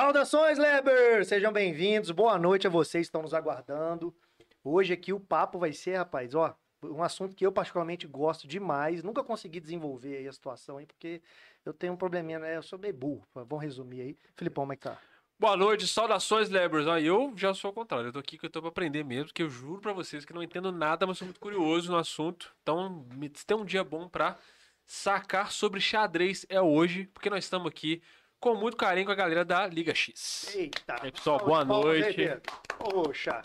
Saudações, 0.00 0.56
Leber! 0.56 1.26
Sejam 1.26 1.52
bem-vindos, 1.52 2.10
boa 2.10 2.38
noite 2.38 2.66
a 2.66 2.70
vocês 2.70 3.02
que 3.02 3.08
estão 3.08 3.20
nos 3.20 3.34
aguardando. 3.34 4.16
Hoje 4.64 4.94
aqui 4.94 5.12
o 5.12 5.20
papo 5.20 5.58
vai 5.58 5.74
ser, 5.74 5.98
rapaz, 5.98 6.34
ó, 6.34 6.56
um 6.82 7.02
assunto 7.02 7.36
que 7.36 7.44
eu 7.44 7.52
particularmente 7.52 8.06
gosto 8.06 8.48
demais. 8.48 9.02
Nunca 9.02 9.22
consegui 9.22 9.60
desenvolver 9.60 10.16
aí 10.16 10.26
a 10.26 10.32
situação 10.32 10.78
aí, 10.78 10.86
porque 10.86 11.20
eu 11.66 11.74
tenho 11.74 11.92
um 11.92 11.98
probleminha, 11.98 12.38
né? 12.38 12.56
Eu 12.56 12.62
sou 12.62 12.78
meio 12.78 12.94
burro. 12.94 13.28
Vamos 13.34 13.62
resumir 13.62 14.00
aí. 14.00 14.16
Filipão, 14.34 14.62
como 14.62 14.72
é 14.72 14.76
que 14.76 14.84
tá? 14.84 14.98
Boa 15.38 15.54
noite, 15.54 15.86
saudações, 15.86 16.48
Lebers. 16.48 16.86
Ó, 16.86 16.96
eu 16.96 17.34
já 17.36 17.52
sou 17.52 17.70
o 17.70 17.74
contrário, 17.74 18.06
eu 18.06 18.12
tô 18.12 18.20
aqui 18.20 18.38
que 18.38 18.46
eu 18.46 18.50
tô 18.50 18.62
pra 18.62 18.70
aprender 18.70 19.04
mesmo, 19.04 19.26
porque 19.26 19.42
eu 19.42 19.50
juro 19.50 19.82
pra 19.82 19.92
vocês 19.92 20.24
que 20.24 20.32
não 20.32 20.42
entendo 20.42 20.72
nada, 20.72 21.06
mas 21.06 21.18
sou 21.18 21.26
muito 21.26 21.40
curioso 21.40 21.92
no 21.92 21.98
assunto. 21.98 22.56
Então, 22.62 23.06
se 23.34 23.44
tem 23.44 23.54
um 23.54 23.66
dia 23.66 23.84
bom 23.84 24.08
pra 24.08 24.38
sacar 24.86 25.52
sobre 25.52 25.78
xadrez 25.78 26.46
é 26.48 26.58
hoje, 26.58 27.06
porque 27.12 27.28
nós 27.28 27.44
estamos 27.44 27.68
aqui 27.68 28.02
com 28.40 28.54
muito 28.54 28.76
carinho 28.76 29.06
com 29.06 29.12
a 29.12 29.16
galera 29.16 29.44
da 29.44 29.66
Liga 29.66 29.94
X. 29.94 30.54
Eita! 30.54 30.96
E 31.02 31.06
aí, 31.06 31.12
pessoal, 31.12 31.38
boa 31.38 31.64
palmas 31.66 31.86
aí, 31.94 32.00
noite. 32.00 32.16
Pedro. 32.16 32.42
Poxa! 32.78 33.42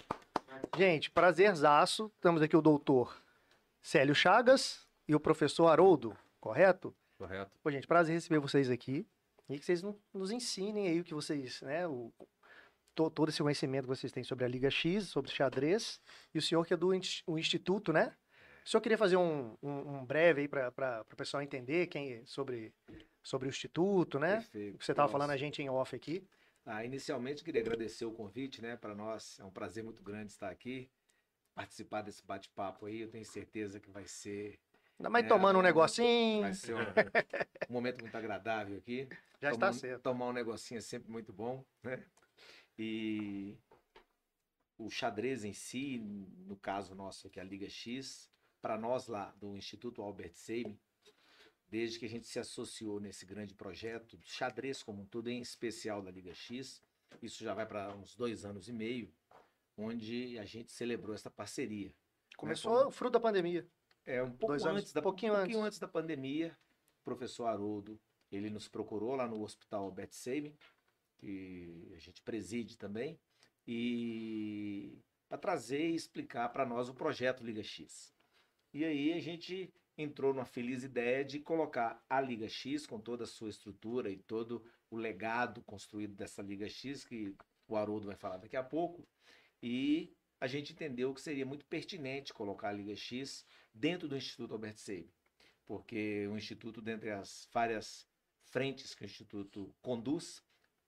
Gente, 0.78 1.12
prazerzaço. 1.12 2.12
Temos 2.22 2.42
aqui 2.42 2.56
o 2.56 2.62
doutor 2.62 3.22
Célio 3.82 4.16
Chagas 4.16 4.88
e 5.08 5.14
o 5.14 5.20
professor 5.20 5.68
Haroldo, 5.68 6.18
correto? 6.40 6.96
Correto. 7.18 7.52
Pô, 7.62 7.70
gente, 7.72 7.86
prazer 7.88 8.14
receber 8.16 8.40
vocês 8.40 8.70
aqui. 8.70 9.06
E 9.50 9.60
que 9.60 9.66
vocês 9.66 9.84
no- 9.84 10.00
nos 10.14 10.32
ensinem 10.32 10.88
aí 10.88 11.00
o 11.00 11.04
que 11.04 11.14
vocês, 11.14 11.62
né, 11.62 11.86
o, 11.88 12.12
to- 12.96 13.12
todo 13.12 13.30
esse 13.30 13.42
conhecimento 13.44 13.84
que 13.84 13.90
vocês 13.96 14.12
têm 14.12 14.24
sobre 14.24 14.44
a 14.44 14.48
Liga 14.48 14.72
X, 14.72 15.10
sobre 15.10 15.30
xadrez. 15.32 16.00
E 16.34 16.40
o 16.40 16.42
senhor 16.42 16.66
que 16.66 16.74
é 16.74 16.78
do 16.78 16.90
o 17.28 17.38
Instituto, 17.38 17.94
né? 17.94 18.16
O 18.66 18.70
senhor 18.70 18.82
queria 18.82 18.98
fazer 18.98 19.16
um, 19.16 19.56
um- 19.62 19.98
um 20.00 20.06
breve 20.06 20.42
aí 20.42 20.48
para 20.48 21.06
o 21.12 21.16
pessoal 21.16 21.44
entender 21.44 21.86
quem, 21.88 22.26
sobre, 22.26 22.74
sobre 23.22 23.48
o 23.48 23.50
Instituto, 23.50 24.18
né? 24.20 24.38
Perfeito. 24.38 24.84
Você 24.84 24.92
estava 24.92 25.12
falando 25.12 25.30
a 25.32 25.38
gente 25.38 25.62
em 25.62 25.70
off 25.70 25.96
aqui. 25.96 26.28
Ah, 26.66 26.84
inicialmente 26.84 27.44
queria 27.44 27.62
agradecer 27.62 28.06
o 28.06 28.12
convite, 28.12 28.62
né? 28.64 28.76
Para 28.76 28.96
nós 28.96 29.40
é 29.40 29.44
um 29.44 29.52
prazer 29.52 29.84
muito 29.84 30.02
grande 30.02 30.32
estar 30.32 30.50
aqui, 30.50 30.90
participar 31.54 32.02
desse 32.02 32.26
bate-papo 32.26 32.88
aí. 32.88 33.02
Eu 33.02 33.08
tenho 33.10 33.24
certeza 33.24 33.80
que 33.80 33.90
vai 33.92 34.08
ser, 34.08 34.60
Ainda 34.98 35.10
mais 35.12 35.26
É, 35.26 35.28
tomando 35.28 35.60
um 35.60 35.62
negocinho. 35.62 36.42
vai 36.42 36.54
ser 36.54 36.74
um, 36.74 36.80
um 37.70 37.74
momento 37.74 38.02
muito 38.02 38.16
agradável 38.18 38.78
aqui. 38.78 39.08
Já 39.42 39.52
tomar, 39.52 39.70
está 39.70 39.74
certo. 39.74 40.02
Tomar 40.02 40.28
um 40.30 40.34
negocinho 40.34 40.80
é 40.80 40.82
sempre 40.82 41.12
muito 41.12 41.32
bom, 41.32 41.64
né? 41.84 42.04
E 42.80 43.56
o 44.78 44.90
xadrez 44.90 45.44
em 45.44 45.54
si, 45.54 46.00
no 46.00 46.56
caso 46.58 46.96
nosso 46.96 47.28
aqui, 47.28 47.40
a 47.40 47.44
Liga 47.44 47.70
X, 47.70 48.28
para 48.66 48.80
nós 48.80 49.06
lá 49.06 49.30
do 49.40 49.56
Instituto 49.56 50.02
Albert 50.02 50.34
Sabin, 50.34 50.76
desde 51.70 52.00
que 52.00 52.06
a 52.06 52.10
gente 52.10 52.26
se 52.26 52.40
associou 52.40 53.00
nesse 53.00 53.24
grande 53.24 53.54
projeto, 53.54 54.20
xadrez 54.24 54.82
como 54.82 55.04
um 55.04 55.06
todo, 55.06 55.30
em 55.30 55.40
especial 55.40 56.02
da 56.02 56.10
Liga 56.10 56.34
X, 56.34 56.82
isso 57.22 57.44
já 57.44 57.54
vai 57.54 57.68
para 57.68 57.96
uns 57.96 58.16
dois 58.16 58.44
anos 58.44 58.68
e 58.68 58.74
meio, 58.74 59.14
onde 59.78 60.40
a 60.40 60.46
gente 60.46 60.72
celebrou 60.72 61.14
essa 61.14 61.30
parceria. 61.30 61.94
Começou 62.38 62.88
o 62.88 62.92
fruto 62.92 63.12
da 63.12 63.20
pandemia. 63.20 63.70
É 64.04 64.24
um 64.24 64.32
pouco 64.32 64.48
Dois 64.48 64.66
antes 64.66 64.92
da 64.92 65.00
pouquinho 65.00 65.34
um 65.34 65.36
pouquinho 65.36 65.60
antes. 65.60 65.68
antes 65.68 65.80
da 65.80 65.88
pandemia, 65.88 66.58
o 67.02 67.04
professor 67.04 67.46
Haroldo, 67.46 68.02
ele 68.32 68.50
nos 68.50 68.68
procurou 68.68 69.14
lá 69.14 69.28
no 69.28 69.44
Hospital 69.44 69.84
Albert 69.84 70.14
Sabin, 70.14 70.58
que 71.20 71.92
a 71.96 72.00
gente 72.00 72.20
preside 72.24 72.80
também, 72.80 73.20
e 73.68 74.98
para 75.30 75.38
trazer 75.38 75.88
e 75.88 75.94
explicar 75.94 76.50
para 76.50 76.66
nós 76.66 76.90
o 76.90 76.96
projeto 76.96 77.44
Liga 77.44 77.62
X. 77.62 78.15
E 78.76 78.84
aí 78.84 79.14
a 79.14 79.22
gente 79.22 79.74
entrou 79.98 80.34
numa 80.34 80.44
feliz 80.44 80.84
ideia 80.84 81.24
de 81.24 81.40
colocar 81.40 82.04
a 82.10 82.20
Liga 82.20 82.50
X 82.50 82.86
com 82.86 83.00
toda 83.00 83.24
a 83.24 83.28
sua 83.28 83.50
estrutura 83.50 84.10
e 84.10 84.18
todo 84.18 84.66
o 84.92 84.98
legado 84.98 85.64
construído 85.64 86.14
dessa 86.14 86.42
Liga 86.42 86.68
X, 86.68 87.06
que 87.06 87.34
o 87.70 87.78
Haroldo 87.78 88.06
vai 88.06 88.18
falar 88.18 88.36
daqui 88.36 88.58
a 88.58 88.64
pouco, 88.64 89.08
e 89.64 90.14
a 90.42 90.46
gente 90.46 90.74
entendeu 90.74 91.14
que 91.14 91.22
seria 91.22 91.46
muito 91.46 91.66
pertinente 91.68 92.34
colocar 92.34 92.68
a 92.68 92.74
Liga 92.74 92.94
X 92.98 93.46
dentro 93.74 94.10
do 94.10 94.18
Instituto 94.18 94.52
Albert 94.52 94.76
Sabin, 94.76 95.10
porque 95.66 96.28
o 96.28 96.36
Instituto, 96.36 96.82
dentre 96.82 97.12
as 97.12 97.48
várias 97.54 98.06
frentes 98.44 98.94
que 98.94 99.04
o 99.04 99.06
Instituto 99.06 99.74
conduz, 99.82 100.44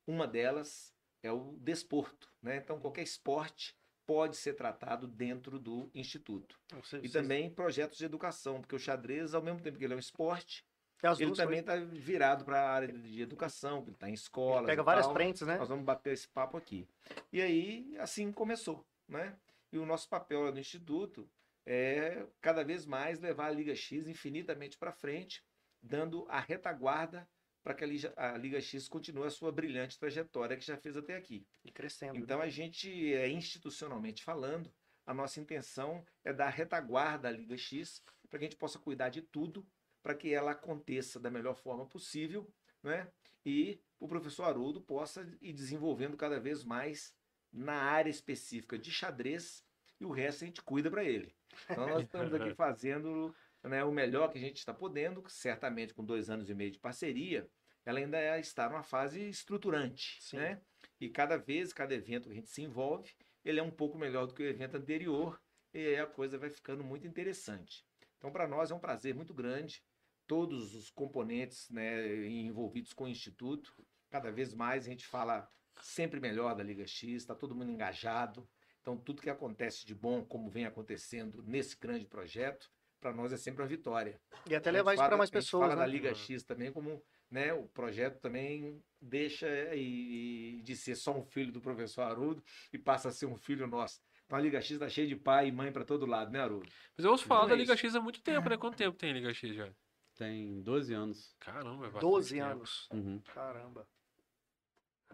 uma 0.06 0.28
delas 0.28 0.94
é 1.24 1.32
o 1.32 1.56
desporto, 1.62 2.30
né? 2.42 2.58
Então 2.58 2.82
qualquer 2.82 3.04
esporte 3.04 3.77
pode 4.08 4.38
ser 4.38 4.54
tratado 4.54 5.06
dentro 5.06 5.60
do 5.60 5.92
Instituto. 5.94 6.58
E 7.04 7.10
também 7.10 7.50
projetos 7.50 7.98
de 7.98 8.06
educação, 8.06 8.62
porque 8.62 8.76
o 8.76 8.80
xadrez, 8.80 9.34
ao 9.34 9.42
mesmo 9.44 9.60
tempo 9.60 9.78
que 9.78 9.84
ele 9.84 9.94
é 9.94 9.98
um 9.98 10.00
esporte, 10.00 10.66
É 11.04 11.12
ele 11.22 11.36
também 11.36 11.60
está 11.60 11.76
virado 11.76 12.46
para 12.46 12.60
a 12.60 12.72
área 12.72 12.88
de 12.88 13.22
educação, 13.22 13.82
ele 13.82 13.92
está 13.92 14.10
em 14.10 14.14
escolas. 14.14 14.66
Pega 14.66 14.82
e 14.82 14.86
várias 14.86 15.06
tal. 15.06 15.14
frentes, 15.14 15.42
né? 15.42 15.58
Nós 15.58 15.68
vamos 15.68 15.84
bater 15.86 16.14
esse 16.14 16.28
papo 16.28 16.58
aqui. 16.58 16.88
E 17.32 17.42
aí, 17.42 17.96
assim 18.00 18.32
começou, 18.32 18.84
né? 19.08 19.38
E 19.72 19.78
o 19.78 19.86
nosso 19.86 20.08
papel 20.08 20.44
lá 20.44 20.52
no 20.52 20.60
Instituto 20.60 21.30
é 21.66 22.26
cada 22.40 22.64
vez 22.64 22.86
mais 22.86 23.20
levar 23.20 23.48
a 23.48 23.52
Liga 23.52 23.76
X 23.76 24.08
infinitamente 24.08 24.78
para 24.78 24.94
frente, 24.94 25.44
dando 25.82 26.26
a 26.30 26.40
retaguarda 26.40 27.28
para 27.68 27.74
que 27.74 27.84
a 27.84 27.88
Liga, 27.88 28.14
a 28.16 28.38
Liga 28.38 28.62
X 28.62 28.88
continue 28.88 29.28
a 29.28 29.30
sua 29.30 29.52
brilhante 29.52 30.00
trajetória 30.00 30.56
que 30.56 30.66
já 30.66 30.78
fez 30.78 30.96
até 30.96 31.18
aqui. 31.18 31.46
E 31.66 31.70
crescendo. 31.70 32.18
Então, 32.18 32.40
a 32.40 32.48
gente, 32.48 33.14
é, 33.14 33.28
institucionalmente 33.28 34.24
falando, 34.24 34.74
a 35.06 35.14
nossa 35.14 35.42
intenção 35.42 36.02
é 36.24 36.32
dar 36.32 36.48
retaguarda 36.48 37.28
à 37.28 37.32
Liga 37.32 37.58
X 37.58 38.02
para 38.30 38.40
que 38.40 38.46
a 38.46 38.48
gente 38.48 38.58
possa 38.58 38.80
cuidar 38.80 39.10
de 39.10 39.22
tudo 39.22 39.68
para 40.02 40.16
que 40.16 40.34
ela 40.34 40.52
aconteça 40.52 41.20
da 41.20 41.30
melhor 41.30 41.56
forma 41.56 41.86
possível, 41.86 42.50
né? 42.82 43.12
E 43.46 43.82
o 44.00 44.08
professor 44.08 44.44
Haroldo 44.44 44.80
possa 44.80 45.30
ir 45.42 45.52
desenvolvendo 45.52 46.16
cada 46.16 46.40
vez 46.40 46.64
mais 46.64 47.14
na 47.52 47.74
área 47.74 48.10
específica 48.10 48.80
de 48.80 48.90
xadrez 48.94 49.62
e 50.00 50.06
o 50.06 50.12
resto 50.12 50.46
a 50.46 50.48
gente 50.48 50.62
cuida 50.62 50.90
para 50.90 51.04
ele. 51.04 51.36
Então 51.70 51.86
nós 51.86 52.04
estamos 52.08 52.34
aqui 52.34 52.54
fazendo 52.56 53.36
né, 53.64 53.84
o 53.84 53.92
melhor 53.92 54.30
que 54.30 54.38
a 54.38 54.42
gente 54.42 54.58
está 54.58 54.74
podendo, 54.74 55.22
certamente 55.28 55.94
com 55.94 56.06
dois 56.06 56.30
anos 56.30 56.50
e 56.50 56.54
meio 56.54 56.72
de 56.72 56.80
parceria, 56.80 57.50
ela 57.88 58.00
ainda 58.00 58.20
é- 58.20 58.38
está 58.38 58.70
numa 58.70 58.84
fase 58.84 59.30
estruturante, 59.30 60.18
Sim. 60.22 60.36
né? 60.38 60.62
E 61.00 61.08
cada 61.10 61.38
vez, 61.38 61.72
cada 61.72 61.96
evento 61.96 62.26
que 62.26 62.34
a 62.34 62.36
gente 62.36 62.50
se 62.50 62.62
envolve, 62.62 63.16
ele 63.46 63.62
é 63.62 63.64
um 63.64 63.72
pouco 63.72 63.98
melhor 63.98 64.28
do 64.28 64.34
que 64.34 64.44
o 64.44 64.46
evento 64.46 64.76
anterior, 64.76 65.42
e 65.74 65.80
aí 65.80 65.98
a 65.98 66.06
coisa 66.06 66.38
vai 66.38 66.50
ficando 66.50 66.84
muito 66.84 67.08
interessante. 67.08 67.86
Então, 68.18 68.30
para 68.30 68.46
nós 68.46 68.72
é 68.72 68.76
um 68.76 68.80
prazer 68.80 69.16
muito 69.16 69.34
grande, 69.34 69.82
todos 70.28 70.76
os 70.76 70.90
componentes 70.90 71.70
né, 71.70 72.26
envolvidos 72.28 72.92
com 72.92 73.06
o 73.06 73.08
Instituto, 73.08 73.74
cada 74.10 74.30
vez 74.32 74.54
mais 74.54 74.86
a 74.86 74.90
gente 74.90 75.08
fala 75.08 75.50
sempre 75.82 76.20
melhor 76.20 76.56
da 76.56 76.64
Liga 76.64 76.86
X, 76.86 77.10
está 77.14 77.34
todo 77.34 77.56
mundo 77.56 77.72
engajado. 77.72 78.50
Então, 78.82 78.98
tudo 78.98 79.22
que 79.22 79.30
acontece 79.30 79.86
de 79.86 79.96
bom, 79.96 80.26
como 80.26 80.50
vem 80.50 80.66
acontecendo 80.66 81.42
nesse 81.44 81.78
grande 81.78 82.06
projeto, 82.06 82.70
para 83.00 83.14
nós 83.14 83.32
é 83.32 83.38
sempre 83.38 83.62
uma 83.62 83.68
vitória. 83.68 84.20
E 84.50 84.56
até 84.56 84.70
A 84.70 84.74
levar 84.74 84.94
isso 84.94 85.04
para 85.04 85.18
mais 85.18 85.30
a 85.30 85.34
gente 85.34 85.44
pessoas, 85.44 85.64
fala 85.70 85.76
né? 85.76 85.82
da 85.82 85.88
Liga 85.88 86.14
X 86.16 86.44
também 86.44 86.72
como 86.72 87.02
né, 87.30 87.54
o 87.54 87.68
projeto 87.68 88.20
também 88.20 88.82
deixa 89.02 89.48
e, 89.76 90.62
de 90.64 90.76
ser 90.76 90.96
só 90.96 91.12
um 91.16 91.24
filho 91.26 91.52
do 91.52 91.60
professor 91.62 92.02
Haroldo 92.04 92.44
e 92.72 92.78
passa 92.78 93.10
a 93.10 93.12
ser 93.12 93.26
um 93.26 93.36
filho 93.38 93.68
nosso. 93.68 94.02
Então 94.26 94.38
a 94.38 94.42
Liga 94.42 94.60
X 94.62 94.78
tá 94.80 94.90
cheia 94.90 95.08
de 95.08 95.16
pai 95.16 95.48
e 95.48 95.52
mãe 95.52 95.72
para 95.72 95.86
todo 95.86 96.06
lado, 96.06 96.32
né, 96.32 96.40
Haroldo? 96.42 96.68
Mas 96.98 97.06
eu 97.06 97.12
ouço 97.12 97.26
falar 97.26 97.42
Então 97.42 97.50
da 97.50 97.56
é 97.56 97.58
Liga 97.60 97.74
isso. 97.74 97.82
X 97.88 97.96
há 97.96 98.02
muito 98.02 98.22
tempo, 98.22 98.50
né? 98.50 98.58
Quanto 98.58 98.76
tempo 98.78 98.98
tem 98.98 99.14
Liga 99.14 99.34
X 99.34 99.56
já? 99.56 99.70
Tem 100.16 100.62
12 100.64 100.94
anos. 100.94 101.36
Caramba, 101.40 101.86
é 101.86 101.90
bastante 101.90 102.02
12 102.02 102.36
tempo. 102.36 102.46
anos. 102.50 102.90
Uhum, 102.92 103.22
Caramba. 103.34 103.88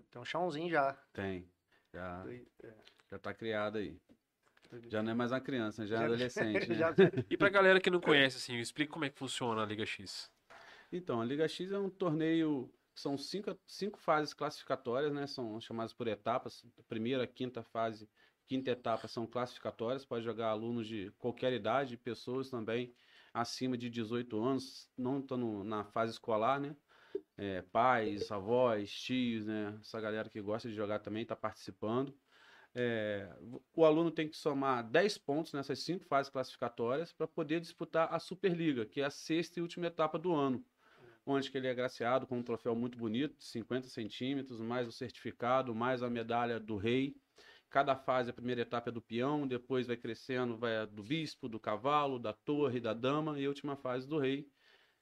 Tem 0.09 0.21
um 0.21 0.25
chãozinho 0.25 0.69
já. 0.69 0.93
tem. 1.11 1.49
Já, 1.93 2.25
É. 2.63 2.73
já 3.11 3.19
tá 3.19 3.33
criado 3.33 3.77
aí. 3.77 3.99
Já 4.89 5.01
não 5.03 5.11
é 5.11 5.13
mais 5.13 5.31
uma 5.31 5.41
criança, 5.41 5.85
já 5.85 6.01
é 6.01 6.05
adolescente, 6.05 6.67
né? 6.69 6.75
Já- 6.75 6.93
E 7.29 7.37
pra 7.37 7.49
galera 7.49 7.79
que 7.79 7.89
não 7.89 7.99
conhece, 7.99 8.37
assim, 8.37 8.57
explica 8.57 8.91
como 8.91 9.05
é 9.05 9.09
que 9.09 9.17
funciona 9.17 9.61
a 9.61 9.65
Liga 9.65 9.85
X. 9.85 10.31
Então, 10.91 11.21
a 11.21 11.25
Liga 11.25 11.47
X 11.47 11.71
é 11.71 11.77
um 11.79 11.89
torneio. 11.89 12.71
São 12.95 13.17
cinco, 13.17 13.57
cinco 13.65 13.97
fases 13.99 14.33
classificatórias, 14.33 15.11
né? 15.11 15.25
São 15.25 15.59
chamadas 15.59 15.93
por 15.93 16.07
etapas. 16.07 16.63
Primeira, 16.87 17.25
quinta 17.25 17.63
fase, 17.63 18.07
quinta 18.47 18.69
etapa 18.69 19.07
são 19.07 19.25
classificatórias. 19.25 20.05
Pode 20.05 20.23
jogar 20.23 20.49
alunos 20.49 20.87
de 20.87 21.11
qualquer 21.17 21.51
idade, 21.53 21.97
pessoas 21.97 22.49
também 22.51 22.93
acima 23.33 23.75
de 23.75 23.89
18 23.89 24.39
anos, 24.43 24.87
não 24.95 25.19
estão 25.19 25.63
na 25.63 25.83
fase 25.85 26.11
escolar, 26.11 26.59
né? 26.59 26.75
É, 27.35 27.63
pais, 27.63 28.31
avós, 28.31 28.91
tios, 28.93 29.47
né? 29.47 29.75
Essa 29.81 29.99
galera 29.99 30.29
que 30.29 30.39
gosta 30.39 30.69
de 30.69 30.75
jogar 30.75 30.99
também 30.99 31.23
está 31.23 31.35
participando. 31.35 32.15
É, 32.75 33.29
o 33.75 33.85
aluno 33.85 34.09
tem 34.09 34.27
que 34.27 34.35
somar 34.35 34.83
10 34.83 35.19
pontos 35.19 35.53
nessas 35.53 35.79
cinco 35.83 36.05
fases 36.05 36.31
classificatórias 36.31 37.13
para 37.13 37.27
poder 37.27 37.59
disputar 37.59 38.11
a 38.11 38.17
Superliga, 38.17 38.85
que 38.85 39.01
é 39.01 39.05
a 39.05 39.11
sexta 39.11 39.59
e 39.59 39.61
última 39.61 39.87
etapa 39.87 40.17
do 40.17 40.33
ano, 40.33 40.65
onde 41.23 41.51
ele 41.53 41.67
é 41.67 41.71
agraciado 41.71 42.25
com 42.25 42.39
um 42.39 42.43
troféu 42.43 42.75
muito 42.75 42.97
bonito, 42.97 43.37
de 43.37 43.45
50 43.45 43.87
centímetros, 43.87 44.59
mais 44.59 44.87
o 44.87 44.91
certificado, 44.91 45.75
mais 45.75 46.01
a 46.01 46.09
medalha 46.09 46.59
do 46.59 46.75
rei. 46.75 47.15
Cada 47.69 47.95
fase, 47.95 48.29
a 48.29 48.33
primeira 48.33 48.61
etapa 48.61 48.89
é 48.89 48.91
do 48.91 49.01
peão, 49.01 49.47
depois 49.47 49.87
vai 49.87 49.97
crescendo, 49.97 50.57
vai 50.57 50.85
do 50.87 51.03
bispo, 51.03 51.47
do 51.47 51.59
cavalo, 51.59 52.19
da 52.19 52.33
torre, 52.33 52.79
da 52.79 52.93
dama 52.93 53.39
e 53.39 53.45
a 53.45 53.49
última 53.49 53.75
fase 53.75 54.07
do 54.07 54.17
rei. 54.17 54.47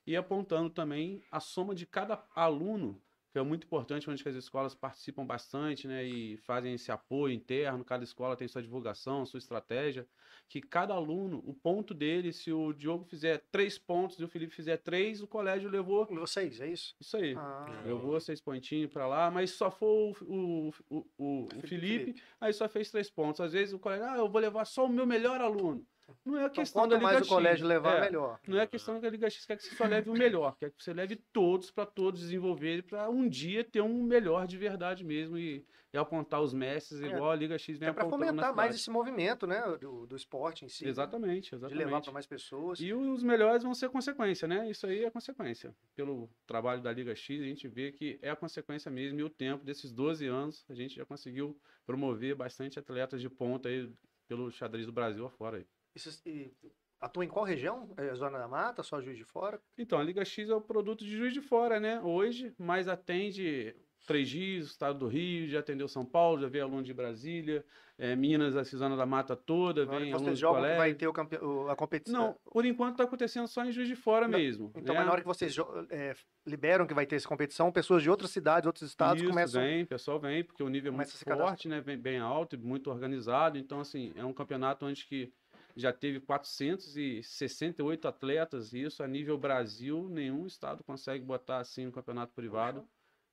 E 0.06 0.16
apontando 0.16 0.70
também 0.70 1.22
a 1.32 1.40
soma 1.40 1.76
de 1.76 1.86
cada 1.86 2.26
aluno 2.36 3.02
que 3.32 3.40
é 3.40 3.42
muito 3.44 3.66
importante 3.66 4.10
onde 4.10 4.28
as 4.28 4.36
escolas 4.36 4.76
participam 4.76 5.26
bastante, 5.26 5.88
né, 5.88 6.04
e 6.04 6.38
fazem 6.38 6.74
esse 6.74 6.92
apoio 6.92 7.34
interno, 7.34 7.84
cada 7.86 8.04
escola 8.04 8.36
tem 8.36 8.48
sua 8.48 8.62
divulgação, 8.62 9.26
sua 9.26 9.38
estratégia, 9.38 10.06
que 10.50 10.60
cada 10.62 10.94
aluno, 10.94 11.42
o 11.46 11.54
ponto 11.54 11.94
dele, 11.94 12.34
se 12.34 12.52
o 12.52 12.74
Diogo 12.74 13.06
fizer 13.06 13.38
três 13.50 13.78
pontos 13.78 14.20
e 14.20 14.24
o 14.24 14.28
Felipe 14.28 14.54
fizer 14.54 14.78
três, 14.78 15.22
o 15.22 15.28
colégio 15.28 15.70
levou 15.70 16.06
Vocês, 16.08 16.60
é 16.60 16.68
isso? 16.68 16.94
isso 17.00 17.16
aí. 17.16 17.36
Ah, 17.38 17.84
Eu 17.86 18.00
vou 18.00 18.20
seis 18.20 18.42
pontinhos 18.42 18.92
pra 18.92 19.08
lá, 19.08 19.32
mas 19.32 19.52
só 19.52 19.72
foi 19.72 19.88
o, 19.88 20.14
o, 20.24 20.70
o, 20.90 21.06
o- 21.18 21.46
o 21.46 21.62
Felipe, 21.62 22.06
Felipe, 22.12 22.24
aí 22.40 22.52
só 22.54 22.68
fez 22.68 22.92
três 22.92 23.10
pontos. 23.10 23.40
Às 23.40 23.54
vezes 23.54 23.74
o 23.74 23.80
colega, 23.80 24.12
ah, 24.12 24.18
eu 24.18 24.30
vou 24.30 24.42
levar 24.42 24.66
só 24.66 24.86
o 24.86 24.90
meu 24.90 25.06
melhor 25.06 25.40
aluno. 25.40 25.88
Não 26.26 26.38
é 26.38 26.42
então, 26.42 26.54
questão 26.54 26.88
da 26.88 26.96
quanto 26.96 27.02
Liga 27.02 27.14
mais 27.14 27.26
o 27.26 27.30
colégio 27.30 27.68
levar, 27.68 27.98
é. 27.98 28.02
melhor. 28.02 28.40
Não 28.48 28.60
é 28.60 28.68
questão 28.68 29.00
que 29.00 29.06
a 29.06 29.10
Liga 29.10 29.30
X 29.30 29.46
quer 29.46 29.58
que 29.58 29.64
você 29.64 29.76
só 29.76 29.86
leve 29.86 30.10
o 30.10 30.14
melhor, 30.14 30.56
quer 30.58 30.72
que 30.72 30.84
você 30.84 30.94
leve 30.94 31.16
todos 31.34 31.72
para 31.72 31.86
todos 31.86 32.22
desenvolverem 32.22 32.84
para 32.84 33.10
um 33.10 33.28
dia 33.28 33.64
ter 33.64 33.82
um 33.82 34.04
melhor 34.04 34.46
de 34.46 34.58
verdade 34.58 35.04
mesmo 35.04 35.38
e, 35.38 35.66
e 35.94 35.98
apontar 35.98 36.42
os 36.42 36.54
mestres 36.54 37.02
É. 37.02 37.08
igual 37.08 37.32
a 37.32 37.36
Liga 37.36 37.58
X 37.58 37.78
vem 37.78 37.90
É 37.90 37.94
para 37.94 38.10
fomentar 38.10 38.56
mais 38.56 38.76
esse 38.76 38.90
movimento, 38.90 39.48
né? 39.48 39.62
Do, 39.80 40.06
do 40.06 40.16
esporte 40.16 40.66
em 40.66 40.70
si. 40.70 40.88
Exatamente, 40.88 41.52
De 41.52 41.56
levar 41.58 41.72
exatamente. 41.72 42.04
para 42.04 42.14
mais 42.14 42.28
pessoas. 42.28 42.80
E 42.80 42.94
os 42.94 43.24
melhores 43.24 43.64
vão 43.64 43.74
ser 43.74 43.90
consequência, 43.90 44.48
né? 44.48 44.70
Isso 44.70 44.86
aí 44.86 45.04
é 45.04 45.10
consequência. 45.10 45.76
Pelo 45.96 46.30
trabalho 46.46 46.82
da 46.82 46.92
Liga 46.92 47.16
X, 47.16 47.42
a 47.42 47.46
gente 47.46 47.68
vê 47.68 47.92
que 47.92 48.20
é 48.22 48.30
a 48.30 48.36
consequência 48.36 48.92
mesmo. 48.92 49.20
E 49.20 49.24
o 49.24 49.30
tempo 49.30 49.64
desses 49.64 49.92
12 49.92 50.28
anos, 50.28 50.66
a 50.70 50.74
gente 50.74 50.96
já 50.96 51.06
conseguiu 51.06 51.60
promover 51.86 52.36
bastante 52.36 52.78
atletas 52.78 53.22
de 53.22 53.30
ponta 53.30 53.70
aí 53.70 53.92
pelo 54.28 54.50
xadrez 54.50 54.86
do 54.86 54.94
Brasil 54.94 55.26
afora 55.26 55.58
aí. 55.58 55.66
Esses- 55.96 56.22
e 56.26 56.52
atua 57.00 57.26
em 57.26 57.28
qual 57.28 57.46
região? 57.46 57.94
É 57.98 58.14
Zona 58.16 58.38
da 58.38 58.48
Mata, 58.48 58.84
só 58.84 59.02
Juiz 59.02 59.18
de 59.18 59.26
Fora? 59.26 59.60
Então, 59.78 60.00
a 60.00 60.04
Liga 60.04 60.24
X 60.24 60.50
é 60.50 60.56
o 60.56 60.62
produto 60.62 61.04
de 61.04 61.18
Juiz 61.18 61.34
de 61.34 61.42
Fora, 61.42 61.80
né? 61.80 62.00
Hoje, 62.02 62.54
mas 62.58 62.88
atende 62.88 63.76
Três 64.08 64.32
Rios, 64.32 64.68
Estado 64.72 64.98
do 64.98 65.08
Rio, 65.08 65.48
já 65.48 65.60
atendeu 65.60 65.88
São 65.88 66.04
Paulo, 66.04 66.42
já 66.42 66.48
veio 66.48 66.64
aluno 66.64 66.82
de 66.82 66.92
Brasília, 66.94 67.64
eh, 68.00 68.16
Minas, 68.16 68.56
a 68.56 68.64
Zona 68.64 68.96
da 68.98 69.06
Mata 69.06 69.36
toda, 69.36 69.86
Na 69.86 69.92
hora 69.92 70.04
vem 70.04 70.12
vocês 70.12 70.40
de 70.40 70.46
colégio. 70.46 70.78
vai 70.78 70.94
ter 70.96 71.12
campe... 71.12 71.38
a 71.70 71.76
competição. 71.76 72.20
Não, 72.28 72.36
por 72.52 72.66
enquanto 72.66 72.94
está 72.94 73.04
acontecendo 73.04 73.48
só 73.48 73.64
em 73.64 73.72
Juiz 73.72 73.88
de 73.88 73.96
Fora 73.96 74.28
Não, 74.28 74.40
mesmo. 74.40 74.72
Então, 74.76 74.96
né? 74.96 75.04
na 75.04 75.12
hora 75.12 75.22
que 75.22 75.28
vocês 75.28 75.56
é, 75.92 76.16
liberam 76.48 76.88
que 76.88 76.96
vai 76.96 77.06
ter 77.06 77.16
essa 77.16 77.28
competição, 77.28 77.72
pessoas 77.72 78.02
de 78.02 78.10
outras 78.10 78.32
cidades, 78.32 78.66
outros 78.66 78.90
estados 78.90 79.22
Isso, 79.22 79.30
começam. 79.30 79.62
vem, 79.62 79.84
o 79.84 79.88
pessoal 79.88 80.20
vem, 80.20 80.44
porque 80.44 80.64
o 80.64 80.70
nível 80.70 80.92
é 80.92 80.96
muito 80.96 81.18
forte, 81.18 81.68
né? 81.68 81.80
Vem 81.80 81.98
bem 81.98 82.18
alto 82.18 82.56
e 82.56 82.60
muito 82.60 82.90
organizado. 82.90 83.60
Então, 83.60 83.80
assim, 83.80 84.14
é 84.16 84.26
um 84.26 84.34
campeonato 84.34 84.84
onde 84.84 85.06
que 85.06 85.32
já 85.76 85.92
teve 85.94 86.20
468 86.20 88.08
atletas, 88.08 88.74
e 88.74 88.84
isso 88.84 89.04
a 89.04 89.08
nível 89.08 89.38
Brasil, 89.38 90.08
nenhum 90.10 90.46
estado 90.46 90.84
consegue 90.84 91.24
botar 91.24 91.58
assim 91.60 91.88
um 91.88 91.92
campeonato 91.92 92.34
privado. 92.34 92.88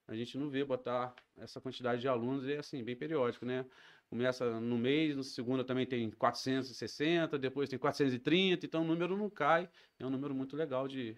A 0.07 0.15
gente 0.15 0.39
não 0.39 0.49
vê 0.49 0.65
botar 0.65 1.15
essa 1.37 1.61
quantidade 1.61 2.01
de 2.01 2.09
alunos, 2.09 2.45
e 2.47 2.53
é 2.53 2.59
assim, 2.59 2.83
bem 2.83 2.97
periódico, 2.97 3.45
né? 3.45 3.67
Começa 4.09 4.59
no 4.59 4.79
mês, 4.79 5.15
no 5.15 5.23
segundo 5.23 5.63
também 5.65 5.85
tem 5.87 6.11
460, 6.11 7.39
depois 7.39 7.69
tem 7.69 7.79
430, 7.79 8.65
então 8.65 8.83
o 8.83 8.87
número 8.87 9.17
não 9.17 9.29
cai. 9.29 9.69
É 9.99 10.07
um 10.07 10.11
número 10.11 10.35
muito 10.35 10.57
legal 10.57 10.89
de, 10.89 11.15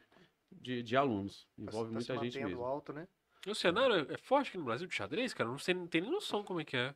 de, 0.51 0.83
de 0.83 0.97
alunos. 0.97 1.47
Tá 1.57 1.63
Envolve 1.63 1.95
tá 1.95 2.01
se 2.01 2.11
muita 2.13 2.25
gente 2.25 2.45
mesmo. 2.45 2.65
alto, 2.65 2.93
né? 2.93 3.07
O 3.47 3.55
cenário 3.55 3.95
é- 3.95 4.15
é 4.15 4.19
forte 4.19 4.49
aqui 4.49 4.59
no 4.59 4.65
Brasil 4.65 4.89
de 4.89 4.95
xadrez, 4.95 5.33
cara? 5.33 5.49
Não 5.49 5.59
sei, 5.59 5.73
não 5.73 5.87
tem 5.87 6.01
nem 6.01 6.11
noção 6.11 6.43
como 6.43 6.61
é 6.61 6.65
que 6.65 6.77
é. 6.77 6.93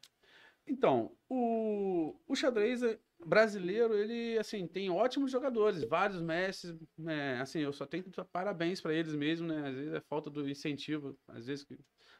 Então, 0.66 1.12
o, 1.28 2.16
o 2.26 2.34
xadrez 2.34 2.82
é- 2.82 2.98
brasileiro, 3.26 3.94
ele, 3.94 4.38
assim, 4.38 4.66
tem 4.66 4.90
ótimos 4.90 5.30
jogadores, 5.30 5.84
vários 5.84 6.20
mestres, 6.20 6.76
né, 6.96 7.40
assim, 7.40 7.60
eu 7.60 7.72
só 7.72 7.86
tenho 7.86 8.04
que 8.04 8.10
dar 8.10 8.24
parabéns 8.24 8.80
para 8.80 8.94
eles 8.94 9.14
mesmo, 9.14 9.46
né, 9.48 9.68
às 9.68 9.74
vezes 9.74 9.92
é 9.94 10.00
falta 10.00 10.30
do 10.30 10.48
incentivo, 10.48 11.18
às 11.28 11.46
vezes 11.46 11.64
que, 11.64 11.76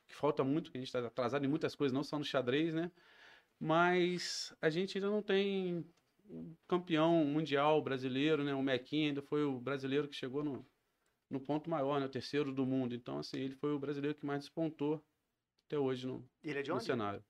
que 0.06 0.15
falta 0.15 0.43
muito, 0.45 0.71
que 0.71 0.79
a 0.79 0.81
gente 0.81 0.89
está 0.89 1.06
atrasado 1.06 1.45
em 1.45 1.49
muitas 1.49 1.75
coisas, 1.75 1.93
não 1.93 2.03
só 2.05 2.19
no 2.19 2.25
xadrez, 2.25 2.75
né, 2.75 2.91
mas 3.61 4.55
a 4.61 4.71
gente 4.71 4.99
ainda 4.99 5.11
não 5.11 5.23
tem 5.23 5.85
um 6.29 6.56
campeão 6.67 7.25
mundial 7.25 7.83
brasileiro, 7.83 8.45
né, 8.45 8.55
o 8.55 8.62
Mequinha 8.62 9.09
ainda 9.09 9.23
foi 9.23 9.45
o 9.45 9.61
brasileiro 9.61 10.09
que 10.09 10.17
chegou 10.17 10.43
no, 10.45 10.67
no 11.31 11.41
ponto 11.41 11.71
maior, 11.71 12.00
né, 12.00 12.07
o 12.07 12.11
terceiro 12.11 12.53
do 12.53 12.67
mundo, 12.67 12.95
então, 12.95 13.19
assim, 13.19 13.39
ele 13.39 13.55
foi 13.57 13.73
o 13.73 13.79
brasileiro 13.79 14.17
que 14.17 14.27
mais 14.27 14.41
despontou 14.41 15.05
até 15.67 15.79
hoje 15.79 16.07
no, 16.07 16.29
ele 16.43 16.59
é 16.59 16.62
de 16.62 16.71
no 16.71 16.77
onde? 16.77 16.85
cenário. 16.85 17.25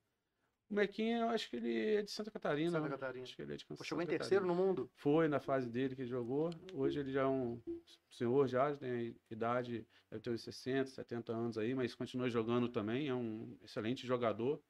O 0.74 0.76
Mequinha, 0.76 1.18
eu 1.18 1.28
acho 1.28 1.48
que 1.48 1.54
ele 1.54 1.94
é 1.94 2.02
de 2.02 2.10
Santa 2.10 2.32
Catarina. 2.32 2.72
Santa 2.72 2.82
né? 2.82 2.90
Catarina. 2.90 3.22
Acho 3.22 3.36
que 3.36 3.42
ele 3.42 3.52
é 3.54 3.56
de 3.56 3.64
Santa 3.64 3.84
Chegou 3.84 4.02
em 4.02 4.06
Catarina. 4.06 4.18
terceiro 4.18 4.44
no 4.44 4.56
mundo. 4.56 4.90
Foi 4.96 5.28
na 5.28 5.38
fase 5.38 5.70
dele 5.70 5.94
que 5.94 6.04
jogou. 6.04 6.50
Hoje 6.72 6.98
ele 6.98 7.12
já 7.12 7.20
é 7.20 7.26
um 7.26 7.62
senhor, 8.10 8.48
já 8.48 8.74
tem 8.74 9.14
idade, 9.30 9.86
deve 10.10 10.20
ter 10.20 10.30
uns 10.30 10.42
60, 10.42 10.90
70 10.90 11.32
anos 11.32 11.58
aí, 11.58 11.76
mas 11.76 11.94
continua 11.94 12.28
jogando 12.28 12.68
também. 12.68 13.06
É 13.06 13.14
um 13.14 13.56
excelente 13.62 14.04
jogador. 14.04 14.60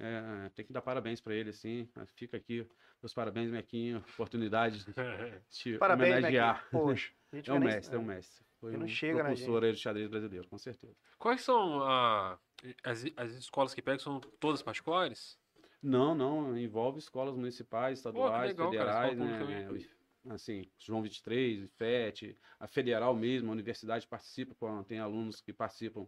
É, 0.00 0.50
tem 0.56 0.66
que 0.66 0.72
dar 0.72 0.82
parabéns 0.82 1.20
para 1.20 1.36
ele, 1.36 1.50
assim. 1.50 1.88
Fica 2.16 2.36
aqui 2.36 2.68
meus 3.00 3.14
parabéns, 3.14 3.48
Mequinha. 3.48 3.98
Oportunidade 3.98 4.84
de 4.84 4.92
te 5.50 5.78
Parabéns, 5.78 6.14
homenagear. 6.14 6.64
Mequinha. 6.64 6.82
Poxa. 6.82 7.12
É 7.46 7.52
um 7.52 7.58
mestre, 7.58 7.96
é 7.96 7.98
um 7.98 8.04
mestre. 8.04 8.44
Foi 8.60 8.70
Ele 8.70 8.78
não 8.78 8.84
um 8.86 8.88
chega 8.88 9.18
propulsor 9.18 9.64
aí 9.64 9.72
do 9.72 9.76
xadrez 9.76 10.08
brasileiro, 10.08 10.48
com 10.48 10.56
certeza. 10.56 10.96
Quais 11.18 11.42
são 11.42 11.82
ah, 11.82 12.38
as, 12.84 13.04
as 13.16 13.32
escolas 13.32 13.74
que 13.74 13.82
pegam? 13.82 13.98
São 13.98 14.20
todas 14.38 14.62
particulares? 14.62 15.36
Não, 15.84 16.14
não, 16.14 16.56
envolve 16.58 16.98
escolas 16.98 17.36
municipais, 17.36 17.98
estaduais, 17.98 18.48
legal, 18.48 18.72
cara, 18.72 19.02
federais, 19.02 19.12
escola 19.12 19.72
né? 19.72 19.88
é, 20.26 20.32
Assim, 20.32 20.64
João 20.78 21.02
23, 21.02 21.60
o 21.60 21.64
IFET, 21.64 22.38
a 22.58 22.66
federal 22.66 23.14
mesmo, 23.14 23.50
a 23.50 23.52
universidade 23.52 24.06
participa, 24.06 24.56
tem 24.84 24.98
alunos 24.98 25.42
que 25.42 25.52
participam 25.52 26.06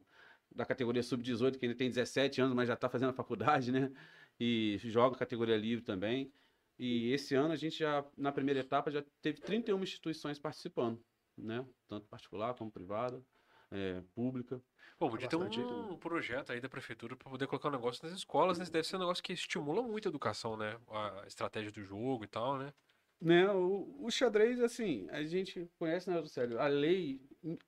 da 0.50 0.64
categoria 0.64 1.02
sub-18, 1.02 1.58
que 1.58 1.66
ainda 1.66 1.76
tem 1.76 1.90
17 1.90 2.40
anos, 2.40 2.54
mas 2.54 2.68
já 2.68 2.72
está 2.72 2.88
fazendo 2.88 3.10
a 3.10 3.12
faculdade, 3.12 3.70
né? 3.70 3.92
E 4.40 4.78
joga 4.78 5.18
categoria 5.18 5.58
livre 5.58 5.84
também. 5.84 6.32
E 6.78 7.12
esse 7.12 7.34
ano 7.34 7.52
a 7.52 7.56
gente 7.56 7.78
já, 7.78 8.02
na 8.16 8.32
primeira 8.32 8.60
etapa, 8.60 8.90
já 8.90 9.04
teve 9.20 9.40
31 9.42 9.82
instituições 9.82 10.38
participando, 10.38 10.98
né? 11.36 11.66
Tanto 11.86 12.08
particular 12.08 12.54
como 12.54 12.70
privada, 12.70 13.22
é, 13.70 14.02
pública. 14.14 14.60
Pô, 14.98 15.10
podia 15.10 15.28
ter 15.28 15.36
bastante. 15.36 15.60
um 15.60 15.96
projeto 15.96 16.52
aí 16.52 16.60
da 16.60 16.68
prefeitura 16.68 17.16
para 17.16 17.30
poder 17.30 17.46
colocar 17.46 17.68
um 17.68 17.72
negócio 17.72 18.06
nas 18.06 18.16
escolas, 18.16 18.58
né? 18.58 18.62
Isso 18.64 18.72
deve 18.72 18.86
ser 18.86 18.96
um 18.96 19.00
negócio 19.00 19.22
que 19.22 19.32
estimula 19.32 19.82
muito 19.82 20.08
a 20.08 20.10
educação, 20.10 20.56
né? 20.56 20.78
A 20.88 21.24
estratégia 21.26 21.70
do 21.70 21.82
jogo 21.82 22.24
e 22.24 22.28
tal, 22.28 22.58
né? 22.58 22.72
Né, 23.20 23.50
o, 23.50 23.96
o 23.98 24.10
xadrez, 24.10 24.60
assim, 24.60 25.08
a 25.10 25.22
gente 25.22 25.70
conhece, 25.78 26.10
né, 26.10 26.22
Célio? 26.26 26.60
A 26.60 26.66
lei, 26.66 27.20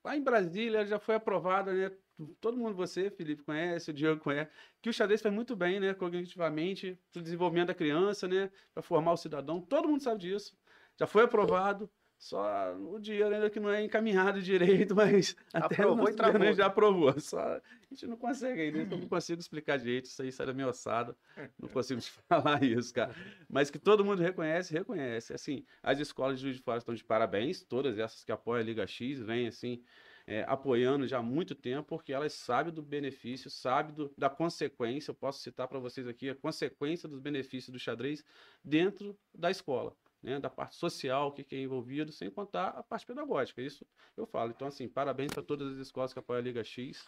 lá 0.04 0.14
em 0.14 0.22
Brasília, 0.22 0.84
já 0.86 0.98
foi 0.98 1.14
aprovada, 1.14 1.72
né? 1.72 1.90
Todo 2.40 2.58
mundo, 2.58 2.74
você, 2.74 3.10
Felipe, 3.10 3.44
conhece, 3.44 3.90
o 3.90 3.94
Diego 3.94 4.20
conhece, 4.20 4.50
que 4.82 4.90
o 4.90 4.92
xadrez 4.92 5.22
faz 5.22 5.34
muito 5.34 5.56
bem, 5.56 5.80
né, 5.80 5.94
cognitivamente, 5.94 6.98
para 7.12 7.20
o 7.20 7.22
desenvolvimento 7.22 7.68
da 7.68 7.74
criança, 7.74 8.28
né, 8.28 8.50
para 8.74 8.82
formar 8.82 9.12
o 9.12 9.16
cidadão. 9.16 9.60
Todo 9.60 9.88
mundo 9.88 10.02
sabe 10.02 10.20
disso. 10.20 10.58
Já 10.98 11.06
foi 11.06 11.22
aprovado, 11.22 11.88
só 12.18 12.74
o 12.76 12.98
dinheiro 12.98 13.34
ainda 13.34 13.48
que 13.48 13.60
não 13.60 13.70
é 13.70 13.82
encaminhado 13.82 14.42
direito, 14.42 14.94
mas 14.96 15.36
até 15.52 15.86
o 15.86 15.94
Aprovou 15.94 16.08
e 16.08 16.14
travou, 16.14 16.52
já 16.52 16.64
né? 16.64 16.64
aprovou. 16.64 17.20
Só 17.20 17.38
a 17.40 17.62
gente 17.90 18.06
não 18.06 18.16
consegue 18.16 18.60
ainda, 18.60 18.78
eu 18.94 18.98
não 18.98 19.08
consigo 19.08 19.40
explicar 19.40 19.78
direito, 19.78 20.06
isso 20.06 20.20
aí 20.20 20.30
sai 20.32 20.46
da 20.46 20.52
minha 20.52 20.68
ossada, 20.68 21.16
não 21.58 21.68
consigo 21.68 22.00
te 22.00 22.10
falar 22.28 22.62
isso, 22.62 22.92
cara. 22.92 23.14
Mas 23.48 23.70
que 23.70 23.78
todo 23.78 24.04
mundo 24.04 24.20
reconhece, 24.20 24.72
reconhece. 24.74 25.32
Assim, 25.32 25.64
as 25.82 25.98
escolas 25.98 26.36
de 26.38 26.42
Juiz 26.42 26.56
de 26.56 26.62
Fora 26.62 26.78
estão 26.78 26.94
de 26.94 27.04
parabéns, 27.04 27.62
todas 27.62 27.98
essas 27.98 28.24
que 28.24 28.32
apoiam 28.32 28.60
a 28.60 28.64
Liga 28.64 28.86
X, 28.86 29.20
vêm 29.20 29.46
assim, 29.48 29.82
é, 30.26 30.44
apoiando 30.46 31.06
já 31.06 31.18
há 31.18 31.22
muito 31.22 31.54
tempo, 31.54 31.84
porque 31.88 32.12
elas 32.12 32.32
sabem 32.34 32.72
do 32.72 32.82
benefício, 32.82 33.48
sabem 33.50 33.94
do- 33.94 34.12
da 34.18 34.28
consequência. 34.28 35.10
Eu 35.10 35.14
posso 35.14 35.40
citar 35.40 35.66
para 35.68 35.78
vocês 35.78 36.06
aqui 36.06 36.28
a 36.28 36.34
consequência 36.34 37.08
dos 37.08 37.20
benefícios 37.20 37.72
do 37.72 37.78
xadrez 37.78 38.22
dentro 38.62 39.18
da 39.34 39.50
escola. 39.50 39.96
Né, 40.20 40.40
da 40.40 40.50
parte 40.50 40.74
social, 40.74 41.28
o 41.28 41.32
que, 41.32 41.44
que 41.44 41.54
é 41.54 41.60
envolvido, 41.60 42.10
sem 42.10 42.28
contar 42.28 42.70
a 42.70 42.82
parte 42.82 43.06
pedagógica. 43.06 43.62
Isso 43.62 43.86
eu 44.16 44.26
falo. 44.26 44.50
Então, 44.50 44.66
assim, 44.66 44.88
parabéns 44.88 45.32
para 45.32 45.44
todas 45.44 45.72
as 45.74 45.78
escolas 45.78 46.12
que 46.12 46.18
apoiam 46.18 46.40
a 46.40 46.42
Liga 46.42 46.64
X. 46.64 47.06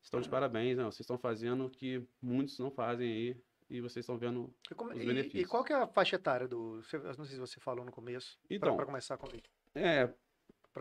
Estão 0.00 0.20
de 0.20 0.28
parabéns, 0.28 0.76
né? 0.76 0.84
Vocês 0.84 1.00
estão 1.00 1.18
fazendo 1.18 1.66
o 1.66 1.70
que 1.70 2.06
muitos 2.22 2.56
não 2.60 2.70
fazem 2.70 3.10
aí. 3.10 3.36
E 3.68 3.80
vocês 3.80 4.04
estão 4.04 4.16
vendo 4.16 4.54
E, 4.70 4.74
como- 4.76 4.92
os 4.92 4.96
e- 5.00 5.02
e 5.02 5.06
benefícios. 5.06 5.50
qual 5.50 5.64
que 5.64 5.72
é 5.72 5.76
a 5.76 5.88
faixa 5.88 6.14
etária 6.14 6.46
do. 6.46 6.80
eu 6.92 7.02
Não 7.18 7.24
sei 7.24 7.34
se 7.34 7.40
você 7.40 7.58
falou 7.58 7.84
no 7.84 7.90
começo. 7.90 8.38
Então, 8.48 8.76
para 8.76 8.86
começar 8.86 9.16
com 9.16 9.26
é, 9.74 10.06
pra 10.06 10.16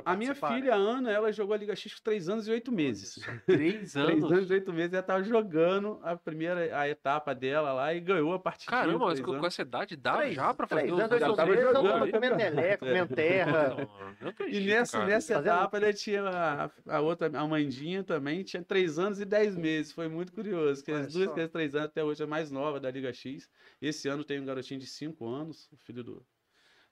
a 0.03 0.15
minha 0.15 0.33
né? 0.33 0.35
filha, 0.35 0.73
a 0.73 0.77
Ana, 0.77 1.11
ela 1.11 1.31
jogou 1.31 1.53
a 1.53 1.57
Liga 1.57 1.75
X 1.75 1.93
com 1.93 2.01
3 2.03 2.27
anos 2.29 2.47
e 2.47 2.51
8 2.51 2.71
meses. 2.71 3.15
Três 3.45 3.93
3 3.93 3.95
anos. 3.95 4.31
anos 4.31 4.49
e 4.49 4.53
8 4.53 4.73
meses, 4.73 4.93
ela 4.93 5.01
estava 5.01 5.23
jogando 5.23 5.99
a 6.03 6.15
primeira 6.17 6.77
a 6.77 6.89
etapa 6.89 7.33
dela 7.35 7.71
lá 7.73 7.93
e 7.93 7.99
ganhou 7.99 8.33
a 8.33 8.39
partida. 8.39 8.71
Caramba, 8.71 9.05
mas 9.05 9.19
três 9.19 9.39
com, 9.39 9.45
essa 9.45 9.61
idade 9.61 9.95
dá 9.95 10.17
Três- 10.17 10.35
já 10.35 10.53
pra 10.53 10.67
fazer 10.67 10.81
três 10.81 10.93
os 10.93 10.99
anos, 10.99 11.19
já 11.19 11.27
oito 11.27 11.35
tava 11.35 11.49
meses, 11.51 11.65
eu 11.65 11.73
jogando 11.73 12.11
comendo 12.11 12.35
meleca, 12.35 12.77
comendo 12.85 13.15
terra. 13.15 13.69
Não, 13.69 14.15
não 14.21 14.29
acredito, 14.29 14.61
E 14.61 14.65
nessa, 14.67 14.97
cara. 14.97 15.09
nessa 15.09 15.33
etapa, 15.39 15.77
ele 15.77 15.93
tinha 15.93 16.23
a, 16.23 16.71
a 16.87 16.99
outra, 17.01 17.27
a 17.27 17.47
Mandinha 17.47 18.03
também, 18.03 18.43
tinha 18.43 18.63
3 18.63 18.99
anos 18.99 19.19
e 19.21 19.25
10 19.25 19.55
meses. 19.55 19.91
Foi 19.91 20.07
muito 20.07 20.33
curioso, 20.33 20.83
que 20.83 20.91
as 20.91 21.13
duas 21.13 21.29
as 21.37 21.49
3 21.51 21.75
anos 21.75 21.85
até 21.89 22.03
hoje 22.03 22.23
é 22.23 22.25
mais 22.25 22.51
nova 22.51 22.79
da 22.79 22.89
Liga 22.89 23.13
X. 23.13 23.49
Esse 23.81 24.07
ano 24.07 24.23
tem 24.23 24.39
um 24.39 24.45
garotinho 24.45 24.79
de 24.79 24.87
5 24.87 25.27
anos, 25.27 25.69
o 25.71 25.77
filho 25.77 26.03
do, 26.03 26.25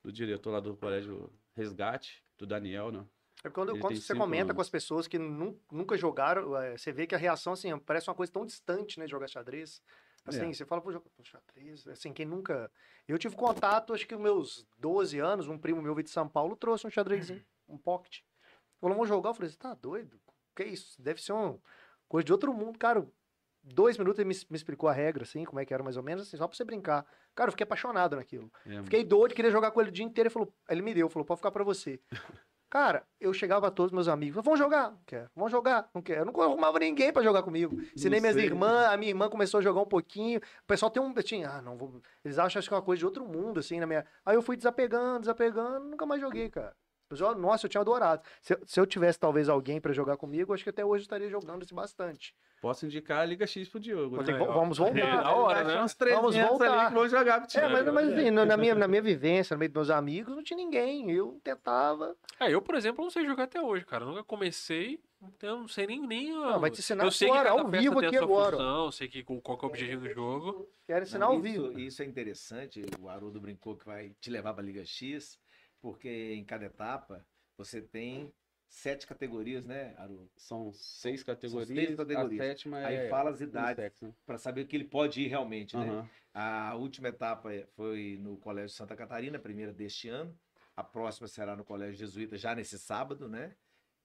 do 0.04 0.12
diretor 0.12 0.52
lá 0.52 0.60
do 0.60 0.76
colégio 0.76 1.32
Resgate, 1.56 2.24
do 2.44 2.48
Daniel, 2.48 2.92
né? 2.92 3.06
É 3.44 3.50
quando, 3.50 3.72
Ele 3.72 3.80
quando 3.80 3.96
você 4.00 4.16
comenta 4.16 4.44
anos. 4.46 4.56
com 4.56 4.62
as 4.62 4.70
pessoas 4.70 5.08
que 5.08 5.18
nun- 5.18 5.58
nunca 5.72 5.98
jogaram, 5.98 6.56
é, 6.58 6.78
você 6.78 6.92
vê 6.92 7.06
que 7.08 7.16
a 7.16 7.18
reação, 7.18 7.54
assim, 7.54 7.78
parece 7.80 8.10
uma 8.10 8.16
coisa 8.16 8.32
tão 8.32 8.46
distante, 8.46 9.00
né, 9.00 9.06
de 9.06 9.12
jogar 9.12 9.28
xadrez. 9.28 9.82
Assim, 10.26 10.50
É. 10.50 10.54
você 10.54 10.66
fala, 10.66 10.82
pô, 10.82 10.92
xadrez, 11.24 11.86
assim, 11.88 12.14
quem 12.14 12.26
nunca... 12.26 12.72
Eu 13.08 13.18
tive 13.18 13.36
contato, 13.36 13.94
acho 13.94 14.08
que 14.08 14.14
nos 14.16 14.24
meus 14.24 14.68
12 14.78 15.20
anos, 15.20 15.48
um 15.50 15.58
primo 15.58 15.82
meu 15.82 15.94
veio 15.94 16.06
de 16.06 16.10
São 16.10 16.28
Paulo, 16.30 16.56
trouxe 16.56 16.88
um 16.88 16.90
xadrezinho, 16.90 17.44
um 17.68 17.78
pocket. 17.78 18.22
Falou, 18.80 18.96
vamos 18.96 19.10
jogar? 19.10 19.32
Eu 19.32 19.34
falei, 19.34 19.50
você 19.50 19.58
tá 19.58 19.74
doido? 19.74 20.18
Que 20.56 20.64
isso? 20.64 21.02
Deve 21.02 21.22
ser 21.22 21.34
uma 21.34 21.60
coisa 22.08 22.24
de 22.26 22.32
outro 22.32 22.54
mundo. 22.54 22.80
Cara, 22.80 23.06
dois 23.64 23.98
minutos 23.98 24.20
ele 24.20 24.30
me, 24.30 24.36
me 24.50 24.56
explicou 24.58 24.90
a 24.90 24.94
regra, 24.94 25.24
assim, 25.24 25.46
como 25.46 25.60
é 25.60 25.66
que 25.66 25.74
era 25.74 25.84
mais 25.84 25.98
ou 25.98 26.04
menos, 26.04 26.28
assim, 26.28 26.38
só 26.38 26.48
pra 26.48 26.56
você 26.56 26.64
brincar. 26.64 27.06
Cara, 27.36 27.48
eu 27.48 27.52
fiquei 27.52 27.64
apaixonado 27.64 28.16
naquilo. 28.16 28.52
É, 28.66 28.84
Fiquei 28.84 29.04
doido, 29.04 29.34
queria 29.34 29.52
jogar 29.52 29.72
com 29.72 29.82
ele 29.82 29.90
o 29.90 29.94
dia 29.94 30.06
inteiro. 30.06 30.28
Ele 30.28 30.34
falou, 30.34 30.54
ele 30.70 30.82
me 30.82 30.94
deu, 30.94 31.10
falou, 31.10 31.26
pode 31.26 31.40
ficar 31.40 31.52
pra 31.52 31.64
você. 31.64 32.00
Cara, 32.74 33.06
eu 33.22 33.32
chegava 33.32 33.68
a 33.68 33.72
todos 33.72 33.92
meus 33.92 34.08
amigos, 34.08 34.44
vamos 34.44 34.58
jogar? 34.58 34.90
Não 34.90 35.00
quero. 35.06 35.30
Vamos 35.36 35.52
jogar? 35.52 35.88
Não 35.94 36.02
quero. 36.02 36.22
Eu 36.22 36.26
não 36.26 36.42
arrumava 36.42 36.80
ninguém 36.80 37.14
pra 37.14 37.22
jogar 37.22 37.44
comigo. 37.44 37.80
Ensinei 37.96 38.20
minhas 38.20 38.36
sei. 38.36 38.46
irmãs, 38.46 38.92
a 38.92 38.98
minha 38.98 39.12
irmã 39.12 39.30
começou 39.30 39.60
a 39.60 39.62
jogar 39.62 39.82
um 39.82 39.86
pouquinho. 39.86 40.40
O 40.40 40.66
pessoal 40.66 40.90
tem 40.90 41.00
um. 41.00 41.14
Tinha, 41.14 41.52
ah, 41.52 41.62
não, 41.62 41.78
vou... 41.78 42.02
eles 42.26 42.40
acham 42.40 42.60
que 42.60 42.74
é 42.74 42.76
uma 42.76 42.82
coisa 42.82 42.98
de 42.98 43.06
outro 43.06 43.28
mundo, 43.28 43.60
assim, 43.60 43.80
na 43.80 43.86
minha. 43.86 44.04
Aí 44.26 44.36
eu 44.36 44.42
fui 44.42 44.58
desapegando, 44.58 45.20
desapegando, 45.20 45.86
nunca 45.86 46.04
mais 46.08 46.20
joguei, 46.20 46.50
cara. 46.50 46.76
O 47.14 47.16
pessoal, 47.16 47.36
nossa, 47.36 47.66
eu 47.66 47.70
tinha 47.70 47.82
adorado. 47.82 48.22
Se, 48.42 48.54
eu- 48.54 48.60
se 48.66 48.80
eu 48.80 48.86
tivesse 48.86 49.20
talvez 49.20 49.48
alguém 49.50 49.80
pra 49.80 49.94
jogar 49.94 50.18
comigo, 50.18 50.54
acho 50.54 50.64
que 50.64 50.70
até 50.70 50.84
hoje 50.84 51.02
eu 51.02 51.06
estaria 51.06 51.30
jogando 51.30 51.64
isso 51.64 51.74
bastante. 51.76 52.36
Posso 52.62 52.86
indicar 52.86 53.20
a 53.20 53.26
Liga 53.26 53.46
X 53.46 53.68
pro 53.68 53.80
Diogo. 53.80 54.16
Mas 54.16 54.28
né? 54.28 54.38
vamos 54.38 54.78
voltar. 54.78 54.98
É, 55.00 55.02
da 55.22 55.32
hora, 55.36 55.64
né? 55.66 55.82
uns 55.82 55.94
300 55.94 56.22
Vamos 56.36 56.50
voltar. 56.50 56.80
ali 56.80 56.88
que 56.88 56.94
vão 56.94 57.08
jogar 57.10 57.40
pro 57.42 57.48
time. 57.50 57.64
É, 57.66 57.68
mas, 57.70 57.94
mas 57.94 58.14
assim, 58.14 58.32
na, 58.32 58.46
na 58.46 58.56
minha, 58.58 58.74
na 58.74 58.88
minha 58.88 59.02
vivência, 59.02 59.54
no 59.54 59.60
meio 59.60 59.70
dos 59.70 59.76
meus 59.88 59.90
amigos, 59.90 60.34
não 60.36 60.42
tinha 60.44 60.56
ninguém. 60.58 61.12
Eu 61.12 61.40
tentava. 61.44 62.16
É, 62.40 62.50
eu, 62.50 62.62
por 62.62 62.76
exemplo, 62.76 63.04
não 63.04 63.12
sei 63.12 63.26
jogar 63.26 63.44
até 63.44 63.62
hoje, 63.62 63.86
cara. 63.86 64.06
Eu 64.06 64.10
nunca 64.10 64.24
comecei, 64.24 64.98
então 65.22 65.50
eu 65.50 65.58
não 65.60 65.68
sei 65.68 65.86
nem. 65.88 66.08
nem 66.08 66.32
Não, 66.32 66.58
vai 66.58 66.72
te 66.72 66.80
ensinar 66.80 67.04
eu 67.04 67.12
sei 67.12 67.30
agora, 67.30 67.50
ao 67.50 67.68
vivo 67.68 68.00
aqui 68.00 68.16
agora. 68.18 68.56
função, 68.56 68.86
eu 68.86 68.92
sei 68.94 69.08
que, 69.10 69.24
qual 69.24 69.58
que 69.58 69.66
é 69.66 69.68
o 69.68 69.70
objetivo 69.70 70.08
do 70.08 70.14
jogo. 70.14 70.70
Quero 70.88 71.04
ensinar 71.04 71.26
Não, 71.26 71.34
ao 71.34 71.46
isso, 71.46 71.64
vivo. 71.68 71.80
Isso 71.80 72.02
é 72.02 72.06
interessante, 72.06 72.82
o 73.00 73.10
Haroldo 73.10 73.42
brincou 73.42 73.76
que 73.76 73.86
vai 73.86 74.12
te 74.22 74.30
levar 74.30 74.54
para 74.54 74.64
a 74.64 74.66
Liga 74.66 74.86
X, 74.86 75.38
porque 75.84 76.34
em 76.34 76.46
cada 76.46 76.66
etapa 76.66 77.28
você 77.58 77.82
tem 77.82 78.34
sete 78.70 79.06
categorias, 79.06 79.66
né, 79.66 79.94
Haroldo? 79.98 80.32
São 80.38 80.72
seis 80.72 81.22
categorias. 81.22 81.68
seis 81.68 81.98
categorias. 81.98 82.42
A 82.42 82.48
sétima 82.48 82.78
Aí 82.78 82.96
é 82.96 83.10
fala 83.10 83.30
as 83.30 83.42
idades, 83.42 84.02
né? 84.02 84.14
para 84.26 84.38
saber 84.38 84.62
o 84.62 84.66
que 84.68 84.78
ele 84.78 84.86
pode 84.86 85.22
ir 85.22 85.28
realmente, 85.28 85.76
né? 85.76 85.90
Aham. 85.90 86.10
A 86.34 86.76
última 86.76 87.10
etapa 87.10 87.54
é- 87.54 87.68
foi 87.76 88.18
no 88.20 88.38
Colégio 88.38 88.70
Santa 88.70 88.96
Catarina, 88.96 89.38
a 89.38 89.42
primeira 89.42 89.74
deste 89.74 90.08
ano. 90.08 90.36
A 90.76 90.84
próxima 90.84 91.28
será 91.28 91.56
no 91.56 91.66
Colégio 91.66 92.00
Jesuíta, 92.00 92.38
já 92.38 92.56
nesse 92.56 92.80
sábado, 92.80 93.28
né? 93.28 93.54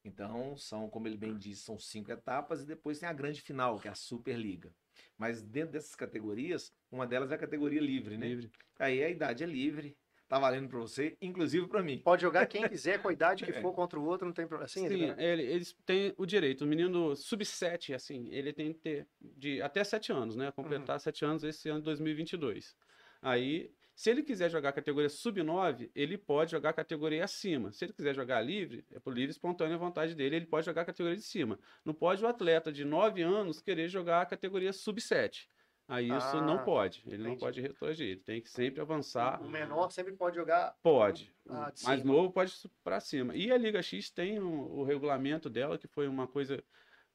Então, 0.05 0.57
são, 0.57 0.91
como 0.91 1.07
ele 1.07 1.17
bem 1.17 1.39
disse, 1.39 1.63
são 1.63 1.79
cinco 1.79 2.11
etapas 2.11 2.63
e 2.63 2.67
depois 2.67 2.99
tem 2.99 3.09
a 3.09 3.13
grande 3.13 3.41
final, 3.41 3.79
que 3.79 3.89
é 3.89 3.91
a 3.91 3.95
Superliga. 3.95 4.75
Mas 5.17 5.43
dentro 5.43 5.73
dessas 5.73 5.95
categorias, 5.95 6.73
uma 6.91 7.07
delas 7.07 7.31
é 7.31 7.35
a 7.35 7.39
categoria 7.39 7.81
livre, 7.81 8.19
né? 8.19 8.27
Livre. 8.27 8.51
Aí 8.79 9.03
a 9.03 9.09
idade 9.09 9.43
é 9.43 9.47
livre, 9.47 9.97
tá 10.29 10.39
valendo 10.39 10.69
para 10.69 10.79
você, 10.79 11.17
inclusive 11.23 11.67
para 11.67 11.83
mim. 11.83 11.99
Pode 12.05 12.23
jogar 12.23 12.47
quem 12.47 12.63
quiser, 12.69 13.01
com 13.01 13.09
a 13.09 13.13
idade 13.13 13.45
que 13.45 13.51
É. 13.51 13.61
for 13.63 13.73
contra 13.73 13.99
o 13.99 14.05
outro, 14.05 14.27
não 14.27 14.33
tem 14.35 14.47
problema. 14.47 14.67
Assim, 14.67 14.87
Sim, 14.89 15.07
né? 15.07 15.15
ele- 15.19 15.43
eles 15.45 15.75
têm 15.87 16.13
o 16.19 16.27
direito. 16.27 16.63
O 16.63 16.67
menino 16.67 17.17
sub-7, 17.17 17.95
assim, 17.95 18.29
ele 18.31 18.53
tem 18.53 18.73
que 18.73 18.79
ter 18.81 19.07
de 19.21 19.63
até 19.63 19.83
7 19.83 20.13
anos, 20.13 20.37
né? 20.37 20.53
Completar 20.53 21.01
7 21.01 21.25
anos 21.25 21.43
esse 21.43 21.69
ano 21.69 21.79
de 21.81 21.85
2022. 21.87 22.77
Aí, 23.23 23.71
se 23.97 24.11
ele 24.11 24.23
quiser 24.23 24.49
jogar 24.49 24.73
categoria 24.73 25.09
sub-9, 25.09 25.91
ele 25.95 26.17
pode 26.17 26.53
jogar 26.53 26.73
categoria 26.73 27.25
acima. 27.25 27.73
Se 27.73 27.85
ele 27.85 27.93
quiser 27.93 28.15
jogar 28.15 28.41
livre, 28.41 28.85
é 28.93 29.01
por 29.01 29.13
livre 29.13 29.31
e 29.31 29.33
espontânea 29.33 29.77
vontade 29.77 30.15
dele, 30.15 30.37
ele 30.37 30.47
pode 30.47 30.67
jogar 30.67 30.85
categoria 30.85 31.17
de 31.17 31.23
cima. 31.25 31.59
Não 31.85 31.93
pode 31.95 32.23
o 32.23 32.29
atleta 32.29 32.71
de 32.71 32.85
9 32.85 33.23
anos 33.23 33.61
querer 33.61 33.89
jogar 33.89 34.21
a 34.23 34.27
categoria 34.27 34.73
sub-7. 34.73 35.49
Aí 35.89 36.07
isso 36.09 36.37
Ah, 36.37 36.43
não 36.43 36.63
pode. 36.65 37.03
Ele 37.07 37.17
não 37.17 37.29
entendi. 37.31 37.41
pode 37.41 37.61
retroagir. 37.63 38.07
Ele 38.09 38.21
tem 38.21 38.43
que 38.43 38.51
sempre 38.51 38.81
avançar. 38.81 39.41
O 39.43 39.49
menor 39.49 39.91
sempre 39.91 40.13
pode 40.13 40.37
jogar. 40.37 40.77
Pode. 40.83 41.33
Ah, 41.49 41.73
mais 41.85 42.05
novo 42.05 42.31
pode 42.31 42.53
para 42.85 43.01
cima. 43.01 43.35
E 43.35 43.51
a 43.51 43.57
Liga 43.57 43.81
X 43.81 44.11
tem 44.11 44.39
o, 44.39 44.51
o 44.51 44.85
regulamento 44.85 45.49
dela, 45.49 45.79
que 45.79 45.89
foi 45.89 46.07
uma 46.07 46.29
coisa 46.29 46.63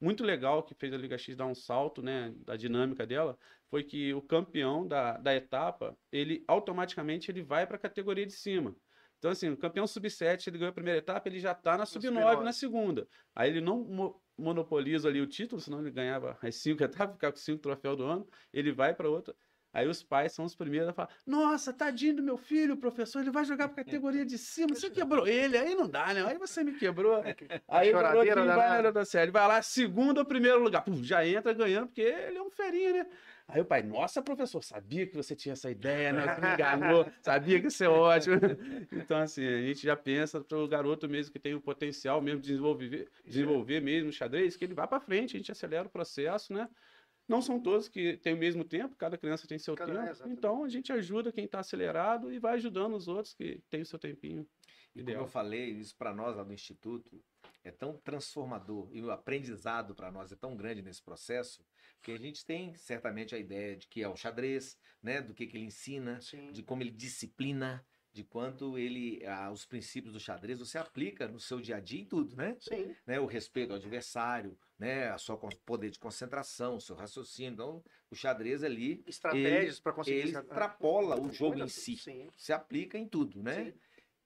muito 0.02 0.24
legal 0.24 0.64
que 0.64 0.74
fez 0.74 0.92
a 0.92 0.98
Liga 0.98 1.18
X 1.20 1.36
dar 1.38 1.46
um 1.46 1.54
salto, 1.56 2.02
né, 2.02 2.34
da 2.40 2.58
dinâmica 2.58 3.06
dela, 3.06 3.38
foi 3.70 3.84
que 3.84 4.14
o 4.14 4.22
campeão 4.22 4.86
da, 4.88 5.18
da 5.18 5.34
etapa, 5.36 5.96
ele 6.12 6.44
automaticamente 6.48 7.30
ele 7.32 7.42
vai 7.44 7.66
para 7.68 7.78
a 7.78 7.80
categoria 7.80 8.26
de 8.26 8.34
cima. 8.34 8.76
Então, 9.20 9.32
assim, 9.32 9.50
o 9.52 9.56
campeão 9.58 9.88
sub-7, 9.88 10.48
ele 10.48 10.58
ganhou 10.58 10.72
a 10.72 10.74
primeira 10.74 11.00
etapa, 11.00 11.30
ele 11.30 11.40
já 11.40 11.54
está 11.54 11.78
na 11.78 11.86
sub-9 11.86 12.08
sub-nove. 12.12 12.44
na 12.44 12.52
segunda. 12.52 13.08
Aí 13.34 13.50
ele 13.52 13.62
não 13.62 14.14
mo- 14.38 14.46
monopoliza 14.46 15.08
ali 15.10 15.22
o 15.22 15.28
título, 15.28 15.62
senão 15.62 15.80
ele 15.82 15.92
ganhava 15.92 16.38
as 16.42 16.56
cinco 16.56 16.84
etapas, 16.84 17.16
ficava 17.16 17.34
com 17.34 17.40
cinco 17.40 17.62
troféus 17.62 17.98
do 17.98 18.04
ano, 18.06 18.28
ele 18.52 18.72
vai 18.72 18.94
para 18.96 19.10
outra. 19.10 19.36
Aí 19.74 19.88
os 19.88 20.04
pais 20.04 20.32
são 20.32 20.46
os 20.46 20.54
primeiros 20.54 20.88
a 20.90 20.94
falar: 20.94 21.10
Nossa, 21.26 21.74
tadinho 21.74 22.18
do 22.18 22.24
meu 22.24 22.38
filho, 22.38 22.78
professor, 22.78 23.22
ele 23.22 23.32
vai 23.32 23.44
jogar 23.44 23.70
pra 23.70 23.84
categoria 23.84 24.24
de 24.24 24.38
cima. 24.38 24.76
Você 24.76 24.90
quebrou 24.90 25.28
ele, 25.28 25.58
aí 25.58 25.74
não 25.74 25.90
dá, 25.90 26.14
né? 26.14 26.24
Aí 26.28 26.38
você 26.38 26.64
me 26.64 26.74
quebrou. 26.74 27.24
Aí 27.68 27.90
o 27.90 27.92
choradeira 27.92 28.02
garotinho 28.02 28.36
vai 28.36 28.46
danada. 28.46 28.82
na 28.84 28.88
outra 28.90 29.06
série, 29.06 29.32
vai 29.32 29.48
lá, 29.48 29.62
segundo 29.64 30.20
ou 30.20 30.26
primeiro 30.26 30.62
lugar. 30.62 30.84
Pum, 30.84 31.04
já 31.04 31.26
entra 31.26 31.54
ganhando, 31.54 31.88
porque 31.88 32.02
ele 32.02 32.38
é 32.38 32.42
um 32.42 32.52
ferinha, 32.52 32.94
né? 32.94 33.08
Aí 33.48 33.60
o 33.60 33.66
pai, 33.66 33.84
nossa, 33.84 34.22
professor, 34.22 34.64
sabia 34.64 35.06
que 35.06 35.16
você 35.16 35.36
tinha 35.36 35.54
essa 35.54 35.70
ideia, 35.70 36.14
né? 36.14 36.26
Me 36.40 36.54
enganou, 36.54 37.06
sabia 37.22 37.60
que 37.60 37.68
isso 37.68 37.84
é 37.84 37.90
ótimo. 37.90 38.36
Então, 38.92 39.18
assim, 39.18 39.46
a 39.46 39.62
gente 39.62 39.84
já 39.84 39.96
pensa 39.96 40.40
para 40.40 40.58
o 40.58 40.68
garoto 40.68 41.10
mesmo 41.10 41.32
que 41.34 41.40
tem 41.40 41.54
o 41.54 41.60
potencial 41.60 42.22
mesmo 42.22 42.40
de 42.40 42.48
desenvolver, 42.48 43.10
desenvolver 43.26 43.82
mesmo 43.82 44.10
o 44.10 44.14
xadrez, 44.14 44.56
que 44.56 44.64
ele 44.64 44.74
vá 44.74 44.88
para 44.88 45.00
frente, 45.00 45.36
a 45.36 45.40
gente 45.40 45.52
acelera 45.52 45.88
o 45.88 45.92
processo, 45.92 46.54
né? 46.54 46.70
Não 47.28 47.42
são 47.42 47.60
todos 47.60 47.88
que 47.88 48.18
têm 48.18 48.34
o 48.34 48.38
mesmo 48.38 48.64
tempo, 48.66 48.96
cada 48.96 49.18
criança 49.18 49.48
tem 49.48 49.58
seu 49.58 49.76
Cada- 49.76 49.92
é, 49.94 49.96
tempo. 49.98 50.10
exatamente. 50.12 50.38
então 50.38 50.64
a 50.64 50.70
gente 50.70 50.92
ajuda 50.92 51.32
quem 51.32 51.46
está 51.46 51.60
acelerado 51.60 52.32
e 52.34 52.40
vai 52.40 52.56
ajudando 52.56 52.96
os 52.96 53.08
outros 53.08 53.34
que 53.34 53.62
têm 53.70 53.82
o 53.82 53.86
seu 53.86 53.98
tempinho 53.98 54.46
E 54.94 55.00
como 55.00 55.10
ideal. 55.10 55.24
eu 55.24 55.28
falei, 55.28 55.70
isso 55.72 55.96
para 55.98 56.14
nós 56.14 56.36
lá 56.36 56.44
do 56.44 56.54
Instituto 56.54 57.24
é 57.64 57.72
tão 57.72 57.98
transformador 57.98 58.90
e 58.92 59.02
o 59.02 59.10
aprendizado 59.10 59.96
para 59.96 60.12
nós 60.12 60.32
é 60.32 60.36
tão 60.36 60.56
grande 60.56 60.82
nesse 60.82 61.02
processo 61.02 61.66
que 62.02 62.12
a 62.12 62.18
gente 62.18 62.46
tem 62.46 62.76
certamente 62.76 63.34
a 63.34 63.38
ideia 63.40 63.78
de 63.78 63.88
que 63.88 64.04
é 64.04 64.10
o 64.10 64.16
xadrez, 64.18 64.78
né, 65.02 65.22
do 65.22 65.34
que, 65.34 65.48
que 65.48 65.56
ele 65.56 65.66
ensina, 65.66 66.20
Sim. 66.20 66.52
de 66.52 66.62
como 66.62 66.84
ele 66.84 66.92
disciplina, 66.92 67.86
de 68.12 68.24
quanto 68.26 68.78
ele 68.78 69.26
ah, 69.26 69.50
os 69.50 69.66
princípios 69.66 70.14
do 70.14 70.20
xadrez 70.20 70.60
você 70.60 70.78
aplica 70.78 71.28
no 71.28 71.40
seu 71.40 71.62
dia 71.62 71.78
a 71.78 71.80
dia 71.80 72.02
em 72.02 72.06
tudo, 72.06 72.36
né? 72.36 72.58
Sim. 72.60 72.94
né, 73.08 73.20
o 73.20 73.26
respeito 73.26 73.72
ao 73.72 73.78
adversário, 73.78 74.58
né, 74.84 75.10
a 75.12 75.18
sua 75.18 75.38
poder 75.66 75.90
de 75.90 75.98
concentração, 75.98 76.76
o 76.76 76.82
seu 76.82 76.94
raciocínio. 76.96 77.54
Então, 77.54 77.84
o 78.12 78.16
xadrez 78.16 78.64
ali 78.64 79.02
Estratégias 79.08 79.80
para 79.80 79.94
conseguir. 79.94 80.18
ele 80.18 80.30
essa- 80.32 80.42
extrapola 80.42 81.20
o 81.20 81.32
jogo 81.32 81.58
em 81.60 81.68
si, 81.70 81.96
Sim. 81.96 82.30
se 82.36 82.52
aplica 82.52 82.98
em 82.98 83.08
tudo, 83.08 83.42
né? 83.42 83.66
Sim. 83.66 83.74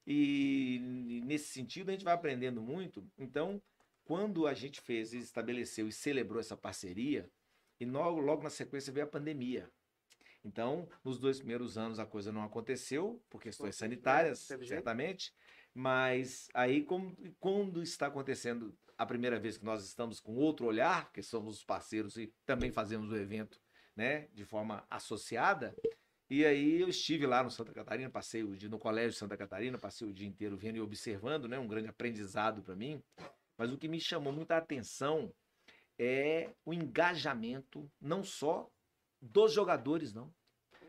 E 0.07 1.21
nesse 1.25 1.49
sentido 1.49 1.89
a 1.89 1.91
gente 1.91 2.03
vai 2.03 2.13
aprendendo 2.13 2.61
muito. 2.61 3.05
Então, 3.19 3.61
quando 4.03 4.47
a 4.47 4.53
gente 4.53 4.81
fez, 4.81 5.13
e 5.13 5.17
estabeleceu 5.19 5.87
e 5.87 5.91
celebrou 5.91 6.39
essa 6.39 6.57
parceria, 6.57 7.29
e 7.79 7.85
logo, 7.85 8.19
logo 8.19 8.41
na 8.41 8.49
sequência 8.49 8.91
veio 8.91 9.05
a 9.05 9.09
pandemia. 9.09 9.69
Então, 10.47 10.87
nos 11.03 11.19
dois 11.19 11.37
primeiros 11.39 11.77
anos 11.77 11.99
a 11.99 12.05
coisa 12.05 12.31
não 12.31 12.41
aconteceu, 12.41 13.21
por 13.29 13.41
questões 13.41 13.75
Não 13.79 13.89
teve- 13.89 13.95
sanitárias, 13.95 14.39
certamente. 14.39 15.33
Mas 15.73 16.47
aí, 16.53 16.83
como, 16.83 17.15
quando 17.39 17.83
está 17.83 18.07
acontecendo 18.07 18.73
a 18.97 19.05
primeira 19.05 19.37
vez 19.39 19.57
que 19.57 19.65
nós 19.65 19.83
estamos 19.85 20.19
com 20.19 20.35
outro 20.35 20.65
olhar, 20.65 21.05
porque 21.05 21.21
somos 21.21 21.57
os 21.57 21.63
parceiros 21.63 22.17
e 22.17 22.33
também 22.45 22.71
fazemos 22.71 23.11
o 23.11 23.15
evento 23.15 23.61
né, 23.95 24.27
de 24.33 24.45
forma 24.45 24.85
associada, 24.89 25.75
e 26.29 26.45
aí 26.45 26.81
eu 26.81 26.87
estive 26.89 27.25
lá 27.25 27.43
no 27.43 27.51
Santa 27.51 27.73
Catarina, 27.73 28.09
passei 28.09 28.43
o 28.43 28.55
dia 28.55 28.69
no 28.69 28.79
Colégio 28.79 29.17
Santa 29.17 29.37
Catarina, 29.37 29.77
passei 29.77 30.07
o 30.07 30.13
dia 30.13 30.27
inteiro 30.27 30.57
vendo 30.57 30.77
e 30.77 30.81
observando, 30.81 31.47
né, 31.47 31.59
um 31.59 31.67
grande 31.67 31.87
aprendizado 31.89 32.61
para 32.63 32.75
mim. 32.75 33.01
Mas 33.57 33.71
o 33.71 33.77
que 33.77 33.87
me 33.87 33.99
chamou 33.99 34.31
muita 34.33 34.57
atenção 34.57 35.33
é 35.99 36.53
o 36.65 36.73
engajamento 36.73 37.89
não 37.99 38.23
só 38.23 38.69
dos 39.21 39.51
jogadores, 39.51 40.13
não, 40.13 40.31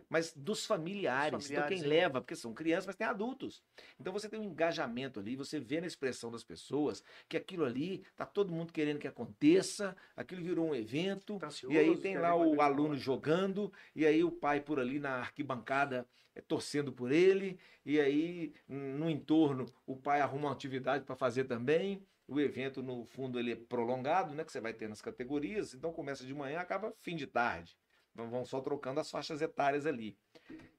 mas 0.08 0.32
dos 0.34 0.64
familiares. 0.64 1.38
Dos 1.38 1.50
Então 1.50 1.62
familiares, 1.62 1.80
quem 1.80 1.88
né? 1.88 1.96
leva, 1.96 2.20
porque 2.20 2.36
são 2.36 2.54
crianças, 2.54 2.86
mas 2.86 2.96
tem 2.96 3.06
adultos. 3.06 3.62
Então 4.00 4.12
você 4.12 4.28
tem 4.28 4.38
um 4.38 4.44
engajamento 4.44 5.20
ali, 5.20 5.36
você 5.36 5.60
vê 5.60 5.80
na 5.80 5.86
expressão 5.86 6.30
das 6.30 6.42
pessoas 6.44 7.02
que 7.28 7.36
aquilo 7.36 7.64
ali 7.64 8.04
tá 8.16 8.24
todo 8.24 8.52
mundo 8.52 8.72
querendo 8.72 8.98
que 8.98 9.08
aconteça, 9.08 9.96
aquilo 10.16 10.42
virou 10.42 10.68
um 10.68 10.74
evento. 10.74 11.38
Tá 11.38 11.46
ansioso, 11.48 11.74
E 11.74 11.78
aí 11.78 11.96
tem 11.98 12.16
lá 12.16 12.28
é 12.30 12.32
o 12.34 12.60
aluno 12.60 12.96
jogando, 12.96 13.72
e 13.94 14.06
aí 14.06 14.24
o 14.24 14.30
pai 14.30 14.60
por 14.60 14.80
ali 14.80 14.98
na 14.98 15.16
arquibancada 15.16 16.06
eh, 16.34 16.40
torcendo 16.40 16.92
por 16.92 17.12
ele, 17.12 17.58
e 17.84 18.00
aí 18.00 18.54
hum, 18.68 18.98
no 18.98 19.10
entorno 19.10 19.66
o 19.86 19.96
pai 19.96 20.20
arruma 20.20 20.48
uma 20.48 20.52
atividade 20.52 21.04
para 21.04 21.16
fazer 21.16 21.44
também. 21.44 22.02
O 22.26 22.38
evento, 22.38 22.82
no 22.82 23.06
fundo, 23.06 23.38
ele 23.38 23.52
é 23.52 23.56
prolongado, 23.56 24.34
né? 24.34 24.44
Que 24.44 24.52
você 24.52 24.60
vai 24.60 24.74
ter 24.74 24.86
nas 24.86 25.00
categorias, 25.00 25.72
então 25.72 25.92
começa 25.94 26.26
de 26.26 26.34
manhã, 26.34 26.60
acaba 26.60 26.92
fim 26.98 27.16
de 27.16 27.26
tarde. 27.26 27.74
Então 28.18 28.28
vão 28.28 28.44
só 28.44 28.60
trocando 28.60 28.98
as 28.98 29.08
faixas 29.08 29.40
etárias 29.40 29.86
ali. 29.86 30.18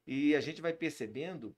E 0.05 0.35
a 0.35 0.41
gente 0.41 0.61
vai 0.61 0.73
percebendo 0.73 1.55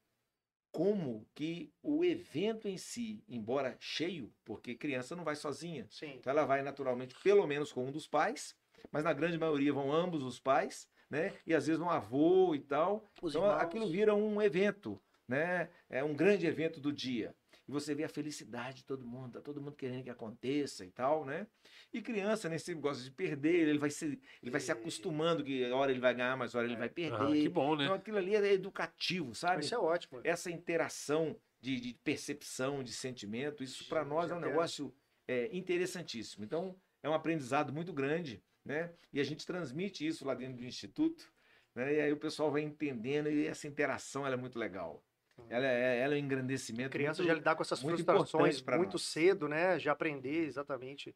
como 0.72 1.28
que 1.34 1.74
o 1.82 2.06
evento 2.06 2.68
em 2.68 2.78
si, 2.78 3.24
embora 3.28 3.76
cheio, 3.80 4.32
porque 4.46 4.76
criança 4.76 5.16
não 5.16 5.24
vai 5.24 5.36
sozinha, 5.36 5.88
Sim. 5.90 6.18
então 6.20 6.30
ela 6.30 6.46
vai 6.46 6.62
naturalmente 6.62 7.16
pelo 7.24 7.48
menos 7.48 7.74
com 7.74 7.88
um 7.88 7.92
dos 7.92 8.08
pais, 8.08 8.56
mas 8.92 9.04
na 9.04 9.12
grande 9.12 9.40
maioria 9.40 9.74
vão 9.74 9.92
ambos 9.92 10.22
os 10.24 10.40
pais, 10.40 10.88
né? 11.10 11.34
E 11.48 11.54
às 11.56 11.66
vezes 11.66 11.82
um 11.82 11.90
avô 11.90 12.54
e 12.54 12.60
tal. 12.60 13.04
Os 13.20 13.34
então 13.34 13.44
irmãos. 13.44 13.64
aquilo 13.64 13.90
vira 13.90 14.14
um 14.14 14.40
evento, 14.40 15.02
né? 15.28 15.68
É 15.90 16.04
um 16.04 16.14
grande 16.14 16.46
evento 16.46 16.80
do 16.80 16.94
dia. 16.94 17.36
E 17.72 17.74
você 17.74 17.96
vê 17.96 18.04
a 18.04 18.10
felicidade 18.10 18.80
de 18.80 18.84
todo 18.84 19.08
mundo, 19.08 19.32
tá 19.32 19.40
todo 19.40 19.62
mundo 19.62 19.78
querendo 19.78 20.04
que 20.04 20.10
aconteça 20.10 20.84
e 20.84 20.92
tal, 20.92 21.24
né? 21.24 21.48
E 21.94 22.02
criança, 22.02 22.50
né, 22.50 22.58
sempre 22.58 22.82
gosta 22.82 23.02
de 23.02 23.10
perder, 23.10 23.70
ele 23.70 23.80
vai 23.80 23.90
se, 23.90 24.22
ele 24.44 24.52
vai 24.52 24.60
se 24.60 24.72
É. 24.72 24.74
acostumando 24.74 25.42
que 25.42 25.64
hora 25.72 25.90
ele 25.90 26.02
vai 26.02 26.14
ganhar, 26.14 26.36
mas 26.36 26.54
hora 26.54 26.68
ele 26.68 26.76
vai 26.76 26.90
perder. 26.90 27.16
Ah, 27.16 27.32
que 27.32 27.48
bom, 27.48 27.78
né? 27.78 27.86
Então 27.86 27.96
aquilo 27.96 28.18
ali 28.18 28.36
é 28.36 28.52
educativo, 28.52 29.34
sabe? 29.34 29.64
Isso 29.64 29.74
é 29.74 29.80
ótimo. 29.80 30.20
essa 30.26 30.52
interação 30.52 31.40
de, 31.62 31.80
de 31.80 31.94
percepção, 32.04 32.84
de 32.84 32.92
sentimento, 32.92 33.64
isso 33.64 33.88
para 33.88 34.04
nós 34.04 34.30
é 34.32 34.36
um 34.36 34.42
negócio 34.42 34.94
é, 35.26 35.50
interessantíssimo. 35.56 36.44
Então, 36.44 36.76
é 37.02 37.10
um 37.10 37.14
aprendizado 37.14 37.72
muito 37.72 37.94
grande, 37.94 38.44
né? 38.66 38.92
E 39.14 39.22
a 39.22 39.24
gente 39.24 39.46
transmite 39.46 40.06
isso 40.06 40.26
lá 40.26 40.34
dentro 40.34 40.58
do 40.58 40.66
Instituto, 40.66 41.32
né? 41.74 41.94
E 41.94 42.02
aí 42.02 42.12
o 42.12 42.18
pessoal 42.18 42.52
vai 42.52 42.64
entendendo 42.64 43.30
e 43.30 43.48
essa 43.48 43.66
interação 43.66 44.26
ela 44.26 44.36
é 44.36 44.38
muito 44.38 44.60
legal. 44.60 45.02
Ela 45.50 45.66
é, 45.68 46.00
ela 46.00 46.14
é 46.14 46.18
um 46.18 46.20
A 46.20 46.24
engrandecimento. 46.24 46.90
criança 46.90 47.22
muito- 47.22 47.28
já 47.28 47.34
lidar 47.38 47.56
com 47.56 47.62
essas 47.62 47.82
muito 47.84 47.96
frustrações 47.98 48.62
muito 48.78 48.94
nós. 48.94 49.02
cedo, 49.02 49.48
né? 49.48 49.78
Já 49.80 49.92
aprender 49.92 50.46
exatamente. 50.46 51.16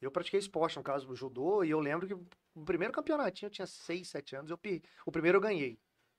Eu 0.00 0.10
pratiquei 0.10 0.38
esporte, 0.40 0.76
no 0.76 0.82
caso 0.82 1.06
do 1.06 1.14
judô, 1.16 1.64
e 1.64 1.70
eu 1.70 1.80
lembro 1.80 2.06
que 2.06 2.14
o 2.14 2.64
primeiro 2.64 2.92
campeonatinho 2.92 3.46
eu 3.46 3.50
tinha 3.52 3.66
6, 3.66 4.08
7 4.08 4.36
anos, 4.36 4.50
eu 4.50 4.58
o 5.06 5.12
primeiro 5.12 5.36
eu 5.38 5.42
ganhei. 5.42 5.78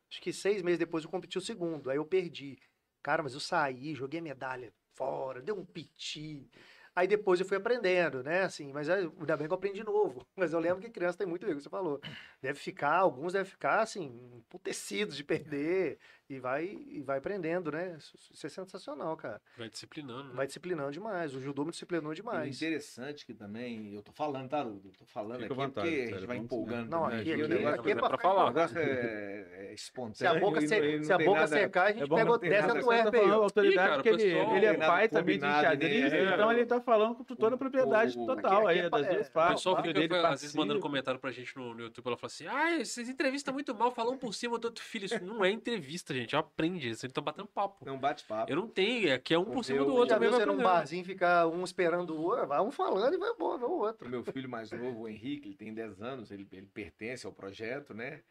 Acho 0.09 0.21
que 0.21 0.31
seis 0.31 0.61
meses 0.63 0.79
depois 0.79 1.03
eu 1.03 1.09
competi 1.09 1.37
o 1.37 1.41
segundo, 1.41 1.89
aí 1.89 1.97
eu 1.97 2.05
perdi. 2.05 2.57
Cara, 3.03 3.21
mas 3.21 3.33
eu 3.33 3.39
saí, 3.39 3.93
joguei 3.93 4.19
a 4.19 4.23
medalha 4.23 4.73
fora, 4.93 5.41
deu 5.41 5.57
um 5.59 5.65
piti. 5.65 6.49
Aí 6.97 7.07
depois 7.07 7.39
eu 7.39 7.45
fui 7.45 7.57
aprendendo, 7.57 8.23
né? 8.23 8.41
Assim, 8.41 8.71
mas 8.73 8.89
aí, 8.89 9.07
ainda 9.19 9.37
bem 9.37 9.45
que 9.45 9.53
eu 9.53 9.57
aprendi 9.57 9.77
de 9.81 9.83
novo. 9.85 10.25
Mas 10.35 10.51
eu 10.51 10.59
lembro 10.59 10.81
que 10.81 10.89
criança 10.89 11.15
tem 11.17 11.27
muito 11.27 11.45
erro, 11.47 11.59
você 11.61 11.69
falou. 11.69 12.01
Deve 12.41 12.57
ficar, 12.57 12.95
alguns 12.97 13.33
devem 13.33 13.45
ficar, 13.49 13.81
assim, 13.81 14.05
emputecidos 14.35 15.15
de 15.15 15.23
perder 15.23 15.99
e 16.29 16.39
vai, 16.39 16.65
e 16.65 17.01
vai 17.03 17.19
aprendendo, 17.19 17.71
né? 17.71 17.95
Isso, 17.97 18.17
é 18.45 18.49
sensacional, 18.49 19.15
cara. 19.15 19.39
Vai 19.57 19.69
disciplinando. 19.69 20.29
né? 20.29 20.33
Vai 20.35 20.47
disciplinando 20.47 20.91
demais. 20.91 21.35
O 21.35 21.39
judô 21.41 21.63
me 21.65 21.71
disciplinou 21.71 22.11
E 22.13 22.15
demais. 22.15 22.55
interessante 22.55 23.25
que 23.25 23.33
também, 23.33 23.93
eu 23.93 24.01
tô 24.01 24.11
falando, 24.11 24.49
Tarudo, 24.49 24.91
tô 24.97 25.05
falando 25.05 25.39
Fica 25.41 25.45
aqui 25.53 25.53
vontade, 25.53 25.87
porque 25.89 26.01
a 26.01 26.17
gente 26.17 26.27
vai 26.27 26.37
empolgando 26.37 26.89
Não, 26.89 27.03
também. 27.03 27.19
aqui, 27.21 27.33
aqui, 27.33 27.43
aqui, 27.43 27.65
aqui 27.65 27.91
é 27.91 27.95
pra 27.95 28.09
pra 28.09 28.17
falar. 28.17 28.45
o 28.45 28.47
negócio 28.47 28.77
é, 28.77 29.47
é 29.69 29.73
espontâneo. 29.73 30.15
Se 30.15 30.25
a 30.27 30.33
boca, 30.39 30.59
e 30.63 30.67
se, 30.67 30.79
e 30.79 31.03
se 31.03 31.13
a 31.13 31.17
boca 31.17 31.39
nada- 31.41 31.47
secar, 31.47 31.83
a 31.83 31.91
gente 31.91 32.03
é 32.11 32.15
pega 32.15 32.31
o 32.31 32.37
ter 32.39 32.49
desce 32.49 32.67
nada- 32.67 32.79
do 32.79 32.85
Você 32.85 32.97
tá 32.97 33.09
RP. 33.09 33.17
falando 33.17 33.31
a 33.33 33.35
autoridade 33.43 33.99
Ih, 33.99 34.03
cara, 34.03 34.09
ele, 34.23 34.57
ele 34.57 34.65
é 34.65 34.73
pai 34.75 35.07
também 35.09 35.37
de 35.39 35.45
xadrez, 35.45 36.11
né? 36.11 36.33
então 36.33 36.51
ele 36.51 36.65
tá 36.65 36.81
falando 36.87 37.15
com 37.15 37.23
toda 37.35 37.55
a 37.55 37.57
propriedade 37.57 38.17
O- 38.17 38.25
total 38.25 38.65
aqui- 38.67 38.79
aí, 38.79 38.79
aqui 38.79 38.87
é 38.87 38.89
das 38.89 39.07
duas 39.07 39.27
é, 39.27 39.29
O 39.29 39.31
partes. 39.33 39.55
pessoal 39.57 39.75
o 39.75 39.81
filho 39.81 39.93
fica, 40.01 40.07
dele 40.15 40.25
às 40.27 40.41
vezes, 40.41 40.55
mandando 40.55 40.79
comentário 40.79 41.19
pra 41.19 41.31
gente 41.31 41.55
no, 41.57 41.73
no 41.73 41.81
YouTube. 41.81 42.07
Ela 42.07 42.17
fala 42.17 42.31
assim: 42.31 42.47
Ah, 42.47 42.79
essas 42.79 43.09
entrevistas 43.09 43.53
muito 43.53 43.75
mal, 43.75 43.91
falam 43.91 44.13
um 44.13 44.17
por 44.17 44.33
cima 44.33 44.57
do 44.57 44.65
outro 44.65 44.83
filho. 44.83 45.05
Isso 45.05 45.21
não 45.23 45.43
é 45.43 45.51
entrevista, 45.51 46.13
gente. 46.13 46.35
Aprende. 46.35 46.87
Vocês 46.87 47.03
estão 47.03 47.21
batendo 47.23 47.47
papo. 47.47 47.85
Não 47.85 47.97
bate 47.99 48.23
papo. 48.23 48.49
Eu 48.49 48.55
não 48.55 48.67
tenho, 48.67 49.13
aqui 49.13 49.33
é 49.33 49.37
um 49.39 49.45
por 49.45 49.63
cima 49.65 49.83
do 49.83 49.93
outro. 49.93 50.09
Já 50.09 50.17
viu 50.17 50.31
você 50.31 50.45
num 50.45 50.57
barzinho 50.57 51.03
ficar 51.03 51.45
um 51.47 51.63
esperando 51.63 52.15
o 52.15 52.21
outro? 52.21 52.47
Vai 52.47 52.61
um 52.61 52.71
falando 52.71 53.13
e 53.13 53.17
vai 53.17 53.29
embora, 53.31 53.57
vai 53.59 53.69
o 53.69 53.73
outro. 53.79 54.09
Meu 54.09 54.23
filho 54.23 54.47
mais 54.49 54.71
novo, 54.71 55.01
o 55.01 55.07
Henrique, 55.09 55.49
ele 55.49 55.55
tem 55.57 55.73
10 55.73 56.01
anos, 56.01 56.31
ele, 56.31 56.47
ele 56.51 56.67
pertence 56.67 57.25
ao 57.25 57.33
projeto, 57.33 57.93
né? 57.93 58.21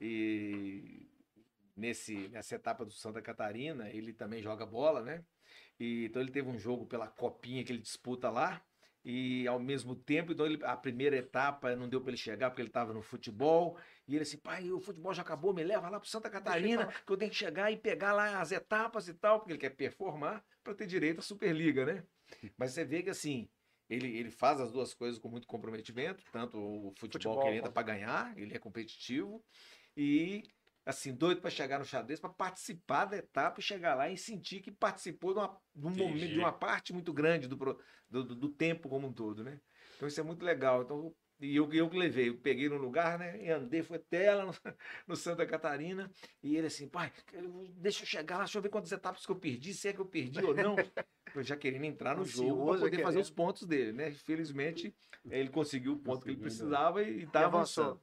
E 0.00 1.06
nesse, 1.76 2.28
nessa 2.28 2.54
etapa 2.56 2.84
do 2.84 2.90
Santa 2.90 3.22
Catarina, 3.22 3.88
ele 3.90 4.12
também 4.12 4.42
joga 4.42 4.66
bola, 4.66 5.02
né? 5.02 5.22
E, 5.80 6.04
então 6.04 6.20
ele 6.20 6.30
teve 6.30 6.48
um 6.48 6.58
jogo 6.58 6.84
pela 6.86 7.08
copinha 7.08 7.64
que 7.64 7.72
ele 7.72 7.80
disputa 7.80 8.30
lá. 8.30 8.62
E 9.02 9.46
ao 9.48 9.58
mesmo 9.58 9.96
tempo, 9.96 10.32
então 10.32 10.44
ele- 10.44 10.62
a 10.62 10.76
primeira 10.76 11.16
etapa 11.16 11.74
não 11.74 11.88
deu 11.88 12.02
para 12.02 12.10
ele 12.10 12.18
chegar 12.18 12.50
porque 12.50 12.60
ele 12.60 12.68
estava 12.68 12.92
no 12.92 13.00
futebol. 13.00 13.78
E 14.06 14.14
ele 14.14 14.22
assim, 14.22 14.36
pai, 14.36 14.70
o 14.70 14.78
futebol 14.78 15.14
já 15.14 15.22
acabou, 15.22 15.54
me 15.54 15.64
leva 15.64 15.88
lá 15.88 15.98
para 15.98 16.08
Santa 16.08 16.28
Catarina, 16.28 16.86
que 16.86 17.10
eu 17.10 17.16
tenho 17.16 17.30
que 17.30 17.36
chegar 17.36 17.70
e 17.72 17.78
pegar 17.78 18.12
lá 18.12 18.40
as 18.40 18.52
etapas 18.52 19.08
e 19.08 19.14
tal, 19.14 19.38
porque 19.38 19.52
ele 19.52 19.58
quer 19.58 19.70
performar 19.70 20.44
para 20.62 20.74
ter 20.74 20.86
direito 20.86 21.20
à 21.20 21.22
Superliga, 21.22 21.86
né? 21.86 22.04
Mas 22.58 22.72
você 22.72 22.84
vê 22.84 23.02
que 23.02 23.08
assim, 23.08 23.48
ele, 23.88 24.14
ele 24.18 24.30
faz 24.30 24.60
as 24.60 24.70
duas 24.70 24.92
coisas 24.92 25.18
com 25.18 25.30
muito 25.30 25.46
comprometimento, 25.48 26.22
tanto 26.30 26.58
o 26.58 26.92
futebol, 26.98 27.34
Futebol, 27.34 27.38
que 27.40 27.48
ele 27.48 27.56
entra 27.56 27.72
para 27.72 27.82
ganhar, 27.82 28.38
ele 28.38 28.54
é 28.54 28.58
competitivo, 28.58 29.42
e 29.96 30.42
assim, 30.84 31.14
doido 31.14 31.40
para 31.40 31.50
chegar 31.50 31.78
no 31.78 31.84
xadrez, 31.84 32.20
para 32.20 32.30
participar 32.30 33.04
da 33.06 33.16
etapa 33.18 33.60
e 33.60 33.62
chegar 33.62 33.94
lá 33.94 34.08
e 34.08 34.16
sentir 34.16 34.60
que 34.60 34.72
participou 34.72 35.32
de 35.34 35.40
uma, 35.40 35.60
de 35.74 35.86
um 35.86 35.90
momento, 35.90 36.32
de 36.32 36.38
uma 36.38 36.52
parte 36.52 36.92
muito 36.92 37.12
grande 37.12 37.46
do, 37.48 37.56
do, 38.08 38.24
do- 38.34 38.48
tempo 38.54 38.88
como 38.88 39.06
um 39.08 39.12
todo, 39.12 39.44
né? 39.44 39.60
Então 39.96 40.08
isso 40.08 40.20
é 40.20 40.22
muito 40.22 40.44
legal. 40.44 40.82
Então, 40.82 41.14
e 41.40 41.56
eu, 41.56 41.72
eu 41.72 41.88
levei, 41.88 42.28
eu 42.28 42.40
peguei 42.40 42.68
no 42.68 42.76
lugar, 42.76 43.18
né? 43.18 43.42
E 43.44 43.50
andei, 43.50 43.82
fui 43.82 43.96
até 43.96 44.34
lá 44.34 44.44
no, 44.46 44.52
no 45.06 45.16
Santa 45.16 45.46
Catarina, 45.46 46.10
e 46.42 46.56
ele 46.56 46.66
assim, 46.66 46.88
pai, 46.88 47.12
deixa 47.74 48.02
eu 48.02 48.06
chegar 48.06 48.36
lá, 48.38 48.44
deixa 48.44 48.58
eu 48.58 48.62
ver 48.62 48.68
quantas 48.68 48.92
etapas 48.92 49.24
que 49.24 49.32
eu 49.32 49.38
perdi, 49.38 49.72
se 49.74 49.88
é 49.88 49.92
que 49.92 50.00
eu 50.00 50.06
perdi 50.06 50.44
ou 50.44 50.54
não. 50.54 50.76
Eu 51.32 51.44
já 51.44 51.56
querendo 51.56 51.84
entrar 51.84 52.16
no 52.16 52.24
jogo 52.24 52.64
para 52.64 52.78
poder 52.80 53.00
fazer 53.02 53.20
os 53.20 53.30
pontos 53.30 53.64
dele, 53.64 53.92
né? 53.92 54.10
Felizmente, 54.10 54.92
ele 55.24 55.48
conseguiu 55.48 55.92
o 55.92 55.96
ponto 55.96 56.24
que 56.24 56.30
ele 56.32 56.38
Conseguiu, 56.38 56.42
precisava 56.42 57.04
e 57.04 57.20
E 57.20 57.22
está 57.22 57.46
avançou. 57.46 57.84
avançando. 57.84 58.00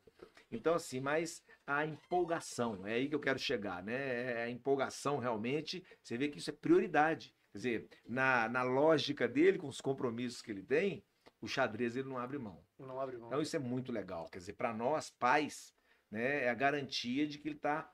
Então, 0.50 0.74
assim, 0.76 1.02
mas 1.02 1.44
a 1.68 1.86
empolgação, 1.86 2.88
é 2.88 2.94
aí 2.94 3.10
que 3.10 3.14
eu 3.14 3.20
quero 3.20 3.38
chegar, 3.38 3.84
né? 3.84 4.32
É 4.32 4.44
a 4.44 4.50
empolgação 4.50 5.20
realmente, 5.20 5.84
você 6.02 6.18
vê 6.18 6.30
que 6.30 6.38
isso 6.38 6.50
é 6.50 6.54
prioridade. 6.54 7.36
Quer 7.52 7.58
dizer, 7.58 7.90
na, 8.08 8.48
na 8.48 8.64
lógica 8.64 9.28
dele, 9.28 9.58
com 9.58 9.68
os 9.68 9.82
compromissos 9.82 10.42
que 10.42 10.50
ele 10.50 10.64
tem, 10.64 11.04
o 11.42 11.48
xadrez 11.48 11.98
ele 11.98 12.08
não 12.08 12.18
abre 12.18 12.38
mão. 12.38 12.66
Não 12.80 13.02
abre 13.02 13.18
mão. 13.18 13.28
Então 13.28 13.42
isso 13.42 13.56
é 13.56 13.60
muito 13.60 13.92
legal. 13.92 14.30
Quer 14.30 14.40
dizer, 14.40 14.54
para 14.54 14.74
nós, 14.74 15.10
pais, 15.10 15.74
né, 16.10 16.46
é 16.46 16.50
a 16.50 16.56
garantia 16.56 17.28
de 17.28 17.38
que 17.38 17.50
ele 17.50 17.58
está 17.58 17.92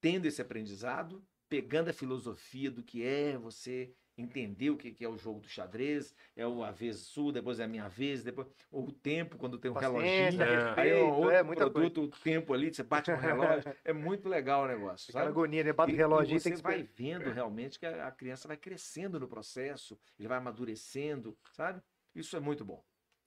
tendo 0.00 0.26
esse 0.26 0.42
aprendizado, 0.42 1.24
pegando 1.48 1.88
a 1.88 1.94
filosofia 1.94 2.70
do 2.70 2.82
que 2.82 3.02
é 3.02 3.38
você 3.38 3.94
entender 4.20 4.70
o 4.70 4.76
que 4.76 4.90
que 4.92 5.04
é 5.04 5.08
o 5.08 5.16
jogo 5.16 5.40
do 5.40 5.48
xadrez, 5.48 6.14
é 6.36 6.46
o 6.46 6.62
a 6.64 6.70
vez 6.70 6.98
sua, 6.98 7.32
depois 7.32 7.60
é 7.60 7.64
a 7.64 7.68
minha 7.68 7.88
vez, 7.88 8.22
depois 8.24 8.48
ou 8.70 8.88
o 8.88 8.92
tempo 8.92 9.36
quando 9.38 9.58
tem 9.58 9.70
um 9.70 9.74
Paciência, 9.74 10.44
reloginho, 10.44 10.74
É. 10.76 10.80
aí 10.80 10.90
é 10.90 10.96
outro 10.96 11.30
é 11.30 11.42
muita 11.42 11.70
coisa. 11.70 11.90
produto, 11.90 12.02
o 12.02 12.20
tempo 12.20 12.52
ali, 12.52 12.72
você 12.72 12.82
bate 12.82 13.10
com 13.10 13.16
o 13.16 13.20
relógio, 13.20 13.72
é 13.84 13.92
muito 13.92 14.28
legal 14.28 14.64
o 14.64 14.68
negócio, 14.68 15.10
Aquela 15.10 15.24
sabe? 15.24 15.32
agonia, 15.32 15.64
né? 15.64 15.72
Bate 15.72 15.92
o 15.92 15.96
relógio, 15.96 16.36
e 16.36 16.40
tem 16.40 16.52
você 16.52 16.56
que 16.56 16.62
vai 16.62 16.82
vendo 16.82 17.30
realmente 17.30 17.78
que 17.78 17.86
a, 17.86 18.08
a 18.08 18.10
criança 18.12 18.48
vai 18.48 18.56
crescendo 18.56 19.18
no 19.20 19.28
processo, 19.28 19.98
ele 20.18 20.28
vai 20.28 20.38
amadurecendo, 20.38 21.38
sabe? 21.52 21.80
Isso 22.14 22.36
é 22.36 22.40
muito 22.40 22.64
bom. 22.64 22.82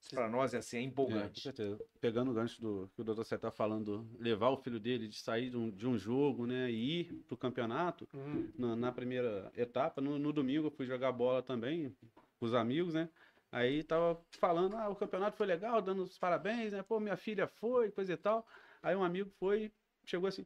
Para 0.09 0.29
nós 0.29 0.53
é 0.53 0.57
assim, 0.57 0.77
é 0.77 0.81
É, 1.07 1.29
com 1.29 1.39
empolgante. 1.39 1.41
certeza. 1.41 1.81
Pegando 1.99 2.31
o 2.31 2.33
gancho 2.33 2.61
do 2.61 2.89
que 2.89 3.01
o 3.01 3.03
doutor 3.03 3.25
Sérgio 3.25 3.41
tá 3.41 3.51
falando, 3.51 4.07
levar 4.19 4.49
o 4.49 4.57
filho 4.57 4.79
dele 4.79 5.07
de 5.07 5.17
sair 5.19 5.49
de 5.49 5.57
um, 5.57 5.69
de 5.71 5.87
um 5.87 5.97
jogo, 5.97 6.45
né, 6.45 6.69
e 6.71 7.01
ir 7.01 7.23
pro 7.27 7.37
campeonato, 7.37 8.07
Hum, 8.13 8.51
na, 8.57 8.75
na 8.75 8.91
primeira 8.91 9.51
etapa, 9.55 9.99
no, 10.01 10.19
no 10.19 10.31
domingo 10.31 10.67
eu 10.67 10.71
fui 10.71 10.85
jogar 10.85 11.11
bola 11.11 11.41
também 11.41 11.95
com 12.39 12.45
os 12.45 12.53
amigos, 12.53 12.93
né? 12.93 13.09
Aí 13.51 13.83
tava 13.83 14.25
falando, 14.31 14.75
ah, 14.77 14.89
o 14.89 14.95
campeonato 14.95 15.35
foi 15.37 15.45
legal, 15.47 15.81
dando 15.81 16.03
os 16.03 16.17
parabéns, 16.17 16.71
né? 16.71 16.83
Pô, 16.83 16.99
minha 16.99 17.17
filha 17.17 17.47
foi, 17.47 17.91
coisa 17.91 18.13
e 18.13 18.17
tal. 18.17 18.47
Aí 18.81 18.95
um 18.95 19.03
amigo 19.03 19.29
foi, 19.29 19.73
chegou 20.05 20.27
assim, 20.27 20.45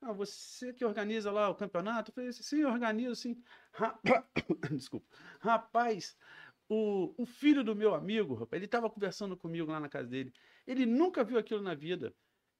ah, 0.00 0.12
você 0.12 0.72
que 0.72 0.84
organiza 0.84 1.30
lá 1.32 1.48
o 1.50 1.54
campeonato? 1.54 2.10
Eu 2.10 2.14
falei 2.14 2.30
assim, 2.30 2.42
sim, 2.42 2.64
organizo, 2.64 3.16
sim. 3.16 3.42
Desculpa. 4.70 5.06
Rapaz, 5.40 6.16
o, 6.68 7.14
o 7.16 7.26
filho 7.26 7.62
do 7.62 7.74
meu 7.74 7.94
amigo, 7.94 8.34
rapaz, 8.34 8.60
ele 8.60 8.68
tava 8.68 8.90
conversando 8.90 9.36
comigo 9.36 9.70
lá 9.70 9.80
na 9.80 9.88
casa 9.88 10.08
dele. 10.08 10.32
Ele 10.66 10.84
nunca 10.84 11.22
viu 11.22 11.38
aquilo 11.38 11.62
na 11.62 11.74
vida. 11.74 12.12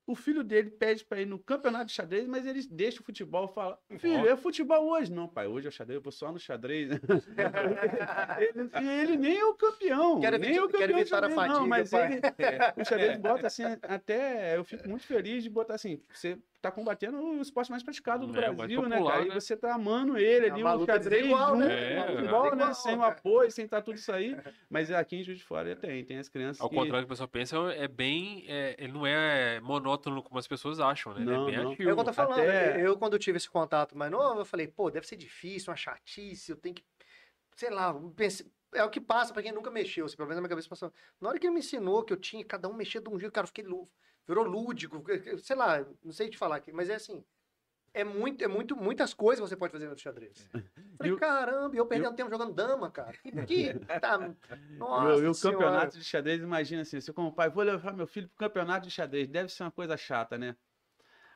O 0.06 0.14
filho 0.14 0.44
dele 0.44 0.70
pede 0.70 1.04
para 1.04 1.20
ir 1.20 1.26
no 1.26 1.36
campeonato 1.36 1.86
de 1.86 1.92
xadrez, 1.92 2.28
mas 2.28 2.46
ele 2.46 2.64
deixa 2.70 3.00
o 3.00 3.04
futebol 3.04 3.48
fala: 3.48 3.76
Filho, 3.98 4.28
é 4.28 4.36
futebol 4.36 4.88
hoje. 4.88 5.12
Não, 5.12 5.26
pai, 5.26 5.48
hoje 5.48 5.66
é 5.66 5.70
xadrez, 5.70 5.96
eu 5.96 6.00
vou 6.00 6.12
só 6.12 6.30
no 6.30 6.38
xadrez. 6.38 6.90
ele, 8.38 8.70
e 8.80 8.88
ele 9.00 9.16
nem 9.16 9.36
é 9.36 9.44
o 9.44 9.54
campeão. 9.54 10.20
Quero 10.20 10.38
nem 10.38 10.56
é 10.56 10.62
o 10.62 10.66
campeão 10.66 10.80
quero 10.80 10.98
evitar 11.00 11.24
a 11.24 11.28
xadrez, 11.28 11.48
não, 11.48 11.54
fadiga, 11.54 11.66
mas 11.66 11.90
pai. 11.90 12.12
ele, 12.12 12.20
o 12.80 12.84
xadrez 12.84 13.18
bota 13.18 13.46
assim, 13.48 13.64
até 13.82 14.56
eu 14.56 14.64
fico 14.64 14.88
muito 14.88 15.04
feliz 15.04 15.42
de 15.42 15.50
botar 15.50 15.74
assim, 15.74 16.00
você 16.12 16.38
tá 16.70 16.72
combatendo 16.74 17.18
o 17.18 17.40
esporte 17.40 17.70
mais 17.70 17.82
praticado 17.82 18.26
do 18.26 18.38
É, 18.38 18.52
Brasil, 18.52 18.82
né, 18.82 18.96
popular, 18.96 19.12
cara? 19.12 19.24
E 19.24 19.28
né? 19.28 19.34
você 19.34 19.56
tá 19.56 19.74
amando 19.74 20.16
ele 20.18 20.46
É 20.46 20.50
ali, 20.50 20.62
luta 20.62 20.92
xadrez 20.92 21.26
junto, 21.26 21.54
né? 21.56 21.92
É, 21.94 22.00
o 22.32 22.46
é. 22.46 22.56
né, 22.56 22.74
sem 22.74 22.96
o 22.96 23.02
apoio, 23.02 23.50
sem 23.50 23.64
estar 23.64 23.82
tudo 23.82 23.96
isso 23.96 24.10
aí. 24.12 24.36
Mas 24.68 24.90
aqui 24.90 25.16
em 25.16 25.22
Juiz 25.22 25.38
de 25.38 25.44
Fora 25.44 25.74
tem, 25.76 26.04
tem 26.04 26.18
as 26.18 26.28
crianças 26.28 26.60
Ao 26.60 26.68
que... 26.68 26.74
contrário 26.76 27.02
do 27.02 27.06
que 27.06 27.12
o 27.12 27.14
pessoal 27.14 27.28
pensa, 27.28 27.56
é 27.74 27.88
bem. 27.88 28.44
é, 28.48 28.74
ele 28.78 28.92
não 28.92 29.06
é 29.06 29.60
monótono 29.60 30.22
como 30.22 30.38
as 30.38 30.46
pessoas 30.48 30.80
acham, 30.80 31.12
né? 31.14 31.20
Ele 31.22 31.30
Não, 31.30 31.48
é 31.48 31.50
bem 31.52 31.64
não. 31.64 31.72
ativo. 31.72 31.88
É 31.88 31.92
o 31.92 31.96
que 31.96 32.00
eu 32.00 32.04
tô 32.04 32.12
falando. 32.12 32.40
Até- 32.40 32.86
Eu, 32.86 32.96
quando 32.98 33.18
tive 33.18 33.36
esse 33.36 33.48
contato 33.50 33.96
mais 33.96 34.10
novo, 34.10 34.40
eu 34.40 34.44
falei, 34.44 34.66
pô, 34.68 34.90
deve 34.90 35.06
ser 35.06 35.16
difícil, 35.16 35.70
uma 35.70 35.76
chatice, 35.76 36.50
eu 36.50 36.56
tenho 36.56 36.74
que. 36.74 36.84
Sei 37.54 37.70
lá, 37.70 37.88
eu 37.90 38.10
pensei- 38.10 38.46
é 38.74 38.82
o 38.84 38.90
que 38.90 39.00
passa 39.00 39.32
pra 39.32 39.42
quem 39.42 39.52
nunca 39.52 39.70
mexeu. 39.70 40.04
Assim, 40.04 40.16
pelo 40.16 40.26
menos 40.28 40.36
na 40.36 40.42
minha 40.42 40.50
cabeça 40.50 40.68
passou. 40.68 40.92
Na 41.20 41.28
hora 41.30 41.38
que 41.38 41.46
ele 41.46 41.54
me 41.54 41.60
ensinou 41.60 42.02
que 42.02 42.12
eu 42.12 42.16
tinha, 42.18 42.44
cada 42.44 42.68
um 42.68 42.74
mexia 42.74 43.00
de 43.00 43.08
um 43.08 43.18
jeito, 43.18 43.32
cara, 43.32 43.44
eu 43.44 43.48
fiquei 43.48 43.64
lú- 43.64 43.88
virou 44.26 44.44
lúdico, 44.44 45.02
sei 45.38 45.56
lá, 45.56 45.84
não 46.04 46.12
sei 46.12 46.28
te 46.28 46.36
falar 46.38 46.56
aqui, 46.56 46.72
mas 46.72 46.88
é 46.90 46.94
assim. 46.96 47.24
é, 47.94 48.04
muito, 48.04 48.42
é 48.44 48.48
muito, 48.48 48.76
muitas 48.76 49.14
coisas 49.14 49.48
você 49.48 49.56
pode 49.56 49.72
fazer 49.72 49.88
no 49.88 49.98
xadrez. 49.98 50.48
Falei, 50.98 51.12
E 51.12 51.14
o- 51.14 51.18
caramba, 51.18 51.74
e 51.74 51.78
eu 51.78 51.86
perdendo 51.86 52.14
tempo 52.16 52.30
jogando 52.30 52.52
dama, 52.54 52.90
cara. 52.90 53.16
Que, 53.18 53.30
que 53.46 54.00
tá... 54.00 54.18
Nossa 54.78 55.22
E 55.24 55.28
o- 55.28 55.34
campeonato 55.34 55.98
de 55.98 56.04
xadrez, 56.04 56.40
imagina 56.42 56.82
assim, 56.82 57.00
você 57.00 57.12
como 57.12 57.34
pai, 57.34 57.48
vou 57.50 57.62
levar 57.64 57.94
meu 57.94 58.06
filho 58.06 58.28
pro 58.28 58.36
campeonato 58.36 58.86
de 58.86 58.92
xadrez, 58.92 59.28
deve 59.28 59.48
ser 59.50 59.62
uma 59.64 59.72
coisa 59.72 59.96
chata, 59.96 60.36
né? 60.36 60.56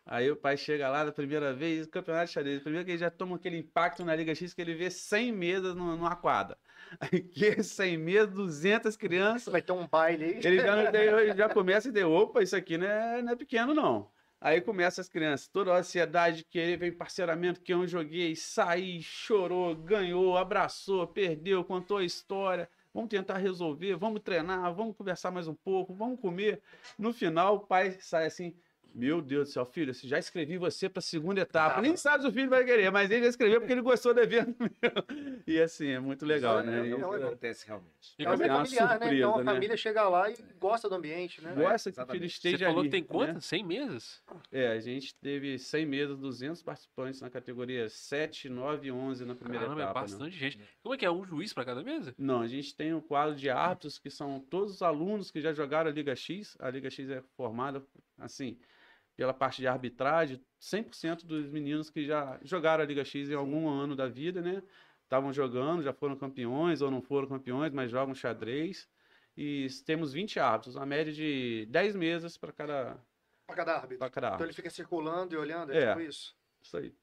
Aí 0.05 0.31
o 0.31 0.37
pai 0.37 0.57
chega 0.57 0.89
lá 0.89 1.05
da 1.05 1.13
primeira 1.13 1.53
vez, 1.53 1.87
campeonato 1.87 2.27
de 2.27 2.33
xadrez, 2.33 2.63
primeiro 2.63 2.85
que 2.85 2.93
ele 2.93 2.99
já 2.99 3.11
toma 3.11 3.37
aquele 3.37 3.59
impacto 3.59 4.05
na 4.05 4.15
Liga 4.17 4.35
X 4.35 4.53
que 4.53 4.61
ele 4.61 4.75
vê 4.75 4.91
100 4.91 5.33
mesas 5.33 5.75
numa 5.75 6.17
quadra. 6.17 6.57
Aí 6.99 7.21
que 7.21 7.63
100 7.63 7.97
mesas, 7.99 8.31
200 8.35 8.97
crianças, 8.97 9.53
Vai 9.53 9.63
ter 9.63 9.73
um 9.73 9.87
baile 9.87 10.25
aí. 10.25 10.41
ele 10.43 10.59
já, 10.59 10.91
ele 11.23 11.37
já 11.37 11.49
começa 11.49 11.89
a 11.89 11.93
dizer, 11.93 12.05
opa, 12.05 12.43
isso 12.43 12.57
aqui 12.57 12.77
não 12.77 12.87
é, 12.87 13.23
não 13.23 13.33
é 13.33 13.37
pequeno 13.37 13.73
não. 13.75 14.11
Aí 14.41 14.61
começa 14.63 15.03
as 15.03 15.09
crianças, 15.09 15.47
toda 15.49 15.71
a 15.75 15.79
ansiedade 15.79 16.39
de 16.39 16.45
querer, 16.45 16.79
vem 16.79 16.91
parceiramento, 16.91 17.61
que 17.61 17.75
eu 17.75 17.87
joguei, 17.87 18.35
saí, 18.35 19.03
chorou, 19.03 19.77
ganhou, 19.77 20.37
abraçou, 20.37 21.07
perdeu, 21.07 21.63
contou 21.63 21.99
a 21.99 22.05
história. 22.05 22.69
Vamos 22.93 23.11
tentar 23.11 23.37
resolver, 23.37 23.95
vamos 23.97 24.23
treinar, 24.23 24.75
vamos 24.75 24.97
conversar 24.97 25.31
mais 25.31 25.47
um 25.47 25.55
pouco, 25.55 25.95
vamos 25.95 26.19
comer. 26.19 26.61
No 26.99 27.13
final, 27.13 27.57
o 27.57 27.61
pai 27.61 27.99
sai 28.01 28.27
assim, 28.27 28.57
meu 28.95 29.21
Deus 29.23 29.49
do 29.49 29.53
céu, 29.53 29.65
filho, 29.65 29.93
já 29.95 30.19
escrevi 30.19 30.59
você 30.59 30.89
para 30.89 30.99
a 31.01 31.03
segunda 31.03 31.41
etapa. 31.41 31.77
Tá. 31.77 31.81
Nem 31.81 31.97
sabe 31.97 32.23
se 32.25 32.29
o 32.29 32.33
filho 32.33 32.49
vai 32.51 32.65
querer, 32.65 32.91
mas 32.91 33.11
ele 33.11 33.23
já 33.25 33.29
escreveu 33.31 33.61
porque 33.61 33.73
ele 33.73 33.81
gostou 33.83 34.13
do 34.15 34.21
evento 34.21 34.55
mesmo. 34.61 35.43
E 35.47 35.61
assim, 35.61 35.89
é 35.89 36.01
muito 36.01 36.25
legal, 36.27 36.61
é- 36.61 36.63
né? 36.65 36.81
É, 36.81 36.87
E- 36.91 36.95
o 36.95 36.97
que 36.99 37.03
é- 37.15 37.25
acontece 37.27 37.67
realmente. 37.67 37.91
E 38.19 38.23
É 38.23 38.25
é- 38.25 38.29
é 38.29 38.31
uma 38.31 38.65
familiar, 38.65 39.01
né? 39.01 39.15
Então 39.15 39.31
a 39.31 39.33
surpresa, 39.35 39.39
né? 39.39 39.45
família 39.55 39.77
chega 39.77 40.09
lá 40.09 40.31
e 40.31 40.37
gosta 40.59 40.89
do 40.89 40.95
ambiente, 40.95 41.43
né? 41.43 41.55
Gosta 41.55 41.93
que 41.93 42.01
o 42.01 42.07
filho 42.07 42.21
Você 42.21 42.27
esteja 42.27 42.67
falou 42.67 42.81
ali. 42.81 42.89
que 42.89 42.93
tem 42.93 43.03
né? 43.03 43.07
quantas? 43.09 43.45
100 43.45 43.65
mesas? 43.65 44.23
É, 44.53 44.69
a 44.69 44.81
gente 44.81 45.15
teve 45.15 45.59
100 45.59 45.87
mesas, 45.87 46.19
200 46.19 46.63
participantes 46.63 47.21
na 47.21 47.31
categoria 47.31 47.89
7, 47.89 48.49
9 48.49 48.89
e 48.89 48.93
11 48.93 49.25
na 49.25 49.35
primeira 49.35 49.65
Caramba, 49.67 49.81
é 49.83 49.85
etapa. 49.85 50.01
né? 50.01 50.07
bastante 50.07 50.37
gente. 50.37 50.61
Como 50.83 50.95
é 50.95 50.99
que 50.99 51.05
é? 51.07 51.11
Um 51.11 51.25
juiz 51.25 51.53
pra 51.53 51.65
cada 51.65 51.83
mesa? 51.83 52.15
Não, 52.19 52.41
a 52.41 52.47
gente 52.47 52.75
tem 52.75 52.93
um 52.95 53.01
quadro 53.01 53.35
de 53.37 53.49
árbitros 53.51 53.99
que 53.99 54.11
são 54.11 54.41
todos 54.41 54.75
os 54.75 54.83
alunos 54.83 55.31
que 55.31 55.41
já 55.41 55.53
jogaram 55.53 55.91
a 55.91 55.93
Liga 55.93 56.15
X. 56.17 56.57
A 56.61 56.71
Liga 56.71 56.91
X 56.91 57.09
é 57.11 57.23
formada, 57.37 57.83
assim, 58.19 58.59
pela 59.21 59.35
parte 59.35 59.61
de 59.61 59.67
arbitragem, 59.69 60.41
100% 60.59 61.27
dos 61.27 61.47
meninos 61.51 61.91
que 61.91 62.07
já 62.07 62.41
jogaram 62.43 62.83
a 62.83 62.87
Liga 62.87 63.05
X 63.05 63.29
em 63.29 63.35
algum 63.35 63.69
ano 63.69 63.95
da 63.95 64.09
vida, 64.09 64.41
né? 64.41 64.63
Estavam 65.05 65.31
jogando, 65.31 65.83
já 65.83 65.93
foram 65.93 66.17
campeões 66.17 66.81
ou 66.81 66.91
não 66.91 67.03
foram 67.03 67.29
campeões, 67.29 67.71
mas 67.71 67.91
jogam 67.91 68.15
xadrez. 68.15 68.89
E 69.37 69.67
temos 69.85 70.15
20 70.15 70.41
árbitros, 70.41 70.75
uma 70.75 70.87
média 70.87 71.13
de 71.13 71.67
10 71.69 71.97
mesas 71.97 72.39
para 72.39 72.51
cada, 72.51 72.97
Pra 73.47 73.57
cada 73.57 73.75
árbitro. 73.77 73.99
pra 73.99 74.09
cada 74.09 74.27
Então 74.29 74.35
árbitro. 74.37 74.47
ele 74.47 74.55
fica 74.55 74.71
circulando 74.71 75.35
e 75.35 75.37
olhando, 75.37 75.71
é, 75.71 75.83
É. 75.83 75.89
tipo 75.89 76.01
isso. 76.01 76.35
Isso 76.63 76.79
aí. 76.79 76.95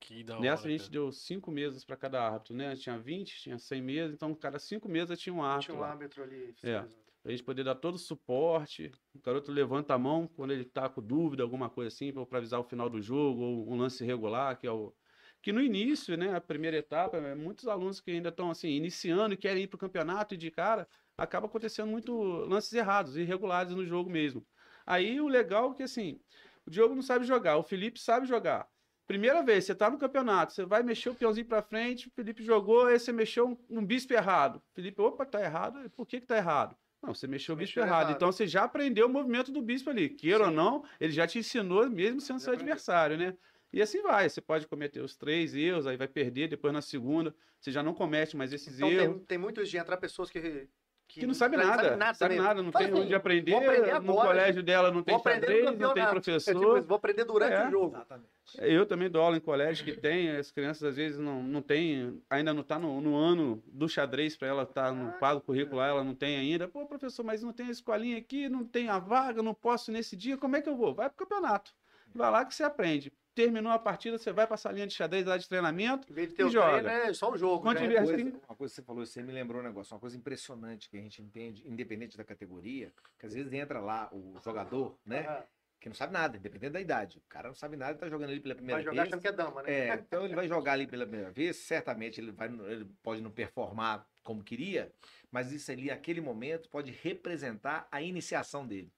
Que 0.00 0.24
da 0.24 0.32
hora. 0.32 0.42
Nessa 0.42 0.66
a 0.66 0.70
gente 0.70 0.80
cara. 0.84 0.90
deu 0.92 1.12
cinco 1.12 1.50
mesas 1.50 1.84
para 1.84 1.96
cada 1.98 2.26
árbitro, 2.26 2.54
né? 2.56 2.74
Tinha 2.76 2.96
20, 2.98 3.42
tinha 3.42 3.58
100 3.58 3.82
mesas, 3.82 4.14
então 4.14 4.34
cada 4.34 4.58
cinco 4.58 4.88
mesas 4.88 5.20
tinha 5.20 5.34
um 5.34 5.42
árbitro. 5.42 5.74
Tinha 5.74 5.76
um 5.76 5.80
lá. 5.82 5.90
árbitro 5.90 6.22
ali. 6.22 6.54
É. 6.62 6.82
Pra 7.22 7.30
gente 7.30 7.44
poder 7.44 7.62
dar 7.62 7.76
todo 7.76 7.94
o 7.94 7.98
suporte. 7.98 8.90
O 9.14 9.20
garoto 9.20 9.52
levanta 9.52 9.94
a 9.94 9.98
mão 9.98 10.26
quando 10.26 10.52
ele 10.52 10.64
tá 10.64 10.88
com 10.88 11.00
dúvida, 11.00 11.42
alguma 11.42 11.70
coisa 11.70 11.88
assim, 11.88 12.12
para 12.12 12.38
avisar 12.38 12.58
o 12.58 12.64
final 12.64 12.90
do 12.90 13.00
jogo, 13.00 13.40
ou 13.42 13.72
um 13.72 13.76
lance 13.76 14.02
irregular, 14.02 14.58
que 14.58 14.66
é 14.66 14.72
o. 14.72 14.92
Que 15.40 15.52
no 15.52 15.60
início, 15.60 16.16
né, 16.16 16.34
a 16.34 16.40
primeira 16.40 16.76
etapa, 16.76 17.16
é, 17.16 17.34
muitos 17.34 17.66
alunos 17.66 18.00
que 18.00 18.10
ainda 18.12 18.28
estão 18.28 18.50
assim, 18.50 18.68
iniciando 18.70 19.34
e 19.34 19.36
querem 19.36 19.64
ir 19.64 19.66
para 19.66 19.76
o 19.76 19.80
campeonato 19.80 20.34
e 20.34 20.36
de 20.36 20.50
cara, 20.50 20.88
acaba 21.16 21.46
acontecendo 21.46 21.88
muito 21.88 22.12
lances 22.22 22.72
errados, 22.72 23.16
irregulares 23.16 23.72
no 23.72 23.84
jogo 23.84 24.08
mesmo. 24.08 24.46
Aí 24.86 25.20
o 25.20 25.26
legal 25.28 25.72
é 25.72 25.74
que 25.74 25.82
assim, 25.82 26.20
o 26.66 26.70
Diogo 26.70 26.94
não 26.94 27.02
sabe 27.02 27.24
jogar, 27.24 27.56
o 27.56 27.62
Felipe 27.62 27.98
sabe 28.00 28.26
jogar. 28.26 28.68
Primeira 29.06 29.42
vez, 29.42 29.64
você 29.64 29.74
tá 29.74 29.90
no 29.90 29.98
campeonato, 29.98 30.52
você 30.52 30.64
vai 30.64 30.82
mexer 30.82 31.10
o 31.10 31.14
peãozinho 31.14 31.46
para 31.46 31.60
frente, 31.62 32.08
o 32.08 32.10
Felipe 32.12 32.42
jogou, 32.44 32.86
aí 32.86 32.98
você 32.98 33.12
mexeu 33.12 33.48
um, 33.48 33.78
um 33.78 33.84
bispo 33.84 34.12
errado. 34.14 34.62
Felipe, 34.74 35.00
opa, 35.02 35.26
tá 35.26 35.40
errado. 35.42 35.90
Por 35.90 36.06
que 36.06 36.20
que 36.20 36.26
tá 36.26 36.36
errado? 36.36 36.76
Não, 37.02 37.12
você 37.14 37.26
mexeu 37.26 37.54
o 37.54 37.58
bispo 37.58 37.80
Mexeu 37.80 37.82
errado. 37.82 38.10
errado. 38.10 38.16
Então 38.16 38.30
você 38.30 38.46
já 38.46 38.64
aprendeu 38.64 39.06
o 39.06 39.10
movimento 39.10 39.50
do 39.52 39.60
bispo 39.62 39.90
ali. 39.90 40.08
Queira 40.10 40.44
ou 40.44 40.50
Sim. 40.50 40.56
não, 40.56 40.84
ele 41.00 41.12
já 41.12 41.26
te 41.26 41.38
ensinou, 41.38 41.88
mesmo 41.90 42.20
sendo 42.20 42.38
Já 42.38 42.44
seu 42.44 42.52
aprendeu. 42.52 42.74
adversário, 42.74 43.16
né? 43.18 43.36
E 43.72 43.82
assim 43.82 44.02
vai. 44.02 44.28
Você 44.28 44.40
pode 44.40 44.66
cometer 44.68 45.00
os 45.00 45.16
três 45.16 45.54
erros, 45.54 45.86
aí 45.86 45.96
vai 45.96 46.08
perder, 46.08 46.48
depois 46.48 46.72
na 46.72 46.82
segunda, 46.82 47.34
você 47.60 47.72
já 47.72 47.82
não 47.82 47.94
comete 47.94 48.36
mais 48.36 48.52
esses 48.52 48.78
Então 48.78 48.88
erros. 48.88 49.16
tem, 49.18 49.24
tem 49.26 49.38
muito 49.38 49.60
isso 49.60 49.70
de 49.70 49.78
entrar 49.78 49.96
pessoas 49.96 50.30
que. 50.30 50.68
Que 51.14 51.26
não 51.26 51.34
sabe 51.34 51.56
nada, 51.56 51.82
Sabe 51.82 51.96
nada, 51.96 52.14
sabe 52.14 52.36
nada, 52.36 52.62
não 52.62 52.70
tem 52.72 52.86
assim, 52.86 52.94
onde 52.94 53.14
aprender, 53.14 53.50
vou 53.52 53.60
aprender 53.60 54.00
no 54.00 54.12
agora, 54.12 54.28
colégio 54.28 54.62
dela 54.62 54.90
não 54.90 55.02
tem 55.02 55.18
xadrez, 55.18 55.78
não 55.78 55.92
tem 55.92 56.06
professor. 56.06 56.50
É 56.50 56.54
tipo 56.54 56.76
isso, 56.78 56.86
vou 56.86 56.96
aprender 56.96 57.24
durante 57.24 57.52
É. 57.52 57.68
o 57.68 57.70
jogo. 57.70 57.96
Exatamente. 57.96 58.28
Eu 58.58 58.86
também 58.86 59.10
dou 59.10 59.22
aula 59.22 59.36
em 59.36 59.40
colégio 59.40 59.84
que 59.84 59.92
tem, 59.92 60.30
as 60.30 60.50
crianças 60.50 60.82
às 60.82 60.96
vezes 60.96 61.18
não, 61.18 61.42
não 61.42 61.60
tem, 61.62 62.20
ainda 62.30 62.52
não 62.54 62.62
está 62.62 62.78
no, 62.78 63.00
no 63.00 63.14
ano 63.14 63.62
do 63.66 63.88
xadrez 63.88 64.36
para 64.36 64.48
ela 64.48 64.62
estar 64.62 64.92
no 64.92 65.10
Ah, 65.10 65.12
quadro 65.12 65.42
curricular, 65.42 65.90
ela 65.90 66.02
não 66.02 66.14
tem 66.14 66.36
ainda. 66.36 66.66
Pô, 66.66 66.86
professor, 66.86 67.22
mas 67.24 67.42
não 67.42 67.52
tem 67.52 67.66
a 67.66 67.70
escolinha 67.70 68.16
aqui, 68.18 68.48
não 68.48 68.64
tem 68.64 68.88
a 68.88 68.98
vaga, 68.98 69.42
não 69.42 69.54
posso 69.54 69.92
nesse 69.92 70.16
dia, 70.16 70.36
como 70.38 70.56
é 70.56 70.62
que 70.62 70.68
eu 70.68 70.76
vou? 70.76 70.94
Vai 70.94 71.08
pro 71.10 71.18
campeonato. 71.26 71.72
Vai 72.14 72.30
lá 72.30 72.44
que 72.44 72.54
você 72.54 72.62
aprende. 72.62 73.12
Terminou 73.34 73.72
a 73.72 73.78
partida, 73.78 74.18
você 74.18 74.30
vai 74.30 74.46
para 74.46 74.54
a 74.54 74.58
salinha 74.58 74.86
de 74.86 74.92
xadrez 74.92 75.24
lá 75.24 75.38
de 75.38 75.48
treinamento. 75.48 76.10
Em 76.10 76.14
vez 76.14 76.28
de 76.28 76.34
ter 76.34 76.42
E 76.42 76.44
o 76.46 76.50
joga. 76.50 76.82
treino, 76.82 76.88
é 76.88 77.14
só 77.14 77.30
o 77.32 77.36
jogo. 77.38 77.70
É. 77.70 77.74
tiver- 77.74 78.00
Uma 78.00 78.04
coisa, 78.06 78.24
uma 78.48 78.56
coisa 78.56 78.72
que 78.74 78.76
você 78.76 78.82
falou, 78.82 79.06
você 79.06 79.22
me 79.22 79.32
lembrou 79.32 79.60
um 79.62 79.64
negócio, 79.64 79.94
uma 79.94 80.00
coisa 80.00 80.16
impressionante 80.16 80.88
que 80.90 80.98
a 80.98 81.00
gente 81.00 81.22
entende, 81.22 81.66
independente 81.66 82.16
da 82.16 82.24
categoria, 82.24 82.92
que 83.18 83.24
às 83.24 83.32
vezes 83.32 83.50
entra 83.52 83.80
lá 83.80 84.10
o 84.12 84.38
jogador, 84.44 84.98
né, 85.06 85.20
Ah, 85.26 85.46
que 85.80 85.88
não 85.88 85.96
sabe 85.96 86.12
nada, 86.12 86.36
independente 86.36 86.72
da 86.72 86.80
idade. 86.80 87.18
O 87.18 87.22
cara 87.28 87.48
não 87.48 87.54
sabe 87.54 87.76
nada 87.76 87.92
e 87.92 87.94
tá 88.00 88.08
jogando 88.08 88.30
ali 88.30 88.40
pela 88.40 88.54
primeira 88.54 88.76
Vai 88.76 88.84
jogar 88.84 89.02
vez. 89.02 89.08
achando 89.08 89.20
que 89.22 89.28
é 89.28 89.32
dama, 89.32 89.62
né? 89.62 89.72
É, 89.72 89.94
então 90.06 90.24
ele 90.26 90.34
vai 90.34 90.46
jogar 90.46 90.72
ali 90.74 90.86
pela 90.86 91.06
primeira 91.06 91.30
vez, 91.32 91.56
certamente 91.56 92.20
ele, 92.20 92.32
vai, 92.32 92.48
ele 92.48 92.84
pode 93.02 93.22
não 93.22 93.30
performar 93.30 94.06
como 94.22 94.44
queria, 94.44 94.92
mas 95.30 95.50
isso 95.50 95.72
ali, 95.72 95.90
aquele 95.90 96.20
momento, 96.20 96.68
pode 96.68 96.90
representar 96.92 97.88
a 97.90 98.00
iniciação 98.02 98.66
dele. 98.66 98.92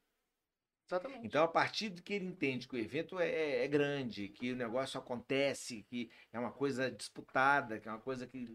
Exatamente. 0.86 1.26
Então, 1.26 1.42
a 1.44 1.48
partir 1.48 1.88
de 1.90 2.02
que 2.02 2.12
ele 2.12 2.26
entende 2.26 2.68
que 2.68 2.76
o 2.76 2.78
evento 2.78 3.18
é, 3.18 3.28
é- 3.28 3.64
é 3.64 3.68
grande, 3.68 4.28
que 4.28 4.52
o 4.52 4.56
negócio 4.56 4.98
acontece, 4.98 5.82
que 5.84 6.10
é 6.32 6.38
uma 6.38 6.52
coisa 6.52 6.90
disputada, 6.90 7.78
que 7.80 7.88
é 7.88 7.90
uma 7.90 8.00
coisa 8.00 8.26
que 8.26 8.46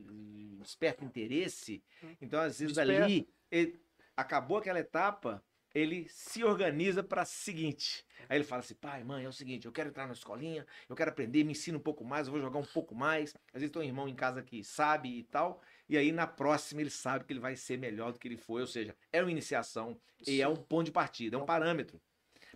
desperta 0.60 1.04
interesse, 1.04 1.84
Hum. 2.04 2.16
então, 2.22 2.40
às 2.40 2.60
vezes, 2.60 2.76
Desperta. 2.76 3.04
ali, 3.06 3.28
ele- 3.50 3.80
acabou 4.16 4.58
aquela 4.58 4.80
etapa, 4.80 5.44
ele 5.74 6.08
se 6.10 6.44
organiza 6.44 7.04
para 7.04 7.22
a 7.22 7.26
seguinte. 7.26 8.04
Aí 8.28 8.38
ele 8.38 8.44
fala 8.44 8.60
assim, 8.60 8.76
pai, 8.76 9.04
mãe, 9.04 9.24
é 9.26 9.28
o 9.30 9.32
seguinte, 9.34 9.66
eu 9.66 9.72
quero 9.72 9.90
entrar 9.90 10.06
na 10.08 10.14
escolinha, 10.14 10.66
eu 10.88 10.96
quero 10.96 11.10
aprender, 11.12 11.44
me 11.44 11.52
ensina 11.52 11.78
um 11.78 11.82
pouco 11.82 12.04
mais, 12.04 12.28
eu 12.28 12.34
vou 12.34 12.42
jogar 12.42 12.60
um 12.60 12.66
pouco 12.66 12.94
mais. 12.96 13.34
Às 13.54 13.62
vezes 13.62 13.72
tem 13.72 13.82
um 13.82 13.86
irmão 13.86 14.08
em 14.08 14.16
casa 14.16 14.42
que 14.44 14.64
sabe 14.64 15.10
e 15.20 15.24
tal, 15.24 15.62
e 15.88 15.98
aí 15.98 16.12
na 16.12 16.28
próxima 16.28 16.82
ele 16.82 16.90
sabe 16.90 17.24
que 17.26 17.34
ele 17.34 17.40
vai 17.40 17.56
ser 17.56 17.78
melhor 17.78 18.12
do 18.12 18.20
que 18.20 18.28
ele 18.28 18.38
foi, 18.38 18.62
ou 18.62 18.68
seja, 18.68 18.96
é 19.12 19.22
uma 19.22 19.32
iniciação 19.32 20.00
e 20.28 20.42
é 20.42 20.48
um 20.48 20.56
ponto 20.56 20.86
de 20.88 20.92
partida, 20.92 21.38
é 21.38 21.40
um 21.40 21.46
parâmetro. 21.46 22.02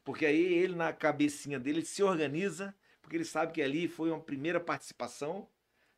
Porque 0.04 0.26
aí 0.26 0.54
ele, 0.54 0.76
na 0.76 0.92
cabecinha 0.92 1.60
dele, 1.60 1.80
ele 1.80 1.86
se 1.86 2.04
organiza, 2.04 2.76
porque 3.02 3.16
ele 3.16 3.26
sabe 3.26 3.54
que 3.54 3.62
ali 3.62 3.88
foi 3.88 4.10
uma 4.10 4.20
primeira 4.20 4.60
participação, 4.60 5.48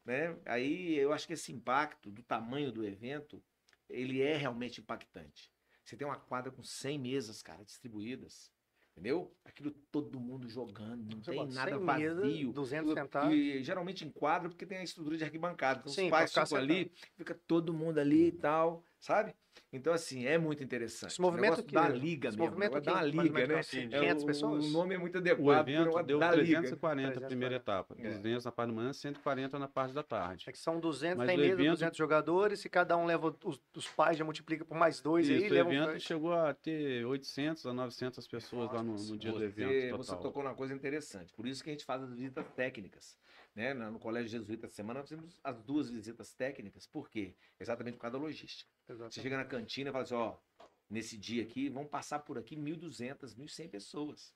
né? 0.05 0.37
Aí 0.45 0.95
eu 0.95 1.11
acho 1.11 1.25
que 1.25 1.33
esse 1.33 1.51
impacto 1.51 2.11
do 2.11 2.21
tamanho 2.21 2.71
do 2.71 2.85
evento, 2.85 3.43
ele 3.89 4.21
é 4.21 4.37
realmente 4.37 4.79
impactante. 4.79 5.51
Você 5.83 5.95
tem 5.95 6.07
uma 6.07 6.17
quadra 6.17 6.51
com 6.51 6.63
100 6.63 6.99
mesas, 6.99 7.41
cara, 7.41 7.63
distribuídas, 7.63 8.51
entendeu? 8.91 9.35
Aquilo 9.43 9.71
todo 9.91 10.19
mundo 10.19 10.47
jogando, 10.47 11.15
não 11.15 11.23
Você 11.23 11.31
tem 11.31 11.47
nada 11.47 11.71
100 11.71 11.79
mesas, 11.79 12.23
vazio. 12.23 12.53
200 12.53 12.93
sentados. 12.93 13.33
E 13.33 13.63
geralmente 13.63 14.05
em 14.05 14.09
quadro, 14.09 14.49
porque 14.49 14.65
tem 14.65 14.79
a 14.79 14.83
estrutura 14.83 15.17
de 15.17 15.23
arquibancada. 15.23 15.79
Então, 15.81 15.91
Sim, 15.91 16.05
os 16.05 16.09
pais 16.11 16.33
ficam 16.33 16.57
ali, 16.57 16.91
fica 17.15 17.35
todo 17.47 17.73
mundo 17.73 17.99
ali 17.99 18.27
e 18.27 18.31
tal, 18.31 18.83
sabe? 19.05 19.35
Então, 19.71 19.93
assim, 19.93 20.25
é 20.25 20.37
muito 20.37 20.63
interessante. 20.63 21.11
Esse 21.11 21.21
movimento 21.21 21.59
o 21.59 21.63
que- 21.63 21.73
da 21.73 21.87
liga 21.87 22.29
esse 22.29 22.37
mesmo. 22.37 22.49
movimento 22.51 22.77
o 22.77 22.81
da 22.81 22.81
que, 22.81 22.97
mais 22.97 23.15
ou 23.15 23.23
liga, 23.23 23.47
né? 23.47 23.59
assim, 23.59 23.79
É, 23.91 23.99
500 23.99 24.23
o- 24.23 24.25
pessoas? 24.25 24.65
O 24.65 24.69
nome 24.69 24.95
é 24.95 24.97
muito 24.97 25.15
O 25.15 25.17
adequado. 25.19 25.67
evento 25.69 25.83
porque 25.85 25.99
é 25.99 26.03
deu 26.03 26.19
da 26.19 26.31
liga. 26.31 26.59
340 26.59 27.07
a 27.07 27.11
340. 27.11 27.27
primeira 27.27 27.55
etapa. 27.55 27.95
É. 27.99 28.09
200 28.09 28.45
na 28.45 28.51
parte 28.51 28.69
da 28.69 28.75
manhã, 28.75 28.93
140 28.93 29.59
na 29.59 29.67
parte 29.67 29.93
da 29.93 30.03
tarde. 30.03 30.45
É 30.47 30.51
que 30.51 30.57
são 30.57 30.79
200, 30.79 31.17
Mas 31.17 31.27
tem 31.27 31.37
o 31.39 31.43
evento- 31.43 31.69
200 31.71 31.97
jogadores, 31.97 32.65
e 32.65 32.69
cada 32.69 32.97
um 32.97 33.05
leva 33.05 33.35
os, 33.43 33.61
os 33.75 33.87
pais, 33.87 34.17
já 34.17 34.25
multiplica 34.25 34.65
por 34.65 34.75
mais 34.77 34.99
dois 35.01 35.29
aí, 35.29 35.37
Isso, 35.37 35.47
o 35.47 35.53
leva 35.53 35.69
um- 35.69 35.73
evento 35.73 35.99
chegou 35.99 36.33
a 36.33 36.53
ter 36.53 37.05
800 37.05 37.65
a 37.65 37.73
900 37.73 38.27
pessoas 38.27 38.71
lá 38.71 38.81
no, 38.83 38.93
no 38.95 39.17
dia 39.17 39.31
do 39.31 39.39
Você, 39.39 39.45
evento 39.45 39.97
você 39.97 40.09
total. 40.11 40.23
tocou 40.23 40.43
numa 40.43 40.55
coisa 40.55 40.73
interessante. 40.73 41.33
Por 41.33 41.45
isso 41.47 41.63
que 41.63 41.69
a 41.69 41.73
gente 41.73 41.85
faz 41.85 42.01
as 42.03 42.09
visitas 42.13 42.45
técnicas. 42.55 43.17
Né? 43.55 43.73
No 43.73 43.97
Colégio 43.99 44.29
Jesuíta 44.29 44.67
semana 44.67 44.99
nós 44.99 45.09
fizemos 45.09 45.39
as 45.43 45.61
duas 45.61 45.89
visitas 45.89 46.33
técnicas. 46.33 46.85
Por 46.85 47.09
quê? 47.09 47.33
Exatamente 47.59 47.95
por 47.95 48.01
causa 48.01 48.17
da 48.17 48.23
logística. 48.23 48.69
Você 48.85 48.91
Exatamente. 48.93 49.21
chega 49.21 49.37
na 49.37 49.45
cantina 49.45 49.89
e 49.89 49.93
fala 49.93 50.03
assim, 50.03 50.13
ó, 50.15 50.35
nesse 50.89 51.17
dia 51.17 51.41
aqui 51.43 51.69
vão 51.69 51.85
passar 51.85 52.19
por 52.19 52.37
aqui 52.37 52.55
1.200, 52.57 53.33
1.100 53.35 53.69
pessoas. 53.69 54.33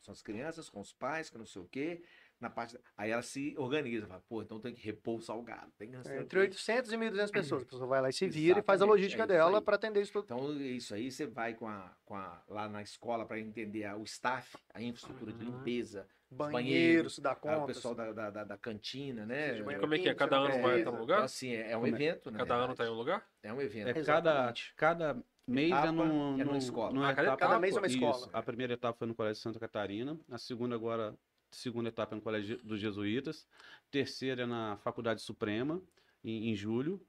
São 0.00 0.12
as 0.12 0.22
crianças 0.22 0.70
com 0.70 0.80
os 0.80 0.92
pais, 0.94 1.28
que 1.28 1.36
não 1.36 1.44
sei 1.44 1.60
o 1.60 1.66
quê. 1.68 2.02
Na 2.40 2.48
parte 2.48 2.74
da- 2.74 2.80
Aí 2.96 3.10
ela 3.10 3.20
se 3.20 3.54
organiza, 3.58 4.06
fala, 4.06 4.22
pô, 4.28 4.40
então 4.40 4.60
tem 4.60 4.72
que 4.72 4.80
repor 4.80 5.18
o 5.18 5.20
salgado. 5.20 5.70
Tem 5.76 5.90
que 5.90 5.96
É, 5.96 6.00
Entre 6.20 6.28
quê. 6.28 6.38
800 6.38 6.92
e 6.92 6.96
1.200 6.96 7.30
pessoas. 7.32 7.62
A 7.62 7.66
pessoa 7.66 7.86
vai 7.86 8.00
lá 8.00 8.08
e 8.08 8.12
se 8.12 8.28
vira 8.28 8.60
e 8.60 8.62
faz 8.62 8.80
a 8.80 8.84
Exatamente, 8.84 8.90
logística 8.96 9.22
é 9.24 9.26
dela 9.26 9.60
para 9.60 9.74
atender 9.74 10.00
isso 10.00 10.12
tudo. 10.12 10.24
Então, 10.24 10.56
isso 10.62 10.94
aí 10.94 11.10
você 11.10 11.26
vai 11.26 11.52
com 11.54 11.66
a, 11.68 11.94
com 12.04 12.14
a, 12.14 12.42
lá 12.48 12.68
na 12.68 12.80
escola 12.80 13.26
para 13.26 13.38
entender 13.40 13.84
a- 13.84 13.96
o 13.96 14.04
staff, 14.04 14.56
a 14.72 14.80
infraestrutura 14.80 15.32
de 15.32 15.44
Uhum. 15.44 15.56
limpeza, 15.58 16.08
Banheiro, 16.30 17.08
se 17.08 17.20
dá 17.20 17.30
Aí 17.30 17.36
conta. 17.36 17.62
o 17.62 17.66
pessoal 17.66 17.94
da, 17.94 18.12
da, 18.12 18.30
da- 18.30 18.44
da 18.44 18.58
cantina, 18.58 19.24
né? 19.24 19.52
banheiro 19.62 19.80
Como 19.80 19.94
é 19.94 19.98
que 19.98 20.08
é? 20.08 20.14
Cada 20.14 20.36
ano 20.36 20.60
vai 20.60 20.78
estar 20.78 20.90
no 20.90 20.96
Então, 20.96 21.00
lugar? 21.00 21.22
assim, 21.24 21.50
é, 21.52 21.70
é 21.72 21.76
um 21.76 21.80
Como 21.80 21.86
é? 21.86 21.96
evento, 21.96 22.30
na 22.30 22.38
Cada 22.38 22.54
ano 22.56 22.74
tá 22.74 22.84
em 22.84 22.90
um 22.90 22.94
lugar? 22.94 23.26
É 23.42 23.52
um 23.52 23.60
evento. 23.60 23.88
É 23.88 24.04
cada, 24.04 24.52
cada 24.76 25.22
mês 25.46 25.70
Etapa 25.70 25.86
é 25.88 25.90
num, 25.92 26.40
é 26.40 26.44
numa 26.44 26.58
escola. 26.58 26.92
numa 26.92 27.08
Ah, 27.08 27.14
cada- 27.14 27.28
etapa. 27.28 27.40
cada 27.40 27.58
mês 27.60 27.74
é 27.74 27.78
uma 27.78 27.86
Isso. 27.86 27.96
escola. 27.96 28.30
A 28.32 28.42
primeira 28.42 28.74
etapa 28.74 28.98
foi 28.98 29.06
no 29.06 29.14
Colégio 29.14 29.42
Santa 29.42 29.58
Catarina, 29.58 30.18
a 30.30 30.36
segunda 30.36 30.74
agora, 30.74 31.16
segunda 31.50 31.88
etapa 31.88 32.14
é 32.14 32.16
no 32.16 32.22
Colégio 32.22 32.58
dos 32.62 32.78
Jesuítas, 32.78 33.46
terceira 33.90 34.42
é 34.42 34.46
na 34.46 34.76
Faculdade 34.78 35.22
Suprema, 35.22 35.82
em, 36.22 36.50
em 36.50 36.54
julho, 36.54 37.00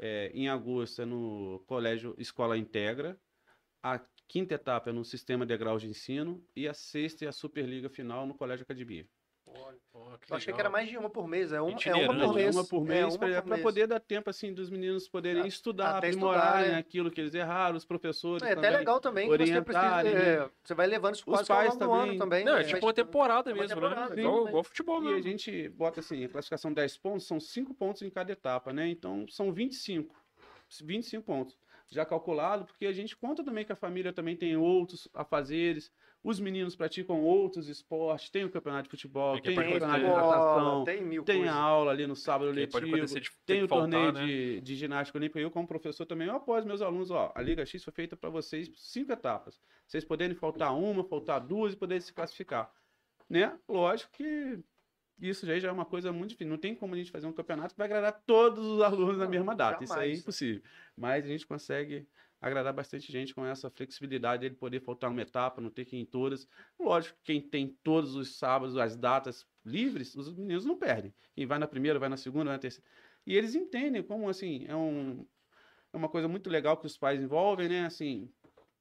É, 0.00 0.30
em 0.32 0.48
agosto 0.48 1.02
é 1.02 1.04
no 1.04 1.64
Colégio 1.66 2.14
Escola 2.18 2.56
Integra, 2.56 3.18
a 3.82 3.98
quinta 4.28 4.54
etapa 4.54 4.90
é 4.90 4.92
no 4.92 5.04
Sistema 5.04 5.46
de 5.46 5.56
Graus 5.56 5.80
de 5.82 5.88
Ensino 5.88 6.44
e 6.54 6.68
a 6.68 6.74
sexta 6.74 7.24
é 7.24 7.28
a 7.28 7.32
Superliga 7.32 7.88
Final 7.88 8.26
no 8.26 8.34
Colégio 8.34 8.62
Academia. 8.62 9.06
Olha, 9.50 9.78
que 10.20 10.30
Eu 10.30 10.36
achei 10.36 10.52
que 10.52 10.60
era 10.60 10.68
mais 10.68 10.90
de 10.90 10.98
uma 10.98 11.08
por 11.08 11.26
mês. 11.26 11.52
É 11.52 11.60
uma, 11.60 11.80
é 11.82 11.94
uma 11.94 12.18
por 12.18 12.34
mês. 12.34 12.54
Uma 12.54 12.64
por 12.66 12.82
É, 12.82 12.84
mês, 12.86 13.16
uma 13.16 13.42
para 13.42 13.58
poder 13.58 13.86
dar 13.86 13.98
tempo 13.98 14.28
assim 14.28 14.52
dos 14.52 14.68
meninos 14.68 15.08
poderem 15.08 15.42
A- 15.42 15.46
estudar, 15.46 15.88
até 15.96 16.08
aprimorarem 16.08 16.60
estudar, 16.60 16.72
né? 16.74 16.78
aquilo 16.78 17.10
que 17.10 17.18
eles 17.18 17.32
erraram, 17.32 17.74
os 17.78 17.84
professores 17.86 18.42
É 18.42 18.52
até 18.52 18.56
também. 18.60 18.76
legal 18.76 19.00
também 19.00 19.30
que 19.30 19.38
você 19.46 19.62
precisa. 19.62 20.02
né? 20.02 20.34
é, 20.44 20.50
você 20.62 20.74
vai 20.74 20.86
levando 20.86 21.14
isso 21.14 21.24
Os 21.26 21.32
quase 21.32 21.50
ao 21.50 21.56
pais 21.56 21.70
longo 21.72 21.84
do 21.86 21.92
ano 21.92 22.06
também. 22.18 22.18
também. 22.18 22.44
Não, 22.44 22.54
né? 22.56 22.60
é 22.60 22.64
tipo 22.64 22.72
Vai 22.72 22.82
uma 22.82 22.92
temporada 22.92 23.50
É 23.50 23.54
uma 23.54 23.62
mesmo, 23.62 23.74
temporada, 23.76 24.14
né? 24.14 24.14
sim, 24.16 24.20
Igual, 24.20 24.44
né? 24.44 24.50
igual 24.50 24.64
futebol 24.64 25.02
E 25.02 25.06
a 25.06 25.10
mesmo. 25.12 25.22
gente 25.22 25.68
bota 25.70 26.00
assim, 26.00 26.24
a 26.24 26.28
classificação 26.28 26.72
10 26.74 26.98
pontos, 26.98 27.26
são 27.26 27.40
5 27.40 27.72
pontos 27.72 28.02
em 28.02 28.10
cada 28.10 28.30
etapa, 28.30 28.70
né? 28.70 28.86
Então 28.88 29.26
são 29.28 29.50
25. 29.50 30.14
25 30.82 31.24
pontos. 31.24 31.56
Já 31.90 32.04
calculado, 32.04 32.64
porque 32.66 32.86
a 32.86 32.92
gente 32.92 33.16
conta 33.16 33.42
também 33.42 33.64
que 33.64 33.72
a 33.72 33.76
família 33.76 34.12
também 34.12 34.36
tem 34.36 34.56
outros 34.56 35.08
afazeres, 35.14 35.90
os 36.22 36.38
meninos 36.38 36.76
praticam 36.76 37.22
outros 37.22 37.68
esportes, 37.68 38.28
tem 38.28 38.44
o 38.44 38.50
campeonato 38.50 38.84
de 38.84 38.90
futebol, 38.90 39.34
Tem 39.34 39.42
tem 39.42 39.52
o 39.52 39.56
Tem 39.56 39.72
campeonato 39.72 40.00
de 40.00 40.06
natação, 40.06 40.84
tem 40.84 41.02
mil 41.02 41.24
tem 41.24 41.48
a 41.48 41.54
aula 41.54 41.90
ali 41.90 42.06
no 42.06 42.14
sábado 42.14 42.50
letivo, 42.50 43.06
de 43.06 43.30
tem 43.46 43.62
o 43.62 43.68
torneio 43.68 44.04
faltar, 44.04 44.22
né? 44.22 44.26
de, 44.26 44.60
de 44.60 44.76
ginástica 44.76 45.16
olímpica. 45.18 45.40
Eu, 45.40 45.50
como 45.50 45.66
professor, 45.66 46.04
também 46.04 46.28
eu 46.28 46.34
apoio 46.36 46.66
meus 46.66 46.82
alunos, 46.82 47.10
ó, 47.10 47.32
a 47.34 47.40
Liga 47.40 47.64
X 47.64 47.82
foi 47.82 47.92
feita 47.92 48.16
para 48.16 48.28
vocês 48.28 48.70
cinco 48.76 49.12
etapas. 49.12 49.58
Vocês 49.86 50.04
poderem 50.04 50.34
faltar 50.34 50.76
uma, 50.76 51.02
faltar 51.04 51.40
duas 51.40 51.72
e 51.72 51.76
poderem 51.76 52.00
se 52.00 52.12
classificar. 52.12 52.70
Né? 53.30 53.56
Lógico 53.68 54.12
que 54.12 54.58
isso 55.20 55.46
já 55.46 55.58
já 55.58 55.68
é 55.68 55.72
uma 55.72 55.84
coisa 55.86 56.12
muito 56.12 56.30
difícil. 56.30 56.50
Não 56.50 56.58
tem 56.58 56.74
como 56.74 56.94
a 56.94 56.98
gente 56.98 57.10
fazer 57.10 57.26
um 57.26 57.32
campeonato 57.32 57.74
que 57.74 57.78
vai 57.78 57.86
agradar 57.86 58.22
todos 58.26 58.64
os 58.64 58.80
alunos 58.82 59.18
na 59.18 59.24
Não, 59.24 59.30
mesma 59.30 59.54
data. 59.54 59.84
Isso 59.84 59.98
aí 59.98 60.12
é 60.12 60.14
jamais. 60.14 60.20
impossível. 60.20 60.62
Mas 60.96 61.24
a 61.24 61.28
gente 61.28 61.46
consegue 61.46 62.08
agradar 62.40 62.72
bastante 62.72 63.10
gente 63.10 63.34
com 63.34 63.44
essa 63.44 63.68
flexibilidade 63.70 64.48
de 64.48 64.54
poder 64.56 64.80
faltar 64.80 65.10
uma 65.10 65.20
etapa, 65.22 65.60
não 65.60 65.70
ter 65.70 65.84
que 65.84 65.96
ir 65.96 66.00
em 66.00 66.06
todas. 66.06 66.46
Lógico, 66.78 67.18
quem 67.24 67.40
tem 67.40 67.76
todos 67.82 68.14
os 68.14 68.36
sábados, 68.38 68.76
as 68.76 68.96
datas 68.96 69.46
livres, 69.64 70.14
os 70.14 70.32
meninos 70.34 70.64
não 70.64 70.78
perdem. 70.78 71.12
Quem 71.34 71.46
vai 71.46 71.58
na 71.58 71.66
primeira, 71.66 71.98
vai 71.98 72.08
na 72.08 72.16
segunda, 72.16 72.46
vai 72.46 72.54
na 72.54 72.58
terceira. 72.60 72.88
E 73.26 73.36
eles 73.36 73.54
entendem 73.54 74.02
como, 74.02 74.28
assim, 74.28 74.64
é, 74.66 74.76
um, 74.76 75.26
é 75.92 75.96
uma 75.96 76.08
coisa 76.08 76.28
muito 76.28 76.50
legal 76.50 76.76
que 76.78 76.86
os 76.86 76.96
pais 76.96 77.20
envolvem, 77.20 77.68
né? 77.68 77.86
Assim, 77.86 78.32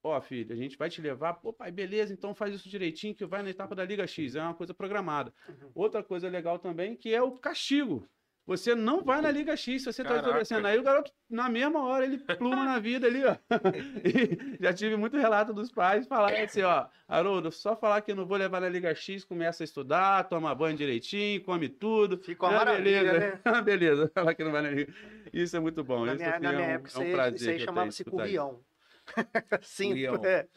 ó, 0.10 0.22
filho, 0.22 0.52
a 0.54 0.56
gente 0.56 0.78
vai 0.78 0.90
te 0.90 1.02
levar, 1.02 1.34
pô, 1.36 1.52
pai, 1.54 1.72
beleza, 1.72 2.14
então 2.14 2.34
faz 2.36 2.54
isso 2.56 2.70
direitinho 2.70 3.16
que 3.16 3.26
vai 3.26 3.42
na 3.44 3.50
etapa 3.50 3.74
da 3.76 3.84
Liga 3.86 4.06
X. 4.08 4.36
É 4.36 4.42
uma 4.42 4.54
coisa 4.54 4.74
programada. 4.74 5.34
Uhum. 5.48 5.72
Outra 5.76 6.04
coisa 6.04 6.28
legal 6.30 6.60
também, 6.60 6.96
que 6.96 7.14
é 7.14 7.22
o 7.22 7.32
castigo. 7.32 8.08
Você 8.46 8.74
não 8.74 9.04
vai 9.04 9.20
na 9.22 9.30
Liga 9.30 9.58
X 9.58 9.82
se 9.82 9.92
você 9.92 10.02
está 10.02 10.04
Caraca. 10.06 10.22
desobedecendo. 10.22 10.68
Aí 10.68 10.80
o 10.80 10.84
garoto, 10.84 11.12
na 11.30 11.50
mesma 11.50 11.84
hora, 11.84 12.06
ele 12.06 12.18
pluma 12.18 12.64
na 12.64 12.80
vida 12.80 13.06
ali, 13.06 13.22
ó. 13.26 13.36
E 14.06 14.58
já 14.64 14.72
tive 14.74 14.96
muito 14.96 15.18
relato 15.18 15.54
dos 15.54 15.70
pais 15.70 16.08
falarem 16.08 16.44
assim, 16.44 16.62
ó, 16.62 16.86
Haroldo, 17.08 17.52
só 17.52 17.76
falar 17.76 18.00
que 18.00 18.12
eu 18.12 18.16
não 18.16 18.26
vou 18.26 18.38
levar 18.38 18.62
na 18.62 18.70
Liga 18.70 18.96
X, 18.96 19.26
começa 19.26 19.64
a 19.64 19.66
estudar, 19.66 20.24
toma 20.30 20.56
banho 20.56 20.78
direitinho, 20.78 21.44
come 21.44 21.68
tudo. 21.68 22.18
Fica 22.20 22.46
uma 22.46 22.54
Ah, 22.56 22.58
maravilha, 22.66 23.04
beleza. 23.04 23.20
né? 23.20 23.40
Ah, 23.44 23.62
beleza, 23.62 24.12
falar 24.16 24.34
que 24.34 24.44
não 24.46 24.52
vai 24.54 24.62
na 24.62 24.70
Liga. 24.72 24.94
Isso 25.34 25.58
é 25.58 25.60
muito 25.60 25.84
bom. 25.84 26.06
Na 26.06 26.14
isso 26.14 26.24
assim, 26.24 26.42
na 26.44 26.50
é 26.52 26.56
minha 26.56 26.68
um- 26.68 26.72
época, 26.72 26.92
é 26.96 27.00
um 27.06 27.12
prazer 27.12 27.36
isso 27.36 27.50
aí 27.50 27.56
tenho 27.56 27.66
chamava-se 27.66 28.06
currião. 28.06 28.62
Currião. 29.90 30.26
é. 30.26 30.48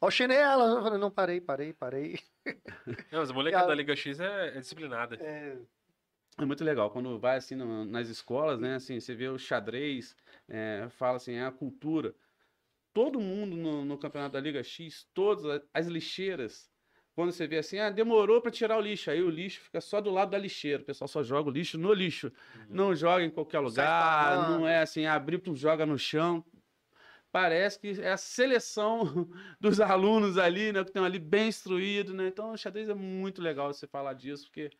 Ó, 0.00 0.06
o 0.06 0.10
chinelo. 0.10 0.62
Eu 0.62 0.82
falei, 0.82 0.98
não, 0.98 1.10
parei, 1.10 1.40
parei, 1.40 1.72
parei. 1.72 2.18
Não, 3.12 3.20
mas 3.20 3.30
a 3.30 3.34
molecada 3.34 3.64
a- 3.64 3.68
da 3.68 3.74
Liga 3.74 3.94
X 3.94 4.18
é, 4.20 4.56
é 4.56 4.60
disciplinada. 4.60 5.16
É, 5.16 5.56
É 6.38 6.44
muito 6.44 6.64
legal. 6.64 6.90
Quando 6.90 7.18
vai 7.18 7.36
assim 7.36 7.54
no- 7.54 7.84
nas 7.84 8.08
escolas, 8.08 8.58
né? 8.58 8.76
Assim, 8.76 8.98
você 9.00 9.14
vê 9.14 9.28
o 9.28 9.38
xadrez, 9.38 10.16
é, 10.48 10.86
fala 10.90 11.16
assim, 11.16 11.34
é 11.34 11.44
a 11.44 11.50
cultura. 11.50 12.14
Todo 12.94 13.20
mundo 13.20 13.56
no, 13.56 13.84
no 13.84 13.98
campeonato 13.98 14.32
da 14.32 14.40
Liga 14.40 14.62
X, 14.62 15.06
todas 15.12 15.62
as 15.74 15.86
lixeiras, 15.86 16.70
quando 17.14 17.32
você 17.32 17.46
vê 17.46 17.58
assim, 17.58 17.78
ah, 17.78 17.90
demorou 17.90 18.40
para 18.40 18.50
tirar 18.50 18.78
o 18.78 18.80
lixo, 18.80 19.10
aí 19.10 19.22
o 19.22 19.28
lixo 19.30 19.60
fica 19.60 19.80
só 19.80 20.00
do 20.00 20.10
lado 20.10 20.30
da 20.30 20.38
lixeira. 20.38 20.82
O 20.82 20.86
pessoal 20.86 21.06
só 21.08 21.22
joga 21.22 21.48
o 21.50 21.52
lixo 21.52 21.76
no 21.76 21.92
lixo. 21.92 22.32
Não 22.68 22.94
joga 22.94 23.22
em 23.24 23.30
qualquer 23.30 23.58
lugar, 23.60 24.48
não 24.50 24.66
é 24.66 24.78
assim, 24.80 25.04
abrir 25.06 25.38
tu 25.38 25.54
joga 25.54 25.84
no 25.84 25.98
chão. 25.98 26.44
Parece 27.38 27.78
que 27.78 28.00
é 28.00 28.10
a 28.10 28.16
seleção 28.16 29.28
dos 29.60 29.80
alunos 29.80 30.36
ali, 30.36 30.72
né? 30.72 30.82
Que 30.82 30.90
estão 30.90 31.04
ali 31.04 31.20
bem 31.20 31.46
instruídos, 31.46 32.12
né? 32.12 32.26
Então, 32.26 32.50
o 32.50 32.56
xadrez 32.56 32.88
é 32.88 32.94
muito 32.94 33.40
legal 33.40 33.72
você 33.72 33.86
falar 33.86 34.14
disso, 34.14 34.46
porque 34.46 34.72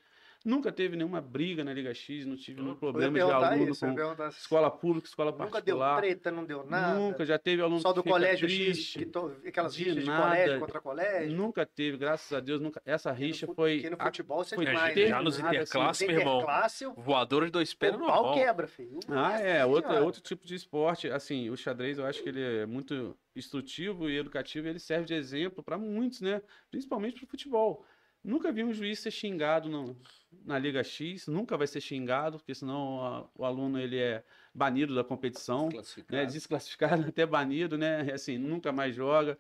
nunca 0.44 0.70
teve 0.72 0.96
nenhuma 0.96 1.20
briga 1.20 1.62
na 1.64 1.72
Liga 1.72 1.92
X, 1.92 2.24
não 2.27 2.37
tive 2.37 2.61
nenhum 2.62 2.74
problema 2.74 3.12
de 3.12 3.20
aluno 3.20 3.70
isso, 3.70 3.85
com 3.87 4.29
escola 4.29 4.70
pública, 4.70 5.07
escola 5.09 5.31
Nunca 5.33 5.61
deu 5.61 5.79
particular. 5.79 5.96
treta, 5.98 6.31
não 6.31 6.44
deu 6.44 6.64
nada. 6.64 6.98
Nunca, 6.98 7.24
já 7.27 7.38
teve 7.38 7.61
aluno 7.62 7.81
Só 7.81 7.92
do 7.92 8.03
colégio 8.03 8.48
X, 8.48 8.57
triste. 8.64 8.98
que 8.98 9.07
to- 9.07 9.37
aquelas 9.46 9.74
de 9.74 9.85
rixas 9.85 10.03
de 10.05 10.09
nada. 10.09 10.22
colégio 10.29 10.61
contra 10.61 10.81
colégio. 10.81 11.37
Nunca 11.37 11.66
teve, 11.66 11.96
graças 11.96 12.33
a 12.33 12.40
Deus, 12.40 12.61
nunca. 12.61 12.81
Essa 12.85 13.11
no 13.12 13.16
rixa 13.18 13.46
fu- 13.46 13.55
foi. 13.55 13.74
porque 13.77 13.90
no 13.90 13.96
futebol 13.96 14.44
você 14.44 14.55
foi 14.55 14.64
é 14.64 14.66
Já- 14.66 14.72
demais. 14.72 15.09
já 15.09 15.16
né? 15.18 15.22
nos 15.24 15.38
nada, 15.38 15.48
assim, 15.51 15.57
interclasses, 15.57 16.01
Nos 16.07 16.11
meu 16.12 16.20
irmão. 16.20 16.37
interclasse, 16.37 16.85
Voador 16.96 17.44
de 17.44 17.51
dois 17.51 17.74
pés 17.74 17.94
o 17.94 17.98
no 17.98 18.07
pau 18.07 18.16
normal. 18.22 18.35
quebra, 18.35 18.66
filho. 18.66 19.01
Ah, 19.09 19.38
é, 19.40 19.64
outro, 19.66 19.92
é 19.92 20.01
outro 20.01 20.20
tipo 20.22 20.46
de 20.46 20.55
esporte. 20.55 21.09
Assim, 21.11 21.51
o 21.51 21.57
xadrez 21.57 21.98
eu 21.98 22.07
acho 22.07 22.22
que 22.22 22.29
ele 22.29 22.42
é 22.42 22.66
muito 22.66 23.16
instrutivo 23.37 24.09
e 24.11 24.16
educativo, 24.18 24.66
e 24.66 24.70
ele 24.70 24.79
serve 24.79 25.05
de 25.07 25.14
exemplo 25.14 25.62
para 25.62 25.79
muitos, 25.79 26.20
né? 26.20 26.42
Principalmente 26.70 27.16
para 27.16 27.24
o 27.24 27.29
futebol. 27.29 27.85
Nunca 28.22 28.52
vi 28.52 28.64
um 28.64 28.72
juiz 28.72 28.98
ser 28.98 29.11
xingado 29.11 29.68
no- 29.68 29.96
na 30.44 30.59
Liga 30.59 30.83
X, 30.85 31.26
nunca 31.26 31.57
vai 31.57 31.66
ser 31.66 31.81
xingado, 31.81 32.38
porque 32.38 32.54
senão 32.54 33.02
a- 33.04 33.31
o 33.35 33.44
aluno 33.44 33.78
ele 33.78 33.98
é 33.98 34.24
banido 34.54 34.94
da 34.94 35.04
competição, 35.04 35.66
né? 35.68 35.74
Classificado. 35.74 36.33
Desclassificado, 36.33 37.02
até 37.14 37.24
banido, 37.24 37.78
né? 37.78 38.12
Assim, 38.12 38.37
nunca 38.37 38.72
mais 38.72 38.94
joga. 38.94 39.38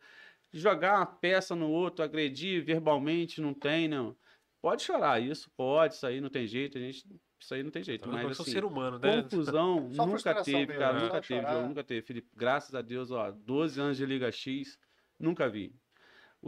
Jogar 0.52 0.96
uma 0.96 1.06
peça 1.06 1.54
no 1.54 1.70
outro, 1.70 2.04
agredir 2.04 2.64
verbalmente, 2.64 3.40
não 3.40 3.52
tem, 3.52 3.86
não. 3.88 4.16
Pode 4.62 4.82
chorar, 4.82 5.20
isso 5.20 5.50
pode, 5.56 5.94
isso 5.94 6.06
aí 6.06 6.20
não 6.20 6.30
tem 6.30 6.46
jeito, 6.46 6.78
a 6.78 6.80
gente, 6.80 7.04
isso 7.38 7.54
aí 7.54 7.62
não 7.62 7.70
tem 7.70 7.82
jeito. 7.82 8.02
Então, 8.06 8.18
eu 8.18 8.26
Mas 8.28 8.36
sou 8.36 8.44
assim, 8.44 8.52
ser 8.52 8.64
humano, 8.64 8.98
né? 8.98 9.22
Confusão 9.22 9.88
nunca 9.92 10.42
teve, 10.42 10.66
mesmo, 10.66 10.80
cara, 10.80 10.94
né? 10.94 11.04
nunca 11.06 11.20
teve, 11.20 11.46
nunca 11.46 11.84
teve. 11.84 12.02
Felipe, 12.06 12.28
graças 12.34 12.74
a 12.74 12.82
Deus, 12.82 13.10
ó, 13.10 13.30
12 13.30 13.80
anos 13.80 13.96
de 13.96 14.06
Liga 14.06 14.32
X, 14.32 14.78
nunca 15.18 15.48
vi. 15.48 15.74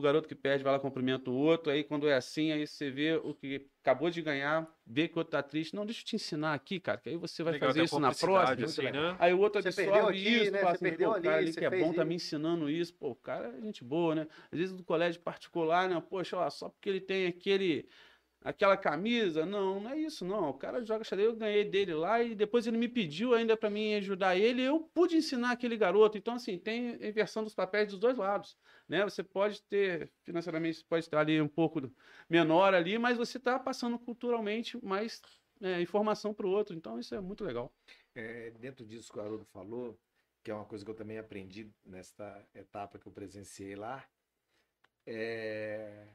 O 0.00 0.02
garoto 0.02 0.26
que 0.26 0.34
perde 0.34 0.64
vai 0.64 0.72
lá 0.72 0.80
cumprimenta 0.80 1.30
o 1.30 1.34
outro, 1.34 1.70
aí 1.70 1.84
quando 1.84 2.08
é 2.08 2.14
assim, 2.14 2.50
aí 2.52 2.66
você 2.66 2.90
vê 2.90 3.16
o 3.22 3.34
que 3.34 3.68
acabou 3.82 4.08
de 4.08 4.22
ganhar, 4.22 4.66
vê 4.86 5.06
que 5.06 5.14
o 5.14 5.18
outro 5.18 5.32
tá 5.32 5.42
triste. 5.42 5.76
Não, 5.76 5.84
deixa 5.84 6.00
eu 6.00 6.04
te 6.06 6.16
ensinar 6.16 6.54
aqui, 6.54 6.80
cara, 6.80 6.98
que 6.98 7.10
aí 7.10 7.16
você 7.16 7.42
vai 7.42 7.52
Legal, 7.52 7.68
fazer 7.68 7.84
isso 7.84 8.00
na 8.00 8.12
próxima. 8.14 8.64
assim, 8.64 8.82
né? 8.90 9.16
Aí 9.18 9.34
o 9.34 9.38
outro 9.40 9.60
Você 9.60 9.68
absorve 9.68 9.90
perdeu 9.90 10.08
aqui, 10.08 10.42
isso, 10.42 10.52
né? 10.52 10.58
fala 10.60 10.70
assim, 10.72 10.84
perdeu 10.84 11.12
ali, 11.12 11.22
cara 11.22 11.36
ali 11.36 11.52
você 11.52 11.60
que 11.60 11.64
é 11.66 11.70
bom 11.70 11.92
tá 11.92 12.00
isso. 12.00 12.06
me 12.06 12.14
ensinando 12.14 12.70
isso, 12.70 12.94
pô, 12.94 13.10
o 13.10 13.14
cara 13.14 13.48
é 13.58 13.60
gente 13.60 13.84
boa, 13.84 14.14
né? 14.14 14.26
Às 14.50 14.58
vezes 14.58 14.74
do 14.74 14.82
colégio 14.82 15.20
particular, 15.20 15.86
né? 15.86 16.02
Poxa, 16.08 16.38
ó, 16.38 16.48
só 16.48 16.70
porque 16.70 16.88
ele 16.88 17.00
tem 17.02 17.26
aquele 17.26 17.86
aquela 18.42 18.76
camisa, 18.76 19.44
não, 19.44 19.80
não 19.80 19.90
é 19.90 19.98
isso 19.98 20.24
não. 20.24 20.50
O 20.50 20.54
cara 20.54 20.84
joga 20.84 21.04
xadrez, 21.04 21.28
eu 21.28 21.36
ganhei 21.36 21.64
dele 21.64 21.94
lá 21.94 22.22
e 22.22 22.34
depois 22.34 22.66
ele 22.66 22.78
me 22.78 22.88
pediu 22.88 23.34
ainda 23.34 23.56
para 23.56 23.70
mim 23.70 23.94
ajudar 23.94 24.36
ele, 24.36 24.62
eu 24.62 24.80
pude 24.94 25.16
ensinar 25.16 25.52
aquele 25.52 25.76
garoto. 25.76 26.16
Então 26.16 26.34
assim, 26.34 26.58
tem 26.58 26.94
inversão 27.06 27.44
dos 27.44 27.54
papéis 27.54 27.88
dos 27.88 27.98
dois 27.98 28.16
lados, 28.16 28.56
né? 28.88 29.04
Você 29.04 29.22
pode 29.22 29.62
ter 29.62 30.10
financeiramente, 30.24 30.84
pode 30.84 31.04
estar 31.04 31.20
ali 31.20 31.40
um 31.40 31.48
pouco 31.48 31.90
menor 32.28 32.74
ali, 32.74 32.98
mas 32.98 33.18
você 33.18 33.38
está 33.38 33.58
passando 33.58 33.98
culturalmente 33.98 34.82
mais 34.84 35.20
é, 35.60 35.80
informação 35.80 36.32
para 36.32 36.46
o 36.46 36.50
outro. 36.50 36.74
Então 36.74 36.98
isso 36.98 37.14
é 37.14 37.20
muito 37.20 37.44
legal. 37.44 37.72
É, 38.14 38.50
dentro 38.58 38.84
disso 38.84 39.12
que 39.12 39.18
o 39.18 39.22
Haroldo 39.22 39.44
falou, 39.44 39.98
que 40.42 40.50
é 40.50 40.54
uma 40.54 40.64
coisa 40.64 40.84
que 40.84 40.90
eu 40.90 40.94
também 40.94 41.18
aprendi 41.18 41.70
nesta 41.84 42.42
etapa 42.54 42.98
que 42.98 43.06
eu 43.06 43.12
presenciei 43.12 43.76
lá, 43.76 44.04
é, 45.06 46.08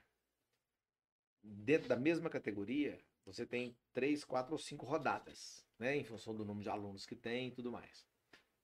dentro 1.46 1.88
da 1.88 1.96
mesma 1.96 2.30
categoria, 2.30 3.00
você 3.26 3.46
tem 3.46 3.78
três, 3.94 4.24
quatro 4.24 4.54
ou 4.54 4.60
cinco 4.60 4.86
rodadas, 4.86 5.66
né, 5.80 5.96
em 5.96 6.04
função 6.04 6.36
do 6.36 6.46
número 6.46 6.64
de 6.64 6.70
alunos 6.70 7.06
que 7.06 7.16
tem 7.16 7.50
e 7.50 7.52
tudo 7.52 7.72
mais, 7.72 8.06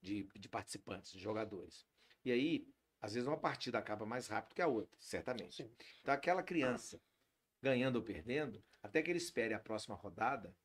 de, 0.02 0.28
de 0.36 0.50
participantes, 0.50 1.12
de 1.12 1.20
jogadores. 1.20 1.86
E 2.24 2.32
aí, 2.32 2.68
às 3.02 3.14
vezes 3.14 3.28
uma 3.28 3.38
partida 3.38 3.78
acaba 3.80 4.06
mais 4.06 4.28
rápido 4.28 4.56
que 4.56 4.62
a 4.62 4.68
outra, 4.68 4.96
certamente. 5.00 5.64
Sim. 5.64 5.72
Então, 6.02 6.14
aquela 6.14 6.44
criança 6.44 7.02
ganhando 7.62 7.98
ou 7.98 8.04
perdendo, 8.04 8.64
até 8.82 9.02
que 9.02 9.12
ele 9.12 9.18
espere 9.18 9.54
a 9.54 9.60
próxima 9.60 9.96
rodada, 9.96 10.56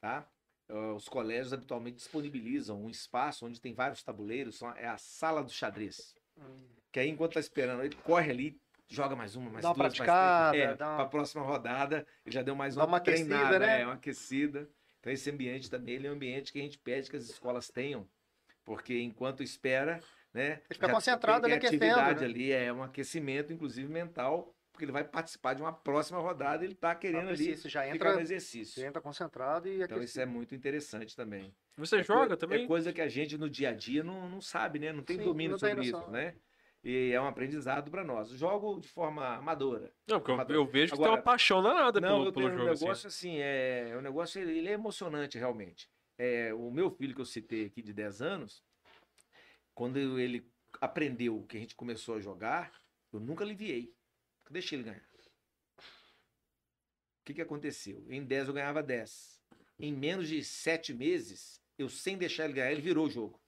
tá? 0.00 0.28
Ah, 0.68 0.94
os 0.94 1.08
colégios 1.08 1.52
habitualmente 1.52 1.96
disponibilizam 1.96 2.82
um 2.82 2.90
espaço 2.90 3.46
onde 3.46 3.60
tem 3.60 3.74
vários 3.74 4.02
tabuleiros, 4.02 4.60
é 4.76 4.86
a 4.86 4.98
sala 4.98 5.42
do 5.42 5.50
xadrez. 5.50 6.14
Hum. 6.36 6.56
Que 6.90 7.00
aí, 7.00 7.08
enquanto 7.08 7.34
tá 7.34 7.40
esperando, 7.40 7.82
ele 7.82 7.96
corre 7.96 8.30
ali, 8.30 8.60
joga 8.92 9.16
mais 9.16 9.34
uma, 9.34 9.50
mais 9.50 9.62
Dá 9.62 9.70
uma 9.70 9.74
duas, 9.74 9.84
mais 9.84 9.96
praticada, 9.96 10.50
três. 10.50 10.70
É, 10.70 10.76
dá 10.76 10.88
uma- 10.88 10.96
pra 10.96 11.06
próxima 11.06 11.42
rodada, 11.42 12.06
ele 12.24 12.34
já 12.34 12.42
deu 12.42 12.54
mais 12.54 12.74
Dá 12.74 12.82
uma, 12.82 12.88
uma 12.88 12.96
aquecida, 12.98 13.28
treinada, 13.28 13.58
né? 13.58 13.80
é, 13.80 13.84
uma 13.86 13.94
aquecida. 13.94 14.68
Então 15.00 15.12
esse 15.12 15.30
ambiente 15.30 15.70
também 15.70 15.94
ele 15.96 16.06
é 16.06 16.10
um 16.10 16.14
ambiente 16.14 16.52
que 16.52 16.58
a 16.58 16.62
gente 16.62 16.78
pede 16.78 17.10
que 17.10 17.16
as 17.16 17.24
escolas 17.24 17.68
tenham, 17.68 18.06
porque 18.64 18.98
enquanto 19.00 19.42
espera, 19.42 20.00
né? 20.32 20.60
Ele 20.68 20.74
fica 20.74 20.88
concentrado 20.90 21.46
ali 21.46 21.54
aquecendo, 21.54 21.84
atividade 21.84 22.20
né? 22.20 22.26
ali, 22.26 22.52
é 22.52 22.72
um 22.72 22.82
aquecimento, 22.82 23.52
inclusive 23.52 23.90
mental, 23.92 24.54
porque 24.72 24.84
ele 24.84 24.92
vai 24.92 25.04
participar 25.04 25.54
de 25.54 25.62
uma 25.62 25.72
próxima 25.72 26.20
rodada, 26.20 26.64
ele 26.64 26.74
tá 26.74 26.94
querendo 26.94 27.28
ali 27.28 27.46
Precisa, 27.46 27.68
já 27.68 27.82
ficar 27.82 27.94
entra, 27.94 28.14
no 28.14 28.20
exercício. 28.20 28.80
já 28.80 28.86
entra 28.88 29.02
concentrado 29.02 29.68
e 29.68 29.82
Então 29.82 30.02
isso 30.02 30.20
é 30.20 30.24
muito 30.26 30.54
interessante 30.54 31.16
também. 31.16 31.52
Você 31.76 31.98
É 31.98 32.02
joga 32.02 32.28
coi- 32.28 32.36
também? 32.36 32.64
É 32.64 32.66
coisa 32.66 32.92
que 32.92 33.00
a 33.00 33.08
gente 33.08 33.36
no 33.36 33.50
dia 33.50 33.70
a 33.70 33.72
dia 33.72 34.04
não, 34.04 34.28
não 34.28 34.40
sabe, 34.40 34.78
né? 34.78 34.92
Não 34.92 35.02
tem 35.02 35.16
Sim, 35.16 35.24
domínio 35.24 35.52
não 35.52 35.58
tem 35.58 35.70
sobre 35.70 35.90
noção. 35.90 36.00
isso, 36.02 36.10
né? 36.12 36.34
E 36.84 37.12
é 37.12 37.20
um 37.20 37.26
aprendizado 37.28 37.90
para 37.90 38.02
nós. 38.02 38.30
Jogo 38.30 38.80
de 38.80 38.88
forma 38.88 39.36
amadora. 39.36 39.92
Não, 40.08 40.18
porque 40.18 40.30
eu, 40.32 40.34
Amador. 40.34 40.56
eu 40.56 40.66
vejo 40.66 40.92
que 40.92 40.96
você 40.96 41.02
tem 41.02 41.04
Agora- 41.06 41.20
uma 41.20 41.22
paixão 41.24 41.62
danada 41.62 42.00
Não, 42.00 42.08
pelo, 42.08 42.26
eu 42.26 42.32
pelo 42.32 42.46
tenho 42.48 42.54
um 42.54 42.58
jogo. 42.58 42.72
assim. 42.72 42.84
negócio 42.84 43.06
assim, 43.08 43.36
é, 43.38 43.94
o 43.96 44.00
negócio 44.02 44.40
ele, 44.40 44.58
ele 44.58 44.68
é 44.68 44.72
emocionante 44.72 45.38
realmente. 45.38 45.88
É, 46.18 46.52
o 46.52 46.70
meu 46.72 46.90
filho 46.90 47.14
que 47.14 47.20
eu 47.20 47.24
citei 47.24 47.66
aqui 47.66 47.82
de 47.82 47.92
10 47.92 48.20
anos, 48.20 48.64
quando 49.74 50.18
ele 50.18 50.44
aprendeu 50.80 51.44
que 51.48 51.56
a 51.56 51.60
gente 51.60 51.76
começou 51.76 52.16
a 52.16 52.20
jogar, 52.20 52.72
eu 53.12 53.20
nunca 53.20 53.44
aliviei. 53.44 53.94
Eu 54.46 54.52
deixei 54.52 54.76
ele 54.78 54.84
ganhar. 54.84 55.06
O 55.78 57.24
que, 57.24 57.34
que 57.34 57.42
aconteceu? 57.42 58.04
Em 58.10 58.24
10 58.24 58.48
eu 58.48 58.54
ganhava 58.54 58.82
10. 58.82 59.40
Em 59.78 59.92
menos 59.92 60.28
de 60.28 60.42
7 60.44 60.92
meses, 60.92 61.60
eu 61.78 61.88
sem 61.88 62.16
deixar 62.18 62.44
ele 62.44 62.54
ganhar, 62.54 62.72
ele 62.72 62.80
virou 62.82 63.06
o 63.06 63.10
jogo. 63.10 63.40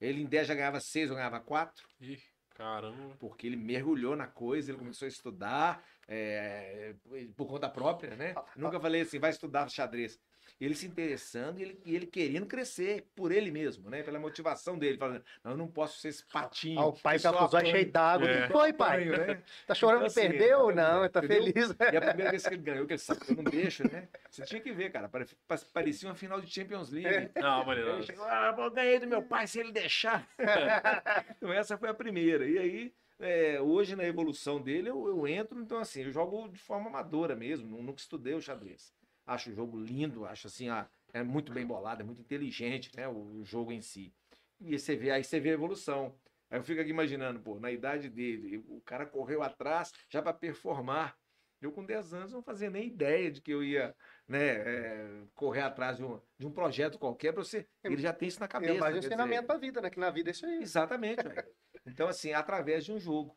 Ele 0.00 0.22
em 0.22 0.26
10 0.26 0.46
já 0.46 0.54
ganhava 0.54 0.78
6, 0.78 1.10
eu 1.10 1.16
ganhava 1.16 1.40
4 1.40 1.88
Ih, 2.00 2.22
caramba. 2.58 3.16
porque 3.18 3.46
ele 3.46 3.56
mergulhou 3.56 4.16
na 4.16 4.26
coisa, 4.26 4.70
ele 4.70 4.78
começou 4.78 5.06
a 5.06 5.08
estudar 5.08 5.84
é, 6.08 6.94
por 7.36 7.46
conta 7.46 7.68
própria, 7.70 8.16
né? 8.16 8.34
Nunca 8.56 8.80
falei 8.80 9.02
assim, 9.02 9.18
vai 9.18 9.30
estudar 9.30 9.70
xadrez. 9.70 10.18
Ele 10.60 10.74
se 10.74 10.86
interessando 10.86 11.60
e 11.60 11.62
ele, 11.62 11.80
e 11.84 11.94
ele 11.94 12.06
querendo 12.06 12.44
crescer 12.44 13.06
por 13.14 13.30
ele 13.30 13.48
mesmo, 13.50 13.88
né? 13.88 14.02
Pela 14.02 14.18
motivação 14.18 14.76
dele, 14.76 14.98
falando, 14.98 15.22
não, 15.44 15.52
eu 15.52 15.56
não 15.56 15.68
posso 15.68 16.00
ser 16.00 16.08
esse 16.08 16.24
patinho. 16.26 16.80
Ah, 16.80 16.86
o 16.86 16.92
pai 16.92 17.16
apanha, 17.24 17.70
cheios 17.70 17.92
d'água. 17.92 18.28
É. 18.28 18.38
O 18.44 18.46
que 18.48 18.52
foi, 18.52 18.72
pai? 18.72 19.08
apanho, 19.08 19.26
né? 19.26 19.42
Tá 19.66 19.74
chorando 19.74 20.04
Então, 20.06 20.12
que 20.14 20.18
assim, 20.20 20.30
perdeu? 20.30 20.74
Não, 20.74 21.08
tá 21.08 21.20
entendeu? 21.24 21.44
feliz. 21.44 21.76
E 21.92 21.96
a 21.96 22.00
primeira 22.00 22.30
vez 22.32 22.42
que 22.46 22.54
ele 22.54 22.62
ganhou, 22.62 22.86
que 22.86 22.92
ele 22.94 22.98
sabe 22.98 23.20
que 23.20 23.30
eu 23.30 23.36
não 23.36 23.44
deixo, 23.44 23.84
né? 23.84 24.08
Você 24.28 24.42
tinha 24.44 24.60
que 24.60 24.72
ver, 24.72 24.90
cara. 24.90 25.08
pare- 25.08 25.26
pa- 25.46 25.58
Parecia 25.72 26.08
uma 26.08 26.16
final 26.16 26.40
de 26.40 26.52
Champions 26.52 26.90
League. 26.90 27.30
Não, 27.36 27.64
Mariano. 27.64 27.92
Ele 27.98 28.02
chegou, 28.02 28.24
ah, 28.24 28.52
eu 28.58 28.70
ganhei 28.72 28.98
do 28.98 29.06
meu 29.06 29.22
pai 29.22 29.46
se 29.46 29.60
ele 29.60 29.70
deixar. 29.70 30.28
então 31.36 31.52
essa 31.52 31.78
foi 31.78 31.88
a 31.88 31.94
primeira. 31.94 32.48
E 32.48 32.58
aí, 32.58 32.92
é, 33.20 33.60
hoje 33.60 33.94
na 33.94 34.04
evolução 34.04 34.60
dele, 34.60 34.90
eu, 34.90 35.06
eu 35.06 35.26
entro, 35.26 35.60
então 35.60 35.78
assim, 35.78 36.02
eu 36.02 36.10
jogo 36.10 36.48
de 36.48 36.58
forma 36.58 36.88
amadora 36.88 37.34
mesmo, 37.36 37.68
nu- 37.68 37.82
nunca 37.82 38.00
estudei 38.00 38.34
o 38.34 38.40
xadrez. 38.40 38.92
Acho 39.28 39.50
o 39.50 39.54
jogo 39.54 39.78
lindo, 39.78 40.24
acho 40.24 40.46
assim, 40.46 40.70
ah, 40.70 40.88
é 41.12 41.22
muito 41.22 41.52
bem 41.52 41.66
bolado, 41.66 42.02
é 42.02 42.04
muito 42.04 42.22
inteligente, 42.22 42.90
né, 42.96 43.06
o, 43.06 43.40
o 43.40 43.44
jogo 43.44 43.70
em 43.70 43.80
si. 43.80 44.12
E 44.60 44.72
aí 44.72 44.78
você 44.78 44.96
vê, 44.96 45.10
aí 45.10 45.22
você 45.22 45.38
vê 45.38 45.50
a 45.50 45.52
evolução. 45.52 46.14
Aí 46.50 46.58
eu 46.58 46.62
fico 46.64 46.80
aqui 46.80 46.90
imaginando, 46.90 47.38
pô, 47.38 47.60
na 47.60 47.70
idade 47.70 48.08
dele, 48.08 48.64
o 48.68 48.80
cara 48.80 49.04
correu 49.04 49.42
atrás 49.42 49.92
já 50.10 50.22
para 50.22 50.32
performar. 50.32 51.14
Eu 51.60 51.72
com 51.72 51.84
10 51.84 52.14
anos 52.14 52.32
não 52.32 52.42
fazia 52.42 52.70
nem 52.70 52.86
ideia 52.86 53.30
de 53.30 53.40
que 53.40 53.50
eu 53.50 53.64
ia 53.64 53.94
né, 54.28 54.46
é, 54.46 55.22
correr 55.34 55.62
atrás 55.62 55.96
de 55.96 56.04
um, 56.04 56.20
de 56.38 56.46
um 56.46 56.52
projeto 56.52 56.98
qualquer 56.98 57.32
para 57.32 57.42
você. 57.42 57.66
Ele 57.82 58.00
já 58.00 58.12
tem 58.12 58.28
isso 58.28 58.38
na 58.38 58.46
cabeça. 58.46 58.88
É 58.88 58.94
um 58.94 58.96
ensinamento 58.96 59.46
pra 59.46 59.58
vida, 59.58 59.80
né? 59.80 59.90
Que 59.90 59.98
na 59.98 60.08
vida 60.08 60.30
é 60.30 60.32
isso 60.32 60.46
aí. 60.46 60.62
Exatamente, 60.62 61.22
velho. 61.26 61.48
Então, 61.84 62.06
assim, 62.06 62.32
através 62.32 62.84
de 62.84 62.92
um 62.92 63.00
jogo. 63.00 63.36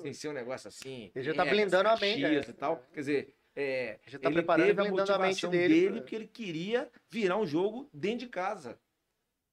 Sem 0.00 0.14
ser 0.14 0.28
um 0.28 0.32
negócio 0.32 0.68
assim. 0.68 1.10
Ele 1.14 1.24
já 1.24 1.34
tá 1.34 1.42
regras, 1.42 1.60
blindando 1.60 1.88
a 1.90 1.96
mente, 1.98 2.24
é. 2.24 2.40
e 2.40 2.52
tal. 2.54 2.78
Quer 2.92 3.00
dizer, 3.00 3.34
é, 3.60 3.98
Já 4.06 4.18
tá 4.18 4.28
ele 4.28 4.34
preparando 4.36 4.66
teve 4.66 4.80
a 4.80 4.84
blindando 4.84 5.12
a 5.12 5.18
mente 5.18 5.24
motivação 5.46 5.50
dele 5.50 5.74
dele 5.74 6.00
porque 6.00 6.14
ele 6.16 6.26
queria 6.26 6.90
virar 7.10 7.36
um 7.36 7.46
jogo 7.46 7.88
dentro 7.92 8.20
de 8.20 8.28
casa. 8.28 8.78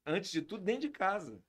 Antes 0.06 0.32
de 0.32 0.42
tudo, 0.42 0.64
dentro 0.64 0.82
de 0.82 0.90
casa. 0.90 1.42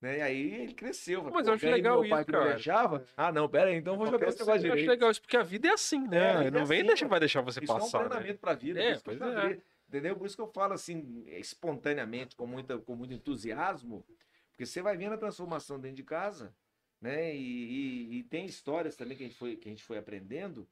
Né? 0.00 0.18
E 0.18 0.20
aí 0.22 0.54
ele 0.62 0.74
cresceu. 0.74 1.24
Mas 1.24 1.32
"Pô, 1.32 1.40
eu 1.40 1.54
acho 1.54 1.66
legal 1.66 2.00
meu 2.02 2.10
pai 2.10 2.20
isso, 2.22 2.30
cara. 2.30 2.54
deixava. 2.54 3.04
Ah, 3.16 3.32
não, 3.32 3.48
pera 3.48 3.70
aí, 3.70 3.76
então 3.76 3.94
eu 3.94 3.98
vou 3.98 4.06
jogar 4.06 4.28
esse 4.28 4.38
negócio 4.38 4.52
Eu 4.66 4.72
acho 4.72 4.80
direito. 4.82 4.88
legal 4.90 5.10
isso, 5.10 5.20
porque 5.22 5.36
a 5.36 5.42
vida 5.42 5.68
é 5.68 5.72
assim, 5.72 6.06
né? 6.06 6.18
É, 6.18 6.38
vida 6.44 6.50
não 6.52 6.60
é 6.60 6.64
vem 6.66 6.90
assim, 6.92 7.06
vai 7.06 7.18
deixar 7.20 7.40
você 7.40 7.60
Isso 7.64 7.72
é 7.72 7.74
um 7.74 7.78
passar, 7.80 8.02
né? 8.02 8.08
treinamento 8.08 8.38
pra 8.38 8.54
vida. 8.54 8.80
É, 8.80 8.98
pois 8.98 9.20
é. 9.20 9.58
Entendeu? 9.88 10.14
Por 10.16 10.26
isso 10.26 10.36
que 10.36 10.42
eu 10.42 10.52
falo 10.52 10.74
assim, 10.74 11.24
espontaneamente, 11.28 12.36
com, 12.36 12.46
muita, 12.46 12.78
com 12.78 12.94
muito 12.94 13.14
entusiasmo, 13.14 14.04
porque 14.50 14.66
você 14.66 14.82
vai 14.82 14.96
vendo 14.96 15.14
a 15.14 15.18
transformação 15.18 15.80
dentro 15.80 15.96
de 15.96 16.02
casa, 16.04 16.54
né? 17.00 17.34
E, 17.34 17.40
e- 17.40 18.18
e 18.18 18.22
tem 18.24 18.44
histórias 18.44 18.94
também 18.94 19.16
que 19.16 19.24
a 19.24 19.26
gente 19.26 19.38
foi, 19.38 19.56
que 19.56 19.66
a 19.68 19.72
gente 19.72 19.82
foi 19.82 19.96
aprendendo, 19.98 20.68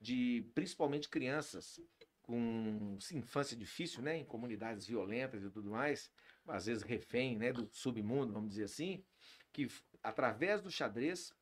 de 0.00 0.48
principalmente 0.54 1.08
crianças 1.08 1.80
com 2.22 2.98
infância 3.12 3.56
difícil, 3.56 4.02
né? 4.02 4.18
Em 4.18 4.24
comunidades 4.24 4.86
violentas 4.86 5.44
e 5.44 5.50
tudo 5.50 5.70
mais, 5.70 6.10
às 6.48 6.66
vezes 6.66 6.82
refém, 6.82 7.36
né? 7.36 7.52
Do 7.52 7.68
submundo, 7.72 8.32
vamos 8.32 8.50
dizer 8.50 8.64
assim, 8.64 9.04
que 9.52 9.68
através 10.02 10.60
do 10.60 10.70
xadrez 10.70 11.32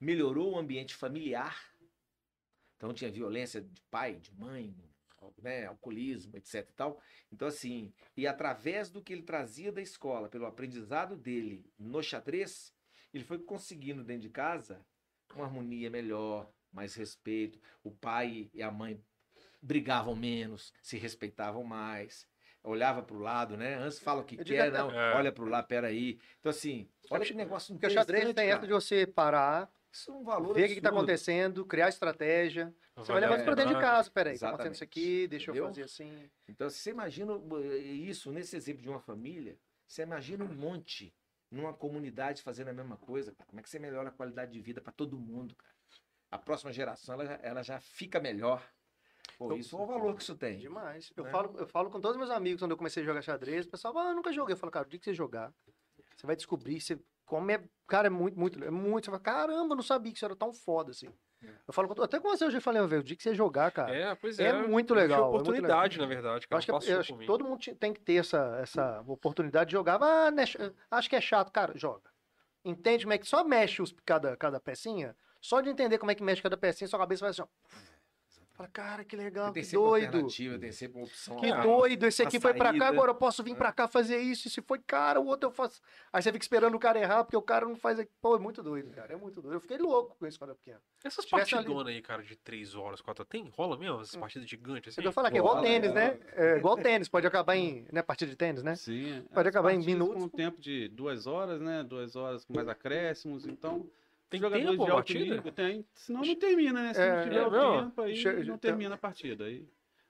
melhorou 0.00 0.52
o 0.52 0.58
ambiente 0.58 0.94
familiar. 0.94 1.72
Então 2.76 2.92
tinha 2.92 3.10
violência 3.10 3.60
de 3.60 3.80
pai, 3.90 4.16
de 4.16 4.34
mãe, 4.34 4.76
né, 5.38 5.64
alcoolismo, 5.66 6.36
etc 6.36 6.68
e 6.68 6.72
tal. 6.74 7.00
Então 7.32 7.48
assim, 7.48 7.92
e 8.16 8.26
através 8.26 8.90
do 8.90 9.02
que 9.02 9.12
ele 9.12 9.22
trazia 9.22 9.72
da 9.72 9.80
escola, 9.80 10.28
pelo 10.28 10.46
aprendizado 10.46 11.16
dele 11.16 11.64
no 11.78 12.02
xadrez, 12.02 12.74
ele 13.12 13.24
foi 13.24 13.38
conseguindo 13.38 14.04
dentro 14.04 14.22
de 14.22 14.30
casa 14.30 14.84
uma 15.34 15.46
harmonia 15.46 15.90
melhor, 15.90 16.52
mais 16.74 16.94
respeito. 16.94 17.58
O 17.82 17.90
pai 17.90 18.50
e 18.52 18.62
a 18.62 18.70
mãe 18.70 19.00
brigavam 19.62 20.14
menos, 20.14 20.72
se 20.82 20.98
respeitavam 20.98 21.62
mais. 21.64 22.26
Olhava 22.62 23.02
para 23.02 23.16
o 23.16 23.20
lado, 23.20 23.56
né? 23.56 23.74
Antes 23.76 23.98
fala 23.98 24.22
o 24.22 24.24
que 24.24 24.40
Eu 24.40 24.44
quer, 24.44 24.72
não. 24.72 24.90
É. 24.90 25.14
Olha 25.14 25.30
para 25.30 25.44
o 25.44 25.48
lado, 25.48 25.66
peraí. 25.66 26.18
Então, 26.40 26.50
assim, 26.50 26.88
olha 27.10 27.24
que 27.24 27.34
negócio 27.34 27.74
Porque 27.74 27.86
o 27.86 27.90
xadrez 27.90 28.32
tem 28.32 28.46
essa 28.48 28.56
cara. 28.56 28.66
de 28.66 28.72
você 28.72 29.06
parar, 29.06 29.70
Isso 29.92 30.10
é 30.10 30.14
um 30.14 30.24
valor 30.24 30.54
ver 30.54 30.64
o 30.64 30.68
que, 30.68 30.80
tá 30.80 30.88
absurdo. 30.88 30.96
acontecendo, 31.04 31.66
criar 31.66 31.90
estratégia. 31.90 32.74
Você 32.96 33.12
vai 33.12 33.20
levar 33.20 33.36
isso 33.36 33.44
pra 33.44 33.54
dentro 33.54 33.72
de 33.72 33.76
o 33.76 33.80
casa. 33.80 34.10
Peraí, 34.10 34.38
tá 34.38 34.48
acontecendo 34.48 34.74
isso 34.74 34.84
aqui, 34.84 35.26
deixa 35.28 35.50
eu 35.50 35.54
Entendeu? 35.54 35.68
fazer 35.68 35.82
assim. 35.82 36.30
Então, 36.48 36.70
se 36.70 36.78
você 36.78 36.90
imagina 36.90 37.34
eh, 37.34 37.76
isso 37.78 38.32
nesse 38.32 38.56
exemplo 38.56 38.82
de 38.82 38.88
uma 38.88 39.00
família, 39.00 39.58
você 39.86 40.02
imagina 40.02 40.42
um 40.44 40.54
monte 40.54 41.14
numa 41.50 41.72
comunidade 41.74 42.40
fazendo 42.42 42.68
a 42.68 42.72
mesma 42.72 42.96
coisa. 42.96 43.32
cara. 43.32 43.46
Como 43.46 43.60
é 43.60 43.62
que 43.62 43.68
você 43.68 43.78
melhora 43.78 44.08
a 44.08 44.12
qualidade 44.12 44.52
de 44.52 44.60
vida 44.60 44.80
para 44.80 44.92
todo 44.92 45.18
mundo, 45.18 45.54
cara? 45.54 45.73
A 46.34 46.38
próxima 46.38 46.72
geração, 46.72 47.14
ela, 47.14 47.26
já- 47.26 47.38
ela 47.42 47.62
já 47.62 47.80
fica 47.80 48.18
melhor. 48.20 48.60
Pô, 49.38 49.52
Eu- 49.52 49.56
isso 49.56 49.76
é 49.76 49.80
o 49.80 49.86
valor 49.86 50.14
que 50.16 50.22
isso 50.22 50.34
tem. 50.36 50.58
Demais. 50.58 51.12
Eu, 51.16 51.24
Né? 51.24 51.30
falo, 51.30 51.54
eu 51.58 51.66
falo 51.66 51.90
com 51.90 52.00
todos 52.00 52.16
os 52.16 52.18
meus 52.18 52.30
amigos 52.30 52.60
quando 52.60 52.72
eu 52.72 52.76
comecei 52.76 53.02
a 53.02 53.06
jogar 53.06 53.22
xadrez. 53.22 53.66
O 53.66 53.70
pessoal, 53.70 53.96
ah, 53.98 54.08
eu 54.10 54.14
nunca 54.16 54.32
joguei. 54.32 54.52
Eu 54.54 54.56
falo, 54.58 54.72
cara, 54.72 54.84
o 54.86 54.88
dia 54.88 54.98
que 54.98 55.04
você 55.04 55.14
jogar, 55.14 55.52
você 56.16 56.26
vai 56.26 56.34
descobrir. 56.36 56.80
Você, 56.80 56.98
como 57.24 57.50
é. 57.52 57.62
Cara, 57.86 58.08
é 58.08 58.10
muito, 58.10 58.38
muito. 58.38 58.64
É 58.64 58.70
muito. 58.70 59.04
Você 59.04 59.10
fala, 59.12 59.22
caramba, 59.22 59.72
eu 59.74 59.76
não 59.76 59.82
sabia 59.82 60.10
que 60.12 60.18
isso 60.18 60.24
era 60.24 60.34
tão 60.36 60.52
foda 60.52 60.90
assim. 60.90 61.08
Eu 61.66 61.74
falo, 61.74 61.92
até 62.02 62.18
com 62.18 62.28
você 62.28 62.44
hoje 62.46 62.56
eu 62.56 62.62
falei, 62.62 62.80
"Ô, 62.80 62.88
velho, 62.88 63.02
o 63.02 63.04
dia 63.04 63.14
que 63.16 63.22
você 63.22 63.34
jogar, 63.34 63.70
cara. 63.70 63.94
É, 63.94 64.14
pois 64.14 64.38
É 64.38 64.48
é. 64.48 64.52
muito 64.66 64.94
Eu 64.94 64.96
legal, 64.98 65.18
é 65.18 65.22
muito 65.24 65.40
oportunidade, 65.42 65.98
na 65.98 66.06
verdade, 66.06 66.46
Eu 66.46 66.48
cara. 66.48 66.58
acho 66.58 66.66
que, 66.66 66.72
passou 66.72 66.90
eu 66.94 67.00
acho 67.00 67.16
que 67.18 67.26
todo 67.26 67.44
mundo 67.44 67.60
tem 67.78 67.92
que 67.92 68.00
ter 68.00 68.14
essa, 68.14 68.58
essa 68.62 69.02
oportunidade 69.06 69.68
de 69.68 69.72
jogar. 69.72 70.02
Ah, 70.02 70.30
né, 70.30 70.46
ch- 70.46 70.56
acho 70.90 71.08
que 71.10 71.16
é 71.16 71.20
chato, 71.20 71.52
cara, 71.52 71.76
joga. 71.76 72.10
Entende 72.64 73.04
como 73.04 73.12
é 73.12 73.18
que 73.18 73.26
só 73.26 73.44
mexe 73.44 73.82
os, 73.82 73.94
cada, 74.06 74.34
cada 74.38 74.58
pecinha? 74.58 75.14
Só 75.44 75.60
de 75.60 75.68
entender 75.68 75.98
como 75.98 76.10
é 76.10 76.14
que 76.14 76.22
mexe 76.22 76.40
cada 76.40 76.56
pecinha, 76.56 76.88
sua 76.88 76.98
cabeça 76.98 77.20
vai 77.20 77.30
assim, 77.30 77.42
ó. 77.42 77.46
Fala, 78.54 78.68
cara, 78.68 79.04
que 79.04 79.14
legal, 79.14 79.52
tem 79.52 79.62
que 79.62 79.68
sempre 79.68 79.78
uma 79.80 79.90
doido. 79.90 80.04
alternativa, 80.06 80.58
tem 80.58 80.72
sempre 80.72 80.98
uma 80.98 81.04
opção. 81.04 81.36
Que 81.36 81.46
a 81.50 81.56
mais. 81.56 81.68
doido, 81.68 82.06
esse 82.06 82.22
aqui 82.22 82.40
foi 82.40 82.54
pra 82.54 82.66
cá, 82.66 82.70
saída, 82.70 82.86
agora 82.86 83.10
eu 83.10 83.14
posso 83.14 83.42
vir 83.42 83.50
né? 83.50 83.58
pra 83.58 83.70
cá 83.70 83.86
fazer 83.86 84.16
isso. 84.16 84.48
E 84.48 84.50
se 84.50 84.62
foi, 84.62 84.78
cara, 84.78 85.20
o 85.20 85.26
outro 85.26 85.48
eu 85.48 85.52
faço. 85.52 85.82
Aí 86.10 86.22
você 86.22 86.32
fica 86.32 86.42
esperando 86.42 86.74
o 86.74 86.78
cara 86.78 86.98
errar, 86.98 87.24
porque 87.24 87.36
o 87.36 87.42
cara 87.42 87.66
não 87.66 87.76
faz. 87.76 88.02
Pô, 88.22 88.36
é 88.36 88.38
muito 88.38 88.62
doido, 88.62 88.90
cara. 88.90 89.12
É 89.12 89.16
muito 89.16 89.42
doido. 89.42 89.56
Eu 89.56 89.60
fiquei 89.60 89.76
louco 89.76 90.16
com 90.18 90.26
isso 90.26 90.38
quando 90.38 90.50
eu 90.50 90.56
pequeno. 90.56 90.80
Essas 91.04 91.26
tivesse 91.26 91.54
ali- 91.54 91.64
partidonas 91.64 91.94
aí, 91.94 92.00
cara, 92.00 92.22
de 92.22 92.36
3 92.36 92.74
horas, 92.74 93.02
4 93.02 93.22
horas, 93.22 93.28
tem? 93.28 93.52
Rola 93.54 93.76
mesmo? 93.76 94.00
Essas 94.00 94.16
partidas 94.16 94.48
gigantes 94.48 94.96
assim? 94.96 95.06
Eu 95.06 95.12
falar 95.12 95.30
que 95.30 95.36
é 95.36 95.40
igual 95.40 95.60
tênis, 95.60 95.90
é. 95.90 95.92
né? 95.92 96.18
É 96.32 96.56
igual 96.56 96.76
tênis, 96.78 97.06
pode 97.08 97.26
acabar 97.26 97.56
em. 97.56 97.86
Né, 97.92 98.02
partida 98.02 98.30
de 98.30 98.36
tênis, 98.36 98.62
né? 98.62 98.76
Sim. 98.76 99.26
Pode 99.34 99.48
as 99.48 99.54
acabar 99.54 99.74
em 99.74 99.84
minutos. 99.84 100.14
Com 100.14 100.22
um 100.22 100.28
tempo 100.28 100.58
de 100.58 100.88
duas 100.88 101.26
horas, 101.26 101.60
né? 101.60 101.82
Duas 101.82 102.16
horas 102.16 102.44
com 102.46 102.54
mais 102.54 102.68
acréscimos. 102.68 103.44
Então, 103.44 103.84
Tem 104.34 104.40
jogadores 104.40 104.70
tempo 104.70 104.84
de 104.84 104.90
a 104.90 104.94
alto 104.94 105.06
partida? 105.12 105.34
nível 105.36 105.52
tem. 105.52 105.86
Senão 105.94 106.20
não 106.22 106.34
termina, 106.36 106.82
né? 106.82 106.94
Se 106.94 107.00
É, 107.00 107.16
não 107.16 107.22
tiver 107.24 107.36
é 107.36 107.46
o 107.46 107.80
tempo, 107.82 108.02
aí 108.02 108.16
Che- 108.16 108.32
não 108.32 108.42
então- 108.42 108.58
termina 108.58 108.94
a 108.94 108.98
partida. 108.98 109.44
Aí 109.44 109.66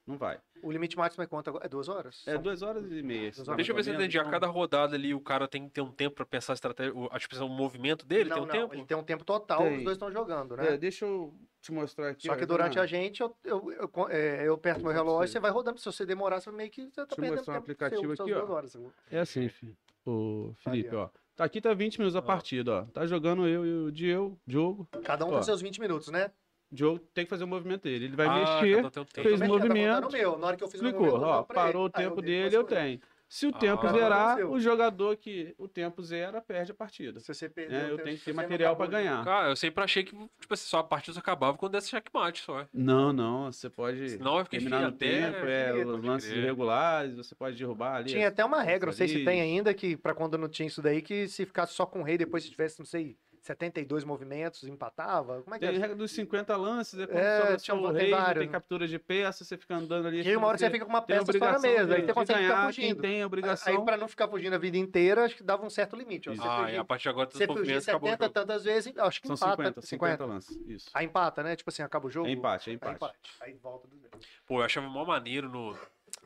não 0.07 0.17
vai. 0.17 0.39
O 0.63 0.71
limite 0.71 0.97
máximo 0.97 1.23
é 1.23 1.27
quanto? 1.27 1.49
agora? 1.49 1.65
É 1.65 1.69
duas 1.69 1.87
horas? 1.87 2.23
É 2.27 2.37
duas 2.37 2.61
horas 2.63 2.91
e 2.91 3.01
meia. 3.03 3.31
Horas. 3.39 3.55
Deixa 3.55 3.71
eu 3.71 3.75
ver 3.75 3.83
se 3.83 3.89
eu 3.91 3.95
entendi. 3.95 4.17
A 4.17 4.23
cada 4.25 4.47
rodada 4.47 4.95
ali, 4.95 5.13
o 5.13 5.19
cara 5.19 5.47
tem 5.47 5.65
que 5.67 5.69
ter 5.73 5.81
um 5.81 5.91
tempo 5.91 6.15
pra 6.15 6.25
pensar 6.25 6.53
a 6.53 6.55
estratégia, 6.55 6.93
a, 7.11 7.19
tipo, 7.19 7.35
o 7.43 7.49
movimento 7.49 8.05
dele, 8.05 8.29
não, 8.29 8.35
tem 8.37 8.43
um 8.43 8.47
não, 8.47 8.51
tempo? 8.53 8.73
Ele 8.73 8.85
tem 8.85 8.97
um 8.97 9.03
tempo 9.03 9.23
total, 9.23 9.59
Tem. 9.63 9.77
os 9.77 9.83
dois 9.83 9.95
estão 9.95 10.11
jogando, 10.11 10.55
né? 10.57 10.73
É, 10.73 10.77
deixa 10.77 11.05
eu 11.05 11.33
te 11.61 11.71
mostrar 11.71 12.09
aqui. 12.09 12.27
Só 12.27 12.33
ó, 12.33 12.35
que 12.35 12.45
durante 12.45 12.79
a 12.79 12.83
Renato. 12.85 12.87
gente, 12.87 13.21
eu, 13.21 13.35
eu, 13.43 13.71
eu, 13.73 13.87
co- 13.87 14.09
é, 14.09 14.47
eu 14.47 14.53
aperto 14.55 14.83
meu 14.83 14.91
relógio, 14.91 15.31
você 15.31 15.39
vai 15.39 15.51
rodando. 15.51 15.79
Se 15.79 15.85
você 15.85 16.05
demorar, 16.05 16.39
você 16.39 16.51
meio 16.51 16.69
que 16.71 16.83
você 16.83 16.91
tá 16.91 17.03
Deixa 17.05 17.13
eu 17.13 17.15
perdendo 17.17 17.35
mostrar 17.37 17.53
um 17.53 17.57
aplicativo 17.57 18.15
seu, 18.15 18.25
aqui, 18.25 18.33
ó. 18.33 18.51
horas. 18.53 18.77
É 19.11 19.19
assim, 19.19 19.47
fi- 19.49 19.75
o 20.05 20.53
Felipe, 20.63 20.89
Aí, 20.89 20.95
ó. 20.95 21.09
Tá, 21.35 21.43
aqui 21.43 21.59
tá 21.59 21.73
20 21.73 21.97
minutos 21.99 22.15
a 22.15 22.19
Ó. 22.19 22.21
partida, 22.21 22.73
ó. 22.73 22.81
Tá 22.85 23.05
jogando 23.05 23.45
eu 23.47 23.65
e 23.65 23.87
o 23.87 23.91
Diego, 23.91 24.39
Diogo. 24.47 24.87
Cada 25.03 25.25
um 25.25 25.29
Ó. 25.29 25.33
tem 25.33 25.43
seus 25.43 25.61
20 25.61 25.81
minutos, 25.81 26.07
né? 26.09 26.31
O 26.71 26.75
Diogo 26.75 26.99
tem 27.13 27.25
que 27.25 27.29
fazer 27.29 27.43
o 27.43 27.47
movimento 27.47 27.83
dele. 27.83 28.05
Ele 28.05 28.15
vai 28.15 28.27
Ah, 28.27 28.61
mexer. 28.61 28.81
fez 29.13 29.35
um 29.35 29.39
tá 29.39 29.47
movimento, 29.47 30.01
no 30.01 30.11
meu. 30.11 30.37
Na 30.37 30.47
hora 30.47 30.57
que 30.57 30.63
eu 30.63 30.67
fiz 30.69 30.79
o 30.79 30.83
Clicou, 30.83 31.01
movimento, 31.01 31.23
eu 31.25 31.29
ó, 31.29 31.43
pra 31.43 31.55
ele. 31.63 31.65
parou 31.73 31.85
o 31.85 31.89
tempo 31.89 32.21
dei 32.21 32.43
dele, 32.43 32.55
eu 32.55 32.63
tenho. 32.63 32.99
Se 33.27 33.47
o 33.47 33.51
tempo 33.51 33.85
Ah. 33.87 33.91
zerar, 33.91 34.37
Seu. 34.37 34.51
o 34.51 34.59
jogador 34.59 35.17
que 35.17 35.53
o 35.57 35.67
tempo 35.67 36.01
zera 36.03 36.39
perde 36.41 36.71
a 36.71 36.75
partida. 36.75 37.19
Se 37.19 37.33
você 37.33 37.49
perdeu, 37.49 37.77
É, 37.79 37.83
eu 37.85 37.95
tempo, 37.97 38.03
tenho 38.03 38.17
que 38.19 38.23
ter 38.25 38.33
material 38.33 38.75
pra 38.75 38.85
acabou, 38.85 39.01
ganhar. 39.03 39.23
Cara, 39.25 39.49
eu 39.49 39.55
sempre 39.55 39.83
achei 39.83 40.03
que 40.03 40.11
tipo 40.39 40.53
assim, 40.53 40.67
só 40.67 40.79
a 40.79 40.83
partida 40.83 41.13
só 41.13 41.19
acabava 41.19 41.57
quando 41.57 41.71
desse 41.73 41.89
checkmate 41.89 42.43
só. 42.43 42.65
Não, 42.71 43.11
não, 43.11 43.51
você 43.51 43.69
pode 43.69 44.09
Senão 44.11 44.37
eu 44.39 44.45
terminar 44.45 44.81
no 44.81 44.87
até- 44.89 45.31
tempo, 45.31 45.45
é, 45.45 45.83
pode 45.83 46.07
lances 46.07 46.29
crer. 46.29 46.43
irregulares, 46.43 47.15
você 47.15 47.33
pode 47.35 47.57
derrubar 47.57 47.95
ali. 47.95 48.09
Tinha 48.09 48.27
até 48.27 48.45
uma 48.45 48.61
regra, 48.61 48.87
não 48.87 48.93
sei 48.93 49.07
se 49.07 49.25
tem 49.25 49.41
ainda, 49.41 49.73
que 49.73 49.97
pra 49.97 50.13
quando 50.13 50.37
não 50.37 50.47
tinha 50.47 50.67
isso 50.67 50.81
daí, 50.81 51.01
que 51.01 51.27
se 51.27 51.45
ficasse 51.45 51.73
só 51.73 51.85
com 51.85 52.01
o 52.01 52.03
rei, 52.03 52.17
depois 52.17 52.43
se 52.43 52.51
tivesse, 52.51 52.77
não 52.79 52.85
sei, 52.85 53.17
72 53.45 54.03
movimentos, 54.03 54.63
empatava? 54.63 55.41
Como 55.43 55.55
é 55.55 55.59
que 55.59 55.65
Tem 55.65 55.75
a 55.75 55.77
é? 55.77 55.81
regra 55.81 55.95
dos 55.95 56.11
50 56.11 56.57
lances, 56.57 56.99
é 56.99 57.05
quando 57.05 57.17
É, 57.19 57.57
tinha 57.57 57.75
um- 57.75 57.83
o 57.85 57.91
tem 57.93 58.01
rei, 58.01 58.11
vários, 58.11 58.39
tem 58.39 58.47
né? 58.47 58.51
captura 58.51 58.87
de 58.87 58.97
peça, 58.97 59.43
você 59.45 59.55
fica 59.55 59.75
andando 59.75 60.07
ali. 60.07 60.23
E 60.23 60.27
aí 60.27 60.35
uma 60.35 60.47
hora 60.47 60.57
você 60.57 60.69
fica 60.71 60.83
com 60.83 60.89
uma 60.91 61.01
peça 61.01 61.31
só 61.31 61.39
na 61.51 61.59
mesa, 61.59 61.85
de- 61.85 61.93
aí 61.93 62.01
você 62.05 62.13
consegue 62.13 62.39
ficar 62.41 62.53
ganhar, 62.55 62.65
fugindo. 62.65 62.85
Quem 62.85 62.95
tem 62.95 63.11
a 63.11 63.15
Aí 63.17 63.23
obrigação. 63.25 63.85
pra 63.85 63.97
não 63.97 64.07
ficar 64.07 64.27
fugindo 64.27 64.53
a 64.53 64.57
vida 64.57 64.77
inteira, 64.77 65.25
acho 65.25 65.35
que 65.35 65.43
dava 65.43 65.63
um 65.65 65.69
certo 65.69 65.95
limite. 65.95 66.27
ó. 66.29 66.31
Ah, 66.31 66.35
e 66.35 66.65
fugia- 66.65 66.81
a 66.81 66.83
partir 66.85 67.03
de 67.03 67.09
agora 67.09 67.27
dos 67.27 67.37
Você 67.37 67.43
o 67.45 67.81
70 67.81 68.23
jogo. 68.25 68.29
tantas 68.33 68.63
vezes, 68.63 68.97
acho 68.97 69.21
que 69.21 69.27
São 69.27 69.35
empata. 69.35 69.51
50, 69.63 69.81
50 69.81 70.25
lances. 70.25 70.57
Isso. 70.67 70.89
Aí 70.93 71.05
empata, 71.05 71.43
né? 71.43 71.55
Tipo 71.55 71.69
assim, 71.69 71.83
acaba 71.83 72.07
o 72.07 72.09
jogo. 72.09 72.27
É 72.27 72.31
empate, 72.31 72.69
é 72.69 72.71
Aí 72.71 72.75
empate. 72.75 72.95
empate. 72.95 73.17
Aí 73.41 73.53
volta 73.61 73.87
do 73.87 73.95
zero. 73.97 74.17
Pô, 74.47 74.59
eu 74.59 74.65
achava 74.65 74.87
mó 74.89 75.05
maneiro 75.05 75.47
no, 75.49 75.77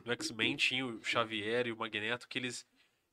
no 0.06 0.12
X-Men, 0.12 0.56
tinha 0.56 0.86
o 0.86 1.02
Xavier 1.02 1.66
e 1.66 1.72
o 1.72 1.76
Magneto, 1.76 2.26
que 2.26 2.38
eles 2.38 2.64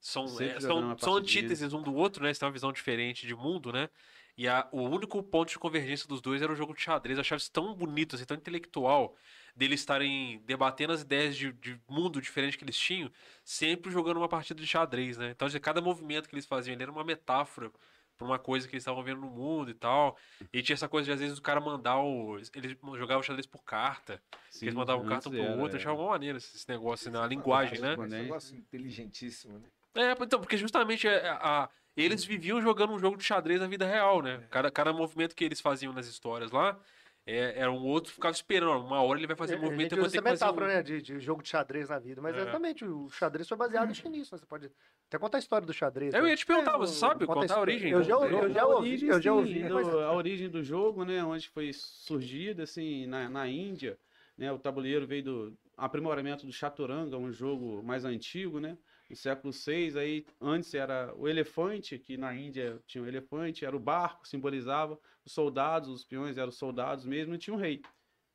são, 0.07 0.23
é, 0.39 0.59
são, 0.61 0.97
são 0.97 1.15
antíteses 1.15 1.73
um 1.73 1.81
do 1.81 1.93
outro, 1.93 2.23
né? 2.23 2.29
Eles 2.29 2.39
têm 2.39 2.47
uma 2.47 2.53
visão 2.53 2.71
diferente 2.71 3.27
de 3.27 3.35
mundo, 3.35 3.73
né? 3.73 3.89
E 4.37 4.47
a, 4.47 4.65
o 4.71 4.83
único 4.83 5.21
ponto 5.21 5.49
de 5.49 5.59
convergência 5.59 6.07
dos 6.07 6.21
dois 6.21 6.41
era 6.41 6.51
o 6.51 6.55
jogo 6.55 6.73
de 6.73 6.81
xadrez. 6.81 7.17
Eu 7.17 7.21
achava 7.21 7.39
isso 7.39 7.51
tão 7.51 7.73
bonito, 7.73 8.15
assim, 8.15 8.23
tão 8.23 8.37
intelectual, 8.37 9.17
deles 9.53 9.81
estarem 9.81 10.41
debatendo 10.45 10.93
as 10.93 11.01
ideias 11.01 11.35
de, 11.35 11.51
de 11.51 11.77
mundo 11.89 12.21
diferente 12.21 12.57
que 12.57 12.63
eles 12.63 12.77
tinham, 12.77 13.11
sempre 13.43 13.91
jogando 13.91 14.15
uma 14.15 14.29
partida 14.29 14.61
de 14.61 14.67
xadrez, 14.67 15.17
né? 15.17 15.31
Então, 15.31 15.45
assim, 15.45 15.59
cada 15.59 15.81
movimento 15.81 16.29
que 16.29 16.35
eles 16.35 16.45
faziam 16.45 16.73
ali 16.73 16.83
era 16.83 16.91
uma 16.91 17.03
metáfora 17.03 17.69
pra 18.15 18.25
uma 18.25 18.39
coisa 18.39 18.65
que 18.65 18.75
eles 18.75 18.83
estavam 18.83 19.03
vendo 19.03 19.19
no 19.19 19.29
mundo 19.29 19.71
e 19.71 19.73
tal. 19.73 20.15
E 20.53 20.61
tinha 20.61 20.75
essa 20.75 20.87
coisa 20.87 21.05
de, 21.05 21.11
às 21.11 21.19
vezes, 21.19 21.37
o 21.37 21.41
cara 21.41 21.59
mandar 21.59 21.99
o... 21.99 22.37
Eles 22.55 22.77
jogavam 22.97 23.21
xadrez 23.21 23.45
por 23.45 23.63
carta. 23.63 24.21
que 24.57 24.63
eles 24.63 24.73
mandavam 24.73 25.05
carta 25.05 25.27
um 25.27 25.33
pro 25.33 25.41
era, 25.41 25.51
outro. 25.51 25.71
Eu 25.71 25.79
é. 25.79 25.81
achava 25.81 25.99
uma 25.99 26.11
maneira 26.11 26.37
esse 26.37 26.69
negócio, 26.69 27.11
né? 27.11 27.19
A 27.19 27.27
linguagem, 27.27 27.79
né? 27.81 27.93
Esse 27.93 28.07
negócio 28.07 28.55
inteligentíssimo, 28.55 29.59
né? 29.59 29.67
É, 29.97 30.11
então, 30.23 30.39
porque 30.39 30.57
justamente 30.57 31.07
é, 31.07 31.27
a, 31.29 31.69
eles 31.95 32.23
viviam 32.23 32.61
jogando 32.61 32.93
um 32.93 32.99
jogo 32.99 33.17
de 33.17 33.23
xadrez 33.23 33.59
na 33.59 33.67
vida 33.67 33.85
real, 33.85 34.21
né? 34.21 34.43
Cada, 34.49 34.69
cada 34.71 34.93
movimento 34.93 35.35
que 35.35 35.43
eles 35.43 35.59
faziam 35.59 35.91
nas 35.91 36.07
histórias 36.07 36.51
lá, 36.51 36.79
é, 37.25 37.59
era 37.59 37.71
um 37.71 37.83
outro 37.83 38.13
ficava 38.13 38.33
esperando. 38.33 38.85
Uma 38.85 39.01
hora 39.01 39.19
ele 39.19 39.27
vai 39.27 39.35
fazer 39.35 39.55
a 39.55 39.57
movimento 39.57 39.91
e 39.91 39.95
eu 39.95 39.97
vou 39.97 40.05
usa 40.05 40.13
ter 40.13 40.17
essa 40.19 40.23
que 40.23 40.39
fazer 40.39 40.45
metáfora, 40.45 40.65
um... 40.65 40.75
né? 40.77 40.83
De, 40.83 41.01
de 41.01 41.19
jogo 41.19 41.41
de 41.41 41.49
xadrez 41.49 41.89
na 41.89 41.99
vida. 41.99 42.21
Mas 42.21 42.35
É. 42.37 42.41
exatamente, 42.41 42.85
o 42.85 43.09
xadrez 43.09 43.47
foi 43.47 43.57
baseado 43.57 43.91
que 43.91 44.07
nisso. 44.09 44.33
né? 44.33 44.39
Você 44.39 44.45
pode 44.45 44.71
até 45.07 45.17
contar 45.17 45.37
a 45.37 45.39
história 45.39 45.65
do 45.65 45.73
xadrez. 45.73 46.13
Eu 46.13 46.23
né? 46.23 46.29
ia 46.29 46.35
te 46.37 46.45
perguntar, 46.45 46.75
É, 46.75 46.77
você 46.77 46.93
sabe 46.93 47.25
conta 47.25 47.41
contar 47.41 47.55
a 47.55 47.59
origem? 47.59 47.91
Eu 47.91 47.99
do 47.99 48.03
já, 48.03 48.09
jogo? 48.13 48.25
eu 48.25 48.49
já 48.49 48.61
a 48.61 48.67
ouvi, 48.67 48.89
origem, 48.89 49.09
eu 49.09 49.15
já 49.21 49.31
sim, 49.31 49.37
ouvi. 49.37 49.63
do- 49.63 49.99
a 49.99 50.13
origem 50.13 50.49
do 50.49 50.63
jogo, 50.63 51.03
né, 51.03 51.23
onde 51.23 51.49
foi 51.49 51.71
surgida, 51.73 52.63
assim, 52.63 53.07
na, 53.07 53.27
na 53.27 53.47
Índia, 53.47 53.97
né, 54.37 54.51
o 54.51 54.59
tabuleiro 54.59 55.05
veio 55.07 55.23
do 55.23 55.57
aprimoramento 55.75 56.45
do 56.45 56.51
Chaturanga, 56.53 57.17
um 57.17 57.31
jogo 57.31 57.81
mais 57.83 58.05
antigo, 58.05 58.59
né, 58.59 58.77
no 59.09 59.15
século 59.15 59.53
VI, 59.53 59.97
aí 59.97 60.25
antes 60.41 60.73
era 60.73 61.13
o 61.15 61.27
elefante, 61.27 61.97
que 61.97 62.17
na 62.17 62.33
Índia 62.35 62.81
tinha 62.85 63.03
o 63.03 63.07
elefante, 63.07 63.65
era 63.65 63.75
o 63.75 63.79
barco, 63.79 64.27
simbolizava 64.27 64.99
os 65.25 65.31
soldados, 65.31 65.89
os 65.89 66.03
peões 66.03 66.37
eram 66.37 66.49
os 66.49 66.57
soldados 66.57 67.05
mesmo, 67.05 67.33
e 67.35 67.37
tinha 67.37 67.55
um 67.55 67.59
rei, 67.59 67.81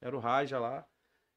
era 0.00 0.16
o 0.16 0.20
Raja 0.20 0.58
lá, 0.58 0.86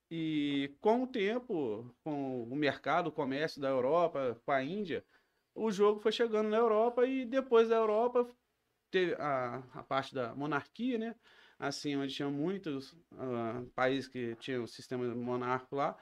e 0.09 0.75
com 0.79 1.03
o 1.03 1.07
tempo, 1.07 1.93
com 2.03 2.43
o 2.43 2.55
mercado, 2.55 3.07
o 3.07 3.11
comércio 3.11 3.59
da 3.59 3.69
Europa 3.69 4.39
com 4.45 4.51
a 4.51 4.63
Índia, 4.63 5.05
o 5.53 5.71
jogo 5.71 5.99
foi 5.99 6.11
chegando 6.11 6.49
na 6.49 6.57
Europa 6.57 7.05
e 7.07 7.25
depois 7.25 7.69
da 7.69 7.75
Europa 7.75 8.27
teve 8.91 9.13
a, 9.15 9.63
a 9.73 9.83
parte 9.83 10.13
da 10.13 10.35
monarquia, 10.35 10.97
né? 10.97 11.15
Assim, 11.57 11.95
onde 11.95 12.13
tinha 12.13 12.29
muitos 12.29 12.95
ah, 13.13 13.63
países 13.73 14.09
que 14.09 14.35
tinham 14.35 14.63
o 14.63 14.67
sistema 14.67 15.05
monárquico 15.15 15.77
lá. 15.77 15.97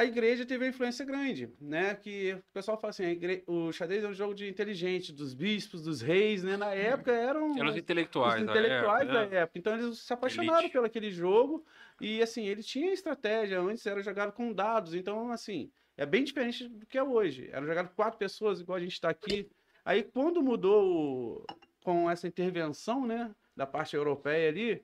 A 0.00 0.04
igreja 0.06 0.46
teve 0.46 0.64
uma 0.64 0.70
influência 0.70 1.04
grande, 1.04 1.50
né? 1.60 1.94
Que 1.94 2.32
o 2.32 2.42
pessoal 2.54 2.78
fala 2.80 2.88
assim, 2.88 3.04
igre- 3.04 3.44
o 3.46 3.70
xadrez 3.70 4.02
é 4.02 4.08
um 4.08 4.14
jogo 4.14 4.32
de 4.34 4.48
inteligente, 4.48 5.12
dos 5.12 5.34
bispos, 5.34 5.82
dos 5.82 6.00
reis, 6.00 6.42
né? 6.42 6.56
Na 6.56 6.72
época 6.72 7.12
eram 7.12 7.54
Eram 7.54 7.66
os 7.66 7.72
os 7.72 7.76
intelectuais, 7.76 8.42
da 8.42 8.50
intelectuais 8.50 9.02
época, 9.02 9.12
da 9.12 9.26
né? 9.26 9.36
época. 9.42 9.58
Então 9.58 9.74
eles 9.74 9.98
se 9.98 10.10
apaixonaram 10.10 10.60
Elite. 10.60 10.72
pelo 10.72 10.86
aquele 10.86 11.10
jogo 11.10 11.66
e 12.00 12.22
assim, 12.22 12.46
ele 12.46 12.62
tinha 12.62 12.90
estratégia, 12.94 13.60
antes 13.60 13.84
era 13.84 14.00
jogado 14.02 14.32
com 14.32 14.54
dados, 14.54 14.94
então 14.94 15.30
assim, 15.30 15.70
é 15.98 16.06
bem 16.06 16.24
diferente 16.24 16.66
do 16.66 16.86
que 16.86 16.96
é 16.96 17.02
hoje. 17.02 17.50
Era 17.52 17.66
jogado 17.66 17.94
quatro 17.94 18.18
pessoas, 18.18 18.58
igual 18.58 18.76
a 18.78 18.80
gente 18.80 18.94
está 18.94 19.10
aqui. 19.10 19.50
Aí 19.84 20.02
quando 20.02 20.42
mudou 20.42 21.44
com 21.84 22.10
essa 22.10 22.26
intervenção, 22.26 23.06
né, 23.06 23.34
da 23.54 23.66
parte 23.66 23.94
europeia 23.96 24.48
ali, 24.48 24.82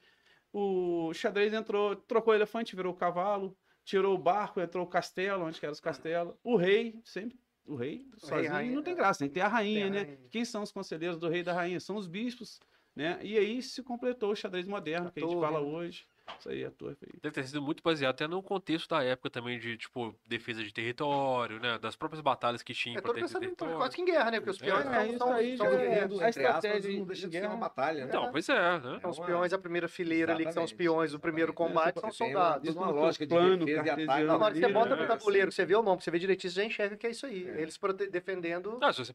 o 0.52 1.10
xadrez 1.14 1.54
entrou, 1.54 1.96
trocou 1.96 2.34
o 2.34 2.36
elefante, 2.36 2.76
virou 2.76 2.92
o 2.92 2.96
cavalo, 2.96 3.56
tirou 3.87 4.14
o 4.14 4.18
barco, 4.18 4.61
entrou 4.61 4.84
o 4.84 4.89
castelo, 4.89 5.45
onde 5.45 5.59
que 5.61 5.64
era 5.64 5.72
os 5.72 5.80
castelos. 5.80 6.34
O 6.43 6.57
rei, 6.57 7.01
sempre 7.05 7.39
o 7.64 7.74
rei 7.74 8.07
sozinho 8.16 8.51
rainha, 8.51 8.74
não 8.74 8.82
tem 8.82 8.93
é. 8.93 8.97
graça, 8.97 9.20
tem 9.20 9.28
que 9.28 9.34
ter 9.34 9.41
a 9.41 9.49
rainha, 9.49 9.91
Tem 9.91 9.91
a 9.91 9.91
né? 9.91 10.03
rainha. 10.03 10.28
Quem 10.30 10.45
são 10.45 10.62
os 10.62 10.72
conselheiros 10.72 11.18
do 11.18 11.28
rei 11.28 11.41
e 11.41 11.45
da 11.45 11.53
rainha? 11.53 11.80
São 11.80 11.97
os 11.97 12.07
bispos, 12.07 12.61
né? 12.95 13.18
E 13.24 13.39
aí 13.39 13.62
se 13.62 13.82
completou 13.82 14.32
o 14.32 14.37
xadrez 14.37 14.66
moderno 14.66 15.09
A 15.09 15.11
que 15.11 15.20
a 15.20 15.22
gente 15.22 15.30
torre, 15.32 15.41
fala 15.41 15.61
né? 15.61 15.66
hoje. 15.66 16.07
Isso 16.38 16.48
aí, 16.50 16.64
a 16.64 16.70
torre. 16.70 16.96
Deve 17.22 17.34
ter 17.34 17.44
sido 17.44 17.62
muito 17.62 17.82
baseado 17.82 18.10
até 18.14 18.26
no 18.26 18.42
contexto 18.42 18.88
da 18.88 19.02
época 19.02 19.30
também 19.30 19.58
de, 19.58 19.76
tipo, 19.76 20.14
defesa 20.28 20.62
de 20.62 20.72
território, 20.72 21.60
né? 21.60 21.78
Das 21.78 21.94
próprias 21.96 22.20
batalhas 22.20 22.62
que 22.62 22.74
tinha 22.74 22.98
É 22.98 23.00
pra 23.00 23.12
defesa 23.12 23.34
de 23.34 23.46
território. 23.46 23.76
quase 23.76 23.94
que 23.96 24.02
em 24.02 24.04
guerra, 24.04 24.30
né? 24.32 24.38
Porque 24.40 24.50
os 24.50 24.60
É, 24.62 24.64
peões 24.66 24.86
é, 24.86 24.90
são, 24.90 25.02
isso 25.12 25.24
aí 25.24 25.56
são 25.56 25.66
é- 25.66 26.00
Mundo, 26.02 26.20
a 26.20 26.28
entre 26.28 26.46
aspas, 26.46 26.64
estratégia 26.64 26.98
não 26.98 27.06
deixa 27.06 27.26
de 27.28 27.32
ser 27.32 27.40
guerra- 27.40 27.52
uma 27.54 27.60
batalha, 27.60 28.06
né? 28.06 28.12
Não, 28.12 28.30
pois 28.32 28.48
é, 28.48 28.78
né? 28.78 28.98
São 29.00 29.10
os 29.10 29.18
peões, 29.20 29.52
a 29.52 29.58
primeira 29.58 29.88
fileira 29.88 30.32
ali, 30.34 30.44
que 30.46 30.52
são 30.52 30.64
os 30.64 30.70
Exatamente, 30.70 30.90
peões 30.90 31.12
do 31.12 31.20
primeiro 31.20 31.52
exatamente. 31.52 31.74
combate, 31.74 31.98
É, 31.98 32.00
são 32.00 32.10
soldados. 32.12 32.68
Tem 32.74 32.82
uma 32.82 32.90
lógica 32.90 33.26
de 33.26 33.34
plano, 33.34 33.64
defesa 33.64 33.86
e 33.86 33.90
ataque. 34.04 34.24
Na 34.24 34.36
hora 34.36 34.54
que 34.54 34.60
você 34.60 34.68
bota 34.68 34.96
né? 34.96 35.02
no 35.02 35.08
tabuleiro, 35.08 35.52
você 35.52 35.64
vê 35.64 35.74
o 35.76 35.82
nome, 35.82 36.02
você 36.02 36.10
vê 36.10 36.18
direitinho, 36.18 36.50
você 36.50 36.60
já 36.60 36.66
enxerga 36.66 36.96
que 36.96 37.06
é 37.06 37.10
isso 37.10 37.24
aí. 37.26 37.48
É. 37.48 37.62
Eles 37.62 37.76
defendendo. 38.10 38.78
Ah, 38.82 38.92
se 38.92 38.98
você 39.04 39.12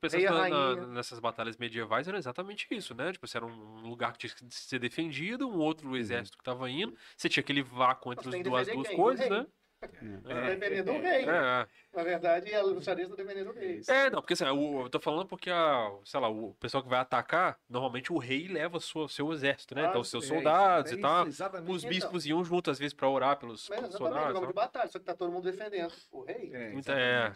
rainha. 0.76 0.88
nessas 0.88 1.20
batalhas 1.20 1.58
medievais, 1.58 2.08
era 2.08 2.18
exatamente 2.18 2.68
isso, 2.72 2.96
né? 2.96 3.12
Tipo, 3.12 3.26
era 3.38 3.46
um 3.46 3.88
lugar 3.88 4.14
que 4.14 4.20
tinha 4.20 4.34
que 4.34 4.44
ser 4.56 4.80
defendido, 4.80 5.48
um 5.50 5.58
outro 5.60 5.96
exército 5.96 6.38
que 6.38 6.44
tava 6.44 6.70
indo, 6.70 6.96
você 7.16 7.30
tinha 7.30 7.42
aquele 7.42 7.62
vácuo 7.62 8.14
entre 8.14 8.28
as 8.30 8.44
duas, 8.44 8.68
duas 8.68 8.90
coisas, 8.90 9.26
O 9.28 9.30
né? 9.30 9.46
Você 9.82 10.22
tá 10.36 10.42
defendendo 10.50 10.92
o 10.92 11.02
rei. 11.02 11.26
É, 11.28 11.68
Na 11.92 12.04
verdade, 12.04 12.54
a 12.54 12.62
luxaria 12.62 13.04
está 13.04 13.16
defendendo 13.16 13.50
o 13.50 13.54
rei. 13.54 13.82
é, 13.88 14.12
não, 14.12 14.22
porque 14.22 14.34
assim, 14.34 14.46
o- 14.46 14.82
eu 14.84 14.90
tô 14.92 15.00
falando 15.00 15.26
porque 15.28 15.50
a, 15.50 15.92
sei 16.06 16.20
lá, 16.20 16.30
o 16.30 16.54
pessoal 16.60 16.84
que 16.84 16.90
vai 16.90 17.00
atacar, 17.00 17.58
normalmente 17.68 18.14
o 18.14 18.20
rei 18.20 18.48
leva 18.48 18.80
sua, 18.80 19.10
seu 19.10 19.34
exército, 19.34 19.74
né? 19.74 19.86
Ah, 19.86 19.90
então, 19.90 20.02
os 20.02 20.08
seus 20.10 20.26
É, 20.26 20.28
soldados 20.28 20.92
é 20.92 20.94
e 20.94 20.98
isso, 21.00 21.02
tal. 21.02 21.26
exatamente. 21.28 21.72
Os 21.72 21.84
Então. 21.84 21.90
bispos 21.96 22.26
iam 22.28 22.44
junto, 22.46 22.70
às 22.70 22.78
vezes, 22.78 22.94
pra 22.94 23.10
orar 23.10 23.38
pelos, 23.38 23.68
Mas 23.70 23.80
pelos 23.80 23.96
soldados. 23.96 24.34
jogo 24.34 24.46
de 24.46 24.52
e 24.52 24.54
tal. 24.54 24.64
batalha, 24.66 24.88
só 24.88 25.00
que 25.00 25.06
tá 25.06 25.16
todo 25.16 25.32
mundo 25.32 25.50
defendendo 25.52 25.92
o 26.12 26.22
rei. 26.22 26.52
É, 26.54 26.74
Então, 26.76 26.96
é, 26.96 27.34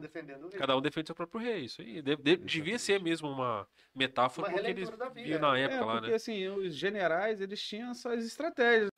defendendo 0.00 0.44
o 0.44 0.48
rei. 0.50 0.58
Cada 0.60 0.76
um 0.76 0.80
defende 0.80 1.08
seu 1.08 1.16
próprio 1.16 1.40
rei, 1.40 1.64
isso 1.64 1.82
aí. 1.82 2.00
Deve- 2.00 2.22
deve- 2.22 2.44
devia 2.44 2.78
ser 2.78 3.02
mesmo 3.02 3.28
uma 3.28 3.66
metáfora 3.92 4.46
Uma 4.46 4.54
porque 4.54 4.70
eles 4.70 4.88
vida, 4.88 5.10
viam 5.14 5.40
na 5.40 5.58
é. 5.58 5.62
época 5.62 5.80
É, 5.80 5.84
lá, 5.84 5.92
porque 5.94 6.10
né? 6.10 6.14
assim, 6.16 6.46
os 6.46 6.76
generais, 6.76 7.40
eles 7.40 7.60
tinham 7.60 7.92
suas 7.92 8.24
estratégias. 8.24 8.88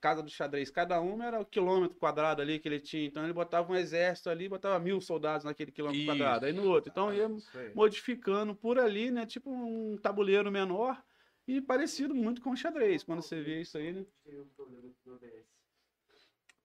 Casa 0.00 0.22
do 0.22 0.30
xadrez, 0.30 0.70
cada 0.70 1.00
uma 1.00 1.24
era 1.24 1.40
o 1.40 1.44
quilômetro 1.44 1.98
quadrado 1.98 2.40
ali 2.40 2.60
que 2.60 2.68
ele 2.68 2.78
tinha. 2.78 3.06
Então 3.06 3.24
ele 3.24 3.32
botava 3.32 3.72
um 3.72 3.74
exército 3.74 4.30
ali, 4.30 4.48
botava 4.48 4.78
mil 4.78 5.00
soldados 5.00 5.44
naquele 5.44 5.72
quilômetro 5.72 6.00
Isso. 6.00 6.10
quadrado. 6.10 6.46
Aí 6.46 6.52
no 6.52 6.68
outro. 6.68 6.90
Então 6.90 7.12
ia 7.12 7.28
modificando 7.74 8.54
por 8.54 8.78
ali, 8.78 9.10
né? 9.10 9.26
Tipo 9.26 9.50
um 9.50 9.96
tabuleiro 9.96 10.52
menor 10.52 11.02
e 11.48 11.60
parecido 11.60 12.14
muito 12.14 12.40
com 12.40 12.50
o 12.50 12.56
xadrez. 12.56 13.02
Quando 13.02 13.22
você 13.22 13.42
vê 13.42 13.62
isso 13.62 13.76
aí, 13.76 13.92
né? 13.92 14.06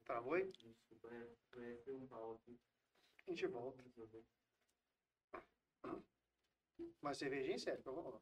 Travou 0.05 0.33
aí? 0.33 0.51
A 3.27 3.31
gente 3.31 3.47
volta. 3.47 3.83
Mais 7.01 7.17
cervejinha, 7.17 7.57
sério? 7.57 7.81
Lá. 7.85 8.21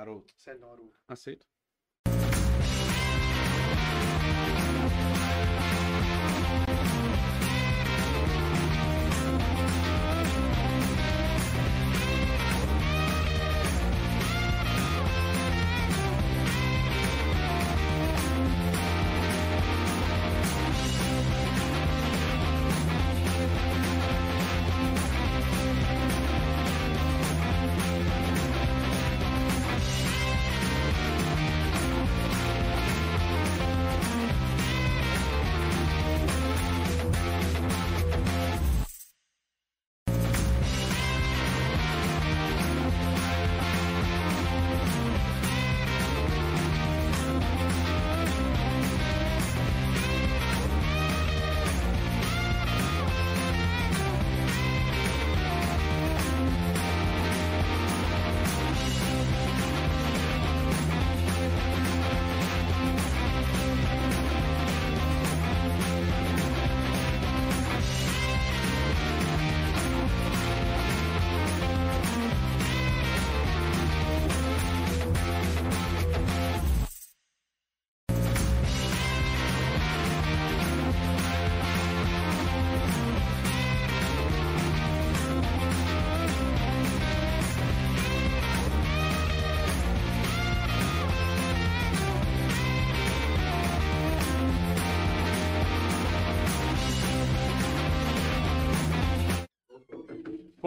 Haroldo. 0.00 0.26
Sério, 0.36 0.60
não, 0.60 0.72
Aru. 0.72 0.92
Aceito. 1.08 1.46
Bye. 5.40 5.69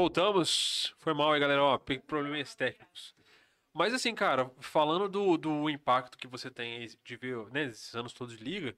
Voltamos. 0.03 0.93
Foi 0.99 1.13
mal 1.13 1.31
aí, 1.31 1.39
galera. 1.39 1.63
Ó, 1.63 1.77
problemas 1.77 2.53
técnicos. 2.55 3.15
Mas 3.73 3.93
assim, 3.93 4.13
cara, 4.13 4.51
falando 4.59 5.07
do, 5.07 5.37
do 5.37 5.69
impacto 5.69 6.17
que 6.17 6.27
você 6.27 6.51
tem 6.51 6.89
de 7.05 7.15
ver, 7.15 7.37
né, 7.53 7.67
esses 7.67 7.95
anos 7.95 8.11
todos 8.11 8.37
de 8.37 8.43
liga, 8.43 8.75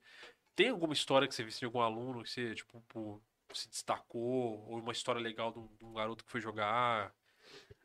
tem 0.55 0.69
alguma 0.69 0.93
história 0.93 1.27
que 1.27 1.33
você 1.33 1.43
viu 1.43 1.51
de 1.51 1.65
algum 1.65 1.81
aluno 1.81 2.21
que 2.21 2.29
você, 2.29 2.53
tipo, 2.53 2.79
pô, 2.87 3.19
se 3.51 3.67
destacou? 3.67 4.69
Ou 4.69 4.77
uma 4.77 4.91
história 4.91 5.19
legal 5.19 5.51
de 5.51 5.57
um, 5.57 5.67
de 5.79 5.83
um 5.83 5.93
garoto 5.93 6.23
que 6.23 6.29
foi 6.29 6.39
jogar? 6.39 7.11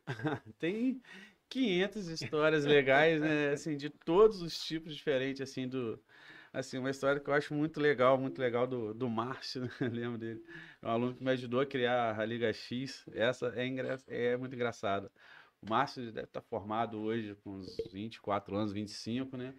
Tem 0.59 1.01
500 1.49 2.09
histórias 2.09 2.63
legais, 2.63 3.19
né? 3.19 3.49
Assim, 3.53 3.75
de 3.75 3.89
todos 3.89 4.39
os 4.43 4.63
tipos 4.63 4.95
diferentes, 4.95 5.41
assim, 5.41 5.67
do... 5.67 5.99
Assim, 6.53 6.77
uma 6.77 6.91
história 6.91 7.19
que 7.19 7.27
eu 7.27 7.33
acho 7.33 7.55
muito 7.55 7.79
legal, 7.79 8.19
muito 8.19 8.39
legal 8.39 8.67
do, 8.67 8.93
do 8.93 9.09
Márcio, 9.09 9.63
né? 9.81 9.89
Lembro 9.91 10.19
dele. 10.19 10.43
É 10.81 10.87
um 10.87 10.91
aluno 10.91 11.15
que 11.15 11.23
me 11.23 11.31
ajudou 11.31 11.61
a 11.61 11.65
criar 11.65 12.19
a 12.19 12.25
Liga 12.25 12.51
X. 12.51 13.05
Essa 13.13 13.53
é, 13.55 13.65
engra... 13.65 13.99
é 14.07 14.35
muito 14.35 14.55
engraçada. 14.55 15.11
O 15.61 15.69
Márcio 15.69 16.11
deve 16.11 16.25
estar 16.25 16.41
formado 16.41 16.99
hoje 16.99 17.35
com 17.43 17.51
uns 17.57 17.77
24 17.91 18.55
anos, 18.55 18.73
25, 18.73 19.37
né? 19.37 19.53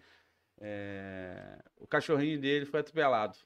É, 0.59 1.59
O 1.77 1.87
cachorrinho 1.87 2.39
dele 2.39 2.65
foi 2.65 2.81
atropelado. 2.81 3.37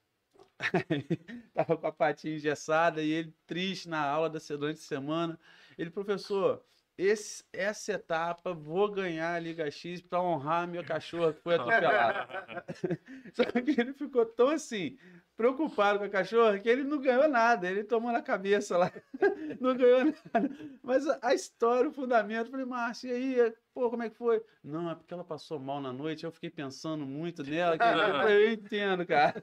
Tava 1.54 1.78
com 1.78 1.88
a 1.88 1.92
patinha 1.92 2.36
engessada 2.36 3.02
e 3.04 3.12
ele 3.12 3.34
triste 3.46 3.88
na 3.88 4.02
aula 4.02 4.30
da 4.30 4.40
durante 4.40 4.80
a 4.80 4.84
semana. 4.84 5.40
Ele, 5.78 5.92
professor, 5.92 6.66
esse, 6.98 7.44
essa 7.54 7.94
etapa 7.94 8.54
vou 8.54 8.92
ganhar 8.92 9.36
a 9.36 9.40
Liga 9.40 9.70
X 9.70 10.02
para 10.02 10.20
honrar 10.22 10.68
meu 10.68 10.84
cachorro 10.84 11.32
que 11.32 11.42
foi 11.42 11.56
atropelado. 11.56 12.28
Só 13.36 13.44
que 13.46 13.80
ele 13.80 13.94
ficou 13.94 14.26
tão 14.26 14.50
assim, 14.50 14.98
preocupado 15.38 16.00
com 16.00 16.06
a 16.06 16.10
cachorra, 16.10 16.58
que 16.60 16.68
ele 16.68 16.84
não 16.84 17.00
ganhou 17.00 17.28
nada. 17.30 17.70
Ele 17.70 17.84
tomou 17.84 18.12
na 18.12 18.22
cabeça 18.22 18.78
lá, 18.78 18.92
não 19.62 19.76
ganhou 19.78 20.06
nada. 20.06 20.50
Mas 20.84 21.08
a, 21.08 21.20
a 21.22 21.34
história, 21.34 21.90
o 21.90 21.94
fundamento, 21.94 22.48
eu 22.48 22.52
falei, 22.52 22.66
Márcio, 22.66 23.10
e 23.10 23.14
aí? 23.14 23.54
Pô, 23.74 23.92
como 23.92 24.02
é 24.02 24.10
que 24.10 24.18
foi? 24.18 24.42
Não, 24.64 24.90
é 24.90 24.96
porque 24.96 25.14
ela 25.14 25.24
passou 25.24 25.60
mal 25.60 25.80
na 25.80 25.94
noite, 25.94 26.24
eu 26.26 26.32
fiquei 26.32 26.50
pensando 26.50 27.06
muito 27.06 27.44
nela. 27.44 27.78
que- 27.78 27.84
Eu, 27.86 28.12
falei, 28.14 28.46
eu 28.48 28.52
entendo, 28.54 29.06
cara. 29.06 29.36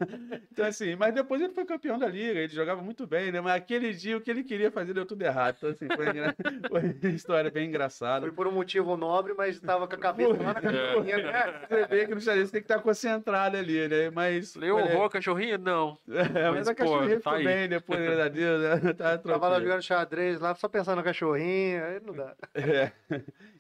Então, 0.51 0.66
assim, 0.66 0.97
mas 0.97 1.14
depois 1.14 1.40
ele 1.40 1.53
foi 1.55 1.64
campeão 1.64 1.97
da 1.97 2.09
liga, 2.09 2.40
ele 2.40 2.53
jogava 2.53 2.82
muito 2.82 3.07
bem, 3.07 3.30
né? 3.30 3.40
Mas 3.40 3.55
aquele 3.55 3.92
dia 3.92 4.16
o 4.16 4.20
que 4.20 4.28
ele 4.32 4.42
queria 4.42 4.72
fazer 4.72 4.92
deu 4.92 5.07
tudo 5.07 5.22
errado. 5.22 5.55
Então, 5.59 5.70
assim, 5.70 5.86
foi, 5.95 6.09
engra- 6.09 6.34
foi 6.68 6.80
uma 7.01 7.14
história 7.14 7.49
bem 7.49 7.68
engraçada. 7.68 8.26
Foi 8.26 8.34
por 8.34 8.49
um 8.49 8.53
motivo 8.53 8.97
nobre, 8.97 9.34
mas 9.34 9.55
estava 9.55 9.86
com 9.86 9.95
a 9.95 9.99
cabeça 9.99 10.32
lá 10.42 10.55
na 10.55 10.61
cachorrinha, 10.61 11.18
né? 11.18 11.66
Você 11.68 11.86
vê 11.86 12.07
que 12.09 12.14
no 12.16 12.20
xadrez 12.20 12.51
tem 12.51 12.61
que 12.61 12.64
estar 12.64 12.82
concentrado 12.82 13.57
ali, 13.57 13.86
né? 13.86 14.11
Mas. 14.11 14.57
Leu 14.57 14.76
horror, 14.78 15.11
cachorrinho? 15.11 15.59
Não. 15.59 15.84
É, 16.09 16.51
mas, 16.51 16.66
Mas, 16.66 16.68
a 16.68 16.74
cachorrinha 16.74 17.20
tá 17.20 17.30
ficou 17.32 17.45
bem 17.45 17.68
depois, 17.68 18.01
graças 18.01 18.20
a 18.20 18.28
Deus, 18.28 18.62
né? 18.62 18.93
Tá 18.95 19.18
Tava 19.18 19.49
lá 19.49 19.57
tranquilo. 19.57 19.61
jogando 19.61 19.82
xadrez 19.82 20.41
lá, 20.41 20.55
só 20.55 20.68
pensando 20.68 20.99
no 20.99 21.05
cachorrinho, 21.05 21.85
aí 21.85 22.01
não 22.01 22.14
dá. 22.14 22.37
É. 22.55 22.93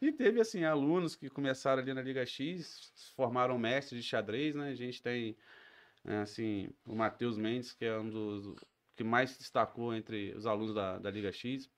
E 0.00 0.12
teve, 0.12 0.40
assim, 0.40 0.64
alunos 0.64 1.16
que 1.16 1.28
começaram 1.30 1.82
ali 1.82 1.92
na 1.94 2.02
Liga 2.02 2.24
X, 2.26 2.92
se 2.94 3.14
formaram 3.14 3.58
mestres 3.58 4.02
de 4.02 4.08
xadrez, 4.08 4.54
né? 4.54 4.70
A 4.70 4.74
gente 4.74 5.02
tem, 5.02 5.36
é, 6.04 6.18
assim, 6.18 6.68
o 6.86 6.94
Matheus 6.94 7.36
Mendes, 7.38 7.72
que 7.72 7.84
é 7.84 7.98
um 7.98 8.08
dos 8.10 8.54
que 8.96 9.02
mais 9.04 9.30
se 9.30 9.38
destacou 9.38 9.94
entre 9.94 10.32
os 10.36 10.46
alunos 10.46 10.74
da, 10.74 10.98
da 10.98 11.10
Liga 11.10 11.32
X. 11.32 11.68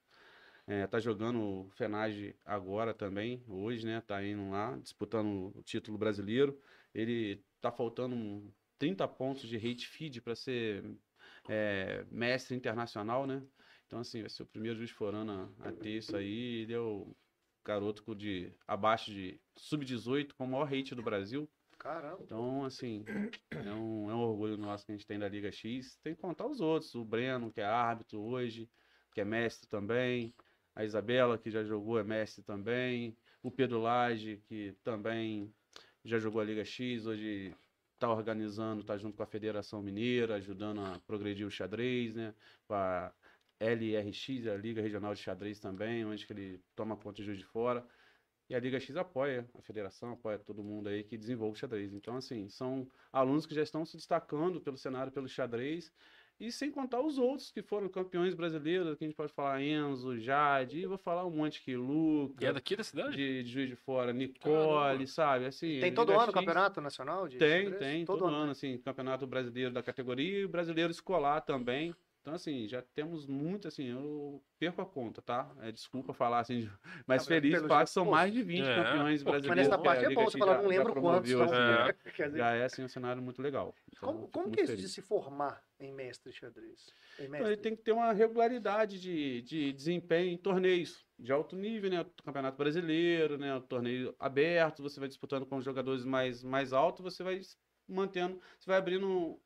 É, 0.66 0.86
tá 0.86 0.98
jogando 0.98 1.40
o 1.40 1.70
FENAGE 1.70 2.34
agora 2.44 2.92
também, 2.92 3.42
hoje, 3.48 3.86
né? 3.86 4.02
Tá 4.06 4.22
indo 4.24 4.50
lá, 4.50 4.76
disputando 4.76 5.52
o 5.54 5.62
título 5.62 5.96
brasileiro. 5.96 6.60
Ele 6.94 7.40
tá 7.60 7.70
faltando 7.70 8.14
um 8.16 8.52
30 8.78 9.06
pontos 9.08 9.48
de 9.48 9.56
rate 9.56 9.86
feed 9.86 10.20
para 10.20 10.34
ser 10.34 10.84
é, 11.48 12.04
mestre 12.10 12.56
internacional, 12.56 13.26
né? 13.26 13.42
Então, 13.86 14.00
assim, 14.00 14.20
vai 14.20 14.30
ser 14.30 14.42
o 14.42 14.46
primeiro 14.46 14.78
juiz 14.78 14.90
forano 14.90 15.54
a, 15.60 15.68
a 15.68 15.72
ter 15.72 15.90
isso 15.90 16.16
aí. 16.16 16.62
Ele 16.62 16.72
é 16.72 16.80
o 16.80 17.14
garoto 17.64 18.02
com 18.02 18.14
de 18.14 18.52
abaixo 18.66 19.12
de 19.12 19.40
sub-18 19.56 20.32
com 20.34 20.44
o 20.44 20.48
maior 20.48 20.64
rate 20.64 20.94
do 20.94 21.02
Brasil. 21.02 21.48
Caramba. 21.78 22.18
Então, 22.22 22.64
assim, 22.64 23.04
é 23.50 23.72
um, 23.72 24.10
é 24.10 24.14
um 24.14 24.20
orgulho 24.20 24.56
nosso 24.56 24.84
que 24.84 24.92
a 24.92 24.94
gente 24.94 25.06
tem 25.06 25.18
da 25.18 25.28
Liga 25.28 25.52
X. 25.52 25.96
Tem 26.02 26.14
que 26.14 26.20
contar 26.20 26.46
os 26.46 26.60
outros. 26.60 26.94
O 26.94 27.04
Breno, 27.04 27.52
que 27.52 27.60
é 27.60 27.64
árbitro 27.64 28.20
hoje, 28.20 28.68
que 29.12 29.20
é 29.20 29.24
mestre 29.24 29.68
também. 29.68 30.34
A 30.74 30.84
Isabela, 30.84 31.38
que 31.38 31.50
já 31.50 31.62
jogou, 31.62 31.98
é 31.98 32.04
mestre 32.04 32.42
também. 32.42 33.16
O 33.42 33.50
Pedro 33.50 33.80
Lage, 33.80 34.42
que 34.48 34.74
também 34.82 35.54
já 36.04 36.18
jogou 36.18 36.40
a 36.40 36.44
Liga 36.44 36.64
X. 36.64 37.06
Hoje 37.06 37.54
está 37.96 38.10
organizando, 38.10 38.82
está 38.82 38.96
junto 38.96 39.16
com 39.16 39.22
a 39.22 39.26
Federação 39.26 39.82
Mineira, 39.82 40.36
ajudando 40.36 40.80
a 40.80 41.00
progredir 41.06 41.46
o 41.46 41.50
xadrez, 41.50 42.14
né? 42.14 42.34
Com 42.66 42.74
a 42.74 43.12
LRX, 43.58 44.46
a 44.46 44.56
Liga 44.56 44.82
Regional 44.82 45.14
de 45.14 45.20
Xadrez 45.20 45.58
também, 45.58 46.04
onde 46.04 46.26
que 46.26 46.32
ele 46.32 46.62
toma 46.74 46.96
conta 46.96 47.16
de 47.16 47.24
Juiz 47.24 47.38
de 47.38 47.44
Fora. 47.44 47.86
E 48.48 48.54
a 48.54 48.60
Liga 48.60 48.78
X 48.78 48.96
apoia, 48.96 49.48
a 49.58 49.62
federação 49.62 50.12
apoia 50.12 50.38
todo 50.38 50.62
mundo 50.62 50.88
aí 50.88 51.02
que 51.02 51.16
desenvolve 51.18 51.56
o 51.56 51.58
xadrez. 51.58 51.92
Então, 51.92 52.16
assim, 52.16 52.48
são 52.48 52.88
alunos 53.12 53.44
que 53.44 53.54
já 53.54 53.62
estão 53.62 53.84
se 53.84 53.96
destacando 53.96 54.60
pelo 54.60 54.76
cenário, 54.76 55.10
pelo 55.10 55.28
xadrez. 55.28 55.92
E 56.38 56.52
sem 56.52 56.70
contar 56.70 57.00
os 57.00 57.16
outros 57.16 57.50
que 57.50 57.62
foram 57.62 57.88
campeões 57.88 58.34
brasileiros, 58.34 58.96
que 58.98 59.04
a 59.04 59.06
gente 59.06 59.16
pode 59.16 59.32
falar 59.32 59.62
Enzo, 59.62 60.18
Jade, 60.18 60.80
e 60.80 60.86
vou 60.86 60.98
falar 60.98 61.24
um 61.24 61.30
monte 61.30 61.60
aqui, 61.60 61.70
E 61.70 61.74
é 61.74 61.78
Luca, 61.78 62.52
daqui 62.52 62.76
da 62.76 62.84
cidade? 62.84 63.16
de, 63.16 63.42
de 63.42 63.48
Juiz 63.50 63.68
de 63.70 63.76
Fora, 63.76 64.12
Nicole, 64.12 64.52
Caramba. 64.52 65.06
sabe? 65.06 65.46
Assim, 65.46 65.80
Tem 65.80 65.94
todo 65.94 66.12
ano 66.12 66.20
o 66.20 66.24
X 66.24 66.34
campeonato 66.34 66.80
nacional 66.82 67.26
de 67.26 67.38
Tem, 67.38 67.72
tem, 67.72 68.04
todo, 68.04 68.26
ano, 68.26 68.52
assim, 68.52 68.76
campeonato 68.78 69.26
brasileiro 69.26 69.72
da 69.72 69.82
categoria 69.82 70.42
e 70.42 70.46
brasileiro 70.46 70.90
escolar 70.90 71.40
também. 71.40 71.94
Então, 72.26 72.34
assim, 72.34 72.66
já 72.66 72.82
temos 72.82 73.24
muito, 73.24 73.68
assim, 73.68 73.84
eu 73.84 74.42
perco 74.58 74.82
a 74.82 74.84
conta, 74.84 75.22
tá? 75.22 75.54
É, 75.60 75.70
desculpa 75.70 76.12
falar 76.12 76.40
assim, 76.40 76.62
de- 76.62 76.70
mas 77.06 77.22
Ah, 77.22 77.26
feliz 77.28 77.52
falar 77.62 77.68
jeito, 77.68 77.84
que 77.84 77.90
são 77.92 78.04
mais 78.04 78.32
de 78.32 78.42
20 78.42 78.66
é, 78.66 78.74
campeões 78.74 79.22
pô, 79.22 79.30
brasileiros. 79.30 79.68
Mas 79.68 79.68
nessa 79.68 79.78
parte 79.80 80.04
é 80.04 80.08
Liga 80.08 80.20
bom, 80.20 80.28
você 80.28 80.36
falar, 80.36 80.54
já- 80.56 80.62
não 80.62 80.68
lembro 80.68 80.92
quantos. 81.00 81.30
então, 81.30 81.44
assim, 81.44 81.54
É. 82.18 82.26
dizer, 82.26 82.38
Já 82.38 82.50
é, 82.56 82.64
assim, 82.64 82.82
um 82.82 82.88
cenário 82.88 83.22
muito 83.22 83.40
legal. 83.40 83.72
Então, 83.92 84.12
Como, 84.12 84.28
como 84.28 84.50
que 84.50 84.58
é 84.58 84.64
isso 84.64 84.72
feliz. 84.72 84.88
de 84.88 84.94
se 84.96 85.02
formar 85.02 85.62
em 85.78 85.92
mestre 85.92 86.32
xadrez? 86.32 86.92
Em 87.16 87.22
Então, 87.22 87.30
mestre? 87.30 87.52
ele 87.52 87.62
tem 87.62 87.76
que 87.76 87.82
ter 87.84 87.92
uma 87.92 88.12
regularidade 88.12 88.98
de, 89.00 89.42
de 89.42 89.72
desempenho 89.72 90.32
em 90.32 90.36
torneios 90.36 91.06
de 91.16 91.30
alto 91.30 91.54
nível, 91.54 91.90
né? 91.90 92.00
O 92.00 92.22
Campeonato 92.24 92.58
Brasileiro, 92.58 93.38
né? 93.38 93.54
O 93.54 93.60
torneio 93.60 94.16
aberto, 94.18 94.82
você 94.82 94.98
vai 94.98 95.08
disputando 95.08 95.46
com 95.46 95.60
jogadores 95.60 96.04
mais, 96.04 96.42
mais 96.42 96.72
altos, 96.72 97.04
você 97.04 97.22
vai 97.22 97.40
mantendo, 97.88 98.40
você 98.58 98.66
vai 98.66 98.78
abrindo 98.78 99.40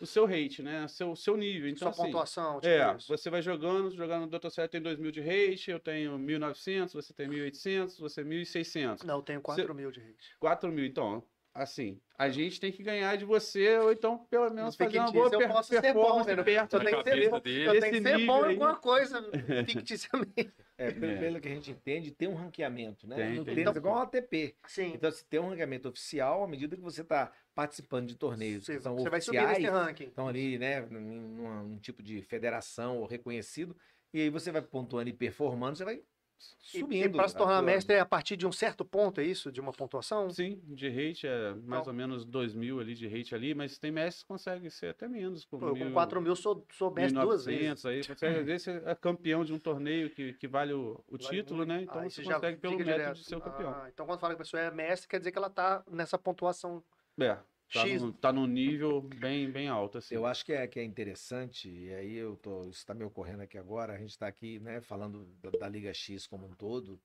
o 0.00 0.06
seu 0.06 0.26
rate, 0.26 0.62
né? 0.62 0.86
Seu, 0.88 1.16
seu 1.16 1.36
nível. 1.36 1.68
Então, 1.68 1.78
Sua 1.80 1.90
assim, 1.90 2.02
pontuação, 2.12 2.60
tipo 2.60 2.66
é, 2.66 2.96
isso. 2.96 3.08
você 3.08 3.30
vai 3.30 3.40
jogando, 3.42 3.90
jogando 3.94 4.30
no 4.30 4.38
Dr. 4.38 4.50
Set 4.50 4.70
tem 4.70 4.82
2.000 4.82 5.10
de 5.10 5.20
rate, 5.20 5.70
eu 5.70 5.80
tenho 5.80 6.18
1.900, 6.18 6.92
você 6.92 7.12
tem 7.12 7.28
1.800, 7.28 7.98
você 7.98 8.22
1.600. 8.22 9.04
Não, 9.04 9.16
eu 9.16 9.22
tenho 9.22 9.40
4 9.40 9.74
mil 9.74 9.90
de 9.90 10.00
rate. 10.00 10.36
4 10.38 10.70
mil, 10.70 10.84
então, 10.84 11.22
assim, 11.54 12.00
a 12.18 12.28
gente 12.28 12.60
tem 12.60 12.70
que 12.70 12.82
ganhar 12.82 13.16
de 13.16 13.24
você, 13.24 13.78
ou 13.78 13.92
então, 13.92 14.18
pelo 14.30 14.50
menos, 14.50 14.76
fazer 14.76 14.98
uma 14.98 15.12
boa 15.12 15.30
eu 15.32 15.38
per 15.38 15.48
posso 15.48 15.68
ser 15.68 15.80
bom, 15.94 16.22
performance 16.22 16.44
perto 16.44 16.76
Eu 16.76 16.80
tenho 16.84 17.02
que 17.02 17.10
ser 17.10 17.40
dele. 17.40 17.66
eu 17.66 17.80
tenho 17.80 17.92
que 17.92 18.02
ser 18.02 18.26
bom 18.26 18.46
em 18.46 18.50
alguma 18.50 18.76
coisa, 18.76 19.22
ficticiamente. 19.66 20.52
É, 20.78 20.90
pelo, 20.90 21.12
É. 21.12 21.16
pelo 21.18 21.40
que 21.40 21.48
a 21.48 21.54
gente 21.54 21.70
entende, 21.70 22.10
tem 22.10 22.28
um 22.28 22.34
ranqueamento, 22.34 23.06
né? 23.08 23.16
Tem, 23.16 23.34
no 23.36 23.44
tem. 23.44 23.54
tênis 23.54 23.74
é 23.74 23.78
igual 23.78 23.94
ao 23.96 24.02
ATP. 24.02 24.56
Sim. 24.66 24.92
Então, 24.94 25.10
se 25.10 25.24
tem 25.24 25.40
um 25.40 25.48
ranqueamento 25.48 25.88
oficial, 25.88 26.44
à 26.44 26.46
medida 26.48 26.76
que 26.76 26.82
você 26.82 27.00
está 27.00 27.32
participando 27.54 28.06
de 28.08 28.14
torneios 28.14 28.66
Você, 28.66 28.76
que 28.76 28.82
são 28.82 28.94
você 28.96 29.08
vai 29.08 29.20
subir 29.20 29.38
oficiais, 29.38 29.62
nesse 29.62 29.72
ranking. 29.72 30.04
estão 30.08 30.28
ali, 30.28 30.58
né, 30.58 30.80
num, 30.82 31.00
num- 31.00 31.62
num 31.64 31.78
tipo 31.78 32.02
de 32.02 32.20
federação 32.20 32.98
ou 32.98 33.06
reconhecido, 33.06 33.74
e 34.12 34.20
aí 34.20 34.28
você 34.30 34.52
vai 34.52 34.60
pontuando 34.60 35.08
e 35.08 35.12
performando, 35.14 35.78
você 35.78 35.84
vai 35.84 36.02
subindo. 36.38 37.04
e 37.04 37.08
para 37.08 37.28
se 37.28 37.34
a 37.34 37.38
tornar 37.38 37.54
tua- 37.58 37.62
mestre 37.62 37.94
é 37.96 38.00
a 38.00 38.04
partir 38.06 38.36
de 38.36 38.46
um 38.46 38.52
certo 38.52 38.84
ponto, 38.84 39.20
é 39.20 39.24
isso? 39.24 39.50
De 39.52 39.60
uma 39.60 39.72
pontuação? 39.72 40.28
Sim, 40.30 40.60
de 40.64 40.88
rate 40.88 41.26
é 41.26 41.54
mais 41.54 41.80
Então- 41.82 41.84
ou 41.86 41.92
menos 41.92 42.24
2 42.24 42.54
mil 42.54 42.80
ali 42.80 42.94
de 42.94 43.06
rate 43.08 43.34
ali, 43.34 43.54
mas 43.54 43.78
tem 43.78 43.90
mestres 43.90 44.22
que 44.22 44.28
conseguem 44.28 44.68
ser 44.70 44.88
até 44.88 45.08
menos. 45.08 45.44
Com 45.44 45.58
Pô, 45.58 45.68
eu 45.68 45.72
com 45.76 45.84
mil- 45.84 45.92
4 45.92 46.20
mil 46.20 46.36
sou, 46.36 46.64
sou 46.72 46.90
mestre 46.90 47.20
duas 47.20 47.46
1900 47.46 47.82
vezes. 47.84 47.86
aí, 48.10 48.16
você 48.16 48.26
às 48.26 48.44
vezes 48.46 48.62
você 48.62 48.82
é 48.84 48.94
campeão 48.94 49.44
de 49.44 49.52
um 49.52 49.58
torneio 49.58 50.10
que, 50.10 50.32
que 50.34 50.46
vale 50.48 50.72
o, 50.72 51.02
o 51.08 51.16
Vale 51.16 51.24
título, 51.30 51.58
muito. 51.58 51.68
né? 51.68 51.82
Então 51.82 52.00
Aí 52.00 52.10
você 52.10 52.22
já 52.24 52.34
consegue 52.34 52.58
pelo 52.58 52.76
método 52.76 52.92
direto. 52.96 53.16
de 53.16 53.24
ser 53.24 53.36
o 53.36 53.40
campeão. 53.40 53.70
Ah, 53.70 53.88
então 53.92 54.04
quando 54.06 54.18
fala 54.20 54.34
que 54.34 54.40
a 54.40 54.44
pessoa 54.44 54.60
é 54.62 54.70
mestre, 54.70 55.08
quer 55.08 55.18
dizer 55.18 55.32
que 55.32 55.38
ela 55.38 55.50
tá 55.50 55.82
nessa 55.90 56.18
pontuação 56.18 56.82
É, 57.18 57.38
tá, 57.72 57.86
X. 57.86 58.02
no, 58.02 58.12
tá 58.12 58.32
num 58.32 58.46
nível 58.46 59.00
bem, 59.00 59.50
bem 59.50 59.68
alto, 59.68 59.98
assim. 59.98 60.14
Eu 60.14 60.26
acho 60.26 60.44
que 60.44 60.52
é, 60.52 60.66
que 60.66 60.78
é 60.78 60.84
interessante, 60.84 61.68
e 61.68 61.92
aí 61.94 62.14
eu 62.14 62.36
tô, 62.36 62.62
isso 62.62 62.78
está 62.78 62.94
me 62.94 63.04
ocorrendo 63.04 63.42
aqui 63.42 63.58
agora, 63.58 63.94
a 63.94 63.98
gente 63.98 64.10
está 64.10 64.26
aqui, 64.26 64.58
né, 64.60 64.80
falando 64.80 65.26
da, 65.40 65.50
da 65.50 65.68
Liga 65.68 65.92
X 65.92 66.26
como 66.26 66.46
um 66.46 66.54
todo, 66.54 67.00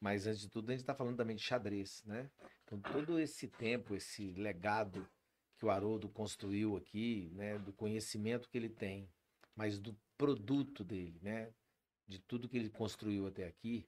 mas 0.00 0.26
antes 0.26 0.40
de 0.40 0.48
tudo 0.48 0.70
a 0.70 0.72
gente 0.72 0.82
está 0.82 0.94
falando 0.94 1.16
também 1.16 1.36
de 1.36 1.42
xadrez, 1.42 2.02
né? 2.04 2.30
Então 2.64 2.80
todo 2.80 3.18
esse 3.18 3.48
tempo, 3.48 3.94
esse 3.94 4.32
legado 4.32 5.08
que 5.56 5.64
o 5.64 5.70
Haroldo 5.70 6.08
construiu 6.08 6.76
aqui, 6.76 7.30
né, 7.34 7.58
do 7.58 7.72
conhecimento 7.72 8.48
que 8.48 8.58
ele 8.58 8.68
tem, 8.68 9.08
mas 9.54 9.78
do 9.78 9.96
produto 10.18 10.84
dele, 10.84 11.18
né, 11.22 11.50
de 12.06 12.18
tudo 12.18 12.48
que 12.48 12.56
ele 12.56 12.68
construiu 12.68 13.26
até 13.26 13.46
aqui, 13.46 13.86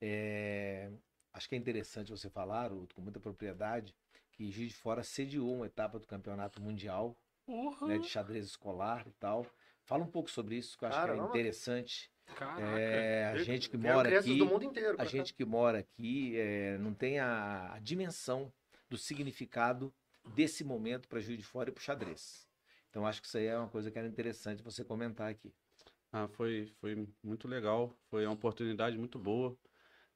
é, 0.00 0.90
acho 1.32 1.48
que 1.48 1.54
é 1.54 1.58
interessante 1.58 2.10
você 2.10 2.28
falar, 2.28 2.64
Haroldo, 2.64 2.94
com 2.94 3.00
muita 3.00 3.20
propriedade, 3.20 3.94
que 4.38 4.52
Juiz 4.52 4.68
de 4.68 4.76
Fora 4.76 5.02
sediou 5.02 5.52
uma 5.52 5.66
etapa 5.66 5.98
do 5.98 6.06
Campeonato 6.06 6.62
Mundial 6.62 7.18
Porra. 7.44 7.88
né, 7.88 7.98
de 7.98 8.08
xadrez 8.08 8.46
escolar 8.46 9.04
e 9.08 9.10
tal. 9.14 9.44
Fala 9.82 10.04
um 10.04 10.10
pouco 10.10 10.30
sobre 10.30 10.54
isso, 10.54 10.78
que 10.78 10.84
eu 10.84 10.88
acho 10.88 10.96
que 10.96 11.04
é 11.04 11.06
Caramba. 11.08 11.28
interessante. 11.28 12.12
Caraca. 12.36 12.78
É, 12.78 13.24
a 13.26 13.38
gente 13.38 13.68
que 13.68 13.76
mora 13.76 14.16
aqui, 14.16 14.38
do 14.38 14.46
mundo 14.46 14.64
inteiro. 14.64 14.96
a 14.96 15.04
gente 15.04 15.34
que 15.34 15.44
mora 15.44 15.78
aqui 15.80 16.38
é, 16.38 16.78
não 16.78 16.94
tem 16.94 17.18
a, 17.18 17.72
a 17.72 17.78
dimensão 17.80 18.52
do 18.88 18.96
significado 18.96 19.92
desse 20.36 20.62
momento 20.62 21.08
para 21.08 21.18
Juiz 21.18 21.38
de 21.38 21.44
Fora 21.44 21.70
e 21.70 21.72
para 21.72 21.80
o 21.80 21.82
xadrez. 21.82 22.48
Então 22.90 23.04
acho 23.04 23.20
que 23.20 23.26
isso 23.26 23.38
aí 23.38 23.46
é 23.46 23.58
uma 23.58 23.68
coisa 23.68 23.90
que 23.90 23.98
era 23.98 24.06
interessante 24.06 24.62
você 24.62 24.84
comentar 24.84 25.28
aqui. 25.28 25.52
Ah, 26.12 26.28
foi, 26.28 26.70
foi 26.80 27.08
muito 27.24 27.48
legal, 27.48 27.92
foi 28.08 28.24
uma 28.24 28.34
oportunidade 28.34 28.96
muito 28.96 29.18
boa. 29.18 29.58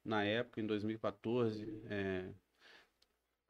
Na 0.04 0.22
época, 0.22 0.60
em 0.60 0.66
2014, 0.66 1.82
é, 1.88 2.32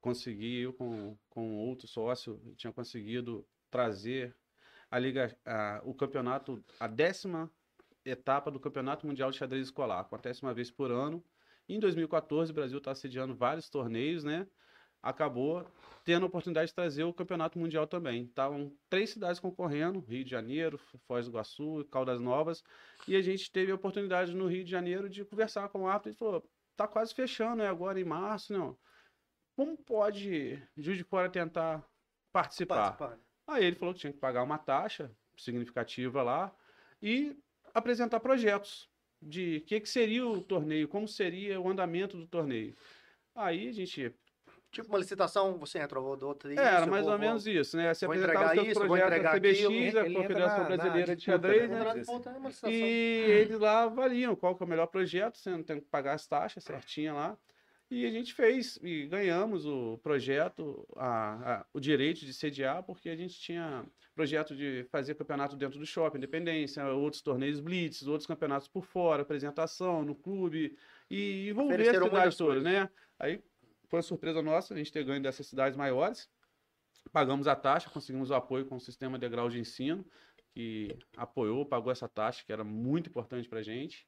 consegui, 0.02 0.60
eu 0.62 0.74
com, 0.74 1.16
com 1.30 1.56
outro 1.56 1.86
sócio, 1.88 2.38
tinha 2.56 2.72
conseguido 2.72 3.48
trazer 3.70 4.36
a 4.90 4.98
Liga, 4.98 5.34
a- 5.46 5.80
o 5.84 5.94
campeonato, 5.94 6.62
a 6.78 6.86
décima 6.86 7.50
etapa 8.04 8.50
do 8.50 8.60
Campeonato 8.60 9.06
Mundial 9.06 9.30
de 9.30 9.38
Xadrez 9.38 9.68
Escolar. 9.68 10.00
Acontece 10.00 10.42
uma 10.42 10.52
vez 10.52 10.70
por 10.70 10.90
ano. 10.90 11.24
Em 11.68 11.78
2014, 11.78 12.50
o 12.50 12.54
Brasil 12.54 12.78
está 12.78 12.94
sediando 12.94 13.34
vários 13.34 13.70
torneios, 13.70 14.24
né? 14.24 14.46
Acabou 15.00 15.64
tendo 16.04 16.24
a 16.24 16.26
oportunidade 16.26 16.68
de 16.68 16.74
trazer 16.74 17.04
o 17.04 17.14
Campeonato 17.14 17.58
Mundial 17.58 17.86
também. 17.86 18.24
Estavam 18.24 18.76
três 18.90 19.10
cidades 19.10 19.40
concorrendo, 19.40 20.00
Rio 20.00 20.24
de 20.24 20.30
Janeiro, 20.30 20.78
Foz 21.06 21.26
do 21.26 21.32
Iguaçu, 21.32 21.84
Caldas 21.90 22.20
Novas, 22.20 22.62
e 23.06 23.16
a 23.16 23.22
gente 23.22 23.50
teve 23.50 23.70
a 23.72 23.76
oportunidade 23.76 24.34
no 24.34 24.46
Rio 24.48 24.64
de 24.64 24.70
Janeiro 24.70 25.08
de 25.08 25.24
conversar 25.24 25.68
com 25.68 25.82
o 25.82 25.86
árbitro 25.88 26.12
e 26.12 26.14
falou, 26.14 26.50
tá 26.76 26.88
quase 26.88 27.14
fechando, 27.14 27.56
né? 27.56 27.68
Agora 27.68 28.00
em 28.00 28.04
março, 28.04 28.52
não. 28.52 28.78
Como 29.56 29.76
pode 29.76 30.60
Juiz 30.76 30.96
de 30.98 31.04
Fora 31.04 31.28
tentar 31.28 31.84
participar? 32.32 32.92
Participar. 32.92 33.18
Aí 33.46 33.64
ele 33.64 33.76
falou 33.76 33.92
que 33.94 34.00
tinha 34.00 34.12
que 34.12 34.18
pagar 34.18 34.42
uma 34.42 34.58
taxa 34.58 35.10
significativa 35.36 36.22
lá 36.22 36.54
e 37.02 37.36
apresentar 37.74 38.20
projetos 38.20 38.88
de 39.20 39.58
o 39.58 39.66
que, 39.66 39.80
que 39.80 39.88
seria 39.88 40.26
o 40.26 40.40
torneio, 40.42 40.88
como 40.88 41.06
seria 41.06 41.60
o 41.60 41.68
andamento 41.68 42.16
do 42.16 42.26
torneio. 42.26 42.74
Aí 43.34 43.68
a 43.68 43.72
gente. 43.72 44.14
Tipo 44.70 44.88
uma 44.88 44.98
licitação, 44.98 45.58
você 45.58 45.78
entra, 45.80 46.00
rodou 46.00 46.30
outra 46.30 46.50
É, 46.50 46.56
era 46.56 46.86
mais 46.86 47.06
ou 47.06 47.18
menos 47.18 47.46
isso, 47.46 47.76
né? 47.76 47.92
Você 47.92 48.06
vou 48.06 48.14
apresentava 48.14 48.46
entregar 48.54 48.62
os 48.62 48.64
seus 48.64 48.68
isso, 48.68 48.78
vou 48.80 48.88
projetos 48.88 49.26
à 49.26 49.32
CBX, 49.34 49.96
aquilo. 49.96 49.98
a 50.18 50.22
Confederação 50.22 50.58
na- 50.58 50.68
na 50.70 50.76
Brasileira 50.76 51.16
de 51.16 51.24
Xadrez, 51.24 51.70
né? 51.70 51.78
né? 51.78 51.84
Na 51.84 51.92
disputa, 51.94 52.30
é 52.30 52.36
uma 52.38 52.48
licitação. 52.48 52.74
E 52.74 53.24
eles 53.28 53.58
lá 53.60 53.82
avaliam 53.82 54.34
qual 54.34 54.56
que 54.56 54.62
é 54.62 54.66
o 54.66 54.68
melhor 54.68 54.86
projeto, 54.86 55.36
você 55.36 55.50
não 55.50 55.62
tem 55.62 55.78
que 55.78 55.86
pagar 55.88 56.14
as 56.14 56.26
taxas 56.26 56.64
certinha 56.64 57.12
lá. 57.12 57.36
E 57.94 58.06
a 58.06 58.10
gente 58.10 58.32
fez 58.32 58.78
e 58.82 59.06
ganhamos 59.06 59.66
o 59.66 59.98
projeto, 59.98 60.86
a, 60.96 61.58
a- 61.60 61.66
o 61.74 61.78
direito 61.78 62.20
de 62.24 62.32
sediar, 62.32 62.82
porque 62.82 63.10
a 63.10 63.14
gente 63.16 63.38
tinha 63.38 63.84
projeto 64.14 64.56
de 64.56 64.84
fazer 64.90 65.14
campeonato 65.14 65.56
dentro 65.56 65.78
do 65.78 65.84
shopping, 65.84 66.16
Independência, 66.16 66.86
outros 66.86 67.20
torneios 67.20 67.60
blitz, 67.60 68.06
outros 68.06 68.26
campeonatos 68.26 68.66
por 68.66 68.86
fora, 68.86 69.20
apresentação 69.20 70.02
no 70.06 70.14
clube 70.14 70.74
e 71.10 71.50
envolver 71.50 71.90
a 71.90 71.94
cidade 71.94 72.34
toda, 72.38 72.62
né? 72.62 72.88
Aí 73.18 73.42
foi 73.88 73.98
uma 73.98 74.02
surpresa 74.02 74.40
nossa 74.40 74.72
a 74.72 74.76
gente 74.78 74.90
ter 74.90 75.04
ganho 75.04 75.22
dessas 75.22 75.46
cidades 75.46 75.76
maiores. 75.76 76.30
Pagamos 77.12 77.46
a 77.46 77.54
taxa, 77.54 77.90
conseguimos 77.90 78.30
o 78.30 78.34
apoio 78.34 78.64
com 78.64 78.76
o 78.76 78.80
sistema 78.80 79.18
degrau 79.18 79.50
de 79.50 79.60
ensino, 79.60 80.02
que 80.54 80.96
apoiou, 81.14 81.66
pagou 81.66 81.92
essa 81.92 82.08
taxa, 82.08 82.42
que 82.42 82.52
era 82.54 82.64
muito 82.64 83.10
importante 83.10 83.50
para 83.50 83.58
a 83.58 83.62
gente. 83.62 84.06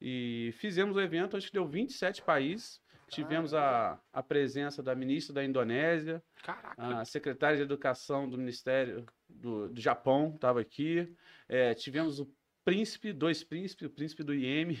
E 0.00 0.50
fizemos 0.54 0.96
o 0.96 1.00
evento, 1.00 1.36
acho 1.36 1.46
que 1.46 1.52
deu 1.52 1.68
27 1.68 2.20
países. 2.22 2.81
Tivemos 3.12 3.52
a, 3.52 4.00
a 4.10 4.22
presença 4.22 4.82
da 4.82 4.94
ministra 4.94 5.34
da 5.34 5.44
Indonésia, 5.44 6.22
Caraca. 6.42 7.00
a 7.00 7.04
secretária 7.04 7.58
de 7.58 7.62
Educação 7.62 8.26
do 8.28 8.38
Ministério 8.38 9.04
do, 9.28 9.68
do 9.68 9.80
Japão 9.80 10.32
estava 10.34 10.60
aqui. 10.60 11.14
É, 11.46 11.74
tivemos 11.74 12.18
o 12.18 12.28
príncipe, 12.64 13.12
dois 13.12 13.44
príncipes, 13.44 13.86
o 13.86 13.90
príncipe 13.90 14.22
do 14.22 14.34
Iêmen. 14.34 14.78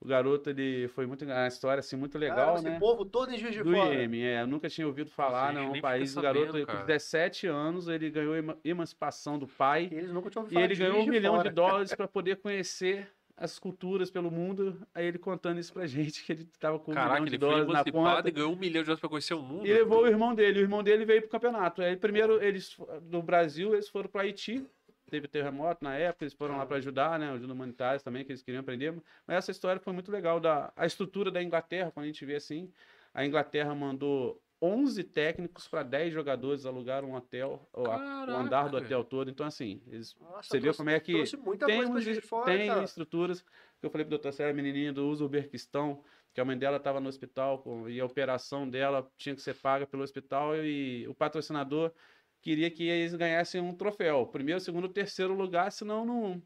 O 0.00 0.06
garoto, 0.06 0.50
ele 0.50 0.86
foi 0.88 1.06
muito, 1.06 1.24
uma 1.24 1.46
história 1.46 1.80
assim, 1.80 1.96
muito 1.96 2.18
legal, 2.18 2.36
Caramba, 2.36 2.62
né? 2.62 2.70
Esse 2.72 2.80
povo 2.80 3.06
todo 3.06 3.32
em 3.32 3.38
Juiz 3.38 3.54
de 3.54 3.62
Do 3.62 3.72
Fora. 3.72 3.94
Iêmen, 3.94 4.22
é, 4.22 4.42
eu 4.42 4.46
nunca 4.46 4.68
tinha 4.68 4.86
ouvido 4.86 5.10
falar, 5.10 5.52
não, 5.52 5.70
nem 5.70 5.78
um 5.78 5.80
país, 5.80 6.10
fica 6.10 6.20
o 6.20 6.22
garoto 6.22 6.46
sabendo, 6.46 6.66
com 6.66 6.72
cara. 6.72 6.84
17 6.84 7.46
anos, 7.46 7.88
ele 7.88 8.10
ganhou 8.10 8.34
emancipação 8.62 9.38
do 9.38 9.46
pai, 9.46 9.88
E 9.90 9.94
eles 9.94 10.12
nunca 10.12 10.28
tinham 10.28 10.42
ouvido 10.42 10.60
e 10.60 10.62
ele 10.62 10.74
ganhou 10.74 11.00
um 11.00 11.06
milhão 11.06 11.42
de 11.42 11.48
dólares 11.48 11.94
para 11.94 12.06
poder 12.06 12.36
conhecer 12.36 13.10
as 13.36 13.58
culturas 13.58 14.10
pelo 14.10 14.30
mundo, 14.30 14.80
aí 14.94 15.06
ele 15.06 15.18
contando 15.18 15.58
isso 15.58 15.72
pra 15.72 15.86
gente, 15.88 16.24
que 16.24 16.32
ele 16.32 16.42
estava 16.42 16.78
com 16.78 16.92
um 16.92 16.94
Caraca, 16.94 17.20
milhão 17.20 17.30
de 17.30 17.38
dólares 17.38 17.66
na 17.68 17.84
conta. 17.84 18.28
e 18.28 18.32
ganhou 18.32 18.52
um 18.52 18.56
milhão 18.56 18.82
de 18.82 18.86
dólares 18.86 19.00
pra 19.00 19.08
conhecer 19.08 19.34
o 19.34 19.42
mundo. 19.42 19.66
E 19.66 19.72
levou 19.72 20.02
o 20.04 20.06
irmão 20.06 20.34
dele. 20.34 20.60
O 20.60 20.62
irmão 20.62 20.82
dele 20.82 21.04
veio 21.04 21.22
pro 21.22 21.30
campeonato. 21.30 21.82
Aí 21.82 21.96
primeiro 21.96 22.42
eles 22.42 22.76
do 23.02 23.22
Brasil 23.22 23.74
eles 23.74 23.88
foram 23.88 24.08
para 24.08 24.22
Haiti. 24.22 24.64
Teve 25.10 25.28
terremoto 25.28 25.84
na 25.84 25.94
época, 25.94 26.24
eles 26.24 26.32
foram 26.32 26.56
lá 26.56 26.64
para 26.64 26.78
ajudar, 26.78 27.18
né? 27.18 27.30
Ajuda 27.30 27.52
humanitária 27.52 28.00
também, 28.00 28.24
que 28.24 28.32
eles 28.32 28.42
queriam 28.42 28.60
aprender. 28.62 28.94
Mas 29.26 29.36
essa 29.36 29.50
história 29.50 29.80
foi 29.80 29.92
muito 29.92 30.10
legal 30.10 30.40
da 30.40 30.72
a 30.74 30.86
estrutura 30.86 31.30
da 31.30 31.42
Inglaterra, 31.42 31.90
quando 31.92 32.04
a 32.04 32.06
gente 32.06 32.24
vê 32.24 32.36
assim, 32.36 32.70
a 33.12 33.24
Inglaterra 33.24 33.74
mandou 33.74 34.40
11 34.64 35.04
técnicos 35.04 35.68
para 35.68 35.82
10 35.82 36.12
jogadores 36.12 36.64
alugar 36.64 37.04
um 37.04 37.14
hotel, 37.14 37.68
o, 37.72 37.86
a- 37.86 38.24
o 38.28 38.36
andar 38.36 38.64
do 38.64 38.72
Caraca. 38.72 38.78
hotel 38.78 39.04
todo. 39.04 39.30
Então 39.30 39.46
assim, 39.46 39.82
eles 39.86 40.16
Nossa, 40.18 40.48
Você 40.48 40.58
viu 40.60 40.74
como 40.74 40.90
é 40.90 40.98
que 40.98 41.24
tem, 41.66 41.84
uns- 41.86 42.18
Fora, 42.20 42.44
tem 42.46 42.82
estruturas 42.82 43.44
eu 43.84 43.90
falei 43.90 44.04
pro 44.04 44.10
doutor 44.10 44.32
Sérgio, 44.32 44.52
a 44.52 44.56
menininha 44.56 44.92
do 44.92 45.06
Uzbequistão, 45.08 46.02
que 46.32 46.40
a 46.40 46.44
mãe 46.44 46.56
dela 46.56 46.78
estava 46.78 47.00
no 47.00 47.08
hospital 47.08 47.62
e 47.88 48.00
a 48.00 48.04
operação 48.04 48.68
dela 48.68 49.06
tinha 49.16 49.34
que 49.34 49.42
ser 49.42 49.54
paga 49.54 49.86
pelo 49.86 50.02
hospital 50.02 50.56
e 50.56 51.06
o 51.06 51.14
patrocinador 51.14 51.92
queria 52.40 52.70
que 52.70 52.84
eles 52.84 53.14
ganhassem 53.14 53.60
um 53.60 53.74
troféu, 53.74 54.26
primeiro, 54.26 54.60
segundo, 54.60 54.88
terceiro 54.88 55.34
lugar, 55.34 55.70
senão 55.70 56.04
não, 56.04 56.42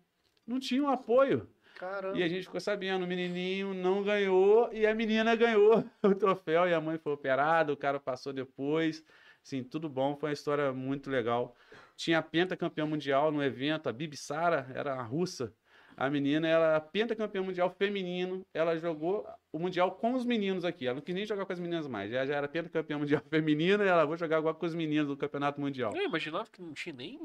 não 0.46 0.58
tinha 0.58 0.82
um 0.82 0.88
apoio. 0.88 1.48
Caramba. 1.78 2.18
E 2.18 2.22
a 2.24 2.28
gente 2.28 2.42
ficou 2.44 2.60
sabendo, 2.60 3.04
o 3.04 3.08
menininho 3.08 3.72
não 3.72 4.02
ganhou 4.02 4.68
e 4.72 4.84
a 4.84 4.92
menina 4.94 5.36
ganhou 5.36 5.84
o 6.02 6.14
troféu 6.14 6.68
e 6.68 6.74
a 6.74 6.80
mãe 6.80 6.98
foi 6.98 7.12
operada, 7.12 7.72
o 7.72 7.76
cara 7.76 8.00
passou 8.00 8.32
depois. 8.32 9.04
Sim, 9.42 9.62
tudo 9.62 9.88
bom, 9.88 10.16
foi 10.16 10.30
uma 10.30 10.34
história 10.34 10.72
muito 10.72 11.08
legal. 11.08 11.54
Tinha 11.96 12.18
a 12.18 12.22
pentacampeã 12.22 12.84
mundial 12.84 13.30
no 13.30 13.42
evento, 13.42 13.88
a 13.88 13.92
Bibi 13.92 14.16
Sara, 14.16 14.70
era 14.74 14.94
a 14.94 15.02
russa. 15.02 15.54
A 15.96 16.08
menina, 16.10 16.46
ela 16.46 16.66
era 16.66 16.80
pentacampeã 16.80 17.42
mundial 17.42 17.70
feminino, 17.70 18.46
ela 18.54 18.76
jogou 18.76 19.26
o 19.52 19.58
mundial 19.58 19.92
com 19.92 20.14
os 20.14 20.24
meninos 20.24 20.64
aqui. 20.64 20.86
Ela 20.86 20.96
não 20.96 21.02
quis 21.02 21.14
nem 21.14 21.26
jogar 21.26 21.44
com 21.44 21.52
as 21.52 21.58
meninas 21.58 21.88
mais. 21.88 22.10
Já, 22.10 22.24
já 22.24 22.36
era 22.36 22.46
pentacampeã 22.46 22.98
mundial 22.98 23.22
feminina 23.30 23.84
e 23.84 23.88
ela 23.88 24.04
vou 24.04 24.16
jogar 24.16 24.36
agora 24.36 24.54
com 24.54 24.66
os 24.66 24.74
meninos 24.74 25.08
do 25.08 25.16
campeonato 25.16 25.60
mundial. 25.60 25.92
Eu 25.96 26.04
imaginava 26.04 26.48
que 26.50 26.62
não 26.62 26.72
tinha 26.72 26.94
nem. 26.94 27.18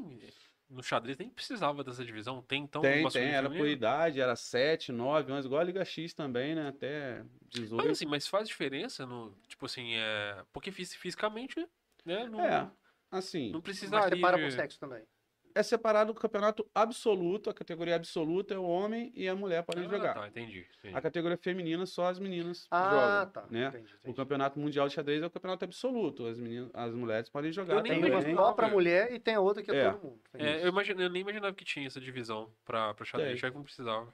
No 0.68 0.82
xadrez 0.82 1.16
nem 1.18 1.28
precisava 1.28 1.84
dessa 1.84 2.04
divisão. 2.04 2.42
Tem 2.42 2.62
então 2.64 2.80
tem, 2.80 3.06
tem, 3.10 3.28
era 3.28 3.48
por 3.50 3.66
idade, 3.68 4.20
era 4.20 4.34
7, 4.34 4.90
9, 4.92 5.30
11, 5.32 5.46
igual 5.46 5.60
a 5.60 5.64
Liga 5.64 5.84
X 5.84 6.14
também, 6.14 6.54
né? 6.54 6.68
Até 6.68 7.22
18. 7.50 7.76
Mas 7.76 7.90
assim, 7.90 8.06
mas 8.06 8.26
faz 8.26 8.48
diferença 8.48 9.06
no. 9.06 9.36
Tipo 9.46 9.66
assim, 9.66 9.94
é. 9.94 10.42
Porque 10.52 10.72
fis- 10.72 10.94
fisicamente, 10.94 11.60
né? 12.04 12.26
Não, 12.26 12.40
É, 12.40 12.70
assim, 13.10 13.46
não 13.48 13.54
Mas 13.58 13.62
precisaria. 13.62 14.16
separa 14.16 14.36
de- 14.38 14.42
por 14.44 14.50
sexo 14.52 14.78
também. 14.80 15.04
É 15.54 15.62
separado 15.62 16.12
o 16.12 16.14
campeonato 16.14 16.66
absoluto, 16.74 17.48
a 17.48 17.54
categoria 17.54 17.94
absoluta 17.96 18.54
é 18.54 18.58
o 18.58 18.64
homem 18.64 19.12
e 19.14 19.28
a 19.28 19.34
mulher 19.34 19.62
podem 19.62 19.84
Ah, 19.86 19.88
jogar. 19.88 20.14
Tá, 20.14 20.26
entendi. 20.28 20.66
entendi. 20.78 20.96
A 20.96 21.00
categoria 21.00 21.36
feminina 21.36 21.86
só 21.86 22.06
as 22.08 22.18
meninas 22.18 22.66
Ah, 22.70 22.90
jogam, 22.90 23.32
tá. 23.32 23.44
né? 23.50 23.68
Entendi, 23.68 23.84
O 23.84 23.96
entendi. 23.98 24.16
campeonato 24.16 24.58
mundial 24.58 24.88
de 24.88 24.94
xadrez 24.94 25.22
é 25.22 25.26
o 25.26 25.30
campeonato 25.30 25.64
absoluto, 25.64 26.26
as 26.26 26.38
meninas, 26.38 26.70
as 26.74 26.92
mulheres 26.94 27.28
podem 27.28 27.52
jogar 27.52 27.74
Eu 27.76 27.82
nem 27.82 28.00
Tem 28.00 28.10
uma 28.10 28.22
só 28.46 28.52
pra 28.52 28.68
mulher 28.68 29.12
e 29.12 29.18
tem 29.20 29.34
a 29.34 29.40
outra 29.40 29.62
que 29.62 29.70
é, 29.70 29.76
É. 29.76 29.90
todo 29.92 30.02
mundo. 30.02 30.20
É, 30.34 30.64
eu, 30.64 30.68
imagine- 30.68 31.02
eu 31.02 31.08
nem 31.10 31.22
imaginava 31.22 31.54
que 31.54 31.64
tinha 31.64 31.86
essa 31.86 32.00
divisão 32.00 32.50
pra, 32.64 32.92
pra 32.94 33.04
xadrez. 33.04 33.34
Achava 33.34 33.52
que 33.52 33.56
não 33.58 33.64
precisava. 33.64 34.12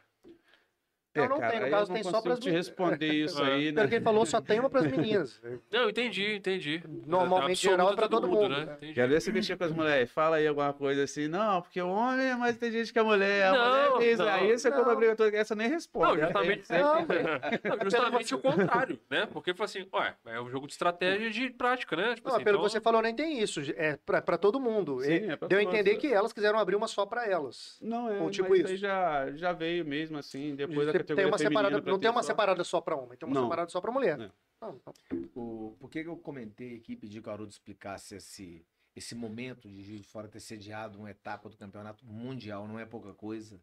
Não, 1.14 1.28
não 1.28 1.40
tem, 1.40 1.60
no 1.60 1.70
caso 1.70 1.92
tem 1.92 2.02
só 2.04 2.22
pras 2.22 2.38
te 2.38 2.46
mulheres. 2.48 2.68
responder 2.68 3.12
isso 3.12 3.42
É. 3.44 3.52
aí, 3.52 3.66
né? 3.66 3.72
Pelo 3.72 3.88
que 3.88 3.94
ele 3.96 4.04
falou, 4.04 4.24
só 4.26 4.40
tem 4.40 4.60
uma 4.60 4.70
pras 4.70 4.86
meninas. 4.86 5.40
Não, 5.72 5.88
entendi, 5.90 6.36
entendi. 6.36 6.82
Normalmente, 7.06 7.62
geral, 7.62 7.92
é 7.92 7.96
pra 7.96 8.08
todo 8.08 8.20
todo 8.28 8.30
mundo. 8.30 8.48
né? 8.50 8.64
né? 8.66 8.72
Entendi. 8.76 8.94
Quero 8.94 9.08
ver 9.12 9.20
você 9.20 9.32
mexer 9.32 9.56
com 9.56 9.64
as 9.64 9.72
mulheres. 9.72 10.10
Fala 10.10 10.36
aí 10.36 10.46
alguma 10.46 10.72
coisa 10.72 11.02
assim. 11.04 11.26
Não, 11.28 11.62
porque 11.62 11.80
o 11.80 11.88
homem, 11.88 12.26
é 12.28 12.36
mas 12.36 12.56
tem 12.56 12.70
gente 12.70 12.92
que 12.92 12.98
é 12.98 13.02
mulher. 13.02 13.46
A 13.46 13.52
Não, 13.52 13.94
mulher 13.96 14.08
é 14.08 14.12
isso. 14.12 14.22
Aí 14.22 14.58
você 14.58 14.70
briga 14.96 15.16
toda 15.16 15.36
essa 15.36 15.54
nem 15.54 15.68
responde. 15.68 16.16
Não, 16.20 16.24
justamente, 16.26 16.72
Aí- 16.72 16.80
Não, 16.82 16.94
Não, 17.76 17.84
justamente 17.84 18.34
o 18.34 18.38
contrário, 18.38 19.00
né? 19.10 19.26
Porque 19.32 19.54
foi 19.54 19.64
assim, 19.64 19.86
ué, 19.92 20.14
é 20.26 20.40
um 20.40 20.50
jogo 20.50 20.66
de 20.66 20.72
estratégia 20.74 21.26
e 21.26 21.30
de 21.30 21.50
prática, 21.50 21.96
né? 21.96 22.14
Tipo 22.14 22.28
Não, 22.28 22.36
assim, 22.36 22.44
pelo 22.44 22.56
então- 22.58 22.66
que 22.66 22.72
você 22.72 22.80
falou, 22.80 23.02
nem 23.02 23.14
tem 23.14 23.40
isso. 23.40 23.60
É 23.76 23.96
pra, 24.04 24.20
pra 24.22 24.36
todo 24.38 24.60
mundo. 24.60 25.00
Sim, 25.00 25.30
é 25.30 25.36
pra 25.36 25.48
Deu 25.48 25.58
a 25.58 25.62
entender 25.62 25.96
que 25.96 26.12
elas 26.12 26.32
quiseram 26.32 26.58
abrir 26.58 26.76
uma 26.76 26.86
só 26.88 27.04
pra 27.06 27.26
elas. 27.26 27.78
Não, 27.80 28.08
é, 28.12 28.18
Ou 28.20 28.30
tipo 28.30 28.48
mas 28.50 28.60
isso. 28.60 28.68
aí 28.68 28.76
já, 28.76 29.30
já 29.34 29.52
veio 29.52 29.84
mesmo, 29.84 30.18
assim, 30.18 30.54
depois 30.54 30.86
da 30.86 30.92
categoria 31.02 31.24
tem 31.24 31.30
uma 31.32 31.38
feminina 31.38 31.60
separada, 31.68 31.90
não 31.90 31.98
tem 31.98 32.10
uma 32.10 32.22
só. 32.22 32.26
separada 32.28 32.64
só 32.64 32.80
pra 32.80 32.96
homem, 32.96 33.18
tem 33.18 33.28
uma 33.28 33.34
Não. 33.34 33.42
separada 33.44 33.70
só 33.70 33.80
pra 33.80 33.92
mulher. 33.92 34.20
É. 34.20 34.30
Não, 34.60 34.80
não. 34.84 35.30
O, 35.34 35.76
por 35.78 35.90
que 35.90 36.00
eu 36.00 36.16
comentei 36.16 36.76
aqui, 36.76 36.96
pedi 36.96 37.20
que 37.20 37.28
o 37.28 37.32
Haroldo 37.32 37.50
explicasse 37.50 38.14
esse, 38.16 38.66
esse 38.94 39.14
momento 39.14 39.68
de 39.68 39.82
Juiz 39.82 40.00
de 40.02 40.06
Fora 40.08 40.28
ter 40.28 40.40
sediado 40.40 40.98
uma 40.98 41.10
etapa 41.10 41.48
do 41.48 41.56
campeonato 41.56 42.04
mundial, 42.06 42.66
não 42.68 42.78
é 42.78 42.84
pouca 42.84 43.14
coisa, 43.14 43.60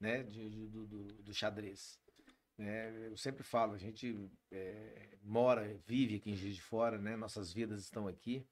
né, 0.00 0.22
de, 0.22 0.48
de- 0.48 0.66
do, 0.68 0.86
do, 0.86 1.04
do 1.22 1.34
xadrez. 1.34 1.98
né? 2.56 3.08
eu 3.08 3.16
sempre 3.16 3.42
falo, 3.42 3.74
a 3.74 3.78
gente 3.78 4.30
é, 4.50 5.16
mora, 5.22 5.78
vive 5.86 6.16
aqui 6.16 6.30
em 6.30 6.36
Juiz 6.36 6.54
de 6.54 6.62
Fora, 6.62 6.96
né, 6.98 7.16
nossas 7.16 7.52
vidas 7.52 7.82
estão 7.82 8.06
aqui, 8.08 8.46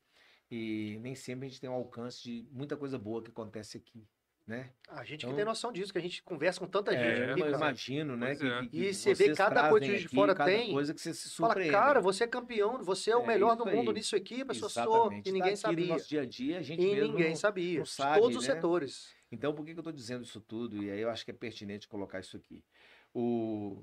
e 0.50 0.98
nem 1.00 1.14
sempre 1.14 1.46
a 1.46 1.48
gente 1.48 1.60
tem 1.60 1.70
um 1.70 1.74
alcance 1.74 2.22
de 2.22 2.48
muita 2.52 2.76
coisa 2.76 2.98
boa 2.98 3.22
que 3.22 3.30
acontece 3.30 3.76
aqui. 3.76 4.06
Né? 4.46 4.70
A 4.88 5.02
gente 5.02 5.22
Então- 5.22 5.30
que 5.30 5.36
tem 5.36 5.44
noção 5.44 5.72
disso, 5.72 5.92
que 5.92 5.98
a 5.98 6.02
gente 6.02 6.22
conversa 6.22 6.60
com 6.60 6.66
tanta 6.68 6.94
É, 6.94 7.16
gente. 7.26 7.40
eu 7.40 7.46
aqui, 7.46 7.54
imagino, 7.56 8.16
né? 8.16 8.36
Que- 8.36 8.46
é. 8.46 8.60
que- 8.60 8.68
que 8.68 8.76
E 8.78 8.94
você 8.94 9.12
vê 9.14 9.34
cada 9.34 9.68
coisa 9.68 9.86
que 9.86 9.98
de 9.98 10.08
fora 10.08 10.34
tem, 10.34 10.72
coisa 10.72 10.94
que 10.94 11.00
você 11.00 11.12
se 11.14 11.28
Fala, 11.34 11.48
surpreende. 11.48 11.72
cara, 11.72 12.00
você 12.00 12.24
é 12.24 12.26
campeão, 12.28 12.82
você 12.82 13.10
é 13.10 13.16
o 13.16 13.22
É 13.22 13.26
melhor 13.26 13.56
do 13.56 13.66
mundo 13.66 13.90
aí. 13.90 13.96
nisso 13.96 14.14
aqui, 14.14 14.42
a 14.42 14.46
pessoa 14.46 14.68
sou, 14.68 15.12
e 15.12 15.16
ninguém 15.16 15.32
Tá 15.40 15.46
aqui 15.46 15.50
no 15.50 15.56
sabia. 15.56 15.86
nosso 15.88 16.08
dia 16.08 16.20
a 16.22 16.26
dia, 16.26 16.58
a 16.58 16.62
gente 16.62 16.80
E 16.82 16.86
mesmo 16.94 17.12
ninguém 17.14 17.28
não- 17.30 17.36
sabia. 17.36 17.78
não 17.80 17.86
sabe, 17.86 18.20
todos 18.20 18.36
os 18.36 18.46
né? 18.46 18.54
setores. 18.54 19.14
Então, 19.32 19.52
por 19.52 19.64
que, 19.66 19.72
que 19.72 19.78
eu 19.78 19.82
estou 19.82 19.92
dizendo 19.92 20.22
isso 20.24 20.40
tudo? 20.40 20.80
E 20.82 20.90
aí 20.90 21.00
eu 21.00 21.10
acho 21.10 21.24
que 21.24 21.32
é 21.32 21.34
pertinente 21.34 21.88
colocar 21.88 22.20
isso 22.20 22.36
aqui. 22.36 22.64
O... 23.12 23.82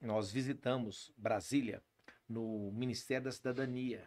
Nós 0.00 0.30
visitamos 0.30 1.10
Brasília 1.16 1.82
no 2.28 2.70
Ministério 2.72 3.24
da 3.24 3.30
Cidadania, 3.30 4.06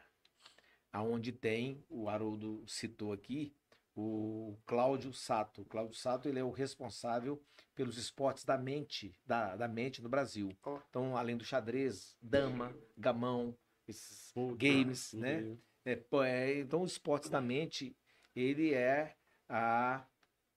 aonde 0.92 1.32
tem, 1.32 1.84
o 1.90 2.08
Haroldo 2.10 2.64
citou 2.68 3.12
aqui, 3.14 3.54
o 3.96 4.58
Cláudio 4.66 5.14
Sato. 5.14 5.62
O 5.62 5.66
Cláudio 5.66 5.96
Sato 5.96 6.28
ele 6.28 6.40
é 6.40 6.44
o 6.44 6.52
responsável 6.52 7.42
pelos 7.74 7.98
esportes 7.98 8.44
da 8.44 8.58
mente, 8.58 9.18
da, 9.26 9.56
da 9.56 9.68
mente 9.68 10.02
no 10.02 10.10
Brasil. 10.10 10.50
Ó. 10.64 10.80
Então, 10.90 11.16
além 11.16 11.38
do 11.38 11.44
xadrez, 11.44 12.18
dama, 12.22 12.76
gamão, 12.98 13.58
esses 13.88 14.32
Poker, 14.34 14.58
games, 14.58 15.14
né? 15.14 15.58
É, 15.86 16.02
é, 16.26 16.60
então, 16.60 16.82
os 16.82 16.94
esportes 16.94 17.30
da 17.30 17.40
mente, 17.40 17.96
ele 18.36 18.74
é 18.74 19.16
a, 19.48 20.06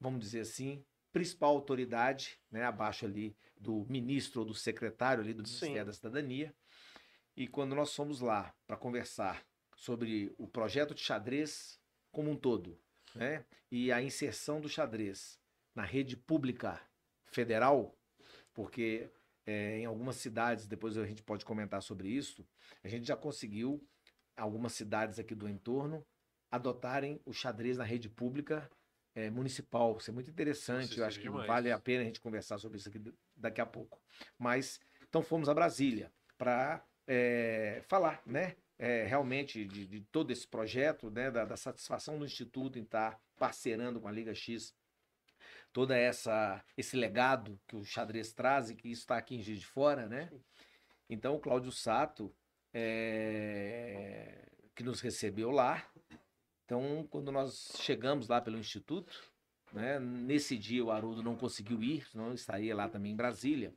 vamos 0.01 0.21
dizer 0.21 0.41
assim, 0.41 0.85
principal 1.13 1.51
autoridade, 1.51 2.41
né, 2.51 2.65
abaixo 2.65 3.05
ali 3.05 3.37
do 3.57 3.85
ministro 3.89 4.41
ou 4.41 4.47
do 4.47 4.55
secretário 4.55 5.23
ali 5.23 5.35
do 5.35 5.47
Sim. 5.47 5.67
Ministério 5.67 5.87
da 5.87 5.93
Cidadania. 5.93 6.55
E 7.37 7.47
quando 7.47 7.75
nós 7.75 7.95
fomos 7.95 8.21
lá 8.21 8.55
para 8.67 8.77
conversar 8.77 9.45
sobre 9.77 10.35
o 10.39 10.49
projeto 10.49 10.95
de 10.95 11.01
xadrez 11.01 11.79
como 12.11 12.31
um 12.31 12.37
todo, 12.37 12.81
né, 13.19 13.45
e 13.71 13.91
a 13.93 14.01
inserção 14.01 14.61
do 14.61 14.69
xadrez 14.69 15.39
na 15.75 15.85
rede 15.85 16.17
pública 16.17 16.81
federal, 17.27 17.97
porque 18.55 19.11
é, 19.47 19.79
em 19.79 19.87
algumas 19.87 20.17
cidades, 20.17 20.67
depois 20.67 20.97
a 20.97 21.07
gente 21.07 21.23
pode 21.23 21.45
comentar 21.45 21.83
sobre 21.83 22.09
isso, 22.09 22.47
a 22.83 22.89
gente 22.89 23.07
já 23.07 23.17
conseguiu 23.17 23.87
algumas 24.37 24.73
cidades 24.73 25.19
aqui 25.19 25.35
do 25.35 25.49
entorno 25.49 26.07
adotarem 26.51 27.21
o 27.25 27.33
xadrez 27.33 27.77
na 27.77 27.85
rede 27.85 28.09
pública 28.09 28.71
eh, 29.15 29.31
municipal. 29.31 29.97
Isso 29.99 30.11
é 30.11 30.15
muito 30.15 30.31
interessante. 30.31 30.97
Eu 30.97 31.05
acho 31.05 31.17
seria 31.17 31.31
que 31.31 31.33
demais. 31.33 31.47
vale 31.47 31.71
a 31.71 31.79
pena 31.79 32.03
a 32.03 32.05
gente 32.07 32.21
conversar 32.21 32.59
sobre 32.59 32.79
isso 32.79 32.89
aqui 32.89 33.03
daqui 33.37 33.61
a 33.61 33.67
pouco. 33.67 34.01
Mas 34.39 34.81
então 35.09 35.23
fomos 35.23 35.49
a 35.49 35.55
Brasília 35.55 36.11
para 36.39 36.83
falar, 37.89 38.23
né? 38.27 38.55
Eh, 38.79 39.05
realmente 39.07 39.65
de, 39.65 39.87
de 39.87 40.01
todo 40.13 40.31
esse 40.31 40.47
projeto, 40.47 41.11
né? 41.11 41.31
Da, 41.31 41.45
da 41.45 41.57
satisfação 41.57 42.19
do 42.19 42.25
Instituto 42.25 42.79
em 42.79 42.83
estar 42.83 43.21
parceirando 43.37 44.01
com 44.01 44.09
a 44.09 44.13
Liga 44.13 44.35
X 44.35 44.75
toda 45.73 45.97
essa 45.97 46.65
esse 46.77 46.97
legado 46.97 47.61
que 47.67 47.77
o 47.77 47.85
xadrez 47.85 48.33
traz 48.33 48.71
e 48.71 48.75
que 48.75 48.91
está 48.91 49.17
aqui 49.17 49.37
em 49.37 49.43
Juiz 49.43 49.61
de 49.61 49.67
Fora, 49.67 50.07
né? 50.07 50.31
Então 51.09 51.35
o 51.35 51.41
Cláudio 51.41 51.73
Sato 51.73 52.35
é, 52.73 54.47
que 54.75 54.83
nos 54.83 55.01
recebeu 55.01 55.51
lá. 55.51 55.85
Então, 56.65 57.07
quando 57.11 57.33
nós 57.33 57.73
chegamos 57.81 58.29
lá 58.29 58.41
pelo 58.41 58.59
Instituto, 58.59 59.33
né, 59.73 59.99
nesse 59.99 60.57
dia 60.57 60.85
o 60.85 60.91
Haroldo 60.91 61.23
não 61.23 61.35
conseguiu 61.35 61.83
ir, 61.83 62.07
senão 62.07 62.29
eu 62.29 62.35
estaria 62.35 62.77
lá 62.77 62.89
também 62.89 63.13
em 63.13 63.17
Brasília. 63.17 63.75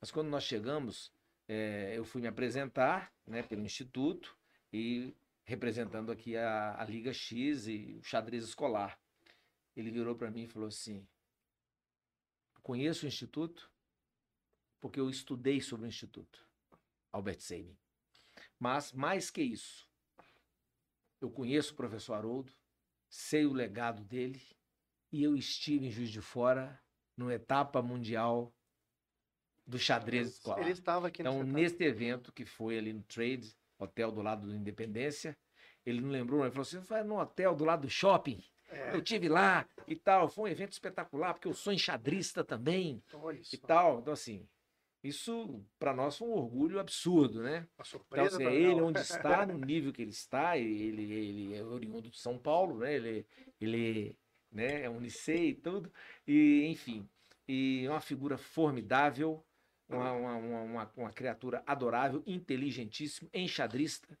Mas 0.00 0.10
quando 0.10 0.28
nós 0.28 0.44
chegamos, 0.44 1.10
é, 1.48 1.94
eu 1.96 2.04
fui 2.04 2.20
me 2.20 2.28
apresentar 2.28 3.10
né, 3.26 3.42
pelo 3.42 3.62
Instituto 3.62 4.36
e 4.74 5.14
representando 5.44 6.10
aqui 6.10 6.36
a, 6.36 6.80
a 6.80 6.84
Liga 6.84 7.12
X 7.12 7.68
e 7.68 7.96
o 8.00 8.02
xadrez 8.02 8.42
escolar. 8.42 8.98
Ele 9.76 9.88
virou 9.88 10.16
para 10.16 10.32
mim 10.32 10.42
e 10.42 10.48
falou 10.48 10.66
assim: 10.66 11.06
Conheço 12.60 13.04
o 13.04 13.08
Instituto 13.08 13.70
porque 14.80 14.98
eu 14.98 15.08
estudei 15.08 15.60
sobre 15.60 15.86
o 15.86 15.88
Instituto, 15.88 16.44
Albert 17.12 17.40
Sabin. 17.40 17.78
Mas, 18.58 18.92
mais 18.92 19.30
que 19.30 19.42
isso, 19.42 19.88
eu 21.20 21.30
conheço 21.30 21.72
o 21.72 21.76
professor 21.76 22.14
Haroldo, 22.14 22.52
sei 23.08 23.46
o 23.46 23.52
legado 23.52 24.04
dele 24.04 24.42
e 25.12 25.22
eu 25.22 25.36
estive 25.36 25.86
em 25.86 25.90
Juiz 25.90 26.10
de 26.10 26.20
Fora 26.20 26.82
numa 27.16 27.32
etapa 27.32 27.80
mundial 27.80 28.52
do 29.64 29.78
xadrez 29.78 30.34
escolar. 30.34 30.60
Ele 30.60 30.72
estava 30.72 31.06
aqui 31.06 31.22
Então, 31.22 31.44
nesse 31.44 31.52
neste 31.52 31.84
evento 31.84 32.32
que 32.32 32.44
foi 32.44 32.76
ali 32.76 32.92
no 32.92 33.02
Trade, 33.04 33.56
hotel 33.84 34.10
do 34.12 34.22
lado 34.22 34.46
do 34.46 34.54
Independência, 34.54 35.36
ele 35.84 36.00
não 36.00 36.10
lembrou, 36.10 36.40
ele 36.42 36.50
falou 36.50 36.62
assim: 36.62 36.78
vai 36.80 37.02
no 37.04 37.18
hotel 37.20 37.54
do 37.54 37.64
lado 37.64 37.82
do 37.82 37.90
shopping. 37.90 38.42
É, 38.70 38.94
Eu 38.94 39.02
tive 39.02 39.28
lá 39.28 39.66
e 39.86 39.94
tal. 39.94 40.28
Foi 40.28 40.44
um 40.50 40.52
evento 40.52 40.72
espetacular, 40.72 41.34
porque 41.34 41.46
eu 41.48 41.54
sou 41.54 41.72
enxadrista 41.72 42.42
também 42.42 43.02
olha 43.12 43.40
e 43.52 43.58
tal. 43.58 44.00
Então, 44.00 44.12
assim, 44.12 44.48
isso 45.02 45.62
para 45.78 45.92
nós 45.94 46.16
foi 46.16 46.26
um 46.28 46.32
orgulho 46.32 46.80
absurdo, 46.80 47.42
né? 47.42 47.58
Uma 47.58 47.84
Então, 47.84 47.84
surpresa. 47.84 48.36
assim, 48.36 48.44
pra- 48.44 48.52
ele 48.54 48.80
onde 48.80 48.98
está, 49.00 49.46
no 49.46 49.58
nível 49.58 49.92
que 49.92 50.02
ele 50.02 50.10
está, 50.10 50.56
ele, 50.56 51.12
ele 51.12 51.54
é 51.54 51.62
oriundo 51.62 52.08
de 52.10 52.18
São 52.18 52.38
Paulo, 52.38 52.78
né? 52.78 52.94
Ele, 52.94 53.26
ele 53.60 54.18
né, 54.50 54.82
é 54.82 54.88
unicei 54.90 55.50
e 55.50 55.54
tudo. 55.54 55.92
E, 56.26 56.64
enfim, 56.66 57.06
e 57.46 57.84
é 57.84 57.90
uma 57.90 58.00
figura 58.00 58.38
formidável, 58.38 59.44
uma, 59.88 60.12
uma, 60.12 60.36
uma, 60.36 60.92
uma- 60.96 61.12
criatura 61.12 61.62
adorável, 61.66 62.22
inteligentíssimo, 62.26 63.28
enxadrista, 63.32 64.18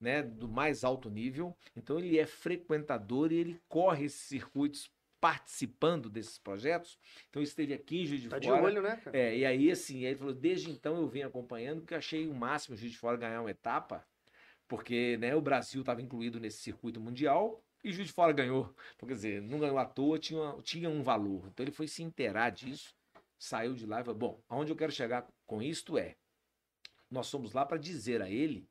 né? 0.00 0.22
Do 0.22 0.48
mais 0.48 0.84
alto 0.84 1.10
nível. 1.10 1.56
Então, 1.76 1.98
ele 1.98 2.18
é 2.18 2.26
frequentador 2.26 3.32
e 3.32 3.36
ele 3.36 3.60
corre 3.68 4.04
esses 4.06 4.20
circuitos 4.20 4.90
participando 5.20 6.08
desses 6.08 6.38
projetos. 6.38 6.96
Então, 7.28 7.42
esteve 7.42 7.74
aqui 7.74 8.02
em 8.02 8.06
Juiz 8.06 8.22
de 8.22 8.28
Tá 8.28 8.38
de 8.38 8.46
Fora. 8.46 8.62
olho, 8.62 8.82
né, 8.82 8.96
cara? 8.96 9.16
É, 9.18 9.36
e 9.36 9.44
aí, 9.44 9.70
assim, 9.70 10.04
ele 10.04 10.14
falou, 10.16 10.32
desde 10.32 10.70
então 10.70 10.96
eu 10.96 11.08
venho 11.08 11.26
acompanhando, 11.26 11.80
porque 11.80 11.94
achei 11.94 12.28
o 12.28 12.34
máximo 12.34 12.74
o 12.76 12.78
Juiz 12.78 12.92
de 12.92 12.98
Fora 12.98 13.16
ganhar 13.16 13.40
uma 13.40 13.50
etapa, 13.50 14.06
porque 14.68 15.16
né, 15.16 15.34
o 15.34 15.40
Brasil 15.40 15.80
estava 15.80 16.00
incluído 16.02 16.38
nesse 16.38 16.58
circuito 16.58 17.00
mundial 17.00 17.60
e 17.82 17.90
Juiz 17.92 18.08
de 18.08 18.12
Fora 18.14 18.32
ganhou. 18.32 18.72
Então, 18.94 19.08
quer 19.08 19.14
dizer, 19.14 19.42
não 19.42 19.58
ganhou 19.58 19.78
à 19.78 19.84
toa, 19.84 20.18
tinha, 20.18 20.56
tinha 20.62 20.88
um 20.88 21.02
valor. 21.02 21.48
Então 21.48 21.64
ele 21.64 21.72
foi 21.72 21.88
se 21.88 22.02
inteirar 22.02 22.50
disso, 22.50 22.94
saiu 23.38 23.74
de 23.74 23.86
lá 23.86 24.00
e 24.00 24.04
falou, 24.04 24.18
bom, 24.18 24.44
aonde 24.48 24.72
eu 24.72 24.76
quero 24.76 24.92
chegar 24.92 25.26
com 25.46 25.62
isto 25.62 25.96
é, 25.96 26.16
nós 27.10 27.30
fomos 27.30 27.52
lá 27.52 27.64
para 27.64 27.78
dizer 27.78 28.20
a 28.20 28.28
ele 28.28 28.68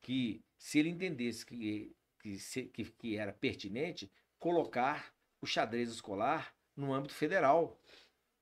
que 0.00 0.44
se 0.56 0.78
ele 0.78 0.90
entendesse 0.90 1.44
que, 1.44 1.94
que, 2.18 2.36
que, 2.68 2.84
que 2.84 3.16
era 3.16 3.32
pertinente, 3.32 4.10
colocar 4.38 5.12
o 5.40 5.46
xadrez 5.46 5.90
escolar 5.90 6.54
no 6.76 6.92
âmbito 6.92 7.14
federal. 7.14 7.78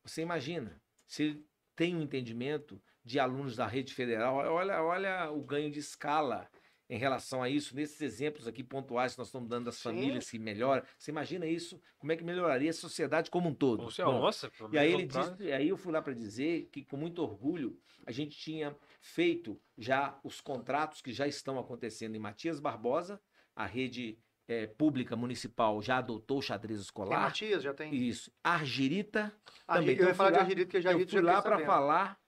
Você 0.03 0.22
imagina, 0.22 0.81
se 1.07 1.22
ele 1.22 1.47
tem 1.74 1.95
um 1.95 2.03
entendimento 2.03 2.81
de 3.05 3.18
alunos 3.18 3.57
da 3.57 3.66
rede 3.66 3.95
federal, 3.95 4.37
olha, 4.37 4.83
olha 4.83 5.31
o 5.31 5.41
ganho 5.43 5.70
de 5.70 5.79
escala 5.79 6.51
em 6.91 6.99
relação 6.99 7.43
a 7.43 7.51
isso, 7.51 7.76
nesses 7.76 8.01
exemplos 8.01 8.47
aqui 8.49 8.64
pontuais 8.64 9.12
que 9.12 9.18
nós 9.18 9.28
estamos 9.28 9.49
dando 9.49 9.66
das 9.66 9.76
Sim. 9.76 9.82
famílias 9.84 10.30
que 10.30 10.39
melhoram. 10.39 10.82
Você 10.99 11.11
imagina 11.11 11.47
isso? 11.47 11.80
Como 11.99 12.11
é 12.12 12.16
que 12.16 12.24
melhoraria 12.24 12.70
a 12.70 12.72
sociedade 12.72 13.30
como 13.30 13.49
um 13.51 13.55
todo? 13.55 13.84
Você, 13.84 14.03
Bom, 14.03 14.20
nossa, 14.20 14.51
e 14.72 14.78
aí 14.78 14.89
menos 14.97 15.03
ele 15.03 15.12
pra- 15.12 15.28
disse, 15.36 15.53
aí 15.53 15.68
eu 15.68 15.76
fui 15.76 15.93
lá 15.93 16.01
para 16.01 16.14
dizer 16.14 16.68
que 16.72 16.82
com 16.84 16.97
muito 16.97 17.22
orgulho 17.22 17.78
a 18.07 18.11
gente 18.12 18.39
tinha 18.39 18.74
feito 19.03 19.61
já 19.76 20.18
os 20.24 20.41
contratos 20.41 21.03
que 21.03 21.12
já 21.12 21.26
estão 21.26 21.59
acontecendo 21.59 22.14
em 22.16 22.18
Matias 22.18 22.59
Barbosa, 22.59 23.20
a 23.55 23.66
rede 23.66 24.18
eh, 24.51 24.66
pública 24.66 25.14
municipal 25.14 25.82
já 25.82 25.99
adotou 25.99 26.39
o 26.39 26.43
xadrez 26.43 26.78
Tem 26.78 26.82
escolar. 26.84 27.20
Matias, 27.24 27.62
já 27.62 27.74
tem. 27.74 27.95
Isso. 27.95 28.32
Argirita 28.43 29.30
Ah, 29.66 29.74
também. 29.74 29.91
Eu 29.91 29.97
ia 29.97 30.03
Então, 30.05 30.14
falar 30.14 30.28
fui 30.28 30.32
de 30.32 30.39
lá- 30.39 30.45
Agirito, 30.47 30.66
porque 30.68 30.80
já 30.80 30.93
eu 30.93 30.99
fui 31.01 31.07
já 31.09 31.20
lá 31.20 31.43
para 31.43 31.59
falar 31.66 32.18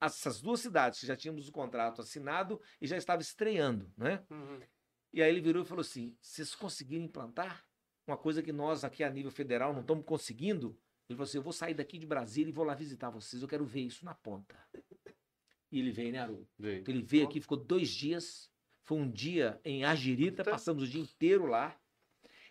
essas 0.00 0.40
duas 0.40 0.60
cidades 0.60 1.00
que 1.00 1.06
já 1.06 1.16
tínhamos 1.16 1.48
o 1.48 1.52
contrato 1.52 2.00
assinado 2.02 2.60
e 2.80 2.86
já 2.86 2.96
estava 2.96 3.22
estreando, 3.22 3.90
né? 3.96 4.24
Uhum. 4.30 4.60
E 5.12 5.22
aí 5.22 5.30
ele 5.30 5.40
virou 5.40 5.62
e 5.62 5.66
falou 5.66 5.80
assim: 5.80 6.16
vocês 6.20 6.54
conseguiram 6.54 7.04
implantar 7.04 7.64
uma 8.06 8.16
coisa 8.16 8.42
que 8.42 8.52
nós 8.52 8.84
aqui 8.84 9.02
a 9.02 9.10
nível 9.10 9.30
federal 9.30 9.72
não 9.72 9.80
estamos 9.80 10.04
conseguindo? 10.04 10.78
Ele 11.08 11.16
falou 11.16 11.24
assim: 11.24 11.38
eu 11.38 11.42
vou 11.42 11.52
sair 11.52 11.74
daqui 11.74 11.98
de 11.98 12.06
Brasília 12.06 12.50
e 12.50 12.52
vou 12.52 12.64
lá 12.64 12.74
visitar 12.74 13.10
vocês, 13.10 13.42
eu 13.42 13.48
quero 13.48 13.64
ver 13.64 13.82
isso 13.82 14.04
na 14.04 14.14
ponta. 14.14 14.56
E 15.70 15.80
ele 15.80 15.90
veio, 15.90 16.12
né, 16.12 16.18
Haroldo? 16.18 16.48
Veio. 16.58 16.80
Então 16.80 16.94
ele 16.94 17.02
veio 17.02 17.26
aqui, 17.26 17.40
ficou 17.40 17.56
dois 17.56 17.88
dias. 17.90 18.50
Foi 18.84 18.98
um 18.98 19.10
dia 19.10 19.60
em 19.64 19.84
Agirita, 19.84 20.44
passamos 20.44 20.84
o 20.84 20.86
dia 20.86 21.00
inteiro 21.00 21.46
lá. 21.46 21.76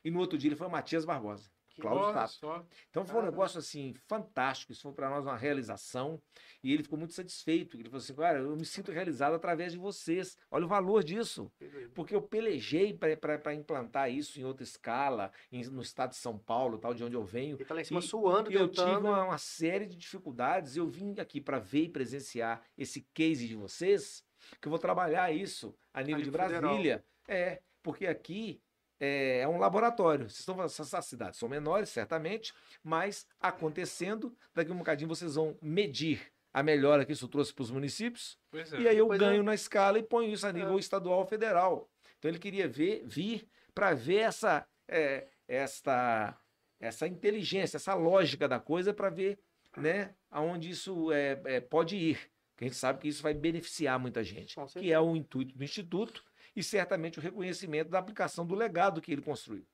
E 0.04 0.12
no 0.12 0.20
outro 0.20 0.38
dia 0.38 0.50
ele 0.50 0.56
foi 0.56 0.68
a 0.68 0.70
Matias 0.70 1.06
Barbosa. 1.06 1.50
Cláudio 1.82 2.14
Tato. 2.14 2.66
Então 2.90 3.04
foi 3.06 3.14
um 3.16 3.20
Caramba. 3.20 3.32
negócio 3.32 3.60
assim 3.60 3.94
fantástico, 4.08 4.72
isso 4.72 4.82
foi 4.84 4.94
para 4.94 5.10
nós 5.10 5.26
uma 5.26 5.36
realização 5.38 6.22
e 6.64 6.74
ele 6.74 6.84
ficou 6.84 6.98
muito 6.98 7.14
satisfeito. 7.14 7.76
Ele 7.78 7.86
falou 7.86 7.98
assim: 7.98 8.14
"Cara, 8.16 8.40
eu 8.40 8.56
me 8.56 8.66
sinto 8.66 8.92
realizado 8.92 9.34
através 9.36 9.72
de 9.74 9.78
vocês. 9.78 10.38
Olha 10.50 10.66
o 10.66 10.68
valor 10.68 11.04
disso, 11.04 11.52
porque 11.94 12.16
eu 12.16 12.22
pelejei 12.22 12.94
para 12.94 13.54
implantar 13.54 14.10
isso 14.12 14.40
em 14.40 14.44
outra 14.44 14.64
escala, 14.64 15.32
em- 15.52 15.66
no 15.66 15.82
estado 15.82 16.12
de 16.12 16.18
São 16.18 16.38
Paulo, 16.38 16.78
tal 16.78 16.94
de 16.94 17.04
onde 17.04 17.16
eu 17.16 17.24
venho. 17.24 17.56
Ele 17.58 17.66
tá 17.66 17.74
lá 17.74 17.82
em 17.82 17.86
cima 17.86 18.00
E- 18.00 18.04
suando, 18.04 18.52
E 18.52 18.56
eu 18.56 18.68
tive 18.70 18.86
tentando. 18.86 19.08
uma, 19.08 19.24
uma 19.26 19.38
série 19.38 19.86
de 19.86 19.96
dificuldades. 19.96 20.76
Eu 20.78 20.88
vim 20.88 21.16
aqui 21.20 21.40
para 21.42 21.60
ver 21.60 21.84
e 21.84 21.90
presenciar 21.90 22.62
esse 22.78 23.02
case 23.14 23.48
de 23.48 23.56
vocês, 23.56 24.24
que 24.62 24.68
eu 24.68 24.70
vou 24.70 24.80
trabalhar 24.80 25.32
isso 25.34 25.76
a 25.94 26.02
nível 26.02 26.22
de 26.22 26.26
nível 26.28 26.42
federal. 26.42 26.62
Brasília. 26.72 27.06
É, 27.28 27.62
porque 27.82 28.06
aqui 28.06 28.62
é, 29.06 29.40
é 29.42 29.48
um 29.48 29.58
laboratório. 29.58 30.30
Vocês 30.30 30.40
estão 30.40 30.56
falando, 30.56 30.70
essas 30.70 31.06
cidades 31.06 31.40
são 31.40 31.48
menores, 31.48 31.90
certamente, 31.90 32.54
mas 32.84 33.28
acontecendo, 33.40 34.36
daqui 34.54 34.72
a 34.72 34.74
um 34.74 34.78
bocadinho 34.78 35.08
vocês 35.08 35.36
vão 35.36 35.58
medir 35.62 36.32
a 36.54 36.64
melhora 36.64 37.06
que 37.06 37.12
isso 37.12 37.28
trouxe 37.28 37.54
para 37.54 37.64
os 37.64 37.72
municípios, 37.72 38.40
Pois 38.50 38.72
é. 38.74 38.80
e 38.80 38.88
aí 38.88 38.98
eu 38.98 39.08
Pois 39.08 39.20
ganho 39.20 39.42
é. 39.42 39.44
na 39.44 39.54
escala 39.54 40.00
e 40.00 40.04
ponho 40.04 40.32
isso 40.32 40.48
a 40.48 40.54
nível 40.54 40.80
estadual 40.80 41.20
ou 41.20 41.26
federal. 41.26 41.90
Então 42.18 42.32
ele 42.32 42.40
queria 42.40 42.68
ver, 42.68 43.04
vir 43.06 43.48
para 43.74 43.94
ver 43.94 44.20
essa, 44.20 44.66
é, 44.88 45.28
esta, 45.48 46.38
essa 46.80 47.08
inteligência, 47.08 47.76
essa 47.76 47.94
lógica 47.94 48.48
da 48.48 48.60
coisa 48.60 48.94
para 48.94 49.10
ver 49.10 49.38
né, 49.76 50.16
aonde 50.32 50.70
isso 50.70 51.12
é, 51.12 51.42
é, 51.44 51.60
pode 51.60 51.98
ir. 51.98 52.32
Porque 52.54 52.64
a 52.64 52.68
gente 52.70 52.78
sabe 52.78 53.00
que 53.00 53.10
isso 53.10 53.22
vai 53.22 53.34
beneficiar 53.34 54.00
muita 54.00 54.24
gente, 54.24 54.56
que 54.80 54.94
é 54.94 55.00
o 55.00 55.14
intuito 55.14 55.58
do 55.58 55.64
Instituto 55.64 56.24
e 56.56 56.64
certamente 56.64 57.20
o 57.20 57.22
reconhecimento 57.22 57.90
da 57.90 58.00
aplicação 58.00 58.46
do 58.46 58.56
legado 58.56 59.02
que 59.02 59.12
ele 59.12 59.22
construiu. 59.22 59.66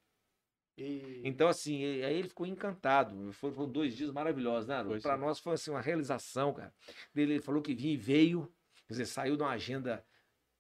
E- 0.77 1.21
Então, 1.23 1.47
assim, 1.47 1.83
aí 2.03 2.15
ele 2.17 2.29
ficou 2.29 2.45
encantado. 2.45 3.31
Foram 3.33 3.67
dois 3.69 3.95
dias 3.95 4.11
maravilhosos, 4.11 4.67
né? 4.67 4.83
Para 5.01 5.17
nós 5.17 5.39
foi 5.39 5.53
assim, 5.53 5.69
uma 5.71 5.81
realização, 5.81 6.53
cara. 6.53 6.73
Ele 7.15 7.39
falou 7.41 7.61
que 7.61 7.75
vinha 7.75 7.93
e 7.93 7.97
veio, 7.97 8.51
quer 8.87 8.93
dizer, 8.93 9.05
saiu 9.05 9.35
de 9.35 9.43
uma 9.43 9.51
agenda 9.51 10.03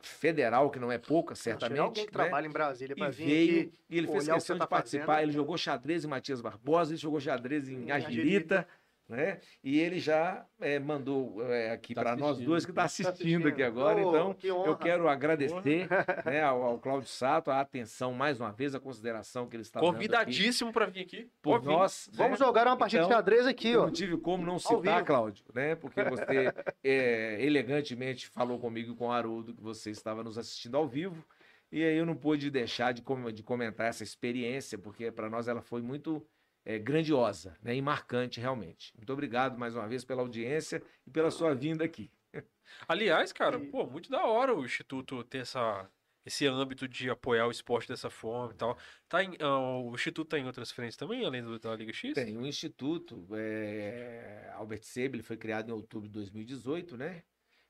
federal, 0.03 0.69
que 0.71 0.79
não 0.79 0.91
é 0.91 0.97
pouca, 0.97 1.33
Achei 1.33 1.43
certamente. 1.53 1.79
alguém 1.79 2.05
que 2.07 2.11
né? 2.17 2.23
trabalha 2.23 2.47
em 2.47 2.51
Brasília 2.51 2.93
E 2.93 2.97
para 2.97 3.09
vir 3.09 3.25
veio, 3.25 3.61
aqui. 3.61 3.79
e 3.89 3.97
ele 3.99 4.07
fez 4.07 4.23
olhar 4.23 4.33
o 4.33 4.35
que 4.35 4.39
questão 4.39 4.53
você 4.55 4.57
de 4.57 4.59
tá 4.59 4.67
participar. 4.67 5.05
fazendo. 5.05 5.23
Ele 5.23 5.31
jogou 5.31 5.57
xadrez 5.57 6.03
em 6.03 6.07
Matias 6.07 6.41
Barbosa, 6.41 6.91
ele 6.91 6.97
jogou 6.97 7.19
xadrez 7.19 7.69
em 7.69 7.83
Em 7.85 7.91
Agilita, 7.91 8.09
Agilita. 8.09 8.67
Né? 9.11 9.39
E 9.63 9.79
ele 9.79 9.99
já 9.99 10.45
eh, 10.59 10.79
mandou 10.79 11.43
eh, 11.45 11.71
aqui 11.71 11.93
Tá 11.93 12.01
para 12.01 12.15
nós 12.15 12.29
assistindo. 12.31 12.47
dois 12.47 12.65
que 12.65 12.71
está 12.71 12.81
Tá 12.81 12.85
assistindo, 12.85 13.47
aqui 13.47 13.61
agora. 13.61 13.97
Oh, 14.03 14.09
então, 14.09 14.33
que 14.33 14.47
eu 14.47 14.75
quero 14.77 15.07
agradecer 15.09 15.87
né, 16.25 16.41
ao, 16.41 16.63
ao 16.63 16.79
Cláudio 16.79 17.09
Sato 17.09 17.51
a 17.51 17.59
atenção 17.59 18.13
mais 18.13 18.39
uma 18.39 18.51
vez, 18.51 18.73
a 18.73 18.79
consideração 18.79 19.47
que 19.47 19.55
ele 19.55 19.63
está 19.63 19.79
Convidadíssimo 19.79 20.71
para 20.71 20.85
vir 20.85 21.01
aqui. 21.01 21.29
por 21.41 21.59
vir. 21.59 21.67
nós. 21.67 22.09
né? 22.11 22.17
Vamos 22.17 22.39
jogar 22.39 22.65
uma 22.65 22.77
partida 22.77 23.01
de 23.01 23.07
Então, 23.07 23.17
xadrez 23.17 23.45
aqui, 23.45 23.69
Eu 23.69 23.81
ó. 23.81 23.85
não 23.87 23.91
tive 23.93 24.17
como 24.17 24.45
não 24.45 24.57
citar. 24.57 25.03
Cláudio, 25.03 25.43
né? 25.53 25.75
Porque 25.75 26.03
você 26.03 26.53
é, 26.83 27.37
elegantemente 27.43 28.27
falou 28.29 28.57
comigo 28.59 28.93
e 28.93 28.95
com 28.95 29.07
o 29.07 29.11
Haroldo 29.11 29.53
que 29.53 29.61
você 29.61 29.91
estava 29.91 30.23
nos 30.23 30.37
assistindo 30.37 30.77
ao 30.77 30.87
vivo. 30.87 31.23
E 31.71 31.83
aí 31.83 31.95
eu 31.97 32.05
não 32.05 32.15
pude 32.15 32.49
deixar 32.49 32.91
de, 32.93 33.01
com- 33.01 33.31
de 33.31 33.43
comentar 33.43 33.87
essa 33.87 34.03
experiência, 34.03 34.77
porque 34.77 35.09
para 35.11 35.29
nós 35.29 35.47
ela 35.47 35.61
foi 35.61 35.81
muito 35.81 36.25
é, 36.65 36.77
grandiosa 36.77 37.57
né? 37.61 37.75
e 37.75 37.81
marcante, 37.81 38.39
realmente. 38.39 38.93
Muito 38.95 39.11
obrigado 39.11 39.57
mais 39.57 39.75
uma 39.75 39.87
vez 39.87 40.03
pela 40.03 40.21
audiência 40.21 40.81
e 41.05 41.11
pela 41.11 41.31
sua 41.31 41.53
vinda 41.53 41.83
aqui. 41.83 42.11
Aliás, 42.87 43.33
cara, 43.33 43.57
E- 43.57 43.67
pô, 43.67 43.85
muito 43.85 44.09
da 44.09 44.23
hora 44.25 44.55
o 44.55 44.63
Instituto 44.63 45.23
ter 45.23 45.39
essa, 45.39 45.89
esse 46.25 46.45
âmbito 46.45 46.87
de 46.87 47.09
apoiar 47.09 47.47
o 47.47 47.51
esporte 47.51 47.87
dessa 47.87 48.09
forma 48.09 48.53
e 48.53 48.55
tal. 48.57 48.77
Tá 49.09 49.23
em, 49.23 49.35
ah, 49.39 49.77
o 49.79 49.93
Instituto 49.93 50.29
tá 50.29 50.39
em 50.39 50.45
outras 50.45 50.71
frentes 50.71 50.95
também, 50.95 51.25
além 51.25 51.43
do, 51.43 51.59
da 51.59 51.75
Liga 51.75 51.91
X? 51.91 52.13
Tem 52.13 52.37
um 52.37 52.45
instituto, 52.45 53.27
é, 53.33 54.51
Albert 54.55 54.83
Seib, 54.83 55.15
ele 55.15 55.23
foi 55.23 55.37
criado 55.37 55.69
em 55.69 55.73
outubro 55.73 56.07
de 56.07 56.13
2018, 56.13 56.95
né? 56.97 57.23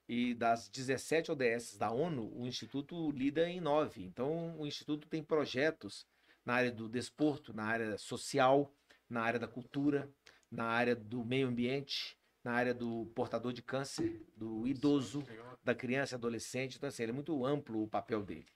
E 0.08 0.34
das 0.34 0.68
17 0.68 1.32
ODS 1.32 1.78
da 1.78 1.90
ONU, 1.90 2.30
o 2.38 2.46
instituto 2.46 3.10
lida 3.12 3.48
em 3.48 3.62
nove. 3.62 4.04
Então, 4.04 4.60
o 4.60 4.68
instituto 4.68 5.08
tem 5.08 5.24
projetos 5.24 6.06
na 6.44 6.56
área 6.56 6.72
do 6.72 6.90
desporto, 6.90 7.54
na 7.54 7.64
área 7.64 7.98
social, 7.98 8.74
na 9.12 9.22
área 9.22 9.40
da 9.40 9.48
cultura, 9.48 10.10
na 10.50 10.66
área 10.66 10.96
do 10.96 11.24
meio 11.26 11.48
ambiente, 11.48 12.18
na 12.44 12.54
área 12.54 12.74
do 12.74 13.06
portador 13.14 13.52
de 13.54 13.62
câncer, 13.62 14.26
do 14.36 14.66
idoso, 14.66 15.24
da 15.64 15.76
criança 15.76 16.16
e 16.16 16.18
adolescente. 16.18 16.78
Então, 16.78 16.88
assim, 16.88 17.04
ele 17.04 17.12
é 17.12 17.16
muito 17.16 17.46
amplo 17.46 17.84
o 17.84 17.88
papel 17.88 18.24
dele. 18.24 18.48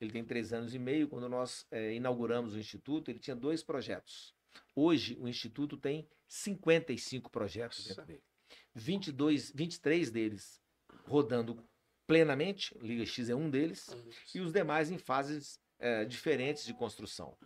Ele 0.00 0.12
tem 0.12 0.24
três 0.24 0.52
anos 0.52 0.74
e 0.74 0.78
meio. 0.78 1.08
Quando 1.08 1.28
nós 1.28 1.66
eh, 1.70 1.94
inauguramos 1.94 2.54
o 2.54 2.58
Instituto, 2.58 3.10
ele 3.10 3.18
tinha 3.18 3.34
dois 3.34 3.62
projetos. 3.62 4.34
Hoje, 4.74 5.16
o 5.18 5.26
Instituto 5.26 5.76
tem 5.76 6.06
55 6.28 7.30
projetos 7.30 7.86
dentro 7.86 8.04
dele. 8.04 8.22
22, 8.74 9.50
23 9.54 10.10
deles 10.10 10.60
rodando 11.06 11.64
plenamente, 12.06 12.76
Liga 12.80 13.06
X 13.06 13.30
é 13.30 13.34
um 13.34 13.48
deles, 13.48 13.88
e 14.34 14.40
os 14.40 14.52
demais 14.52 14.90
em 14.90 14.98
fases 14.98 15.58
eh, 15.78 16.04
diferentes 16.04 16.64
de 16.64 16.74
construção. 16.74 17.36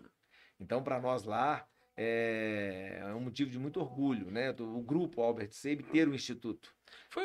Então, 0.59 0.83
para 0.83 1.01
nós 1.01 1.25
lá, 1.25 1.67
é, 1.97 2.99
é 3.01 3.15
um 3.15 3.21
motivo 3.21 3.51
de 3.51 3.59
muito 3.59 3.81
orgulho, 3.81 4.31
né? 4.31 4.53
do- 4.53 4.77
O 4.77 4.83
grupo 4.83 5.23
Albert 5.23 5.53
Seib 5.53 5.83
ter 5.85 6.09
o 6.09 6.15
Instituto. 6.15 6.76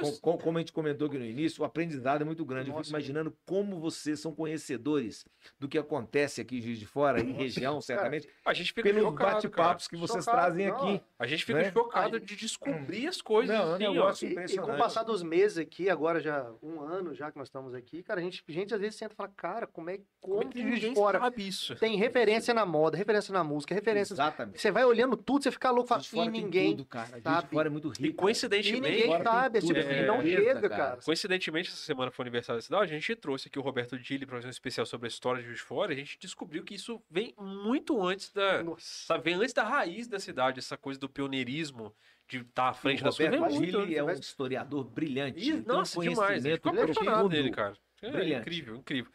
Os- 0.02 0.20
com- 0.20 0.38
como 0.38 0.58
a 0.58 0.62
gente 0.62 0.72
comentou 0.72 1.08
aqui 1.08 1.18
no 1.18 1.26
início, 1.26 1.62
o 1.62 1.66
aprendizado 1.66 2.22
é 2.22 2.26
muito 2.26 2.46
grande. 2.46 2.70
Eu 2.70 2.74
Nossa. 2.74 2.86
fico 2.86 2.96
imaginando 2.98 3.36
como 3.46 3.80
vocês 3.80 4.20
são 4.20 4.34
conhecedores 4.34 5.26
do 5.60 5.68
que 5.68 5.78
acontece 5.78 6.40
aqui 6.42 6.58
em 6.60 6.62
Juiz 6.62 6.80
de 6.80 6.86
Fora, 6.86 7.20
em 7.22 7.32
região, 7.34 7.82
certamente, 7.82 8.28
A 8.46 8.54
gente 8.54 8.70
fica 8.74 8.84
pelos 8.84 9.02
chocado, 9.04 9.26
cara. 9.26 9.34
bate-papos 9.36 9.88
que 9.88 9.98
vocês 9.98 10.24
Chocado, 10.24 10.38
trazem 10.46 10.68
não. 10.68 10.76
aqui. 10.78 11.02
A 11.20 11.28
gente 11.28 11.46
fica 11.46 11.60
né? 11.62 11.72
chocado 11.72 12.16
A 12.18 12.20
de 12.20 12.36
descobrir 12.36 13.08
as 13.08 13.22
coisas. 13.22 13.56
Não, 13.56 13.64
é 13.64 13.68
um 13.68 13.74
assim, 13.76 13.84
negócio 13.94 14.26
E, 14.26 14.32
e 14.32 14.34
com 14.36 14.42
impressionante. 14.42 14.76
o 14.76 14.78
passar 14.78 15.04
dos 15.04 15.24
meses 15.24 15.58
aqui, 15.58 15.90
agora 15.90 16.20
já 16.20 16.50
um 16.62 16.80
ano 16.82 17.14
já 17.14 17.32
que 17.32 17.38
nós 17.38 17.48
estamos 17.48 17.74
aqui, 17.74 18.02
cara, 18.04 18.20
a 18.20 18.24
gente, 18.24 18.44
a 18.48 18.52
gente 18.52 18.74
às 18.74 18.80
vezes 18.80 18.96
senta 18.96 19.14
e 19.14 19.16
fala, 19.16 19.30
cara, 19.36 19.68
como 19.68 19.90
é 19.90 20.00
como, 20.20 20.38
Como 20.38 20.50
é 20.50 20.52
que 20.54 20.62
Juiz 20.62 20.80
de 20.80 20.94
fora 20.94 21.20
sabe 21.20 21.48
isso? 21.48 21.76
tem 21.76 21.98
referência 21.98 22.54
na 22.54 22.66
moda, 22.66 22.96
referência 22.96 23.34
na 23.34 23.44
música, 23.44 23.74
referência. 23.74 24.14
Exatamente. 24.14 24.62
Você 24.62 24.70
vai 24.72 24.86
olhando 24.86 25.18
tudo, 25.18 25.44
você 25.44 25.52
fica 25.52 25.72
louco, 25.72 25.88
fala, 25.90 26.04
e 26.26 26.30
ninguém. 26.30 26.72
tudo, 26.72 26.86
cara. 26.86 27.18
De 27.18 27.24
sabe. 27.24 27.50
Fora 27.50 27.68
é 27.68 27.72
muito 27.72 27.90
rico. 27.90 28.06
E 28.06 28.14
coincidentemente, 28.14 28.78
E 28.88 28.92
ninguém 28.92 29.10
tem 29.16 29.24
sabe, 29.24 29.61
tipo, 29.68 29.80
é, 29.80 30.06
não 30.06 30.22
chega, 30.22 30.54
cara. 30.70 30.70
cara. 30.70 30.98
Coincidentemente, 31.04 31.70
essa 31.70 31.78
semana 31.78 32.12
foi 32.12 32.24
o 32.24 32.26
aniversário 32.28 32.58
da 32.60 32.64
cidade, 32.64 32.92
a 32.92 32.96
gente 33.00 33.16
trouxe 33.16 33.48
aqui 33.48 33.58
o 33.60 33.62
Roberto 33.62 33.98
Dili 33.98 34.26
para 34.26 34.38
fazer 34.38 34.48
um 34.48 34.52
especial 34.52 34.86
sobre 34.86 35.08
a 35.08 35.10
história 35.10 35.42
de 35.42 35.48
Juiz 35.48 35.60
de 35.60 35.66
Fora, 35.66 35.92
e 35.94 35.96
a 35.96 36.00
gente 36.00 36.18
descobriu 36.20 36.64
que 36.64 36.76
isso 36.76 37.02
vem 37.10 37.34
muito 37.38 38.02
antes 38.06 38.32
da... 38.32 38.64
Nossa. 38.64 39.18
Vem 39.20 39.36
antes 39.36 39.54
da 39.54 39.64
raiz 39.64 40.08
da 40.08 40.20
cidade, 40.20 40.60
essa 40.60 40.78
coisa 40.78 41.00
do 41.00 41.10
pioneirismo, 41.10 41.94
de 42.28 42.38
estar 42.40 42.70
à 42.70 42.74
frente 42.74 43.02
O 43.02 43.06
das 43.06 43.18
coisas. 43.18 43.36
Roberto 43.40 43.60
Gili 43.66 43.96
é 43.96 44.04
um 44.04 44.10
historiador 44.12 44.84
brilhante. 44.86 45.40
Ele 45.40 45.62
tem 45.62 45.74
um 45.74 45.78
nossa, 45.78 46.00
demais. 46.00 46.44
Ficou 46.44 46.72
conhecimento 46.72 46.92
apaixonado 46.94 47.30
nele, 47.30 47.52
cara. 47.52 47.74
É 48.02 48.10
Brilhante. 48.10 48.42
incrível, 48.42 48.76
incrível. 48.78 49.12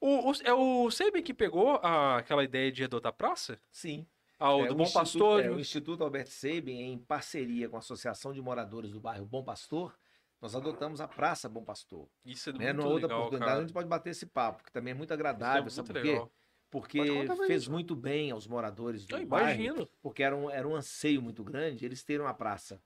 O, 0.00 0.30
o- 0.30 0.34
é 0.42 0.52
o 0.52 0.90
Seib 0.90 1.22
que 1.22 1.32
pegou 1.32 1.76
a- 1.82 2.18
aquela 2.18 2.42
ideia 2.42 2.72
de 2.72 2.82
adotar 2.84 3.12
praça? 3.12 3.58
Sim. 3.70 4.06
Ah, 4.38 4.54
o 4.54 4.64
É, 4.64 4.66
do 4.68 4.74
o 4.74 4.76
Bom 4.76 4.82
Instituto- 4.84 5.00
Pastor? 5.04 5.44
é, 5.44 5.50
o 5.50 5.60
Instituto 5.60 6.04
Albert 6.04 6.26
Sabin, 6.26 6.80
em 6.80 6.98
parceria 6.98 7.68
com 7.68 7.76
a 7.76 7.78
Associação 7.78 8.32
de 8.32 8.40
Moradores 8.42 8.90
do 8.92 9.00
bairro 9.00 9.24
Bom 9.24 9.42
Pastor, 9.44 9.96
nós 10.40 10.54
adotamos 10.54 11.00
a 11.00 11.08
Praça 11.08 11.48
Bom 11.48 11.64
Pastor. 11.64 12.08
Isso 12.24 12.50
é 12.50 12.52
Né? 12.52 12.72
muito 12.72 12.76
Numa 12.78 12.88
outra 12.88 13.06
legal, 13.06 13.18
oportunidade 13.20 13.50
a 13.50 13.54
cara. 13.54 13.66
gente 13.66 13.72
pode 13.74 13.88
bater 13.88 14.10
esse 14.10 14.26
papo, 14.26 14.64
que 14.64 14.72
também 14.72 14.90
é 14.92 14.94
muito 14.94 15.08
Isso 15.08 15.12
é 15.12 15.16
agradável, 15.16 15.62
muito 15.62 15.72
sabe 15.74 15.92
por 15.92 16.02
quê? 16.02 16.22
Porque 16.70 16.98
fez 17.46 17.68
muito 17.68 17.94
bem 17.94 18.32
aos 18.32 18.48
moradores 18.48 19.06
do 19.06 19.16
Eu 19.16 19.24
bairro, 19.26 19.62
imagino. 19.62 19.88
porque 20.02 20.22
era 20.24 20.36
um, 20.36 20.50
era 20.50 20.66
um 20.66 20.74
anseio 20.74 21.22
muito 21.22 21.44
grande 21.44 21.84
eles 21.86 22.02
terem 22.02 22.26
uma 22.26 22.34
praça 22.34 22.82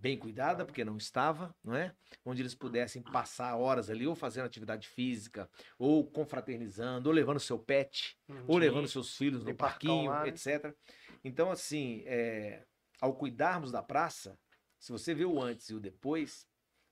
bem 0.00 0.16
cuidada, 0.16 0.64
porque 0.64 0.84
não 0.84 0.96
estava, 0.96 1.54
não 1.62 1.74
é? 1.74 1.94
Onde 2.24 2.40
eles 2.42 2.54
pudessem 2.54 3.02
passar 3.02 3.54
horas 3.56 3.90
ali, 3.90 4.06
ou 4.06 4.14
fazendo 4.14 4.46
atividade 4.46 4.88
física, 4.88 5.48
ou 5.78 6.04
confraternizando, 6.04 7.08
ou 7.08 7.14
levando 7.14 7.38
seu 7.38 7.58
pet, 7.58 8.18
ou 8.46 8.54
Sim. 8.54 8.60
levando 8.60 8.88
seus 8.88 9.16
filhos 9.16 9.44
no 9.44 9.54
parquinho, 9.54 10.10
lá, 10.10 10.26
etc. 10.26 10.74
Então, 11.22 11.50
assim, 11.50 12.02
é, 12.06 12.64
ao 13.00 13.14
cuidarmos 13.14 13.70
da 13.70 13.82
praça, 13.82 14.38
se 14.78 14.90
você 14.90 15.14
vê 15.14 15.26
o 15.26 15.40
antes 15.40 15.68
e 15.68 15.74
o 15.74 15.80
depois, 15.80 16.48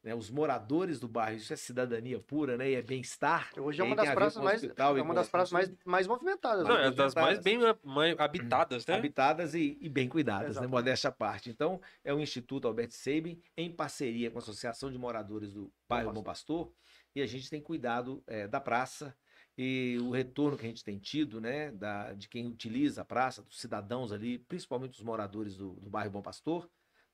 né, 0.09 0.15
os 0.15 0.31
moradores 0.31 0.99
do 0.99 1.07
bairro, 1.07 1.37
isso 1.37 1.53
é 1.53 1.57
cidadania 1.57 2.19
pura, 2.19 2.57
né? 2.57 2.71
E 2.71 2.75
é 2.77 2.81
bem-estar. 2.81 3.51
Hoje 3.59 3.83
é 3.83 3.85
uma 3.85 3.95
das 3.95 4.09
ver 4.09 4.15
praças 4.15 4.43
mais, 4.43 4.63
hospital 4.63 4.97
e 4.97 5.01
é 5.01 5.03
uma 5.03 5.13
das 5.13 5.29
praças 5.29 5.53
mais, 5.53 5.71
mais 5.85 6.07
movimentadas. 6.07 6.67
Não, 6.67 6.77
né? 6.77 6.87
é 6.87 6.91
das 6.91 7.15
mais 7.15 7.39
bem 7.41 7.59
mais 7.85 8.19
habitadas, 8.19 8.87
né? 8.87 8.95
habitadas 8.95 9.55
e, 9.55 9.77
e 9.79 9.87
bem 9.87 10.09
cuidadas, 10.09 10.59
né? 10.59 10.67
Modéstia 10.67 11.09
à 11.09 11.13
parte. 11.13 11.51
Então, 11.51 11.79
é 12.03 12.15
o 12.15 12.21
Instituto 12.21 12.67
Albert 12.67 12.91
Sabin, 12.91 13.39
em 13.55 13.71
parceria 13.71 14.31
com 14.31 14.39
a 14.39 14.41
Associação 14.41 14.91
de 14.91 14.97
Moradores 14.97 15.53
do 15.53 15.71
Bairro 15.87 16.11
Bom 16.11 16.23
Pastor, 16.23 16.73
e 17.15 17.21
a 17.21 17.27
gente 17.27 17.51
tem 17.51 17.61
cuidado 17.61 18.23
eh, 18.27 18.49
da 18.49 18.61
praça 18.61 19.15
e 19.59 19.99
o 20.01 20.11
retorno 20.11 20.57
que 20.57 20.65
a 20.65 20.69
gente 20.69 20.85
tem 20.85 20.99
tido, 20.99 21.39
né, 21.39 21.71
da, 21.73 22.15
de 22.15 22.29
quem 22.29 22.47
utiliza 22.47 23.03
a 23.03 23.05
praça, 23.05 23.43
dos 23.43 23.61
cidadãos 23.61 24.11
ali, 24.11 24.39
principalmente 24.39 24.95
os 24.95 25.03
moradores 25.03 25.55
do, 25.57 25.73
do 25.75 25.91
Bairro 25.91 26.13
Bom 26.13 26.23
Pastor, 26.23 26.67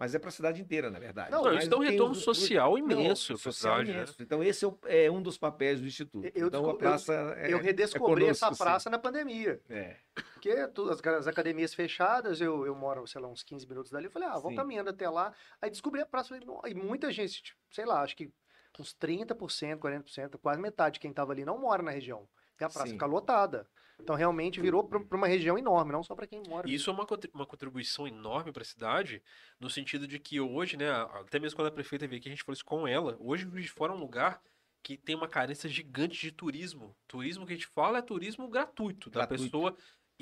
mas 0.05 0.15
é 0.15 0.19
para 0.19 0.29
a 0.29 0.33
cidade 0.33 0.61
inteira, 0.61 0.91
na 0.91 0.99
verdade. 0.99 1.31
Não, 1.31 1.43
Não, 1.43 1.51
Mas 1.53 1.63
isso 1.63 1.71
dá 1.71 1.77
um 1.79 1.81
retorno 1.81 2.13
os- 2.13 2.23
social 2.23 2.71
Não, 2.73 2.79
imenso 2.79 3.33
pra 3.35 3.43
social 3.43 3.73
cidade, 3.77 3.91
né? 3.91 3.97
imenso. 3.97 4.15
Então, 4.23 4.45
esse 4.45 4.63
é, 4.65 4.69
o- 4.69 4.79
é 4.85 5.11
um 5.11 5.23
dos 5.23 5.39
papéis 5.39 5.81
do 5.81 5.87
Instituto. 5.87 6.31
Eu 6.35 6.49
então, 6.49 6.61
a 6.61 6.63
desco- 6.63 6.71
eu- 6.71 6.77
praça 6.77 7.13
é, 7.39 7.53
Eu 7.53 7.59
redescobri 7.59 8.27
é 8.27 8.29
essa 8.29 8.47
conosco, 8.47 8.63
sim. 8.63 8.69
praça 8.71 8.91
na 8.91 8.99
pandemia. 8.99 9.61
é. 9.69 9.97
Porque 10.35 10.69
tu- 10.69 10.91
as, 10.91 11.01
as 11.03 11.27
academias 11.27 11.73
fechadas, 11.73 12.39
eu, 12.41 12.67
eu 12.67 12.75
moro, 12.75 13.07
sei 13.07 13.19
lá, 13.21 13.29
uns 13.29 13.43
15 13.43 13.67
minutos 13.67 13.91
dali. 13.91 14.05
Eu 14.07 14.11
falei, 14.11 14.29
ah, 14.29 14.39
vou 14.39 14.51
Sim. 14.51 14.57
caminhando 14.59 14.91
até 14.91 15.09
lá. 15.09 15.33
Aí 15.63 15.71
descobri 15.71 16.03
a 16.03 16.07
praça. 16.07 16.39
"Não", 16.45 16.61
e 16.67 16.75
muita 16.75 17.11
gente, 17.11 17.43
tipo, 17.43 17.59
sei 17.73 17.87
lá, 17.87 18.03
acho 18.03 18.15
que 18.15 18.31
uns 18.79 18.93
30%, 18.93 19.79
40%, 19.81 20.39
quase 20.39 20.61
metade 20.61 20.95
de 20.95 21.01
quem 21.01 21.13
tava 21.15 21.33
ali 21.33 21.45
não 21.47 21.59
mora 21.59 21.83
na 21.83 21.91
região. 21.91 22.29
E 22.61 22.65
a 22.65 22.69
praça 22.69 22.87
Sim. 22.89 22.93
fica 22.93 23.07
lotada. 23.07 23.67
Então, 24.01 24.17
realmente, 24.17 24.61
virou 24.61 24.85
para 24.85 25.17
uma 25.17 25.27
região 25.27 25.57
enorme, 25.59 25.93
não 25.93 26.03
só 26.03 26.15
para 26.15 26.27
quem 26.27 26.43
mora. 26.47 26.69
Isso 26.69 26.91
é 26.91 26.93
uma, 26.93 27.07
uma 27.33 27.47
contribuição 27.47 28.07
enorme 28.07 28.53
para 28.53 28.63
a 28.63 28.67
cidade, 28.67 29.23
no 29.59 29.71
sentido 29.71 30.07
de 30.07 30.19
que 30.19 30.41
hoje, 30.41 30.77
né, 30.77 30.91
até 30.91 31.39
mesmo 31.39 31.57
quando 31.57 31.69
a 31.69 31.73
prefeita 31.73 32.07
veio 32.07 32.21
aqui, 32.21 32.29
a 32.29 32.33
gente 32.33 32.43
falou 32.45 32.55
isso 32.55 32.65
com 32.65 32.87
ela, 32.87 33.17
hoje 33.21 33.45
Juiz 33.45 33.65
de 33.65 33.71
Fora 33.71 33.93
é 33.93 33.97
um 33.97 34.01
lugar 34.01 34.41
que 34.83 34.99
tem 34.99 35.17
uma 35.17 35.27
carência 35.27 35.69
gigante 35.69 36.21
de 36.21 36.31
turismo. 36.31 36.95
Turismo 37.09 37.47
que 37.47 37.53
a 37.55 37.57
gente 37.57 37.67
fala 37.69 37.99
é 37.99 38.03
turismo 38.03 38.49
gratuito, 38.49 39.09
da 39.09 39.21
Gratuito. 39.21 39.45
pessoa 39.45 39.77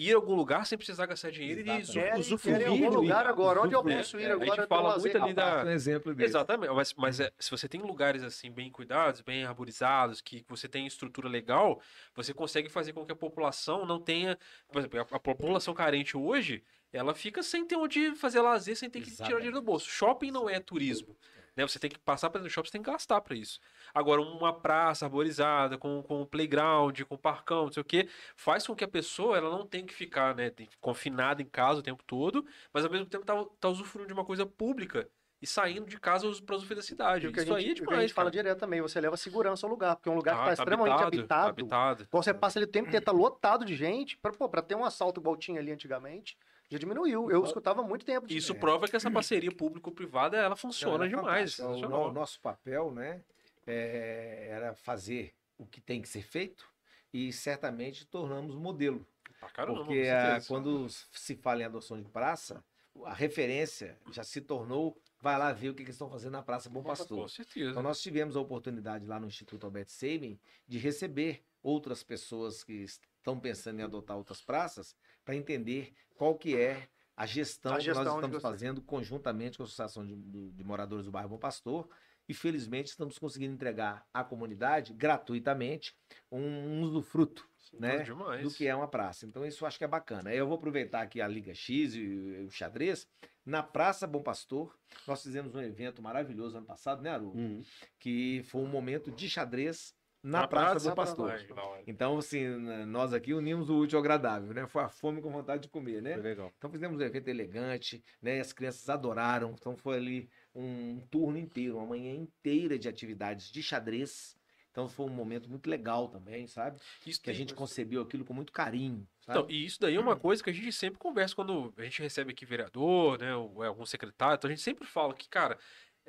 ir 0.08 0.12
a 0.12 0.16
algum 0.16 0.34
lugar 0.34 0.66
sem 0.66 0.76
precisar 0.76 1.06
gastar 1.06 1.30
dinheiro 1.30 1.60
e 1.66 2.18
usufruir. 2.20 2.58
querem 2.58 2.68
algum 2.68 2.90
lugar 3.00 3.26
agora. 3.26 3.60
Onde 3.62 3.74
eu 3.74 3.80
É, 3.88 3.96
posso 3.98 4.18
ir 4.18 4.24
é, 4.24 4.30
a 4.30 4.34
agora? 4.34 4.56
gente 4.56 4.66
fala 4.68 4.88
lazer? 4.90 5.00
muito 5.12 5.24
ali 5.24 5.34
da- 5.34 5.64
Um 5.64 5.70
exemplo 5.70 6.14
desse. 6.14 6.30
Exatamente, 6.30 6.72
mas, 6.74 6.94
mas 6.94 7.20
é, 7.20 7.30
se 7.38 7.50
você 7.50 7.68
tem 7.68 7.80
lugares 7.80 8.22
assim 8.22 8.50
bem 8.50 8.70
cuidados, 8.70 9.20
bem 9.20 9.44
arborizados, 9.44 10.20
que 10.20 10.44
você 10.48 10.68
tem 10.68 10.86
estrutura 10.86 11.28
legal, 11.28 11.80
você 12.14 12.32
consegue 12.34 12.68
fazer 12.68 12.92
com 12.92 13.04
que 13.04 13.12
a 13.12 13.16
população 13.16 13.84
não 13.86 14.00
tenha, 14.00 14.38
por 14.70 14.78
exemplo, 14.78 15.00
a, 15.00 15.16
a 15.16 15.20
população 15.20 15.74
carente 15.74 16.16
hoje, 16.16 16.62
ela 16.92 17.14
fica 17.14 17.42
sem 17.42 17.64
ter 17.64 17.76
onde 17.76 18.14
fazer 18.16 18.40
lazer, 18.40 18.76
sem 18.76 18.90
ter 18.90 18.98
que 19.00 19.06
tirar 19.06 19.14
Exatamente. 19.14 19.38
dinheiro 19.40 19.60
do 19.60 19.62
bolso. 19.64 19.88
Shopping 19.88 20.30
não 20.30 20.48
é 20.48 20.60
turismo. 20.60 21.16
Né? 21.56 21.66
Você 21.66 21.78
tem 21.78 21.90
que 21.90 21.98
passar 21.98 22.30
para 22.30 22.42
o 22.42 22.48
shopping, 22.50 22.68
você 22.68 22.72
tem 22.72 22.82
que 22.82 22.90
gastar 22.90 23.20
para 23.20 23.36
isso. 23.36 23.60
Agora, 23.92 24.20
uma 24.20 24.52
praça 24.52 25.04
arborizada, 25.06 25.76
com, 25.78 26.02
com 26.02 26.24
playground, 26.24 27.02
com 27.02 27.16
parcão, 27.16 27.66
não 27.66 27.72
sei 27.72 27.80
o 27.80 27.84
quê, 27.84 28.08
faz 28.36 28.66
com 28.66 28.74
que 28.74 28.84
a 28.84 28.88
pessoa 28.88 29.36
ela 29.36 29.50
não 29.50 29.66
tenha 29.66 29.84
que 29.86 29.94
ficar 29.94 30.34
né, 30.34 30.50
confinada 30.80 31.42
em 31.42 31.46
casa 31.46 31.80
o 31.80 31.82
tempo 31.82 32.02
todo, 32.04 32.46
mas 32.72 32.84
ao 32.84 32.90
mesmo 32.90 33.06
tempo 33.06 33.24
tá, 33.24 33.34
tá 33.60 33.68
usufruindo 33.68 34.08
de 34.08 34.14
uma 34.14 34.24
coisa 34.24 34.46
pública 34.46 35.08
e 35.42 35.46
saindo 35.46 35.86
de 35.86 35.98
casa 35.98 36.30
para 36.46 36.54
usufruir 36.54 36.76
da 36.76 36.82
cidade. 36.82 37.28
Que 37.32 37.40
Isso 37.40 37.46
gente, 37.48 37.56
aí 37.56 37.68
é 37.70 37.72
o 37.72 37.74
que 37.74 37.80
a 37.82 37.84
demais, 37.84 38.00
gente 38.02 38.14
fala 38.14 38.30
direto 38.30 38.58
também, 38.60 38.80
você 38.80 39.00
leva 39.00 39.16
segurança 39.16 39.66
ao 39.66 39.70
lugar, 39.70 39.96
porque 39.96 40.08
é 40.08 40.12
um 40.12 40.14
lugar 40.14 40.34
que 40.34 40.40
Ah, 40.40 40.52
está 40.52 40.56
tá 40.56 40.62
extremamente 40.62 41.02
habitado, 41.02 41.48
habitado. 41.48 42.08
Quando 42.08 42.22
você 42.22 42.32
passa 42.32 42.60
ali 42.60 42.66
o 42.66 42.70
tempo 42.70 42.88
inteiro, 42.88 43.04
tá 43.04 43.10
lotado 43.10 43.64
de 43.64 43.74
gente. 43.74 44.16
Pra 44.18 44.62
ter 44.62 44.76
um 44.76 44.84
assalto 44.84 45.20
igual 45.20 45.36
tinha 45.36 45.58
ali 45.58 45.72
antigamente, 45.72 46.38
já 46.72 46.78
diminuiu. 46.78 47.30
Eu 47.30 47.44
escutava 47.44 47.82
muito 47.82 48.04
tempo. 48.04 48.26
de- 48.26 48.36
Isso 48.36 48.52
É. 48.52 48.56
prova 48.56 48.88
que 48.88 48.96
essa 48.96 49.10
parceria 49.10 49.52
público-privada 49.52 50.36
ela 50.36 50.56
funciona 50.56 50.98
Não, 50.98 51.04
é 51.04 51.08
demais. 51.08 51.56
fantástico. 51.56 51.88
O, 51.94 52.12
nosso 52.12 52.40
papel, 52.40 52.90
né, 52.92 53.22
é, 53.66 54.48
era 54.50 54.74
fazer 54.74 55.34
o 55.58 55.66
que 55.66 55.80
tem 55.80 56.00
que 56.02 56.08
ser 56.08 56.22
feito 56.22 56.66
e 57.12 57.32
certamente 57.32 58.06
tornamos 58.06 58.54
modelo. 58.56 59.06
Pra 59.38 59.50
caramba, 59.50 59.84
Porque 59.84 60.00
ah, 60.08 60.26
certeza. 60.30 60.48
quando 60.48 60.88
se 60.88 61.36
fala 61.36 61.62
em 61.62 61.64
adoção 61.64 62.00
de 62.00 62.08
praça, 62.08 62.64
a 63.04 63.12
referência 63.12 63.98
já 64.12 64.22
se 64.22 64.40
tornou, 64.40 64.96
vai 65.20 65.36
lá 65.38 65.52
ver 65.52 65.70
o 65.70 65.72
que, 65.74 65.78
que 65.78 65.88
eles 65.88 65.94
estão 65.96 66.08
fazendo 66.10 66.32
na 66.32 66.42
Praça 66.42 66.68
Bom 66.70 66.82
Pastor. 66.82 67.22
Com 67.22 67.28
certeza. 67.28 67.70
Então 67.70 67.82
nós 67.82 68.00
tivemos 68.00 68.36
a 68.36 68.40
oportunidade 68.40 69.04
lá 69.06 69.18
no 69.20 69.26
Instituto 69.26 69.64
Albert 69.64 69.88
Sabin 69.88 70.38
de 70.66 70.78
receber 70.78 71.42
outras 71.62 72.02
pessoas 72.02 72.62
que 72.64 72.72
estão 72.84 73.38
pensando 73.38 73.80
em 73.80 73.82
adotar 73.82 74.16
outras 74.16 74.40
praças 74.40 74.96
para 75.24 75.36
entender 75.36 75.92
qual 76.16 76.36
que 76.36 76.56
é 76.56 76.88
a 77.16 77.26
gestão, 77.26 77.74
A 77.74 77.78
gestão 77.78 78.02
que 78.04 78.08
nós 78.08 78.16
estamos 78.16 78.42
fazendo 78.42 78.80
conjuntamente 78.80 79.56
com 79.56 79.62
a 79.62 79.66
Associação 79.66 80.06
de, 80.06 80.16
de 80.16 80.64
Moradores 80.64 81.04
do 81.04 81.12
Bairro 81.12 81.28
Bom 81.28 81.38
Pastor 81.38 81.88
e 82.28 82.34
felizmente 82.34 82.90
estamos 82.90 83.18
conseguindo 83.18 83.54
entregar 83.54 84.06
à 84.12 84.24
comunidade 84.24 84.92
gratuitamente 84.94 85.94
um 86.30 86.80
usufruto 86.82 87.46
né, 87.78 88.04
do 88.42 88.50
que 88.50 88.66
é 88.66 88.74
uma 88.74 88.88
praça. 88.88 89.26
Então 89.26 89.44
isso 89.44 89.64
eu 89.64 89.68
acho 89.68 89.78
que 89.78 89.84
é 89.84 89.88
bacana. 89.88 90.32
Eu 90.34 90.46
vou 90.46 90.56
aproveitar 90.56 91.02
aqui 91.02 91.20
a 91.20 91.28
Liga 91.28 91.54
X 91.54 91.94
e 91.94 92.44
o 92.46 92.50
xadrez. 92.50 93.06
Na 93.44 93.62
Praça 93.62 94.06
Bom 94.06 94.22
Pastor, 94.22 94.76
nós 95.06 95.22
fizemos 95.22 95.54
um 95.54 95.60
evento 95.60 96.00
maravilhoso 96.00 96.56
ano 96.56 96.66
passado, 96.66 97.02
né, 97.02 97.10
Aru? 97.10 97.32
Uhum. 97.32 97.62
que 97.98 98.42
foi 98.44 98.62
um 98.62 98.68
momento 98.68 99.10
de 99.10 99.28
xadrez 99.28 99.94
na, 100.22 100.42
Na 100.42 100.48
Praça 100.48 100.70
praça, 100.72 100.90
do 100.90 100.94
Pastor. 100.94 101.30
Hora. 101.30 101.82
Então, 101.86 102.18
assim, 102.18 102.46
nós 102.86 103.12
aqui 103.12 103.34
unimos 103.34 103.68
o 103.68 103.78
útil 103.78 103.98
ao 103.98 104.02
agradável, 104.02 104.54
né? 104.54 104.66
Foi 104.66 104.82
a 104.82 104.88
fome 104.88 105.20
com 105.20 105.30
vontade 105.30 105.62
de 105.62 105.68
comer, 105.68 106.00
né? 106.00 106.14
Foi 106.14 106.22
legal. 106.22 106.52
Então 106.56 106.70
fizemos 106.70 107.00
um 107.00 107.02
evento 107.04 107.28
elegante, 107.28 108.02
né? 108.20 108.40
As 108.40 108.52
crianças 108.52 108.88
adoraram. 108.88 109.54
Então 109.58 109.76
foi 109.76 109.96
ali 109.96 110.30
um 110.54 111.00
turno 111.10 111.38
inteiro, 111.38 111.76
uma 111.78 111.86
manhã 111.86 112.14
inteira 112.14 112.78
de 112.78 112.88
atividades 112.88 113.50
de 113.50 113.62
xadrez. 113.62 114.36
Então 114.70 114.88
foi 114.88 115.04
um 115.04 115.10
momento 115.10 115.50
muito 115.50 115.68
legal 115.68 116.08
também, 116.08 116.46
sabe? 116.46 116.78
Isso 117.06 117.20
Que 117.20 117.28
a 117.28 117.32
tem- 117.32 117.38
gente 117.40 117.54
concebeu 117.54 118.00
aquilo 118.00 118.24
com 118.24 118.32
muito 118.32 118.52
carinho, 118.52 119.06
sabe? 119.20 119.38
Então, 119.38 119.50
e 119.50 119.66
isso 119.66 119.78
daí 119.78 119.96
é 119.96 120.00
uma 120.00 120.16
coisa 120.16 120.42
que 120.42 120.48
a 120.48 120.52
gente 120.52 120.72
sempre 120.72 120.98
conversa 120.98 121.34
quando 121.34 121.74
a 121.76 121.82
gente 121.82 122.00
recebe 122.00 122.30
aqui 122.32 122.46
vereador, 122.46 123.18
né, 123.18 123.34
ou 123.36 123.62
é 123.62 123.66
algum 123.66 123.84
secretário, 123.84 124.36
então 124.36 124.48
a 124.48 124.50
gente 124.54 124.62
sempre 124.62 124.86
fala 124.88 125.12
que, 125.12 125.28
cara, 125.28 125.58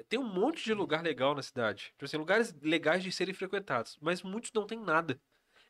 tem 0.09 0.19
um 0.19 0.23
monte 0.23 0.63
de 0.63 0.73
lugar 0.73 1.03
legal 1.03 1.35
na 1.35 1.41
cidade. 1.41 1.85
Tipo 1.91 2.05
assim, 2.05 2.17
lugares 2.17 2.55
legais 2.61 3.03
de 3.03 3.11
serem 3.11 3.33
frequentados, 3.33 3.97
mas 4.01 4.21
muitos 4.23 4.51
não 4.53 4.65
tem 4.65 4.79
nada. 4.79 5.19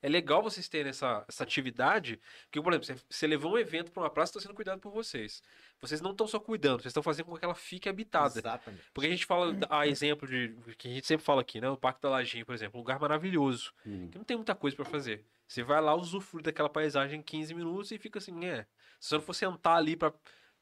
É 0.02 0.10
legal 0.10 0.44
vocês 0.44 0.68
terem 0.68 0.90
essa, 0.90 1.24
essa 1.30 1.44
atividade, 1.46 2.20
porque, 2.44 2.62
por 2.62 2.74
exemplo, 2.74 2.86
você, 2.88 3.06
você 3.10 3.26
levou 3.26 3.54
um 3.54 3.58
evento 3.58 3.90
para 3.90 4.04
uma 4.04 4.10
praça, 4.10 4.32
está 4.32 4.42
sendo 4.42 4.54
cuidado 4.54 4.82
por 4.82 4.92
vocês. 4.92 5.42
Vocês 5.80 6.02
não 6.02 6.12
estão 6.12 6.28
só 6.28 6.42
cuidando, 6.42 6.82
vocês 6.82 6.92
estão 6.92 7.02
fazendo 7.02 7.28
com 7.28 7.38
que 7.38 7.46
ela 7.46 7.56
fique 7.56 7.88
habitada. 7.88 8.38
Exatamente. 8.38 8.84
Porque 8.94 9.08
a 9.08 9.10
gente 9.10 9.26
fala, 9.26 9.56
a 9.70 9.88
exemplo 9.88 10.28
de, 10.28 10.54
que 10.78 10.90
a 10.90 10.94
gente 10.94 11.08
sempre 11.08 11.26
fala 11.26 11.40
aqui, 11.40 11.62
né, 11.62 11.70
o 11.70 11.78
Parque 11.78 12.02
da 12.02 12.10
Lajinha, 12.10 12.46
por 12.46 12.54
exemplo, 12.54 12.78
um 12.78 12.82
lugar 12.82 13.00
maravilhoso 13.00 13.72
Uhum. 13.86 14.10
que 14.10 14.18
não 14.18 14.26
tem 14.26 14.36
muita 14.36 14.54
coisa 14.54 14.76
pra 14.76 14.84
fazer. 14.84 15.24
Você 15.48 15.64
vai 15.64 15.80
lá, 15.80 15.96
usufrui 15.96 16.44
daquela 16.44 16.68
paisagem 16.70 17.20
em 17.22 17.24
15 17.24 17.54
minutos 17.54 17.92
e 17.92 17.98
fica 17.98 18.20
assim, 18.20 18.44
é. 18.46 18.66
Se 19.00 19.08
você 19.10 19.16
não 19.16 19.22
for 19.22 19.34
sentar 19.34 19.78
ali 19.78 19.96
pra 19.96 20.14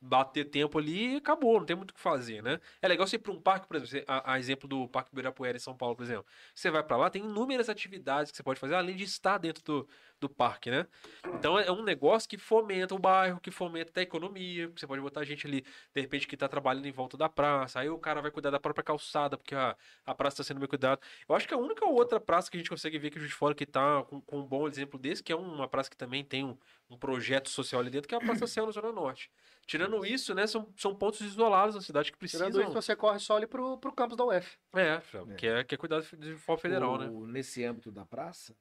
bater 0.02 0.46
tempo 0.46 0.80
ali, 0.80 1.18
acabou, 1.18 1.60
não 1.60 1.66
tem 1.66 1.76
muito 1.76 1.92
o 1.92 1.94
que 1.94 2.00
fazer, 2.00 2.42
né? 2.42 2.60
É 2.82 2.88
legal 2.88 3.06
você 3.06 3.18
ir 3.18 3.20
pra 3.20 3.32
um 3.32 3.40
parque, 3.40 3.68
por 3.68 3.76
exemplo, 3.78 4.06
a, 4.08 4.34
a 4.34 4.40
exemplo 4.40 4.68
do 4.68 4.88
Parque 4.88 5.12
Ibirapuera 5.14 5.56
em 5.58 5.60
São 5.60 5.78
Paulo, 5.78 5.96
por 5.96 6.04
exemplo. 6.04 6.26
Você 6.56 6.72
vai 6.72 6.84
pra 6.84 6.98
lá, 6.98 7.10
tem 7.10 7.24
inúmeras 7.24 7.70
atividades 7.70 8.32
que 8.32 8.38
você 8.38 8.44
pode 8.44 8.60
fazer, 8.60 8.76
além 8.76 8.96
de 8.96 9.04
estar 9.04 9.38
dentro 9.38 9.64
do, 9.64 9.88
do 10.22 10.30
parque, 10.30 10.70
né? 10.70 10.86
Então 11.34 11.58
é 11.58 11.72
um 11.72 11.82
negócio 11.84 12.30
que 12.30 12.38
fomenta 12.38 12.94
o 12.94 13.00
bairro, 13.00 13.40
que 13.42 13.50
fomenta 13.50 13.90
até 13.90 14.02
a 14.02 14.04
economia. 14.04 14.72
Você 14.76 14.86
pode 14.86 15.02
botar 15.02 15.24
gente 15.24 15.48
ali, 15.48 15.62
de 15.94 16.00
repente, 16.02 16.28
que 16.28 16.38
tá 16.38 16.48
trabalhando 16.48 16.86
em 16.86 16.92
volta 16.92 17.18
da 17.18 17.28
praça. 17.28 17.80
Aí 17.80 17.90
o 17.90 17.98
cara 17.98 18.22
vai 18.22 18.30
cuidar 18.30 18.52
da 18.52 18.60
própria 18.60 18.84
calçada, 18.84 19.36
porque 19.36 19.56
a, 19.56 19.76
a 20.06 20.14
praça 20.14 20.36
está 20.36 20.44
sendo 20.44 20.60
bem 20.60 20.70
cuidada. 20.70 21.02
Eu 21.28 21.36
acho 21.36 21.48
que 21.48 21.54
a 21.54 21.58
única 21.58 21.84
outra 21.86 22.20
praça 22.20 22.50
que 22.52 22.56
a 22.58 22.60
gente 22.60 22.70
consegue 22.70 23.00
ver 23.00 23.08
aqui 23.08 23.20
de 23.20 23.28
fora 23.30 23.56
que 23.56 23.66
tá 23.66 24.04
com, 24.04 24.22
com 24.22 24.40
um 24.40 24.46
bom 24.46 24.68
exemplo 24.68 25.00
desse, 25.00 25.24
que 25.24 25.34
é 25.34 25.36
uma 25.36 25.68
praça 25.68 25.90
que 25.90 25.98
também 25.98 26.24
tem 26.24 26.46
um, 26.46 26.56
um 26.90 26.98
projeto 26.98 27.50
social 27.50 27.82
ali 27.82 27.90
dentro, 27.90 28.08
que 28.08 28.14
é 28.14 28.18
a 28.18 28.22
Praça 28.22 28.46
Céu 28.46 28.68
na 28.68 28.72
Zona 28.72 28.92
Norte. 28.92 29.32
Tirando 29.66 30.06
isso, 30.06 30.36
né, 30.36 30.46
são, 30.46 30.72
são 30.78 30.94
pontos 30.96 31.22
isolados 31.22 31.74
da 31.76 31.82
cidade 31.82 32.12
que 32.12 32.18
precisam. 32.18 32.48
Tirando 32.48 32.62
isso, 32.68 32.74
você 32.82 32.96
corre 32.96 33.18
só 33.20 33.38
ali 33.38 33.48
pro, 33.48 33.78
pro 33.80 33.92
campus 33.92 34.18
da 34.18 34.26
UF. 34.26 34.58
É, 34.76 35.02
que 35.38 35.48
é, 35.48 35.64
que 35.64 35.74
é 35.76 35.78
cuidado 35.78 36.06
de 36.18 36.36
forma 36.36 36.60
federal, 36.60 36.98
né? 37.00 37.08
O- 37.10 37.26
Nesse 37.26 37.64
âmbito 37.64 37.92
da 37.92 38.06
praça, 38.06 38.56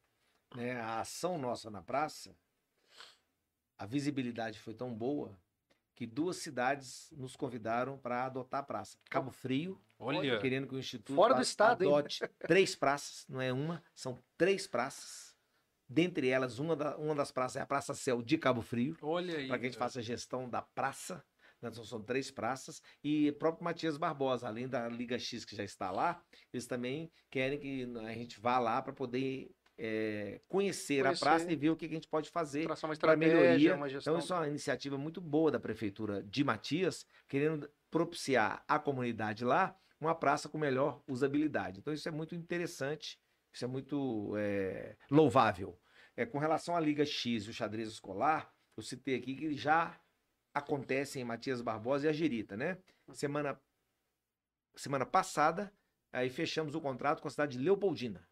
né, 0.55 0.73
a 0.81 1.01
ação 1.01 1.39
nossa 1.39 1.71
na 1.71 1.83
praça, 1.83 2.35
a 3.79 3.87
visibilidade 3.87 4.59
foi 4.59 4.75
tão 4.75 4.95
boa 4.95 5.39
que 5.95 6.07
duas 6.07 6.37
cidades 6.39 7.09
nos 7.13 7.37
convidaram 7.37 7.99
para 7.99 8.25
adotar 8.25 8.61
a 8.61 8.63
praça. 8.63 8.97
Cabo 9.11 9.31
Frio, 9.31 9.81
Olha, 9.99 10.39
querendo 10.39 10.67
que 10.67 10.75
o 10.75 10.79
Instituto 10.79 11.15
Fora 11.15 11.35
do 11.35 11.43
estado 11.43 11.83
adote 11.87 12.21
três 12.39 12.75
praças, 12.75 13.27
não 13.29 13.41
é 13.41 13.53
uma, 13.53 13.83
são 13.95 14.19
três 14.37 14.67
praças. 14.67 15.37
Dentre 15.87 16.29
elas, 16.29 16.59
uma, 16.59 16.77
da- 16.77 16.97
uma 16.97 17.15
das 17.15 17.33
praças 17.33 17.57
é 17.57 17.61
a 17.61 17.67
Praça 17.67 17.93
Céu 17.95 18.23
de 18.23 18.39
Cabo 18.39 18.63
Frio, 18.63 18.97
olha 19.03 19.37
aí. 19.37 19.49
para 19.49 19.59
que 19.59 19.67
a 19.67 19.69
gente 19.69 19.77
cara. 19.79 19.89
faça 19.91 19.99
a 19.99 20.03
gestão 20.03 20.49
da 20.49 20.63
praça. 20.63 21.17
né, 21.61 21.69
Então, 21.69 21.85
são 21.85 22.01
três 22.01 22.31
praças. 22.31 22.81
E 23.03 23.29
o 23.31 23.35
próprio 23.35 23.65
Matias 23.65 23.97
Barbosa, 23.99 24.47
além 24.47 24.69
da 24.69 24.89
Liga 24.89 25.19
X 25.19 25.45
que 25.45 25.57
já 25.57 25.65
está 25.65 25.91
lá, 25.91 26.23
eles 26.53 26.67
também 26.67 27.11
querem 27.29 27.59
que 27.59 27.89
a 28.07 28.13
gente 28.15 28.41
vá 28.41 28.59
lá 28.61 28.81
para 28.81 28.93
poder 28.93 29.51
é, 29.83 30.43
conhecer, 30.47 31.03
Conhecer. 31.03 31.25
a 31.25 31.27
praça 31.27 31.51
e 31.51 31.57
ver 31.57 31.71
o 31.71 31.77
que 31.77 31.87
a 31.87 31.89
gente 31.89 32.07
pode 32.07 32.29
fazer 32.29 32.69
para 32.99 33.17
melhoria. 33.17 33.79
Então, 33.97 34.19
isso 34.19 34.35
é 34.35 34.37
uma 34.37 34.47
iniciativa 34.47 34.99
muito 34.99 35.23
boa 35.23 35.51
da 35.51 35.59
Prefeitura 35.59 36.23
de 36.23 36.45
Matias, 36.45 37.07
querendo 37.27 37.71
propiciar 37.91 38.63
à 38.69 38.79
comunidade 38.79 39.43
lá 39.43 39.75
uma 39.99 40.15
praça 40.15 40.51
com 40.51 40.59
melhor 40.59 41.03
usabilidade. 41.09 41.81
Então, 41.81 41.95
isso 41.95 42.07
é 42.07 42.13
muito 42.13 42.35
interessante, 42.35 43.19
isso 43.51 43.65
é 43.65 43.69
muito 43.69 44.35
é, 44.37 44.97
louvável. 45.11 45.81
É, 46.15 46.27
com 46.27 46.39
relação 46.39 46.77
à 46.77 46.81
Liga 46.81 47.07
X 47.07 47.45
e 47.45 47.51
o 47.51 47.55
xadrez 47.55 47.89
escolar, 47.89 48.53
eu 48.77 48.83
citei 48.83 49.15
aqui 49.15 49.35
que 49.35 49.55
já 49.55 49.99
acontece 50.53 51.19
em 51.19 51.25
Matias 51.25 51.63
Barbosa 51.63 52.05
e 52.05 52.11
a 52.11 52.13
Gerita, 52.13 52.55
né? 52.55 52.77
Semana, 53.15 53.59
semana 54.77 55.07
passada, 55.07 55.73
aí 56.13 56.29
fechamos 56.29 56.75
o 56.75 56.83
contrato 56.83 57.23
com 57.23 57.29
a 57.29 57.31
cidade 57.31 57.57
de 57.57 57.65
Leopoldina. 57.65 58.29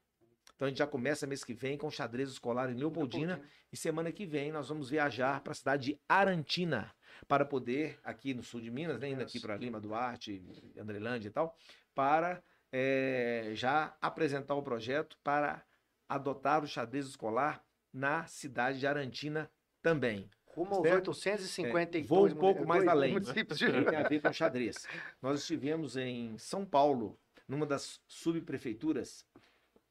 Então 0.58 0.66
a 0.66 0.68
gente 0.70 0.78
já 0.78 0.88
começa 0.88 1.24
mês 1.24 1.44
que 1.44 1.54
vem 1.54 1.78
com 1.78 1.88
xadrez 1.88 2.30
escolar 2.30 2.68
em 2.68 2.74
Leopoldina 2.74 3.40
e 3.72 3.76
semana 3.76 4.10
que 4.10 4.26
vem 4.26 4.50
nós 4.50 4.68
vamos 4.68 4.90
viajar 4.90 5.40
para 5.40 5.52
a 5.52 5.54
cidade 5.54 5.92
de 5.92 6.00
Arantina 6.08 6.92
para 7.28 7.44
poder, 7.44 7.96
aqui 8.02 8.34
no 8.34 8.42
sul 8.42 8.60
de 8.60 8.68
Minas, 8.68 8.98
né, 8.98 9.10
indo 9.10 9.22
aqui 9.22 9.38
para 9.38 9.56
Lima 9.56 9.80
Duarte, 9.80 10.42
Andrelândia 10.76 11.28
e 11.28 11.30
tal, 11.30 11.56
para 11.94 12.42
eh, 12.72 13.52
já 13.54 13.96
apresentar 14.00 14.56
o 14.56 14.62
projeto 14.62 15.16
para 15.22 15.62
adotar 16.08 16.64
o 16.64 16.66
xadrez 16.66 17.06
escolar 17.06 17.62
na 17.92 18.26
cidade 18.26 18.80
de 18.80 18.86
Arantina 18.88 19.48
também. 19.80 20.28
Rumo 20.44 20.74
aos 20.74 20.82
certo? 20.82 21.10
852 21.12 22.04
É, 22.04 22.08
vou 22.08 22.26
um 22.26 22.34
pouco 22.34 22.66
mais 22.66 22.84
além. 22.88 23.12
municípios. 23.12 23.60
que 23.60 23.84
tem 23.84 23.96
a 23.96 24.08
ver 24.08 24.20
com 24.20 24.32
xadrez. 24.34 24.88
Nós 25.22 25.42
estivemos 25.42 25.96
em 25.96 26.36
São 26.36 26.66
Paulo, 26.66 27.16
numa 27.46 27.64
das 27.64 28.00
subprefeituras 28.08 29.24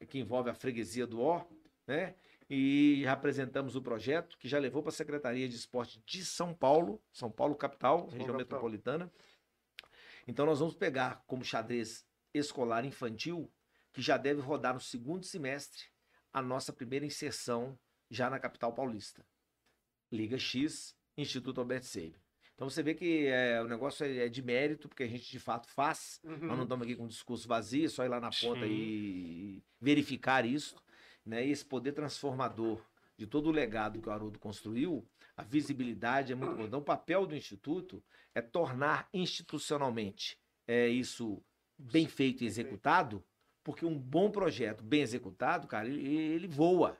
que 0.05 0.19
envolve 0.19 0.49
a 0.49 0.53
freguesia 0.53 1.07
do 1.07 1.21
Ó, 1.21 1.45
né? 1.85 2.15
E 2.49 3.05
apresentamos 3.07 3.75
o 3.75 3.81
projeto 3.81 4.37
que 4.37 4.47
já 4.47 4.57
levou 4.57 4.81
para 4.81 4.89
a 4.89 4.93
Secretaria 4.93 5.49
de 5.49 5.55
Esporte 5.55 6.01
de 6.05 6.23
São 6.23 6.53
Paulo, 6.53 7.01
São 7.11 7.29
Paulo 7.29 7.55
capital, 7.55 8.05
região 8.05 8.19
capital. 8.19 8.37
metropolitana. 8.37 9.11
Então 10.27 10.45
nós 10.45 10.59
vamos 10.59 10.75
pegar 10.75 11.23
como 11.27 11.43
xadrez 11.43 12.05
escolar 12.33 12.85
infantil, 12.85 13.51
que 13.91 14.01
já 14.01 14.17
deve 14.17 14.41
rodar 14.41 14.73
no 14.73 14.79
segundo 14.79 15.25
semestre, 15.25 15.85
a 16.31 16.41
nossa 16.41 16.71
primeira 16.71 17.05
inserção 17.05 17.77
já 18.09 18.29
na 18.29 18.39
capital 18.39 18.73
paulista. 18.73 19.25
Liga 20.11 20.37
X, 20.37 20.95
Instituto 21.17 21.59
Albert 21.59 21.83
Sabin. 21.83 22.15
Então 22.57 22.67
você 22.67 22.81
vê 22.81 22.95
que 22.95 23.27
é, 23.27 23.61
o 23.61 23.67
negócio 23.67 24.03
é, 24.03 24.25
é 24.25 24.27
de 24.27 24.41
mérito, 24.41 24.89
porque 24.89 25.03
a 25.03 25.07
gente 25.07 25.29
de 25.29 25.39
fato 25.39 25.69
faz. 25.69 26.19
Nós 26.23 26.41
não 26.41 26.55
Uhum. 26.55 26.63
estamos 26.63 26.87
aqui 26.87 26.95
com 26.95 27.03
um 27.03 27.07
discurso 27.07 27.47
vazio, 27.47 27.85
é 27.85 27.87
só 27.87 28.03
ir 28.03 28.07
lá 28.07 28.19
na 28.19 28.31
ponta 28.31 28.65
Sim. 28.65 28.71
e 28.71 29.63
verificar 29.79 30.43
isso. 30.43 30.75
Né? 31.23 31.45
E 31.45 31.51
esse 31.51 31.63
poder 31.63 31.91
transformador 31.91 32.83
de 33.15 33.27
todo 33.27 33.49
o 33.49 33.51
legado 33.51 34.01
que 34.01 34.09
o 34.09 34.11
Haroldo 34.11 34.39
construiu, 34.39 35.07
a 35.35 35.43
visibilidade 35.43 36.31
é 36.33 36.35
muito 36.35 36.55
boa. 36.55 36.67
Então, 36.67 36.79
o 36.79 36.83
papel 36.83 37.27
do 37.27 37.35
Instituto 37.35 38.03
é 38.33 38.41
tornar 38.41 39.07
institucionalmente 39.13 40.39
é, 40.67 40.87
isso 40.87 41.43
bem 41.77 42.07
feito 42.07 42.43
e 42.43 42.47
executado, 42.47 43.23
porque 43.63 43.85
um 43.85 43.97
bom 43.99 44.31
projeto 44.31 44.83
bem 44.83 45.01
executado, 45.01 45.67
cara, 45.67 45.87
ele, 45.87 46.07
ele 46.07 46.47
voa. 46.47 46.97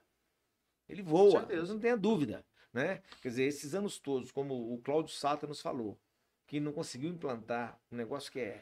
Ele 0.88 1.02
voa, 1.02 1.48
não 1.68 1.80
tenha 1.80 1.98
dúvida. 1.98 2.46
Né? 2.74 3.02
Quer 3.22 3.30
dizer, 3.30 3.44
esses 3.46 3.74
anos 3.74 3.98
todos, 3.98 4.32
como 4.32 4.74
o 4.74 4.78
Cláudio 4.80 5.12
Sata 5.14 5.48
nos 5.48 5.62
falou, 5.62 5.98
que 6.46 6.60
não 6.60 6.72
conseguiu 6.72 7.10
implantar 7.10 7.80
um 7.92 7.96
negócio 7.96 8.32
que 8.32 8.40
é, 8.40 8.62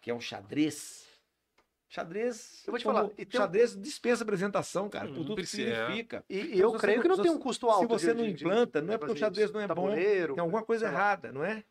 que 0.00 0.10
é 0.10 0.14
um 0.14 0.20
xadrez. 0.20 1.04
Xadrez. 1.88 2.62
Eu 2.66 2.72
vou 2.72 2.78
te 2.78 2.84
falar, 2.84 3.08
e 3.16 3.22
um- 3.22 3.30
xadrez 3.30 3.80
dispensa 3.80 4.22
apresentação, 4.24 4.88
cara, 4.90 5.08
Hum, 5.08 5.14
por 5.14 5.24
tudo 5.24 5.36
que 5.36 5.42
é. 5.42 5.46
significa. 5.46 6.24
E, 6.28 6.38
e 6.38 6.48
Mas 6.50 6.58
eu 6.60 6.72
creio 6.72 6.96
não- 6.96 7.02
que 7.02 7.08
não 7.08 7.16
se 7.16 7.22
tem 7.22 7.30
um 7.30 7.38
custo 7.38 7.68
alto. 7.70 7.88
você 7.88 8.08
de- 8.12 8.14
não 8.14 8.24
de- 8.26 8.32
de- 8.34 8.44
implanta, 8.44 8.82
não 8.82 8.94
é 8.94 8.98
porque 8.98 9.12
o 9.12 9.16
xadrez 9.16 9.50
não 9.52 9.60
é 9.60 9.68
bom, 9.68 9.94
Tem 9.94 10.38
alguma 10.38 10.62
coisa 10.64 10.86
sei 10.86 10.92
lá. 10.94 11.00
errada, 11.00 11.32
não 11.32 11.44
é? 11.44 11.64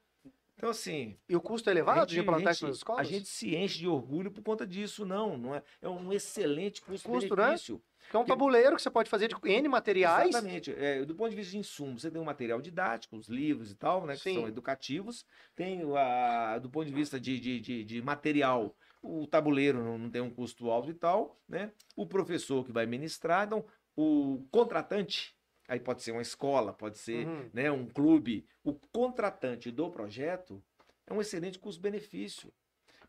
Então, 0.57 0.69
assim, 0.69 1.17
E 1.27 1.35
o 1.35 1.41
custo 1.41 1.69
é 1.69 1.73
elevado 1.73 1.99
gente, 2.01 2.09
de 2.09 2.19
implantar 2.21 2.47
a 2.47 2.51
isso 2.51 2.63
nas 2.65 2.71
gente- 2.75 2.77
escolas? 2.77 3.01
a 3.01 3.03
gente 3.11 3.27
se 3.27 3.55
enche 3.55 3.79
de 3.79 3.87
orgulho 3.87 4.31
por 4.31 4.41
conta 4.41 4.65
disso, 4.65 5.05
não. 5.05 5.37
não 5.37 5.53
é, 5.55 5.61
é 5.81 5.89
um 5.89 6.13
excelente 6.13 6.81
Custo, 6.81 7.09
né? 7.09 7.13
custo-benefício. 7.19 7.81
É 8.13 8.17
um 8.17 8.23
tabuleiro 8.25 8.75
que 8.75 8.81
você 8.81 8.89
pode 8.89 9.09
fazer 9.09 9.27
de 9.27 9.35
N 9.43 9.67
materiais. 9.67 10.29
Exatamente. 10.29 10.71
É, 10.71 11.03
do 11.03 11.15
ponto 11.15 11.29
de 11.31 11.35
vista 11.35 11.51
de 11.51 11.57
insumo, 11.57 11.99
você 11.99 12.09
tem 12.11 12.21
um 12.21 12.25
material 12.25 12.61
didático, 12.61 13.17
os 13.17 13.27
livros 13.27 13.71
e 13.71 13.75
tal, 13.75 14.05
né? 14.05 14.13
Que 14.13 14.21
Sim. 14.21 14.35
são 14.35 14.47
educativos. 14.47 15.25
Tem, 15.55 15.83
o- 15.83 15.97
a, 15.97 16.57
do 16.59 16.69
ponto 16.69 16.85
de 16.85 16.93
vista 16.93 17.19
de, 17.19 17.39
de, 17.39 17.59
de, 17.59 17.83
de 17.83 18.01
material, 18.03 18.75
o 19.01 19.25
tabuleiro 19.27 19.83
não, 19.83 19.97
não 19.97 20.09
tem 20.09 20.21
um 20.21 20.29
custo 20.29 20.69
alto 20.69 20.89
e 20.89 20.93
tal, 20.93 21.41
né? 21.49 21.71
O 21.95 22.05
professor 22.05 22.63
que 22.63 22.71
vai 22.71 22.85
ministrar, 22.85 23.47
então, 23.47 23.65
o 23.95 24.45
contratante, 24.51 25.34
aí 25.67 25.79
pode 25.79 26.01
ser 26.03 26.11
uma 26.11 26.21
escola, 26.21 26.73
pode 26.73 26.97
ser 26.97 27.25
Uhum. 27.27 27.49
né, 27.53 27.71
um 27.71 27.87
clube, 27.87 28.45
o 28.63 28.73
contratante 28.73 29.71
do 29.71 29.89
projeto 29.89 30.63
é 31.07 31.13
um 31.13 31.21
excelente 31.21 31.59
custo-benefício. 31.59 32.51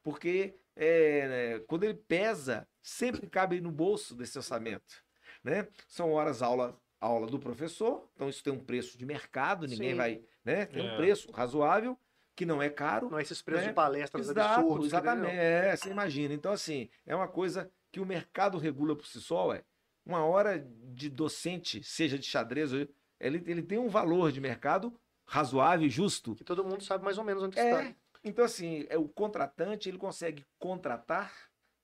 Porque 0.03 0.55
é, 0.75 1.29
né, 1.59 1.65
quando 1.67 1.85
ele 1.85 1.95
pesa, 1.95 2.69
sempre 2.83 3.27
cabe 3.27 3.61
no 3.61 3.71
bolso 3.71 4.15
desse 4.15 4.37
orçamento. 4.39 5.05
Né? 5.43 5.67
São 5.89 6.13
horas 6.13 6.43
aula, 6.43 6.79
aula 7.01 7.27
do 7.27 7.39
professor, 7.39 8.09
então 8.15 8.29
isso 8.29 8.43
tem 8.43 8.53
um 8.53 8.59
preço 8.65 8.97
de 8.99 9.07
mercado, 9.07 9.67
ninguém 9.67 9.91
Sim. 9.91 9.97
vai. 9.97 10.23
Né? 10.45 10.67
Tem 10.67 10.87
É. 10.87 10.93
um 10.93 10.97
preço 10.97 11.31
razoável, 11.33 11.99
que 12.35 12.45
não 12.45 12.63
é 12.63 12.69
caro. 12.69 13.09
Não 13.11 13.19
é 13.19 13.23
esses 13.23 13.41
preços 13.41 13.65
né? 13.65 13.69
de 13.71 13.75
palestras 13.75 14.29
Exato, 14.29 14.61
absurdos. 14.61 14.87
exatamente. 14.89 15.35
É, 15.35 15.75
você 15.77 15.89
imagina. 15.91 16.35
Então, 16.35 16.53
assim, 16.53 16.89
é 17.07 17.17
uma 17.17 17.29
coisa 17.29 17.71
que 17.91 17.99
o 17.99 18.05
mercado 18.07 18.59
regula 18.59 18.95
por 18.95 19.07
si 19.07 19.21
só, 19.21 19.55
é. 19.55 19.65
Uma 20.07 20.25
hora 20.25 20.59
de 20.95 21.11
docente, 21.11 21.83
seja 21.83 22.17
de 22.17 22.25
xadrez, 22.25 22.73
ele, 22.73 22.89
ele 23.21 23.63
tem 23.63 23.77
um 23.77 23.89
valor 23.89 24.31
de 24.31 24.41
mercado 24.41 24.95
razoável 25.27 25.87
e 25.87 25.91
justo. 25.91 26.37
Que 26.37 26.45
todo 26.45 26.65
mundo 26.65 26.83
sabe 26.85 27.05
mais 27.05 27.19
ou 27.19 27.25
menos 27.25 27.43
onde 27.43 27.59
É. 27.59 27.69
está. 27.69 27.97
Então, 28.23 28.45
assim, 28.45 28.87
é 28.89 28.97
o 28.97 29.09
contratante, 29.09 29.89
ele 29.89 29.99
consegue 29.99 30.45
contratar, 30.59 31.33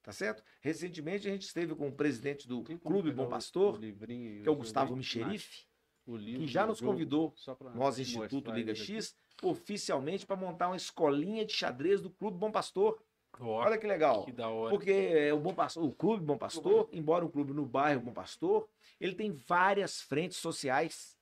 tá 0.03 0.12
certo? 0.12 0.43
Recentemente 0.61 1.29
a 1.29 1.31
gente 1.31 1.43
esteve 1.43 1.75
com 1.75 1.89
o 1.89 1.93
presidente 1.93 2.49
do 2.49 2.62
Tem 2.62 2.77
Clube 2.77 3.12
Bom 3.12 3.29
Pastor, 3.29 3.79
que 3.79 3.87
é 3.87 4.49
o 4.49 4.53
eu 4.53 4.57
Gustavo 4.57 4.97
Micherife, 4.97 5.64
que 6.05 6.47
já 6.47 6.66
nos 6.66 6.81
convidou, 6.81 7.35
nós, 7.75 7.99
Instituto 7.99 8.51
Liga 8.51 8.73
aqui. 8.73 8.81
X, 8.81 9.14
oficialmente 9.43 10.27
para 10.27 10.37
montar 10.37 10.68
uma 10.68 10.77
escolinha 10.77 11.45
de 11.45 11.53
xadrez 11.53 12.01
do 12.01 12.11
Clube 12.11 12.39
Bom 12.39 12.51
Pastor. 12.51 13.01
Olha 13.41 13.78
que 13.78 13.87
legal. 13.87 14.24
que 14.24 14.33
da 14.33 14.49
hora. 14.49 14.70
Porque 14.74 14.91
é, 14.91 15.33
o, 15.33 15.39
Bom 15.39 15.55
Pastor, 15.55 15.85
o 15.85 15.93
Clube 15.93 16.24
Bom 16.24 16.37
Pastor, 16.39 16.89
embora 16.93 17.24
um 17.24 17.30
clube 17.30 17.53
no 17.53 17.64
bairro 17.66 18.01
Bom 18.01 18.12
Pastor, 18.12 18.68
ele 19.01 19.14
tem 19.14 19.33
várias 19.33 20.01
frentes 20.03 20.39
sociais 20.39 21.16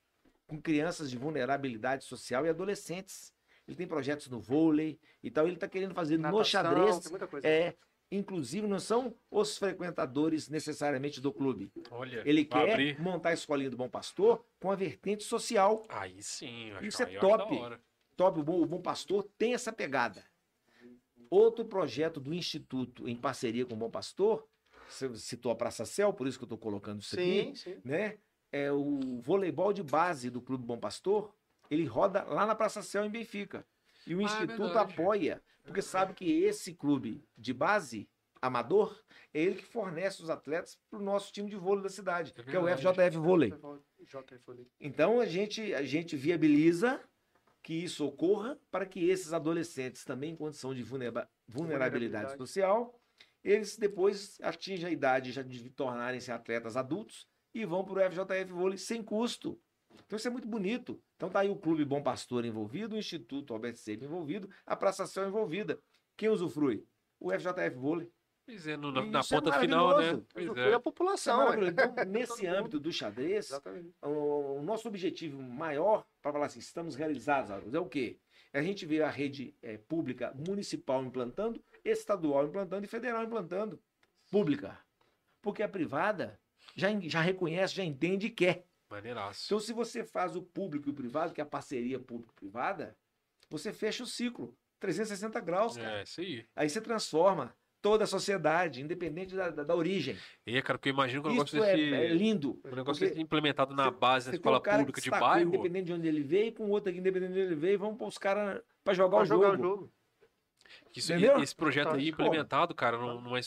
com 0.47 0.61
crianças 0.61 1.11
de 1.11 1.17
vulnerabilidade 1.17 2.05
social 2.05 2.45
e 2.45 2.49
adolescentes. 2.49 3.33
Ele 3.67 3.77
tem 3.77 3.87
projetos 3.87 4.29
no 4.29 4.41
vôlei 4.41 4.99
e 5.23 5.31
tal. 5.31 5.47
Ele 5.47 5.55
está 5.55 5.69
querendo 5.69 5.95
fazer 5.95 6.17
no 6.17 6.25
Natação, 6.25 6.45
xadrez. 6.45 6.99
tem 6.99 7.11
muita 7.11 7.27
coisa. 7.29 7.47
É, 7.47 7.77
inclusive, 8.11 8.67
não 8.67 8.81
são 8.81 9.15
os 9.31 9.57
frequentadores 9.57 10.49
necessariamente 10.49 11.21
do 11.21 11.33
clube. 11.33 11.73
Olha, 11.91 12.23
Ele 12.27 12.45
quer 12.45 12.73
abrir. 12.73 13.01
montar 13.01 13.29
a 13.31 13.35
escolinha 13.35 13.71
do 13.71 13.77
Bom 13.77 13.89
Pastor 13.89 14.45
com 14.59 14.73
a 14.73 14.75
vertente 14.75 15.23
social. 15.23 15.85
Aí 15.89 16.21
sim, 16.21 16.73
acho 16.73 16.85
Isso 16.87 17.03
é 17.05 17.07
top. 17.19 17.57
hora. 17.57 17.81
Top, 18.17 18.41
o 18.41 18.43
Bom, 18.43 18.61
o 18.61 18.67
Bom 18.67 18.83
Pastor 18.83 19.23
tem 19.39 19.55
essa 19.55 19.73
pegada. 19.73 20.23
Outro 21.31 21.65
projeto 21.65 22.19
do 22.21 22.35
Instituto, 22.35 23.09
em 23.09 23.15
parceria 23.15 23.65
com 23.65 23.75
o 23.75 23.77
Bom 23.77 23.89
Pastor, 23.91 24.45
você 24.89 25.15
citou 25.17 25.53
a 25.53 25.55
Praça 25.55 25.85
Céu, 25.87 26.13
por 26.13 26.27
isso 26.27 26.37
que 26.37 26.43
eu 26.43 26.47
estou 26.47 26.59
colocando 26.59 27.01
isso 27.01 27.15
Sim, 27.15 27.51
aqui, 27.51 27.57
sim. 27.59 27.77
né? 27.85 28.19
É 28.51 28.73
o 28.73 29.21
voleibol 29.23 29.73
de 29.73 29.83
base 29.85 30.29
do 30.29 30.43
Clube 30.43 30.65
Bom 30.67 30.77
Pastor, 30.79 31.33
ele 31.71 31.85
roda 31.85 32.25
lá 32.25 32.45
na 32.45 32.55
Praça 32.57 32.83
Céu, 32.83 33.05
em 33.05 33.11
Benfica. 33.11 33.65
E 34.05 34.15
o 34.15 34.19
Ah, 34.19 34.23
é 34.23 34.25
Instituto 34.25 34.63
verdade. 34.65 34.93
apoia, 34.93 35.43
porque 35.63 35.81
sabe 35.81 36.15
que 36.15 36.43
esse 36.43 36.75
clube 36.75 37.23
de 37.39 37.53
base, 37.55 38.09
amador, 38.43 39.01
é 39.33 39.41
ele 39.41 39.55
que 39.57 39.65
fornece 39.67 40.21
os 40.23 40.31
atletas 40.31 40.77
para 40.91 40.99
o 40.99 41.03
nosso 41.03 41.33
time 41.33 41.49
de 41.49 41.55
vôlei 41.55 41.85
da 41.85 41.89
cidade, 41.89 42.35
É 42.37 42.43
que 42.43 42.57
é 42.57 42.59
o. 42.59 42.67
FJF 42.67 43.19
Vôlei. 43.19 43.55
Então 44.81 45.21
a 45.21 45.27
gente, 45.27 45.73
a 45.75 45.83
gente 45.85 46.17
viabiliza 46.17 47.01
que 47.63 47.75
isso 47.75 48.07
ocorra 48.07 48.59
para 48.71 48.87
que 48.87 49.09
esses 49.09 49.33
adolescentes 49.33 50.05
também 50.05 50.33
em 50.33 50.37
condição 50.37 50.75
de 50.75 50.83
vulnera- 50.83 51.29
vulnerabilidade 51.47 52.25
Vulnerabilidade. 52.27 52.37
social, 52.39 53.01
eles 53.45 53.77
depois 53.77 54.39
atingem 54.43 54.89
a 54.89 54.93
idade 54.93 55.33
já 55.33 55.43
de 55.43 55.71
tornarem-se 55.71 56.31
atletas 56.33 56.77
adultos 56.77 57.27
e 57.55 57.65
vão 57.65 57.85
para 57.85 57.95
o 57.95 58.11
FJF 58.11 58.53
Vôlei 58.53 58.79
sem 58.79 59.03
custo. 59.03 59.61
Então 60.07 60.17
isso 60.17 60.29
é 60.29 60.31
muito 60.31 60.49
bonito. 60.49 61.03
Então 61.17 61.29
tá 61.29 61.41
aí 61.41 61.51
o 61.51 61.57
Clube 61.57 61.85
Bom 61.85 62.03
Pastor 62.03 62.45
envolvido, 62.45 62.95
o 62.95 62.99
Instituto 62.99 63.53
Albert 63.53 63.75
Seib 63.77 64.03
envolvido, 64.05 64.49
a 64.65 64.75
Praça 64.77 65.07
Céu 65.07 65.27
envolvida. 65.29 65.79
Quem 66.17 66.29
usufrui? 66.29 66.85
O 67.19 67.31
FJF 67.33 67.77
Vôlei. 67.77 68.11
Pois 68.51 68.67
é, 68.67 68.77
no- 68.77 68.91
na, 68.91 69.07
na 69.07 69.21
isso 69.21 69.33
é 69.33 69.41
ponta 69.41 69.61
final, 69.61 69.97
né? 69.97 70.21
Pois 70.35 70.57
é. 70.57 70.65
a 70.65 70.77
é 70.77 70.79
população. 70.81 71.49
ué. 71.51 71.69
Então, 71.69 71.95
nesse 72.09 72.47
âmbito 72.49 72.81
do 72.81 72.93
xadrez, 72.93 73.53
o, 74.03 74.57
o 74.59 74.63
nosso 74.63 74.89
objetivo 74.89 75.41
maior 75.41 76.05
para 76.21 76.33
falar 76.33 76.47
assim, 76.47 76.59
estamos 76.59 76.97
realizados, 76.97 77.73
é 77.73 77.79
o 77.79 77.87
quê? 77.87 78.19
É 78.53 78.59
a 78.59 78.63
gente 78.63 78.85
ver 78.85 79.03
a 79.03 79.09
rede 79.09 79.55
eh, 79.63 79.79
pública 79.79 80.35
municipal 80.35 81.05
implantando, 81.05 81.63
estadual 81.85 82.49
implantando 82.49 82.85
e 82.85 82.89
federal 82.89 83.23
implantando. 83.23 83.81
Pública. 84.33 84.77
Porque 85.41 85.63
a 85.63 85.69
privada 85.69 86.37
já, 86.75 86.89
já 87.03 87.21
reconhece, 87.21 87.77
já 87.77 87.85
entende 87.85 88.27
e 88.27 88.31
quer. 88.31 88.67
Maneiraço. 88.91 89.45
Então, 89.47 89.61
se 89.61 89.73
você 89.73 90.03
faz 90.03 90.35
o 90.35 90.43
público 90.43 90.89
e 90.89 90.91
o 90.91 90.95
privado, 90.95 91.33
que 91.33 91.41
é 91.41 91.45
a 91.45 91.47
parceria 91.47 92.01
público-privada, 92.01 92.97
você 93.49 93.73
fecha 93.73 94.03
o 94.03 94.07
ciclo. 94.07 94.57
360 94.81 95.39
graus, 95.41 95.77
cara. 95.77 96.01
É, 96.01 96.03
isso 96.03 96.21
aí. 96.21 96.45
Aí 96.57 96.69
você 96.69 96.81
transforma 96.81 97.55
toda 97.83 98.05
a 98.05 98.07
sociedade, 98.07 98.81
independente 98.83 99.35
da, 99.35 99.51
da, 99.51 99.63
da 99.65 99.75
origem. 99.75 100.17
E 100.47 100.57
é, 100.57 100.63
cara, 100.63 100.79
porque 100.79 100.89
eu 100.91 100.93
imagino 100.95 101.23
que 101.23 101.29
o 101.29 101.33
negócio 101.33 101.57
Isso 101.57 101.65
é, 101.65 101.77
desse. 101.77 101.95
é 101.95 102.09
lindo. 102.15 102.61
o 102.65 102.75
negócio 102.77 103.07
desse 103.07 103.21
implementado 103.21 103.75
na 103.75 103.85
Você- 103.91 103.99
base 103.99 104.31
da 104.31 104.37
escola 104.37 104.59
um 104.59 104.63
cara 104.63 104.79
pública 104.79 105.01
que 105.01 105.05
de 105.05 105.11
bairro. 105.11 105.49
Independente 105.49 105.87
de 105.87 105.93
onde 105.93 106.09
ele 106.09 106.23
veio, 106.23 106.53
com 106.53 106.69
outro 106.71 106.91
aqui, 106.91 106.99
independente 106.99 107.33
de 107.33 107.39
onde 107.41 107.47
ele 107.53 107.61
veio, 107.61 107.79
vamos 107.79 107.97
pôr 107.99 108.07
os 108.09 108.19
caras 108.19 108.61
para 108.85 108.95
jogar, 108.95 109.17
Pra 109.17 109.23
o, 109.23 109.27
jogar 109.27 109.51
jogo. 109.53 109.59
o 109.59 109.63
jogo. 109.63 109.93
isso- 110.95 111.13
Entendeu? 111.13 111.43
esse 111.43 111.55
projeto 111.55 111.87
aí 111.89 111.93
Fantástico. 111.93 112.23
implementado, 112.23 112.75
cara, 112.75 112.97
num- 112.97 113.21
numa, 113.21 113.39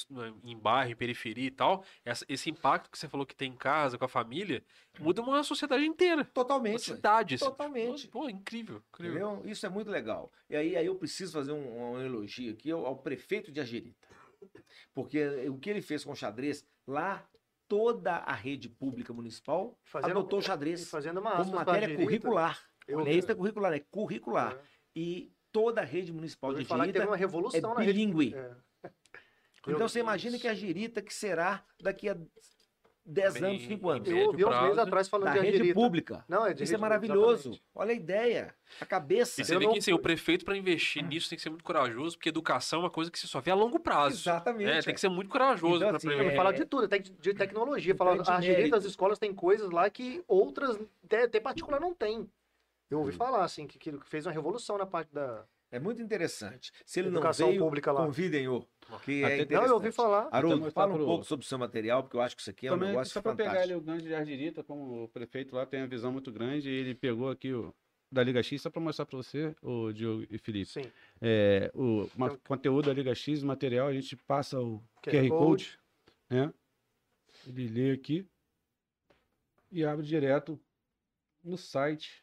em 0.44 0.58
bairro, 0.58 0.92
em 0.92 0.96
periferia 0.96 1.48
e 1.48 1.52
tal, 1.52 1.84
essa- 2.04 2.26
esse 2.28 2.50
impacto 2.50 2.90
que 2.92 2.98
você 2.98 3.08
falou 3.08 3.26
que 3.26 3.36
tem 3.36 3.52
em 3.52 3.56
casa, 3.56 3.98
com 3.98 4.04
a 4.04 4.10
família, 4.10 4.62
muda 5.00 5.22
uma 5.22 5.42
sociedade 5.44 5.86
inteira. 5.86 6.26
Totalmente. 6.26 6.90
ué. 6.92 6.96
cidade. 6.96 7.36
assim. 7.36 7.46
Totalmente. 7.46 8.08
Pô, 8.10 8.30
incrível. 8.30 8.82
incrível. 8.90 9.14
Entendeu? 9.38 9.52
Isso 9.52 9.66
é 9.66 9.70
muito 9.70 9.90
legal. 9.90 10.32
E 10.50 10.56
aí, 10.56 10.76
aí 10.76 10.86
eu 10.86 10.96
preciso 10.96 11.32
fazer 11.34 11.52
um, 11.54 11.94
um 11.94 12.02
elogio 12.02 12.52
aqui 12.52 12.72
ao, 12.72 12.86
ao 12.86 12.98
prefeito 12.98 13.52
de 13.54 13.60
Agerita. 13.62 14.08
Porque 14.94 15.26
o 15.50 15.58
que 15.58 15.70
ele 15.70 15.82
fez 15.82 16.04
com 16.04 16.12
o 16.12 16.16
xadrez, 16.16 16.66
lá 16.88 17.28
toda 17.68 18.18
a 18.18 18.34
rede 18.34 18.70
pública 18.70 19.14
municipal 19.14 19.78
Fazendo- 19.84 20.12
adotou 20.12 20.40
o 20.40 20.42
xadrez 20.42 20.90
fazendo 20.90 21.20
uma 21.20 21.38
como 21.38 21.56
matéria 21.56 21.96
curricular. 21.96 22.62
Eu- 22.88 23.00
Não 23.00 23.08
é 23.08 23.14
isso 23.14 23.32
é 23.32 23.36
curricular, 23.36 23.74
é 23.74 23.80
curricular. 23.80 24.54
É. 24.56 24.62
E 24.96 25.34
toda 25.52 25.82
a 25.82 25.86
rede 25.86 26.12
municipal 26.12 26.52
Eu 26.52 26.58
de 26.60 26.66
teve 26.66 26.80
Agerita 26.82 27.06
uma 27.08 27.16
revolução 27.16 27.72
é 27.72 27.74
na 27.76 27.80
rede. 27.82 27.94
bilíngue. 27.94 28.36
É. 28.36 28.56
Então 29.66 29.78
Meu 29.80 29.88
você 29.90 30.02
imagina 30.02 30.38
que 30.38 30.48
a 30.48 30.54
Girita 30.54 31.02
que 31.02 31.14
será 31.14 31.66
daqui 31.82 32.10
a 32.10 32.18
10 33.06 33.34
Bem- 33.34 33.44
anos, 33.44 33.62
5 33.66 33.90
anos. 33.90 34.08
Eu 34.08 34.28
ouvi 34.28 34.46
uns 34.46 34.62
meses 34.62 34.78
atrás 34.78 35.10
falando 35.10 35.26
Da 35.26 35.34
de 35.34 35.40
rede 35.40 35.56
Angelita. 35.58 35.74
pública. 35.76 36.26
Não, 36.28 36.46
é 36.46 36.54
de 36.54 36.64
Isso 36.64 36.74
é 36.74 36.78
maravilhoso. 36.78 37.50
exatamente. 37.50 37.64
Olha 37.76 37.92
a 37.92 37.94
ideia, 37.96 38.56
a 38.80 38.86
cabeça. 38.86 39.42
E 39.42 39.46
você 39.46 39.56
Eu 39.56 39.60
vê 39.60 39.66
não 39.66 39.74
que 39.74 39.80
assim, 39.80 39.92
o 39.94 40.00
prefeito, 40.00 40.46
para 40.46 40.56
investir 40.56 41.04
nisso, 41.04 41.30
tem 41.30 41.36
que 41.36 41.42
ser 41.44 41.50
muito 41.50 41.64
corajoso, 41.64 42.16
porque 42.18 42.30
educação 42.30 42.80
é 42.80 42.84
uma 42.84 42.90
coisa 42.90 43.12
que 43.12 43.20
se 43.20 43.28
só 43.28 43.42
vê 43.42 43.52
a 43.52 43.56
longo 43.56 43.80
prazo. 43.80 44.16
Exatamente. 44.22 44.70
É, 44.72 44.82
tem 44.82 44.94
que 44.94 45.02
ser 45.02 45.10
muito 45.10 45.30
corajoso 45.30 45.76
Então, 45.76 45.88
pra 45.90 45.98
assim, 45.98 46.10
é- 46.12 46.24
me 46.24 46.36
fala 46.36 46.54
de 46.54 46.64
tudo, 46.66 46.86
até 46.86 47.00
de, 47.00 47.34
tecnologia. 47.34 47.94
Fala, 47.96 48.12
é 48.16 48.22
de 48.22 48.30
a 48.30 48.34
mérito. 48.40 48.52
Angelita, 48.52 48.78
as 48.78 48.86
escolas 48.86 49.20
têm 49.20 49.34
coisas 49.34 49.70
lá 49.70 49.90
que 49.90 50.24
outras, 50.28 50.80
até, 51.04 51.24
até 51.24 51.40
particular, 51.40 51.80
não 51.82 51.94
tem. 51.94 52.30
Eu 52.90 53.00
ouvi 53.00 53.12
falar, 53.12 53.44
assim, 53.44 53.66
que, 53.68 53.80
que 53.80 53.92
fez 54.06 54.26
uma 54.26 54.32
revolução 54.32 54.78
na 54.78 54.86
parte 54.86 55.12
da 55.14 55.44
É 55.76 55.80
muito 55.80 56.02
interessante. 56.02 56.72
Se 56.86 57.00
ele 57.00 57.08
educação 57.10 57.48
não 57.48 57.52
veio, 57.54 57.64
pública 57.64 57.92
lá. 57.92 58.06
convidem-o. 58.06 58.62
Que 59.04 59.12
é 59.12 59.22
Não, 59.22 59.28
interessante. 59.28 59.54
Não, 59.54 59.66
eu 59.66 59.74
ouvi 59.74 59.92
falar. 59.92 60.30
Haroldo, 60.32 60.58
Então, 60.60 60.72
fala 60.72 60.94
um 60.94 60.98
pro- 60.98 61.06
pouco 61.06 61.26
sobre 61.26 61.44
o 61.46 61.48
seu 61.50 61.58
material, 61.58 62.04
porque 62.04 62.16
eu 62.16 62.22
acho 62.22 62.36
que 62.36 62.42
isso 62.42 62.50
aqui 62.52 62.68
é 62.68 62.72
um 62.72 62.76
Também, 62.76 62.90
negócio 62.90 63.12
só 63.14 63.22
para 63.22 63.34
pegar 63.36 63.50
ali 63.52 63.74
fantástico. 63.74 63.80
o 63.80 63.84
gancho 63.84 64.06
de 64.06 64.14
Argirita, 64.14 64.64
como 64.64 65.04
o 65.06 65.08
prefeito 65.08 65.56
lá 65.56 65.66
tem 65.66 65.82
uma 65.82 65.88
visão 65.88 66.12
muito 66.12 66.32
grande, 66.32 66.70
ele 66.70 66.94
pegou 66.94 67.30
aqui 67.30 67.52
o 67.54 67.74
da 68.12 68.22
Liga 68.24 68.44
X, 68.44 68.62
só 68.62 68.70
para 68.70 68.80
mostrar 68.80 69.08
para 69.08 69.18
você, 69.18 69.56
o 69.64 69.92
Diogo 69.92 70.28
e 70.30 70.38
Felipe. 70.38 70.70
Sim. 70.70 70.84
É, 71.20 71.72
o 71.74 72.08
Então- 72.16 72.40
conteúdo 72.48 72.86
da 72.86 72.94
Liga 72.94 73.16
X, 73.16 73.42
o 73.42 73.48
material, 73.48 73.88
a 73.88 73.94
gente 73.94 74.16
passa 74.16 74.60
o 74.60 74.78
QR 75.02 75.12
QR, 75.24 75.30
Code. 75.30 75.40
Code, 75.40 75.80
né? 76.30 76.54
Ele 77.48 77.68
lê 77.68 77.92
aqui 77.92 78.28
e 79.72 79.84
abre 79.84 80.06
direto 80.06 80.60
no 81.44 81.58
site. 81.58 82.23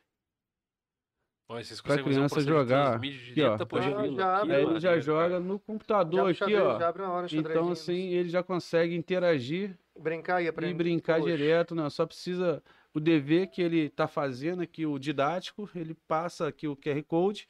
Olha, 1.52 1.64
vocês 1.64 1.80
Pra 1.80 1.98
criança 2.00 2.40
jogar. 2.42 2.94
Aqui, 2.94 3.42
ó. 3.42 3.56
já 3.56 3.56
aqui, 3.56 4.20
abre. 4.22 4.54
Aí 4.54 4.62
ele 4.62 4.78
já 4.78 5.00
joga 5.00 5.40
no 5.40 5.58
computador 5.58 6.32
Já, 6.32 6.44
aqui, 6.44 6.54
xadrez, 6.54 6.60
ó. 6.62 6.78
já 6.78 6.88
abre 6.88 7.02
hora, 7.02 7.26
Então, 7.32 7.72
assim, 7.72 8.08
ele 8.12 8.28
já 8.28 8.40
consegue 8.40 8.94
interagir 8.94 9.76
Brincar 9.98 10.40
e 10.40 10.44
e 10.44 10.48
aprender. 10.48 10.74
brincar 10.74 11.18
Poxa. 11.20 11.36
direto, 11.36 11.74
né? 11.74 11.90
Só 11.90 12.06
precisa 12.06 12.62
o 12.94 13.00
dever 13.00 13.48
que 13.50 13.60
ele 13.60 13.80
está 13.86 14.06
fazendo 14.06 14.62
aqui, 14.62 14.86
o 14.86 14.96
didático, 14.96 15.68
ele 15.74 15.94
passa 16.06 16.46
aqui 16.46 16.68
o 16.68 16.76
QR 16.76 17.02
Code 17.02 17.48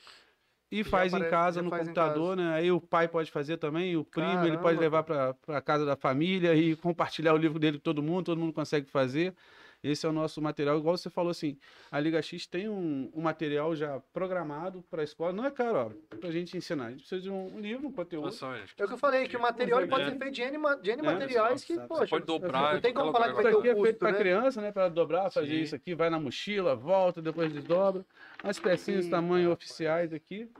e 0.73 0.83
Já 0.83 0.89
faz 0.89 1.13
em 1.13 1.17
aparece- 1.17 1.31
casa 1.31 1.57
já 1.57 1.63
no 1.63 1.69
em 1.69 1.79
computador, 1.79 2.37
né? 2.39 2.55
Aí 2.55 2.73
o 2.73 2.81
pai 2.81 3.07
pode 3.07 3.31
fazer 3.31 3.59
também, 3.59 3.99
o 3.99 4.05
primo, 4.05 4.29
ele 4.31 4.37
Caramba, 4.39 4.63
pode 4.63 4.79
levar 4.81 5.03
para 5.03 5.37
a 5.49 5.61
casa 5.61 5.85
da 5.85 5.95
família 5.95 6.55
e 6.55 6.75
compartilhar 6.75 7.35
o 7.35 7.37
livro 7.37 7.59
dele 7.59 7.77
com 7.77 7.83
todo 7.83 8.03
mundo, 8.03 8.25
todo 8.25 8.39
mundo 8.41 8.53
consegue 8.55 8.89
fazer. 8.89 9.35
Esse 9.83 10.05
é 10.05 10.09
o 10.09 10.13
nosso 10.13 10.43
material, 10.43 10.77
igual 10.79 10.95
você 10.97 11.09
falou 11.09 11.31
assim, 11.31 11.57
a 11.91 11.99
Liga 11.99 12.21
X 12.21 12.47
tem 12.47 12.69
um, 12.69 13.11
um 13.15 13.23
material 13.23 13.75
já 13.75 13.99
programado 14.13 14.83
para 14.91 15.01
a 15.01 15.05
escola, 15.05 15.33
não 15.33 15.43
é 15.47 15.51
caro, 15.51 15.79
ó, 16.13 16.17
para 16.19 16.29
a 16.29 16.33
gente 16.33 16.55
ensinar. 16.55 16.87
A 16.87 16.91
gente 16.91 17.01
precisa 17.01 17.23
de 17.23 17.31
um, 17.31 17.57
um 17.57 17.61
livro, 17.61 17.89
um 17.89 17.93
conteúdo. 17.93 18.31
Gente. 18.31 18.75
É 18.77 18.85
o 18.85 18.89
que 18.89 18.93
eu 18.93 18.99
falei, 18.99 19.27
que 19.27 19.37
o 19.39 19.41
material 19.41 19.87
pode 19.89 20.03
É. 20.03 20.11
ser 20.11 20.19
feito 20.19 20.35
de 20.35 20.43
N, 20.43 20.59
de 20.83 20.91
N 20.91 21.01
É, 21.01 21.03
materiais 21.03 21.65
que, 21.65 21.75
você 21.75 21.87
poxa, 21.87 22.07
Pode 22.11 22.27
dobrar. 22.27 22.75
não 22.75 22.81
tem 22.83 22.93
como 22.93 23.11
falar 23.11 23.29
que 23.29 23.33
vai 23.33 23.43
Isso 23.45 23.53
ter 23.53 23.59
aqui 23.59 23.69
é 23.69 23.73
custo, 23.73 23.85
feito 23.87 23.99
para 23.99 24.13
né? 24.13 24.19
criança, 24.19 24.61
né? 24.61 24.73
Para 24.73 24.89
dobrar, 24.91 25.31
fazer 25.31 25.47
Sim. 25.57 25.61
isso 25.63 25.75
aqui, 25.75 25.95
vai 25.95 26.11
na 26.11 26.21
mochila, 26.21 26.77
volta, 26.77 27.23
depois 27.23 27.51
desdobra. 27.51 28.05
As 28.43 28.59
pecinhas 28.59 29.07
Eita, 29.07 29.17
tamanho 29.17 29.49
rapaz. 29.49 29.65
oficiais 29.71 30.13
aqui. 30.13 30.51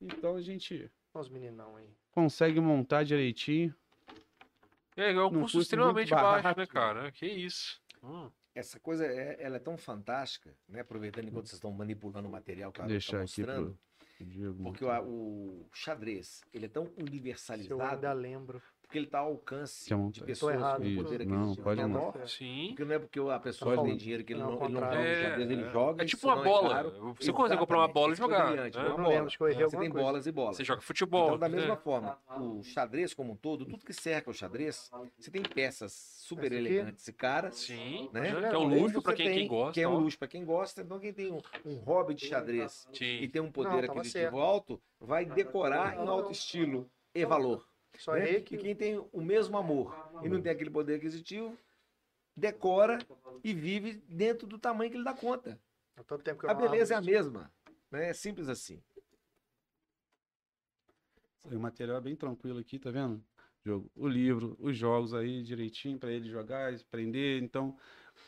Então 0.00 0.34
a 0.34 0.40
gente 0.40 0.90
Olha 1.14 1.22
os 1.22 1.28
meninão 1.28 1.76
aí. 1.76 1.86
consegue 2.10 2.58
montar 2.60 3.04
direitinho. 3.04 3.72
É, 4.96 5.12
é 5.12 5.20
um 5.20 5.28
custo 5.28 5.40
custo 5.42 5.60
extremamente 5.60 6.10
baixo, 6.10 6.42
barato. 6.42 6.60
né, 6.60 6.66
cara? 6.66 7.12
Que 7.12 7.26
isso. 7.26 7.80
Hum. 8.02 8.28
Essa 8.58 8.80
coisa 8.80 9.06
é, 9.06 9.36
ela 9.38 9.56
é 9.56 9.60
tão 9.60 9.76
fantástica, 9.76 10.52
né? 10.68 10.80
Aproveitando 10.80 11.28
enquanto 11.28 11.46
vocês 11.46 11.58
estão 11.58 11.70
manipulando 11.70 12.28
o 12.28 12.32
material 12.32 12.72
que 12.72 12.82
deixar 12.82 13.22
aqui 13.22 13.40
mostrando. 13.40 13.78
pro. 14.18 14.54
Porque 14.64 14.84
o, 14.84 14.90
o 14.90 15.68
xadrez, 15.72 16.40
ele 16.52 16.66
é 16.66 16.68
tão 16.68 16.86
Se 16.86 16.90
eu 16.98 17.06
universalizado, 17.06 17.94
ainda 17.94 18.12
lembro. 18.12 18.60
Porque 18.88 18.98
ele 18.98 19.04
está 19.04 19.18
ao 19.18 19.32
alcance 19.32 19.94
de 20.10 20.24
pessoas 20.24 20.54
errado, 20.54 20.82
com 20.82 21.02
poder 21.02 21.26
Não, 21.26 21.54
pode 21.56 21.84
montar. 21.84 22.26
Sim. 22.26 22.68
Porque 22.68 22.84
não 22.86 22.94
é 22.94 22.98
porque 22.98 23.20
a 23.20 23.38
pessoa 23.38 23.76
Tá 23.76 23.82
tem 23.82 23.96
dinheiro 23.98 24.24
que 24.24 24.32
ele 24.32 24.40
Não, 24.40 24.52
não, 24.52 24.64
ele 24.64 24.72
não 24.72 24.80
joga 24.80 24.96
É, 24.96 25.22
xadrez, 25.28 25.50
ele 25.50 25.62
é. 25.62 25.70
joga. 25.70 26.02
É 26.02 26.06
isso 26.06 26.16
tipo 26.16 26.26
uma 26.26 26.36
não 26.36 26.42
bola. 26.44 26.68
caro. 26.70 27.14
Você 27.20 27.32
consegue 27.32 27.60
comprar 27.60 27.78
uma 27.78 27.88
bola 27.88 28.12
e 28.14 28.16
jogar. 28.16 28.46
brilhante, 28.46 28.78
né? 28.78 28.84
uma 28.84 28.96
não 28.96 29.04
bola. 29.04 29.28
Você 29.28 29.76
tem 29.76 29.90
bolas 29.90 30.26
e 30.26 30.32
bolas. 30.32 30.56
Você 30.56 30.64
joga 30.64 30.80
futebol. 30.80 31.26
Então, 31.26 31.38
da 31.38 31.48
né? 31.50 31.56
mesma 31.56 31.76
forma, 31.76 32.18
o 32.38 32.62
xadrez 32.62 33.12
como 33.12 33.34
um 33.34 33.36
todo, 33.36 33.66
tudo 33.66 33.84
que 33.84 33.92
cerca 33.92 34.30
o 34.30 34.32
xadrez, 34.32 34.90
você 35.18 35.30
tem 35.30 35.42
peças 35.42 35.92
super 35.92 36.50
elegantes 36.50 37.06
e 37.06 37.12
caras, 37.12 37.56
Sim. 37.56 38.08
né? 38.10 38.40
Que 38.40 38.54
é 38.54 38.58
um 38.58 38.68
luxo 38.68 39.02
pra 39.02 39.12
quem, 39.12 39.30
quem 39.34 39.46
gosta. 39.46 39.74
Que 39.74 39.82
é 39.82 39.88
um 39.88 39.98
luxo 39.98 40.18
para 40.18 40.28
quem 40.28 40.46
gosta. 40.46 40.80
Então, 40.80 40.98
quem 40.98 41.12
tem 41.12 41.30
um, 41.30 41.42
um 41.66 41.74
hobby 41.76 42.14
de 42.14 42.26
xadrez 42.26 42.88
Sim. 42.94 43.18
e 43.20 43.28
tem 43.28 43.42
um 43.42 43.46
Não, 43.46 43.52
poder 43.52 43.90
aquisitivo 43.90 44.38
alto, 44.40 44.80
vai 44.98 45.26
decorar 45.26 45.94
em 45.98 46.08
alto 46.08 46.32
estilo 46.32 46.90
e 47.14 47.26
valor. 47.26 47.68
Só 47.96 48.12
né? 48.12 48.20
errei 48.20 48.36
E 48.36 48.42
que 48.42 48.56
quem 48.56 48.74
tem 48.74 48.98
o 49.12 49.20
mesmo 49.20 49.56
amor 49.56 49.94
e 50.22 50.28
não 50.28 50.40
tem 50.40 50.52
aquele 50.52 50.70
poder 50.70 50.96
aquisitivo, 50.96 51.56
decora 52.36 52.98
e 53.42 53.52
vive 53.52 54.02
dentro 54.08 54.46
do 54.46 54.58
tamanho 54.58 54.90
que 54.90 54.96
ele 54.96 55.04
dá 55.04 55.14
conta. 55.14 55.60
que 55.96 56.46
A 56.46 56.54
beleza 56.54 56.94
é 56.94 56.96
a 56.96 57.00
mesma. 57.00 57.52
Né? 57.90 58.10
É 58.10 58.12
simples 58.12 58.48
assim. 58.48 58.80
O 61.44 61.58
material 61.58 61.96
é 61.96 62.00
bem 62.00 62.14
tranquilo 62.14 62.58
aqui, 62.58 62.78
tá 62.78 62.90
vendo? 62.90 63.24
Jogo, 63.64 63.90
o 63.96 64.06
livro, 64.06 64.56
os 64.60 64.76
jogos 64.76 65.14
aí 65.14 65.42
direitinho 65.42 65.98
para 65.98 66.12
ele 66.12 66.28
jogar, 66.28 66.72
aprender. 66.74 67.42
Então, 67.42 67.76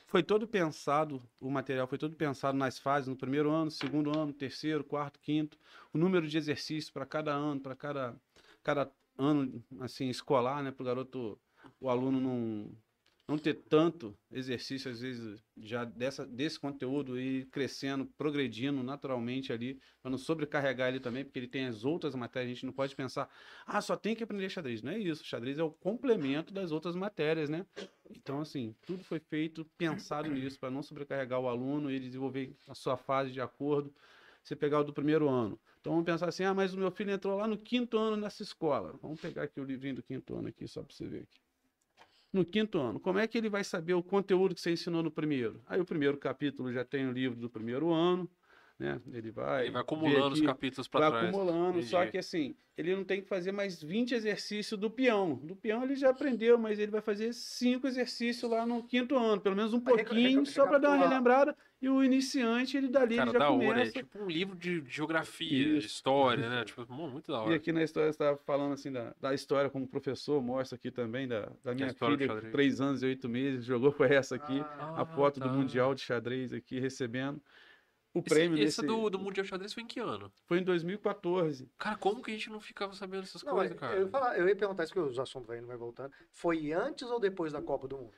foi 0.07 0.23
todo 0.23 0.47
pensado, 0.47 1.23
o 1.39 1.51
material 1.51 1.87
foi 1.87 1.99
todo 1.99 2.16
pensado 2.16 2.57
nas 2.57 2.78
fases, 2.78 3.09
no 3.09 3.16
primeiro 3.16 3.51
ano, 3.51 3.70
segundo 3.70 4.16
ano, 4.16 4.32
terceiro, 4.32 4.82
quarto, 4.82 5.20
quinto, 5.20 5.59
o 5.93 5.99
número 5.99 6.27
de 6.27 6.37
exercícios 6.37 6.91
para 6.91 7.07
cada 7.07 7.32
ano, 7.32 7.61
para 7.61 7.77
cada, 7.77 8.16
cada 8.62 8.91
ano 9.21 9.65
assim 9.81 10.09
escolar, 10.09 10.63
né, 10.63 10.71
para 10.73 10.83
o 10.83 10.87
garoto, 10.87 11.41
o 11.81 11.89
aluno 11.89 12.21
não 12.21 12.77
não 13.29 13.39
ter 13.39 13.55
tanto 13.55 14.19
exercício 14.33 14.91
às 14.91 15.01
vezes 15.01 15.41
já 15.57 15.85
dessa 15.85 16.27
desse 16.27 16.59
conteúdo 16.59 17.21
e 17.21 17.47
crescendo, 17.47 18.05
progredindo 18.19 18.83
naturalmente 18.83 19.53
ali, 19.53 19.81
para 20.03 20.11
não 20.11 20.19
sobrecarregar 20.19 20.89
ele 20.89 20.99
também, 20.99 21.25
porque 21.25 21.39
ele 21.39 21.47
tem 21.47 21.67
as 21.67 21.85
outras 21.85 22.17
matérias, 22.17 22.51
a 22.51 22.55
gente 22.55 22.67
não 22.67 22.73
pode 22.73 22.97
pensar, 22.97 23.31
ah, 23.65 23.81
só 23.81 23.97
tem 23.97 24.17
que 24.17 24.25
aprender 24.25 24.51
xadrez, 24.51 24.83
não 24.83 24.91
é 24.91 24.99
isso, 24.99 25.25
xadrez 25.25 25.61
é 25.61 25.63
o 25.63 25.71
complemento 25.71 26.53
das 26.53 26.73
outras 26.73 26.97
matérias, 26.97 27.49
né? 27.49 27.65
Então 28.11 28.41
assim, 28.41 28.75
tudo 28.85 29.05
foi 29.05 29.21
feito 29.21 29.65
pensado 29.79 30.29
nisso 30.29 30.59
para 30.59 30.71
não 30.71 30.83
sobrecarregar 30.83 31.39
o 31.39 31.49
aluno 31.49 31.89
e 31.89 32.01
desenvolver 32.01 32.57
a 32.69 32.75
sua 32.75 32.97
fase 32.97 33.31
de 33.31 33.41
acordo. 33.41 33.95
Você 34.43 34.57
pegar 34.57 34.81
o 34.81 34.85
do 34.85 34.93
primeiro 34.93 35.29
ano. 35.29 35.61
Então 35.81 35.93
vamos 35.93 36.07
pensar 36.07 36.29
assim, 36.29 36.45
ah, 36.45 36.55
mas 36.55 36.75
o 36.75 36.79
meu 36.79 36.91
filho 36.91 37.11
entrou 37.11 37.37
lá 37.37 37.47
no 37.47 37.57
quinto 37.57 37.99
ano 37.99 38.17
nessa 38.17 38.43
escola. 38.43 38.99
Vamos 39.03 39.21
pegar 39.21 39.45
aqui 39.45 39.61
o 39.61 39.65
livrinho 39.65 39.97
do 39.97 40.03
quinto 40.03 40.37
ano 40.37 40.49
aqui 40.49 40.67
só 40.67 40.83
para 40.83 40.95
você 40.95 41.07
ver 41.07 41.23
aqui 41.23 41.41
no 42.33 42.45
quinto 42.45 42.79
ano. 42.79 43.01
Como 43.01 43.19
é 43.19 43.27
que 43.27 43.37
ele 43.37 43.49
vai 43.49 43.65
saber 43.65 43.95
o 43.95 44.03
conteúdo 44.03 44.55
que 44.55 44.61
você 44.61 44.73
ensinou 44.73 45.03
no 45.03 45.11
primeiro? 45.11 45.62
Aí 45.67 45.81
o 45.81 45.85
primeiro 45.85 46.17
capítulo 46.17 46.73
já 46.73 46.85
tem 46.85 47.07
o 47.07 47.12
livro 47.12 47.39
do 47.39 47.51
primeiro 47.51 47.93
ano, 47.93 48.31
né? 48.81 49.01
Ele 49.12 49.31
vai, 49.31 49.65
Ele 49.65 49.73
vai 49.73 49.82
acumulando 49.82 50.32
os 50.32 50.39
aqui, 50.39 50.47
capítulos 50.47 50.89
pra 50.89 51.01
vai 51.01 51.11
trás. 51.11 51.28
acumulando, 51.28 51.82
só 51.82 51.98
Entendi. 51.98 52.12
que 52.12 52.19
assim, 52.19 52.55
ele 52.77 52.97
não 52.97 53.05
tem 53.05 53.20
que 53.20 53.28
fazer 53.28 53.52
mais 53.52 53.82
20 53.82 54.15
exercícios 54.15 54.81
do 54.81 54.90
peão. 54.90 55.35
Do 55.43 55.55
peão 55.55 55.82
ele 55.85 55.94
já 55.94 56.09
aprendeu, 56.11 56.59
mas 56.59 56.78
ele 56.78 56.90
vai 56.90 57.02
fazer 57.02 57.32
cinco 57.35 57.86
exercícios 57.86 58.51
lá 58.51 58.65
no 58.65 58.82
quinto 58.82 59.16
ano, 59.16 59.40
pelo 59.40 59.55
menos 59.55 59.74
um 59.74 59.81
Vai 59.81 59.97
pouquinho, 59.97 60.47
só 60.47 60.66
para 60.66 60.78
dar 60.78 60.90
uma 60.97 61.07
relembrada. 61.07 61.55
E 61.82 61.89
o 61.89 62.05
iniciante, 62.05 62.77
ele 62.77 62.89
dali 62.89 63.16
Cara, 63.16 63.31
ele 63.31 63.32
já 63.32 63.39
da 63.39 63.51
hora. 63.51 63.65
É 63.65 63.69
começa. 63.69 63.93
tipo 63.93 64.19
um 64.23 64.28
livro 64.28 64.55
de 64.55 64.81
de 64.82 64.90
geografia, 64.94 65.48
de 65.65 65.78
Isso. 65.78 65.86
história, 65.86 66.48
né? 66.48 66.62
Tipo, 66.66 66.86
mu- 66.93 67.09
muito 67.09 67.32
da 67.32 67.39
E 67.39 67.40
hora. 67.40 67.55
aqui 67.57 67.73
na 67.73 67.82
história 67.82 68.09
você 68.12 68.16
estava 68.16 68.36
falando 68.36 68.74
assim 68.74 68.93
da, 68.93 69.15
da 69.19 69.32
história 69.32 69.70
como 69.70 69.86
professor, 69.89 70.43
mostra 70.43 70.77
aqui 70.77 70.90
também 70.90 71.27
da, 71.27 71.48
da 71.65 71.74
minha 71.74 71.86
história 71.89 72.16
do 72.19 72.23
filha, 72.23 72.51
três 72.51 72.81
anos 72.82 73.02
e 73.02 73.07
oito 73.07 73.28
meses, 73.31 73.65
jogou 73.65 73.93
com 73.94 74.05
essa 74.05 74.36
aqui. 74.36 74.61
Ah, 74.61 75.01
a 75.02 75.05
foto 75.07 75.40
tá. 75.40 75.47
do 75.47 75.55
Mundial 75.55 75.94
de 75.94 76.02
Xadrez 76.02 76.52
aqui 76.52 76.78
recebendo. 76.78 77.40
O 78.12 78.19
Esse, 78.20 78.28
prêmio 78.28 78.55
esse 78.59 78.65
desse 78.82 78.87
do, 78.87 79.09
do 79.09 79.19
Mundial 79.19 79.45
de 79.45 79.51
Xadrez 79.51 79.73
foi 79.73 79.82
em 79.85 79.87
que 79.87 80.01
ano? 80.01 80.32
foi 80.45 80.59
em 80.59 80.65
2014. 80.65 81.70
Cara, 81.78 81.97
como 81.97 82.23
que 82.23 82.31
a 82.31 82.35
gente 82.35 82.51
não 82.51 82.61
ficava 82.61 82.93
sabendo 82.93 83.20
dessas 83.23 83.43
Não, 83.45 83.53
coisas, 83.55 83.73
eu, 83.73 83.78
cara? 83.78 83.97
eu, 83.97 84.03
ia 84.03 84.09
falar, 84.09 84.39
eu 84.39 84.49
ia 84.49 84.57
perguntar 84.57 84.82
isso 84.85 84.93
que 84.93 84.99
os 84.99 85.19
assuntos 85.19 85.47
vai 85.47 85.59
indo 85.59 85.66
vai 85.69 85.77
voltando. 85.77 86.12
Foi 86.32 86.73
antes 86.73 87.09
ou 87.09 87.20
depois 87.20 87.53
da 87.53 87.62
Copa 87.62 87.87
do 87.87 87.97
Mundo? 87.99 88.15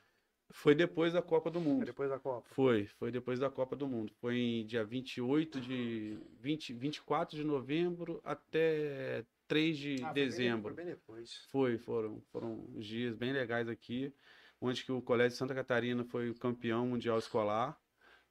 Foi 0.50 0.74
depois 0.74 1.12
da 1.12 1.22
Copa 1.22 1.50
do 1.50 1.60
Foi 1.60 1.68
Mundo. 1.72 1.84
depois 1.86 2.10
da 2.10 2.18
Copa. 2.18 2.46
Foi, 2.54 2.86
foi 2.86 3.10
depois 3.10 3.38
da 3.38 3.50
Copa 3.50 3.74
do 3.76 3.86
Mundo. 3.88 4.12
Foi 4.20 4.36
em 4.36 4.66
dia 4.66 4.84
28 4.84 5.60
de 5.60 6.18
20, 6.40 6.72
24 6.74 7.36
de 7.36 7.44
novembro 7.44 8.20
até 8.24 9.24
3 9.48 9.76
de 9.78 9.94
Ah, 10.02 10.06
foi 10.06 10.14
bem- 10.14 10.24
dezembro. 10.24 10.74
Foi 10.74 10.84
bem 10.84 10.94
depois. 10.94 11.46
Foi, 11.50 11.78
foram, 11.78 12.20
foram 12.32 12.66
uns 12.74 12.86
dias 12.86 13.14
bem 13.14 13.32
legais 13.32 13.68
aqui, 13.68 14.12
onde 14.60 14.84
que 14.84 14.92
o 14.92 15.00
Colégio 15.02 15.32
de 15.32 15.38
Santa 15.38 15.54
Catarina 15.54 16.04
foi 16.04 16.28
o 16.30 16.34
campeão 16.34 16.86
mundial 16.86 17.18
escolar, 17.18 17.78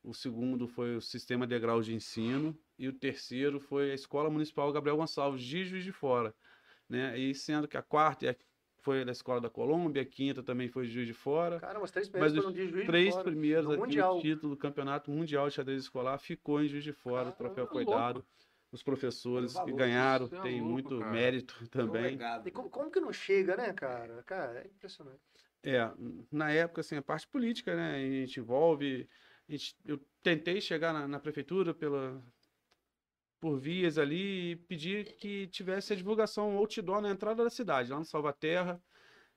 o 0.04 0.14
segundo 0.14 0.68
foi 0.68 0.96
o 0.96 1.02
Sistema 1.02 1.46
Degrau 1.48 1.82
de 1.82 1.94
Ensino 1.94 2.58
e 2.78 2.88
o 2.88 2.94
terceiro 2.94 3.60
foi 3.60 3.92
a 3.92 3.94
Escola 3.96 4.30
Municipal 4.30 4.72
Gabriel 4.72 4.98
Gonçalves, 4.98 5.44
de 5.44 5.64
Juiz 5.64 5.84
de 5.84 5.92
Fora, 5.92 6.36
né? 6.90 7.18
E 7.18 7.34
sendo 7.36 7.68
que 7.68 7.78
a 7.78 7.84
quarta 7.84 8.32
a- 8.32 8.36
foi 8.80 9.06
da 9.06 9.12
Escola 9.12 9.40
da 9.40 9.50
Colômbia, 9.50 10.02
a 10.02 10.06
quinta 10.06 10.42
também 10.42 10.68
foi 10.68 10.88
de 10.88 10.92
Juiz 10.94 11.08
de 11.08 11.14
Fora, 11.14 11.60
Cara, 11.60 11.82
os 11.82 11.92
três 11.92 12.10
Mas 12.10 12.34
primeiros 12.34 12.46
os 12.46 12.54
foram 12.54 12.56
de 12.56 12.72
juiz 12.72 12.86
de 12.86 12.92
três 12.92 13.14
fora. 13.14 13.24
primeiros 13.24 13.66
no 13.66 13.72
aqui 13.74 13.82
Mundial. 13.82 14.18
o 14.18 14.22
título 14.22 14.56
do 14.56 14.60
Campeonato 14.60 15.12
Mundial 15.12 15.48
de 15.48 15.54
Xadrez 15.56 15.84
Escolar 15.84 16.18
ficou 16.18 16.62
em 16.62 16.68
Juiz 16.68 16.84
de 16.84 16.92
Fora, 16.94 17.30
o 17.30 17.32
troféu 17.32 17.68
Caramba, 17.68 17.72
foi 17.72 17.86
louco. 17.86 18.00
dado. 18.00 18.26
Os 18.72 18.82
professores 18.82 19.54
Olha 19.54 19.64
o 19.64 19.66
que 19.66 19.72
valor 19.72 19.78
ganharam 19.80 20.26
é 20.26 20.42
têm 20.42 20.62
muito 20.62 20.98
cara. 20.98 21.12
mérito 21.12 21.60
É 21.62 21.68
também. 21.68 22.18
E 22.46 22.52
como, 22.52 22.70
como 22.70 22.90
que 22.90 23.00
não 23.02 23.12
chega, 23.14 23.56
né, 23.58 23.74
cara? 23.74 24.24
Cara, 24.24 24.62
é 24.62 24.68
impressionante. 24.68 25.20
É, 25.64 25.78
na 26.32 26.50
época, 26.52 26.82
assim, 26.82 26.96
a 26.96 27.02
parte 27.02 27.28
política, 27.28 27.76
né? 27.76 27.96
A 27.98 28.00
gente 28.00 28.40
envolve. 28.40 29.08
Gente- 29.58 29.76
eu 29.86 30.00
tentei 30.22 30.60
chegar 30.62 30.94
na, 30.94 31.08
na 31.08 31.20
prefeitura 31.20 31.74
pela, 31.74 32.22
por 33.40 33.58
vias 33.58 33.98
ali 33.98 34.52
e 34.52 34.56
pedir 34.56 35.16
que 35.18 35.48
tivesse 35.48 35.94
a 35.94 35.96
divulgação 35.96 36.56
outdoor 36.58 37.02
na 37.02 37.10
entrada 37.10 37.44
da 37.44 37.50
cidade, 37.50 37.92
lá 37.92 37.98
no 38.00 38.06
Salvaterra. 38.06 38.82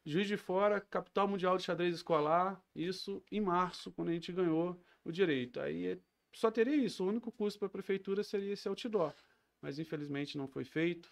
Juiz 0.07 0.29
de 0.29 0.37
Fora, 0.37 0.81
capital 0.81 1.27
mundial 1.27 1.57
de 1.57 1.63
xadrez 1.63 1.95
escolar, 1.95 2.63
isso 2.75 3.25
em 3.33 3.41
março, 3.41 3.91
quando 3.91 4.11
a 4.11 4.13
gente 4.13 4.31
ganhou 4.33 4.79
o 5.03 5.11
direito. 5.11 5.59
Aí 5.61 5.99
só 6.35 6.51
teria 6.51 6.77
isso. 6.77 7.03
O 7.03 7.09
único 7.09 7.33
custo 7.33 7.59
para 7.59 7.69
a 7.69 7.71
prefeitura 7.71 8.23
seria 8.23 8.53
esse 8.53 8.69
outdoor. 8.69 9.15
Mas 9.63 9.79
infelizmente 9.79 10.37
não 10.37 10.47
foi 10.47 10.65
feito. 10.65 11.11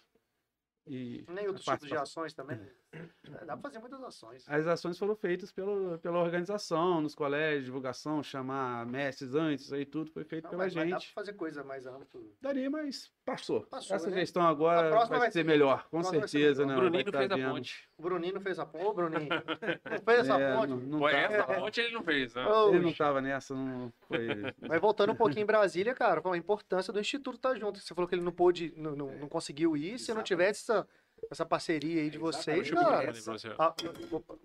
E 0.85 1.25
Nem 1.29 1.47
outros 1.47 1.65
tipos 1.65 1.87
de 1.87 1.95
ações 1.97 2.33
também. 2.35 2.59
É, 2.93 3.45
Dá 3.45 3.57
pra 3.57 3.69
fazer 3.69 3.79
muitas 3.79 4.03
ações. 4.03 4.45
As 4.47 4.67
ações 4.67 4.97
foram 4.99 5.15
feitas 5.15 5.51
pelo, 5.51 5.97
pela 5.97 6.19
organização, 6.19 7.01
nos 7.01 7.15
colégios, 7.15 7.65
divulgação, 7.65 8.21
chamar 8.21 8.85
mestres 8.85 9.33
antes, 9.33 9.73
aí 9.73 9.85
tudo 9.85 10.11
foi 10.11 10.23
feito 10.23 10.43
Não, 10.43 10.51
pela 10.51 10.63
mas, 10.63 10.75
mas 10.75 10.83
dá 10.85 10.89
pra 10.91 10.99
gente. 10.99 11.13
fazer 11.13 11.33
coisa 11.33 11.63
mais 11.63 11.87
ampla. 11.87 12.21
Daria, 12.39 12.69
mas 12.69 13.11
passou. 13.25 13.61
Passou, 13.61 13.95
Essa 13.95 14.09
né? 14.11 14.17
gestão 14.17 14.43
agora 14.45 14.89
próxima 14.89 15.09
vai, 15.09 15.19
vai 15.19 15.31
ser 15.31 15.39
ser- 15.39 15.43
melhor, 15.45 15.87
com 15.89 16.03
certeza, 16.03 16.65
melhor. 16.65 16.67
né? 16.67 16.87
O 16.87 16.89
Bruninho 16.89 17.11
Vai 17.11 17.27
fez 17.27 17.29
tá 17.29 17.35
a 17.47 17.51
ponte. 17.51 17.89
O 17.97 18.01
Bruninho 18.03 18.33
não 18.35 18.41
fez 18.41 18.59
a 18.59 18.65
ponte. 18.65 18.85
Ô, 18.85 18.93
Bruninho. 18.93 19.29
Não 19.93 19.99
fez 20.05 20.19
essa 20.19 20.39
É, 20.39 20.55
ponte. 20.55 20.69
não- 20.69 20.77
não 20.77 20.99
Pô, 20.99 21.09
tá- 21.09 21.17
essa 21.17 21.43
ponte 21.53 21.81
ele 21.81 21.93
não 21.93 22.03
fez, 22.03 22.33
né? 22.35 22.45
Ele 22.69 22.79
não 22.79 22.93
tava 22.93 23.21
nessa, 23.21 23.55
não 23.55 23.91
foi. 24.07 24.27
Mas 24.67 24.81
voltando 24.81 25.11
um 25.13 25.15
pouquinho 25.15 25.43
em 25.43 25.45
Brasília, 25.45 25.93
cara, 25.93 26.21
a 26.23 26.37
importância 26.37 26.91
do 26.93 26.99
Instituto 26.99 27.35
estar 27.37 27.55
junto. 27.55 27.79
Você 27.79 27.93
falou 27.95 28.07
que 28.07 28.15
ele 28.15 28.21
não 28.23 28.31
pôde, 28.31 28.73
não, 28.75 28.95
não, 28.95 29.11
não 29.17 29.29
conseguiu 29.29 29.75
ir. 29.77 29.97
Se 29.99 30.13
não 30.13 30.21
tivesse 30.23 30.71
essa, 30.71 30.87
essa 31.31 31.45
parceria 31.45 32.01
aí 32.01 32.09
de 32.09 32.17
vocês, 32.17 32.67
Exatamente. 32.67 32.89
cara. 32.91 33.09
Essa- 33.11 33.31
você. 33.31 33.47
Ah, 33.57 33.75
opa. 34.11 34.39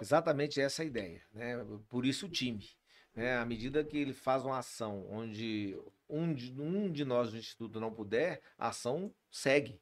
Exatamente 0.00 0.60
essa 0.60 0.82
é 0.82 0.84
a 0.84 0.86
ideia, 0.86 1.22
né? 1.32 1.56
Por 1.88 2.04
isso 2.04 2.26
o 2.26 2.28
time, 2.28 2.68
né? 3.14 3.36
À 3.38 3.44
medida 3.44 3.82
que 3.84 3.96
ele 3.96 4.12
faz 4.12 4.44
uma 4.44 4.58
ação 4.58 5.06
onde 5.10 5.78
um 6.08 6.32
de, 6.34 6.52
um 6.60 6.90
de 6.90 7.04
nós 7.04 7.30
do 7.30 7.38
instituto 7.38 7.80
não 7.80 7.92
puder, 7.92 8.42
a 8.58 8.68
ação 8.68 9.14
segue, 9.30 9.80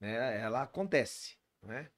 né? 0.00 0.40
Ela 0.40 0.62
acontece, 0.62 1.36
né? 1.62 1.90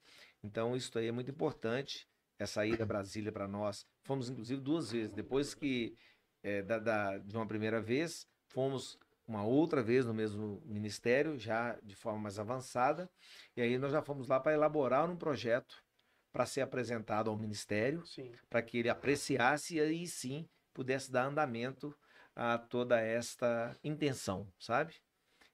Então 0.43 0.75
isso 0.77 0.99
aí 0.99 1.07
é 1.07 1.13
muito 1.13 1.31
importante. 1.31 2.09
Essa 2.39 2.67
ida 2.67 2.83
a 2.83 2.87
Brasília 2.87 3.31
para 3.31 3.47
nós, 3.47 3.87
fomos 4.03 4.29
inclusive 4.29 4.61
duas 4.61 4.91
vezes. 4.91 5.13
Depois 5.13 5.55
que 5.55 5.97
é, 6.43 6.61
da, 6.63 6.79
da- 6.81 7.19
de 7.19 7.37
uma 7.37 7.47
primeira 7.47 7.81
vez, 7.81 8.27
fomos 8.49 8.99
uma 9.33 9.45
outra 9.45 9.83
vez 9.83 10.05
no 10.05 10.13
mesmo 10.13 10.61
ministério, 10.67 11.39
já 11.39 11.79
de 11.83 11.97
forma 11.97 12.19
mais 12.19 12.39
avançada. 12.39 13.11
E 13.57 13.63
aí 13.63 13.79
nós 13.79 13.91
já 13.91 14.03
fomos 14.03 14.29
lá 14.29 14.39
para 14.39 14.53
elaborar 14.53 15.09
um 15.09 15.17
projeto 15.17 15.83
para 16.31 16.45
ser 16.45 16.61
apresentado 16.61 17.31
ao 17.31 17.39
ministério, 17.39 18.03
para 18.51 18.61
que 18.61 18.77
ele 18.77 18.91
apreciasse 18.91 19.77
e 19.77 19.81
aí 19.81 20.07
sim 20.07 20.47
pudesse 20.75 21.11
dar 21.11 21.25
andamento 21.25 21.97
a 22.37 22.59
toda 22.59 23.01
esta 23.01 23.75
intenção, 23.83 24.47
sabe? 24.59 24.95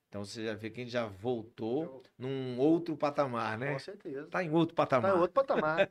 Então 0.08 0.24
você 0.24 0.44
já 0.46 0.54
vê 0.54 0.70
que 0.70 0.80
a 0.80 0.84
gente 0.84 0.92
já 0.92 1.04
voltou 1.06 2.02
num 2.18 2.58
outro 2.58 2.96
patamar, 2.96 3.58
né? 3.58 3.72
Com 3.74 3.78
certeza. 3.78 4.26
Tá 4.28 4.42
em 4.42 4.50
outro 4.50 4.74
Tá 4.74 4.82
patamar. 4.84 5.14
em 5.14 5.18
outro 5.20 5.34
patamar. 5.34 5.90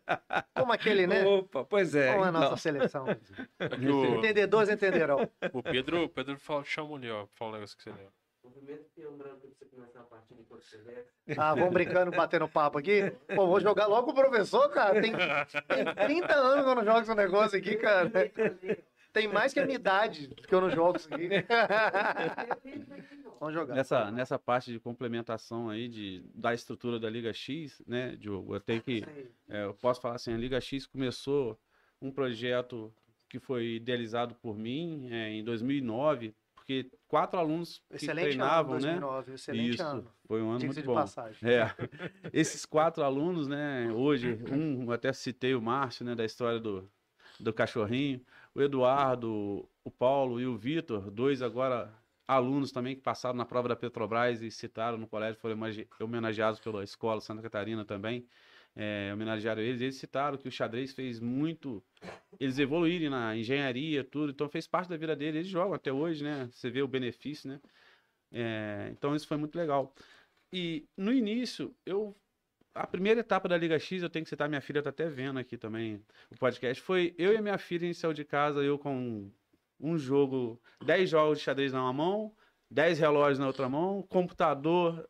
Como 0.56 0.74
aquele, 0.74 1.06
né? 1.06 1.24
Opa, 1.24 1.64
pois 1.64 1.94
é. 1.94 2.14
Como 2.14 2.26
é 2.26 2.30
a 2.30 2.32
nossa 2.32 2.58
seleção. 2.58 3.06
É 3.60 3.70
que 3.70 3.88
o, 3.88 4.16
Entendedores 4.18 4.70
entenderão. 4.70 5.30
o 5.54 5.62
Pedro, 5.62 6.04
o 6.06 6.10
Pedro 6.10 6.36
fala, 6.40 6.64
chama 6.64 6.96
ali, 6.96 7.12
ó, 7.12 7.26
pra 7.26 7.36
falar 7.36 7.52
um 7.52 7.54
negócio 7.54 7.78
que 7.78 7.84
você 7.84 7.92
leu. 7.92 8.12
Ah, 11.38 11.54
vamos 11.54 11.74
brincando, 11.74 12.10
batendo 12.10 12.48
papo 12.48 12.80
aqui. 12.80 13.12
Pô, 13.36 13.46
vou 13.46 13.60
jogar 13.60 13.86
logo 13.86 14.12
o 14.12 14.14
professor, 14.16 14.68
cara. 14.70 15.00
Tem, 15.00 15.12
tem 15.14 15.96
30 16.08 16.34
anos 16.34 16.64
que 16.64 16.70
eu 16.72 16.76
não 16.76 16.84
jogo 16.86 17.00
esse 17.02 17.14
negócio 17.16 17.58
aqui, 17.60 17.76
cara. 17.76 18.10
Tem 19.14 19.28
mais 19.28 19.54
que 19.54 19.60
a 19.60 19.66
minha 19.66 19.76
idade 19.76 20.28
que 20.30 20.56
eu 20.56 20.62
não 20.62 20.70
jogo 20.70 20.98
isso 20.98 21.10
aqui. 21.14 21.30
Vamos 23.40 23.54
jogar. 23.54 23.76
Nessa, 23.76 24.12
nessa 24.12 24.40
parte 24.40 24.72
de 24.72 24.80
complementação 24.80 25.70
aí 25.70 25.88
de, 25.88 26.24
da 26.34 26.54
estrutura 26.54 27.00
da 27.00 27.10
Liga 27.10 27.34
X, 27.34 27.82
né, 27.88 28.16
Diogo? 28.16 28.56
Eu 28.56 28.60
tenho 28.60 28.82
que. 28.82 29.04
é, 29.50 29.66
eu 29.66 29.74
posso 29.74 30.02
falar 30.02 30.16
assim, 30.16 30.34
a 30.34 30.38
Liga 30.38 30.60
X 30.60 30.86
começou 30.86 31.60
um 32.02 32.12
projeto 32.12 32.94
que 33.30 33.40
foi 33.40 33.76
idealizado 33.76 34.36
por 34.36 34.58
mim 34.58 35.10
é, 35.12 35.32
em 35.32 35.44
2009, 35.44 36.34
porque 36.56 36.90
quatro 37.08 37.40
alunos 37.40 37.82
que 37.90 37.96
Excelente 37.96 38.26
treinavam, 38.26 38.76
ano, 38.76 38.86
né? 38.86 38.92
2009. 39.00 39.34
Excelente 39.34 39.76
Isso, 39.76 39.84
ano. 39.84 40.12
foi 40.26 40.42
um 40.42 40.50
ano 40.52 40.66
muito 40.66 40.82
de 40.82 40.86
bom. 40.86 40.96
passagem. 40.96 41.50
É, 41.50 41.74
esses 42.34 42.66
quatro 42.66 43.04
alunos, 43.04 43.48
né, 43.48 43.92
hoje, 43.94 44.38
um, 44.52 44.92
até 44.92 45.12
citei 45.14 45.56
o 45.56 45.62
Márcio, 45.62 46.06
né, 46.06 46.16
da 46.16 46.26
história 46.26 46.60
do, 46.60 46.90
do 47.40 47.54
cachorrinho, 47.54 48.22
o 48.54 48.62
Eduardo, 48.62 49.68
o 49.84 49.92
Paulo 49.92 50.40
e 50.42 50.46
o 50.46 50.58
Vitor, 50.58 51.10
dois 51.12 51.42
agora 51.42 51.94
alunos 52.28 52.72
também 52.72 52.96
que 52.96 53.02
passaram 53.02 53.36
na 53.38 53.46
prova 53.46 53.70
da 53.70 53.76
Petrobras 53.76 54.42
e 54.42 54.52
citaram 54.52 54.98
no 54.98 55.08
colégio, 55.08 55.40
foram 55.40 55.56
homenage- 55.56 55.88
homenageados 56.00 56.60
pela 56.60 56.84
Escola 56.84 57.22
Santa 57.22 57.42
Catarina 57.42 57.86
também, 57.86 58.28
é, 58.76 59.12
homenagearam 59.14 59.62
eles, 59.62 59.82
eles 59.82 59.96
citaram 59.98 60.38
que 60.38 60.48
o 60.48 60.52
xadrez 60.52 60.94
fez 60.94 61.20
muito, 61.20 61.84
eles 62.40 62.60
evoluírem 62.60 63.10
na 63.10 63.36
engenharia, 63.36 64.04
tudo, 64.04 64.32
então 64.32 64.50
fez 64.50 64.68
parte 64.68 64.90
da 64.90 64.98
vida 64.98 65.16
deles, 65.16 65.36
eles 65.36 65.48
jogam 65.48 65.74
até 65.76 65.92
hoje, 65.92 66.24
né, 66.24 66.50
você 66.52 66.70
vê 66.70 66.82
o 66.82 66.88
benefício, 66.88 67.50
né, 67.50 67.62
É, 68.32 68.90
então 68.92 69.16
isso 69.16 69.28
foi 69.28 69.38
muito 69.38 69.56
legal. 69.58 69.94
E 70.54 70.88
no 70.98 71.14
início, 71.14 71.76
eu. 71.86 72.16
A 72.76 72.88
primeira 72.88 73.22
etapa 73.22 73.50
da 73.50 73.58
Liga 73.58 73.80
X, 73.80 74.04
eu 74.04 74.10
tenho 74.10 74.24
que 74.26 74.30
citar, 74.30 74.50
minha 74.50 74.62
filha 74.62 74.84
tá 74.84 74.92
até 74.92 75.10
vendo 75.10 75.40
aqui 75.40 75.58
também 75.58 76.06
o 76.32 76.38
podcast. 76.38 76.82
Foi 76.84 77.16
eu 77.18 77.34
e 77.34 77.42
minha 77.42 77.58
filha 77.58 77.86
inicial 77.86 78.14
de 78.14 78.24
casa, 78.26 78.64
eu 78.64 78.78
com 78.80 79.32
um 79.80 79.98
jogo, 79.98 80.60
10 80.84 81.10
jogos 81.10 81.38
de 81.40 81.44
xadrez 81.44 81.72
na 81.72 81.82
uma 81.82 81.94
mão, 81.94 82.34
10 82.70 83.00
relógios 83.00 83.40
na 83.40 83.48
outra 83.48 83.70
mão, 83.70 84.04
computador 84.04 85.08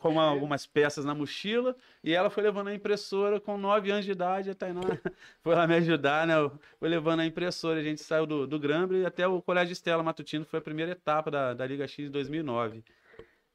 com 0.00 0.18
algumas 0.18 0.66
peças 0.66 1.04
na 1.04 1.14
mochila, 1.14 1.76
e 2.02 2.12
ela 2.12 2.30
foi 2.30 2.42
levando 2.42 2.68
a 2.68 2.74
impressora 2.74 3.38
com 3.38 3.56
9 3.56 3.90
anos 3.90 4.04
de 4.04 4.10
idade, 4.10 4.50
a 4.50 4.54
Tainá 4.54 4.80
foi 5.42 5.54
lá 5.54 5.66
me 5.66 5.74
ajudar, 5.74 6.26
né? 6.26 6.34
Foi 6.78 6.88
levando 6.88 7.20
a 7.20 7.26
impressora, 7.26 7.78
a 7.78 7.82
gente 7.82 8.02
saiu 8.02 8.26
do, 8.26 8.46
do 8.46 8.58
Grambler 8.58 9.02
e 9.02 9.06
até 9.06 9.26
o 9.26 9.40
Colégio 9.42 9.72
Estela 9.72 10.02
Matutino, 10.02 10.44
foi 10.44 10.58
a 10.58 10.62
primeira 10.62 10.92
etapa 10.92 11.30
da, 11.30 11.54
da 11.54 11.66
Liga 11.66 11.86
X 11.86 12.06
de 12.06 12.08
2009. 12.08 12.82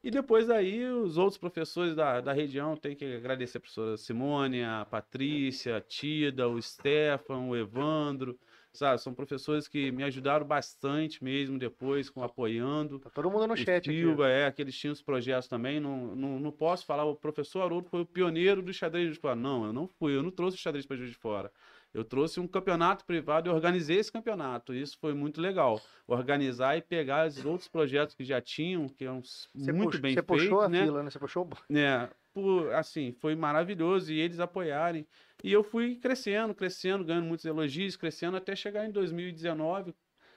E 0.03 0.11
depois 0.11 0.48
daí, 0.48 0.86
os 0.86 1.18
outros 1.18 1.38
professores 1.38 1.95
da, 1.95 2.22
da 2.22 2.32
região, 2.32 2.78
tem 2.78 2.95
que 2.95 3.15
agradecer 3.15 3.57
a 3.57 3.61
professora 3.61 3.98
Simone, 3.98 4.64
a 4.64 4.86
Patrícia, 4.86 5.78
a 5.78 5.82
Tida, 5.82 6.48
o 6.48 6.61
Stefan, 6.61 7.48
o 7.48 7.56
Evandro, 7.57 8.40
sabe? 8.78 9.02
São 9.02 9.14
professores 9.14 9.68
que 9.68 9.91
me 9.91 10.04
ajudaram 10.04 10.45
bastante 10.45 11.24
mesmo 11.24 11.58
depois, 11.58 12.10
com 12.10 12.24
apoiando. 12.24 12.99
Tá 12.99 13.10
todo 13.10 13.30
mundo 13.30 13.48
no 13.48 13.54
O 13.54 13.58
chat 13.58 13.90
aqui. 13.90 13.99
Silva, 13.99 14.30
é, 14.30 14.52
que 14.52 14.62
eles 14.62 14.78
tinham 14.78 14.94
os 14.94 15.02
projetos 15.02 15.48
também. 15.48 15.80
Não, 15.80 16.16
não, 16.16 16.40
não 16.40 16.52
posso 16.52 16.86
falar, 16.86 17.06
o 17.06 17.16
professor 17.16 17.62
Haroldo 17.62 17.90
foi 17.90 18.02
o 18.02 18.06
pioneiro 18.06 18.62
do 18.62 18.74
xadrez 18.74 19.12
de 19.14 19.20
Fora. 19.20 19.36
Não, 19.36 19.66
eu 19.66 19.74
não 19.74 19.88
fui, 19.88 20.16
eu 20.16 20.24
não 20.24 20.32
trouxe 20.32 20.58
o 20.58 20.60
xadrez 20.60 20.86
para 20.86 20.98
Juiz 20.98 21.10
de 21.12 21.18
Fora. 21.18 21.52
Eu 21.94 22.04
trouxe 22.04 22.40
um 22.40 22.48
campeonato 22.48 23.06
privado 23.06 23.49
e 23.49 23.54
organizei 23.54 23.98
esse 23.98 24.12
campeonato. 24.12 24.74
Isso 24.74 24.98
foi 24.99 25.14
muito 25.14 25.41
legal. 25.41 25.82
Organizar 26.06 26.78
e 26.78 26.82
pegar 26.82 27.28
os 27.28 27.44
outros 27.45 27.68
projetos 27.68 28.14
que 28.14 28.24
já 28.24 28.40
tinham, 28.40 28.88
que 28.88 29.04
eram 29.06 29.22
Você 29.24 29.72
muito 29.72 29.86
puxou- 29.91 30.02
bem 30.02 30.12
Você 30.14 30.22
feitos, 30.22 30.44
puxou 30.44 30.62
a 30.62 30.70
né? 30.70 30.84
fila, 30.84 31.02
né? 31.04 31.10
Você 31.10 31.20
puxou 31.20 31.45
o... 31.45 31.74
né, 31.74 32.10
por, 32.34 32.72
assim, 32.74 33.12
foi 33.14 33.36
maravilhoso 33.36 34.14
e 34.14 34.20
eles 34.20 34.40
apoiarem. 34.40 35.08
E 35.43 35.51
eu 35.51 35.64
fui 35.64 35.95
crescendo, 35.95 36.53
crescendo, 36.53 37.03
ganhando 37.03 37.26
muitos 37.26 37.45
elogios, 37.45 37.95
crescendo 37.95 38.38
até 38.38 38.55
chegar 38.55 38.85
em 38.85 38.91
2019, 38.91 39.93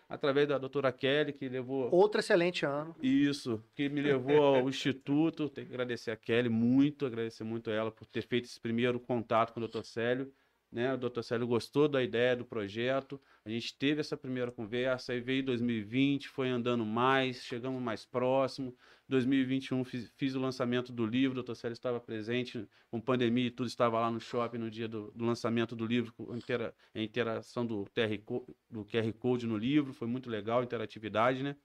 através 0.08 0.48
da 0.48 0.58
doutora 0.58 0.92
Kelly, 0.92 1.32
que 1.32 1.48
levou 1.48 1.88
Outro 1.94 2.20
excelente 2.20 2.66
ano. 2.66 2.94
isso, 3.02 3.62
que 3.74 3.88
me 3.88 4.02
levou 4.02 4.42
ao 4.42 4.68
instituto. 4.68 5.48
Tenho 5.48 5.66
que 5.68 5.72
agradecer 5.72 6.10
a 6.10 6.16
Kelly 6.16 6.48
muito, 6.48 7.06
agradecer 7.06 7.44
muito 7.44 7.70
a 7.70 7.72
ela 7.72 7.90
por 7.90 8.06
ter 8.06 8.22
feito 8.22 8.44
esse 8.44 8.60
primeiro 8.60 9.00
contato 9.00 9.52
com 9.52 9.60
o 9.60 9.66
Dr. 9.66 9.84
Célio. 9.84 10.32
Né? 10.70 10.94
O 10.94 10.96
Dr. 10.96 11.22
Célio 11.22 11.46
gostou 11.46 11.88
da 11.88 12.02
ideia 12.02 12.36
do 12.36 12.44
projeto. 12.44 13.20
A 13.44 13.50
gente 13.50 13.76
teve 13.76 14.00
essa 14.00 14.16
primeira 14.16 14.52
conversa, 14.52 15.12
aí 15.12 15.20
veio 15.20 15.44
2020, 15.44 16.28
foi 16.28 16.48
andando 16.48 16.84
mais, 16.84 17.42
chegamos 17.42 17.82
mais 17.82 18.04
próximo. 18.04 18.74
2021 19.08 19.82
fiz, 19.84 20.12
fiz 20.16 20.34
o 20.36 20.40
lançamento 20.40 20.92
do 20.92 21.04
livro, 21.04 21.40
o 21.40 21.42
Dr. 21.42 21.54
Célio 21.54 21.72
estava 21.72 21.98
presente, 21.98 22.64
com 22.88 23.00
pandemia 23.00 23.48
e 23.48 23.50
tudo, 23.50 23.66
estava 23.66 23.98
lá 23.98 24.08
no 24.08 24.20
shopping 24.20 24.58
no 24.58 24.70
dia 24.70 24.86
do, 24.86 25.10
do 25.10 25.24
lançamento 25.24 25.74
do 25.74 25.84
livro, 25.84 26.12
com 26.12 26.34
intera- 26.36 26.72
a 26.94 27.00
interação 27.00 27.66
do, 27.66 27.84
TR, 27.86 28.22
do 28.70 28.84
QR 28.84 29.12
Code 29.18 29.48
no 29.48 29.56
livro, 29.56 29.92
foi 29.92 30.06
muito 30.06 30.30
legal, 30.30 30.62
interatividade, 30.62 31.42
né? 31.42 31.56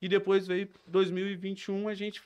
E 0.00 0.08
depois 0.08 0.46
veio 0.46 0.68
2021 0.86 1.88
a 1.88 1.94
gente 1.94 2.22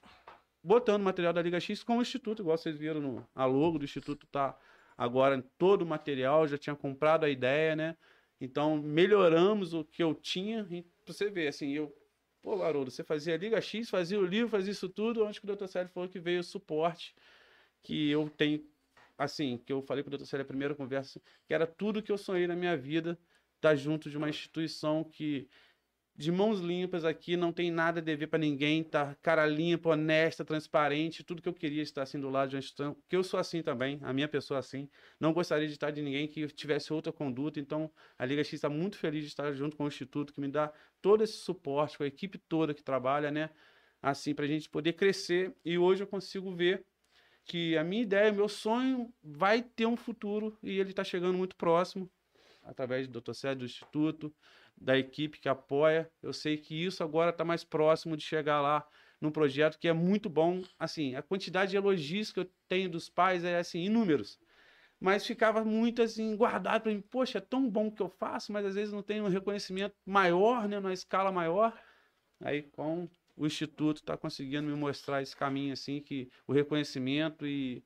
botando 0.62 1.02
material 1.02 1.32
da 1.32 1.40
Liga 1.40 1.60
X 1.60 1.82
com 1.84 1.98
o 1.98 2.02
Instituto, 2.02 2.42
igual 2.42 2.58
vocês 2.58 2.76
viram 2.76 3.00
no, 3.00 3.26
a 3.34 3.44
logo 3.46 3.78
do 3.78 3.84
Instituto 3.84 4.26
tá 4.26 4.58
agora 5.02 5.42
todo 5.58 5.82
o 5.82 5.86
material, 5.86 6.46
já 6.46 6.56
tinha 6.56 6.76
comprado 6.76 7.24
a 7.24 7.28
ideia, 7.28 7.74
né? 7.74 7.96
Então 8.40 8.76
melhoramos 8.80 9.74
o 9.74 9.84
que 9.84 10.02
eu 10.02 10.14
tinha, 10.14 10.66
e 10.70 10.82
pra 11.04 11.12
você 11.12 11.28
ver, 11.28 11.48
assim, 11.48 11.72
eu, 11.72 11.92
pô, 12.40 12.62
Haroldo, 12.62 12.90
você 12.90 13.02
fazia 13.02 13.34
a 13.34 13.36
Liga 13.36 13.60
X, 13.60 13.90
fazia 13.90 14.18
o 14.18 14.24
livro, 14.24 14.48
fazia 14.48 14.70
isso 14.70 14.88
tudo, 14.88 15.24
onde 15.24 15.40
que 15.40 15.50
o 15.50 15.56
Dr. 15.56 15.66
Sérgio 15.66 15.92
falou 15.92 16.08
que 16.08 16.20
veio 16.20 16.40
o 16.40 16.44
suporte 16.44 17.14
que 17.82 18.10
eu 18.10 18.30
tenho, 18.30 18.64
assim, 19.18 19.58
que 19.58 19.72
eu 19.72 19.82
falei 19.82 20.04
com 20.04 20.10
o 20.10 20.16
Dr. 20.16 20.24
Sérgio 20.24 20.44
na 20.44 20.44
primeira 20.44 20.74
conversa, 20.74 21.20
que 21.46 21.52
era 21.52 21.66
tudo 21.66 22.02
que 22.02 22.12
eu 22.12 22.18
sonhei 22.18 22.46
na 22.46 22.54
minha 22.54 22.76
vida, 22.76 23.18
estar 23.56 23.74
junto 23.74 24.08
de 24.08 24.16
uma 24.16 24.28
instituição 24.28 25.02
que 25.02 25.48
de 26.14 26.30
mãos 26.30 26.60
limpas 26.60 27.04
aqui, 27.04 27.36
não 27.36 27.52
tem 27.52 27.70
nada 27.70 28.00
a 28.00 28.02
dever 28.02 28.28
para 28.28 28.38
ninguém, 28.38 28.84
tá 28.84 29.16
cara 29.22 29.46
limpa, 29.46 29.90
honesta, 29.90 30.44
transparente, 30.44 31.24
tudo 31.24 31.40
que 31.40 31.48
eu 31.48 31.54
queria 31.54 31.82
estar 31.82 32.02
assim 32.02 32.20
do 32.20 32.28
lado 32.28 32.50
de 32.50 32.56
uma 32.56 32.60
instituição, 32.60 32.96
que 33.08 33.16
eu 33.16 33.24
sou 33.24 33.40
assim 33.40 33.62
também, 33.62 33.98
a 34.02 34.12
minha 34.12 34.28
pessoa 34.28 34.60
assim, 34.60 34.90
não 35.18 35.32
gostaria 35.32 35.66
de 35.66 35.72
estar 35.72 35.90
de 35.90 36.02
ninguém 36.02 36.28
que 36.28 36.46
tivesse 36.48 36.92
outra 36.92 37.12
conduta, 37.12 37.58
então 37.58 37.90
a 38.18 38.26
Liga 38.26 38.44
X 38.44 38.54
está 38.54 38.68
muito 38.68 38.98
feliz 38.98 39.22
de 39.22 39.28
estar 39.28 39.52
junto 39.54 39.76
com 39.76 39.84
o 39.84 39.88
Instituto, 39.88 40.32
que 40.32 40.40
me 40.40 40.48
dá 40.48 40.70
todo 41.00 41.24
esse 41.24 41.38
suporte, 41.38 41.96
com 41.96 42.04
a 42.04 42.06
equipe 42.06 42.38
toda 42.38 42.74
que 42.74 42.82
trabalha, 42.82 43.30
né, 43.30 43.48
assim, 44.00 44.34
para 44.34 44.44
a 44.44 44.48
gente 44.48 44.68
poder 44.68 44.92
crescer, 44.92 45.54
e 45.64 45.78
hoje 45.78 46.02
eu 46.02 46.06
consigo 46.06 46.54
ver 46.54 46.84
que 47.44 47.76
a 47.76 47.82
minha 47.82 48.02
ideia, 48.02 48.30
meu 48.30 48.48
sonho 48.48 49.12
vai 49.22 49.62
ter 49.62 49.86
um 49.86 49.96
futuro, 49.96 50.58
e 50.62 50.78
ele 50.78 50.90
está 50.90 51.02
chegando 51.02 51.38
muito 51.38 51.56
próximo, 51.56 52.10
através 52.62 53.08
do 53.08 53.20
Dr. 53.20 53.32
Sérgio, 53.32 53.60
do 53.60 53.64
Instituto, 53.64 54.32
da 54.82 54.98
equipe 54.98 55.38
que 55.38 55.48
apoia. 55.48 56.10
Eu 56.20 56.32
sei 56.32 56.56
que 56.56 56.74
isso 56.74 57.02
agora 57.02 57.30
está 57.30 57.44
mais 57.44 57.62
próximo 57.62 58.16
de 58.16 58.24
chegar 58.24 58.60
lá 58.60 58.84
num 59.20 59.30
projeto 59.30 59.78
que 59.78 59.86
é 59.86 59.92
muito 59.92 60.28
bom. 60.28 60.62
Assim, 60.78 61.14
a 61.14 61.22
quantidade 61.22 61.70
de 61.70 61.76
elogios 61.76 62.32
que 62.32 62.40
eu 62.40 62.50
tenho 62.68 62.90
dos 62.90 63.08
pais 63.08 63.44
é 63.44 63.58
assim, 63.58 63.84
inúmeros. 63.84 64.38
Mas 65.00 65.26
ficava 65.26 65.64
muito 65.64 66.02
assim, 66.02 66.36
guardado 66.36 66.82
para 66.82 66.92
mim. 66.92 67.00
Poxa, 67.00 67.38
é 67.38 67.40
tão 67.40 67.68
bom 67.68 67.90
que 67.90 68.02
eu 68.02 68.08
faço, 68.08 68.52
mas 68.52 68.66
às 68.66 68.74
vezes 68.74 68.92
não 68.92 69.02
tem 69.02 69.20
um 69.20 69.28
reconhecimento 69.28 69.94
maior, 70.04 70.68
né, 70.68 70.80
numa 70.80 70.92
escala 70.92 71.30
maior. 71.30 71.80
Aí 72.40 72.62
com 72.62 73.08
o 73.36 73.46
Instituto 73.46 73.98
está 73.98 74.16
conseguindo 74.16 74.68
me 74.68 74.74
mostrar 74.74 75.22
esse 75.22 75.36
caminho, 75.36 75.72
assim, 75.72 76.00
que 76.00 76.28
o 76.46 76.52
reconhecimento 76.52 77.46
e 77.46 77.84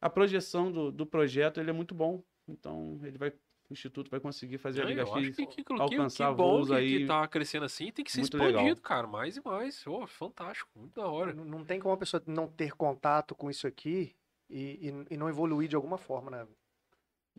a 0.00 0.08
projeção 0.08 0.70
do, 0.72 0.90
do 0.90 1.04
projeto 1.04 1.60
ele 1.60 1.70
é 1.70 1.72
muito 1.72 1.94
bom. 1.94 2.22
Então, 2.48 3.00
ele 3.04 3.18
vai 3.18 3.32
o 3.70 3.74
Instituto 3.74 4.10
vai 4.10 4.18
conseguir 4.20 4.58
fazer 4.58 4.82
a 4.82 4.84
Liga 4.84 5.02
eu 5.02 5.14
acho 5.14 5.24
X 5.26 5.36
que, 5.36 5.46
que, 5.46 5.64
que, 5.64 5.72
alcançar 5.72 6.30
que 6.30 6.34
bom 6.36 6.56
voos 6.56 6.68
que, 6.68 6.74
aí. 6.74 6.98
que 6.98 7.06
tá 7.06 7.26
crescendo 7.28 7.64
assim 7.64 7.90
tem 7.92 8.04
que 8.04 8.10
ser 8.10 8.20
muito 8.20 8.36
expandido, 8.36 8.62
legal. 8.62 8.76
cara, 8.82 9.06
mais 9.06 9.36
e 9.36 9.42
mais. 9.44 9.86
Ô, 9.86 10.06
fantástico, 10.06 10.70
muito 10.74 10.94
da 11.00 11.06
hora. 11.06 11.32
Não, 11.32 11.44
não 11.44 11.64
tem 11.64 11.78
como 11.80 11.94
a 11.94 11.98
pessoa 11.98 12.22
não 12.26 12.48
ter 12.48 12.72
contato 12.72 13.34
com 13.34 13.48
isso 13.50 13.66
aqui 13.66 14.14
e, 14.48 14.88
e, 14.88 15.14
e 15.14 15.16
não 15.16 15.28
evoluir 15.28 15.68
de 15.68 15.76
alguma 15.76 15.96
forma 15.98 16.30
na, 16.30 16.38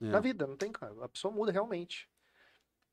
É. 0.02 0.06
na 0.06 0.20
vida. 0.20 0.48
Não 0.48 0.56
tem, 0.56 0.72
cara. 0.72 0.94
A 1.04 1.10
pessoa 1.10 1.34
muda 1.34 1.52
realmente. 1.52 2.08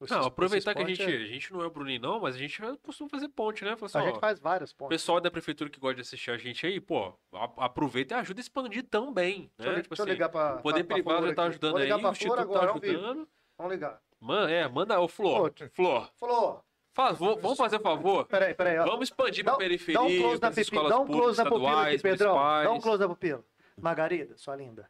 Não, 0.08 0.24
aproveitar 0.26 0.74
que 0.74 0.80
a 0.80 0.82
esporte 0.84 0.94
gente, 1.08 1.22
é- 1.22 1.24
a 1.24 1.26
gente 1.26 1.52
não 1.52 1.60
é 1.62 1.66
o 1.66 1.70
Bruninho 1.70 2.00
não, 2.00 2.20
mas 2.20 2.36
a 2.36 2.38
gente 2.38 2.60
costuma 2.82 3.10
fazer 3.10 3.28
ponte, 3.28 3.64
né? 3.64 3.76
Assim, 3.82 3.98
A 3.98 4.02
ó, 4.02 4.06
gente 4.06 4.20
faz 4.20 4.38
vários 4.38 4.70
O 4.70 4.76
pontos. 4.76 4.94
pessoal 4.94 5.20
da 5.20 5.28
prefeitura 5.30 5.68
que 5.68 5.80
gosta 5.80 5.96
de 5.96 6.02
assistir 6.02 6.30
a 6.30 6.36
gente 6.38 6.64
aí, 6.66 6.80
pô, 6.80 7.12
aproveita 7.56 8.14
e 8.14 8.18
ajuda 8.18 8.40
a 8.40 8.42
expandir 8.42 8.84
também, 8.88 9.50
Deixa 9.58 9.72
eu, 9.72 9.76
né? 9.76 9.82
Tipo 9.82 9.94
deixa 9.96 10.02
eu 10.02 10.04
assim, 10.04 10.12
ligar 10.12 10.28
pra. 10.28 10.56
o 10.56 10.62
poder 10.62 10.84
pra- 10.84 10.94
pra 10.94 10.94
privado 10.96 11.18
Flor 11.18 11.28
já 11.30 11.34
tá 11.34 11.42
aqui. 11.42 11.50
ajudando 11.50 11.76
aí, 11.78 11.86
o 11.86 11.88
pra 11.88 11.98
Flor 12.00 12.12
Instituto 12.12 12.40
agora, 12.40 12.66
tá 12.66 12.72
ao 12.72 12.78
vivo. 12.80 12.92
ajudando. 12.98 13.28
Vamos 13.58 13.72
ligar. 13.72 14.00
Man, 14.20 14.50
é, 14.50 14.68
manda, 14.68 15.00
ô 15.00 15.08
Flor. 15.08 15.52
Flor, 15.72 16.10
Falou. 16.16 16.64
faz, 16.92 17.18
vamos 17.18 17.56
fazer 17.58 17.76
um 17.78 17.80
favor? 17.80 18.24
Peraí, 18.26 18.54
peraí. 18.54 18.78
ó. 18.78 18.84
Vamos 18.84 19.08
expandir 19.08 19.42
pra 19.42 19.52
Dá- 19.54 19.58
periferia, 19.58 19.94
Dá 20.00 20.02
um 20.06 20.16
close 20.20 20.40
na 20.42 20.48
escolas 20.50 20.88
Dá 20.90 20.98
um 21.00 21.06
close 21.06 21.38
na 21.38 21.50
pupila 21.50 21.86
aqui, 21.88 21.98
Pedrão. 21.98 22.34
Dá 22.36 22.72
um 22.72 22.80
close 22.80 23.00
na 23.02 23.08
pupila. 23.08 23.44
Margarida, 23.80 24.36
sua 24.36 24.54
linda. 24.54 24.88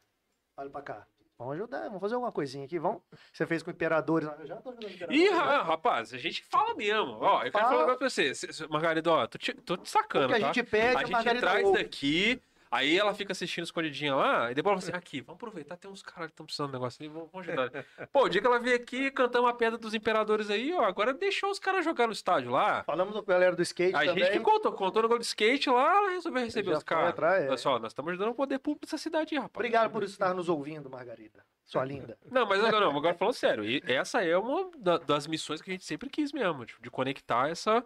Olha 0.57 0.69
pra 0.69 0.81
cá. 0.83 1.07
Vamos 1.39 1.53
ajudar, 1.55 1.83
vamos 1.85 2.01
fazer 2.01 2.15
alguma 2.15 2.33
coisinha 2.33 2.65
aqui. 2.65 2.77
Vamos. 2.77 3.01
Você 3.31 3.47
fez 3.47 3.63
com 3.63 3.71
imperadores. 3.71 4.27
Eu 4.41 4.45
já 4.45 4.57
tô 4.57 4.71
ajudando 4.71 4.91
imperadores. 4.91 5.21
Ih, 5.21 5.31
né? 5.31 5.37
ra- 5.37 5.63
rapaz, 5.63 6.13
a 6.13 6.17
gente 6.17 6.43
fala 6.43 6.75
mesmo. 6.75 7.17
Ó, 7.21 7.37
eu 7.37 7.39
quero 7.43 7.51
Fala. 7.53 7.63
falar 7.65 7.77
um 7.77 7.87
negócio 7.87 7.99
pra 7.99 8.09
você. 8.09 8.67
Margarida, 8.67 9.09
ó, 9.09 9.25
tô 9.25 9.37
te, 9.37 9.53
tô 9.53 9.77
te 9.77 9.89
sacando, 9.89 10.25
O 10.25 10.27
que 10.27 10.35
a 10.35 10.39
tá? 10.41 10.51
gente 10.51 10.63
pede, 10.69 10.95
A 10.97 10.99
a 10.99 11.03
gente 11.03 11.11
Margarida 11.13 11.47
traz 11.47 11.65
ouve. 11.65 11.77
daqui, 11.81 12.41
aí 12.71 12.97
ela 12.97 13.13
fica 13.13 13.31
assistindo 13.31 13.63
escondidinha 13.63 14.15
lá, 14.15 14.51
e 14.51 14.55
depois 14.55 14.71
ela 14.73 14.81
fala 14.81 14.91
assim, 14.91 14.97
aqui, 14.97 15.21
vamos 15.21 15.37
aproveitar, 15.37 15.75
tem 15.77 15.89
uns 15.89 16.01
caras 16.01 16.27
que 16.27 16.33
estão 16.33 16.45
precisando 16.45 16.67
de 16.69 16.75
um 16.75 16.79
negócio 16.79 17.01
ali, 17.03 17.09
vamos, 17.13 17.29
vamos 17.31 17.47
ajudar. 17.47 17.85
Pô, 18.11 18.23
o 18.25 18.29
dia 18.29 18.41
que 18.41 18.47
ela 18.47 18.59
veio 18.59 18.75
aqui, 18.75 19.11
cantamos 19.11 19.49
a 19.49 19.53
pedra 19.53 19.77
dos 19.77 19.93
imperadores 19.93 20.49
aí, 20.49 20.73
ó, 20.73 20.83
agora 20.83 21.13
deixou 21.13 21.49
os 21.51 21.59
caras 21.59 21.83
jogar 21.83 22.07
no 22.07 22.13
estádio 22.13 22.51
lá. 22.51 22.83
Falamos 22.83 23.13
com 23.13 23.19
a 23.19 23.23
galera 23.23 23.55
do 23.55 23.61
skate 23.61 23.95
A 23.95 24.05
também. 24.05 24.23
gente 24.23 24.33
que 24.37 24.39
contou, 24.39 24.71
contou 24.73 25.01
no 25.03 25.07
gol 25.09 25.19
de 25.19 25.25
skate 25.25 25.69
lá, 25.69 25.97
ela 25.97 26.09
resolveu 26.11 26.43
receber 26.43 26.71
os 26.71 26.83
caras. 26.83 27.15
é. 27.17 27.47
Olha 27.47 27.57
só, 27.57 27.79
nós 27.79 27.91
estamos 27.91 28.09
ajudando 28.11 28.29
o 28.29 28.35
poder 28.35 28.59
público 28.59 28.85
dessa 28.85 28.97
cidade 28.97 29.35
aí, 29.35 29.41
rapaz. 29.41 29.55
Obrigado 29.55 29.91
por 29.91 30.03
estar 30.03 30.33
nos 30.33 30.49
ouvindo, 30.49 30.89
Margarida. 30.89 31.43
Sua 31.65 31.85
linda. 31.85 32.17
Não, 32.31 32.47
mas 32.47 32.63
agora, 32.63 32.85
não, 32.87 32.97
agora 32.97 33.13
falando 33.13 33.33
sério, 33.35 33.63
e 33.63 33.79
essa 33.85 34.23
é 34.23 34.35
uma 34.35 34.71
da- 34.77 34.97
das 34.97 35.27
missões 35.27 35.61
que 35.61 35.69
a 35.69 35.73
gente 35.73 35.85
sempre 35.85 36.09
quis 36.09 36.31
mesmo, 36.33 36.65
tipo, 36.65 36.81
de 36.81 36.89
conectar 36.89 37.47
essa, 37.47 37.85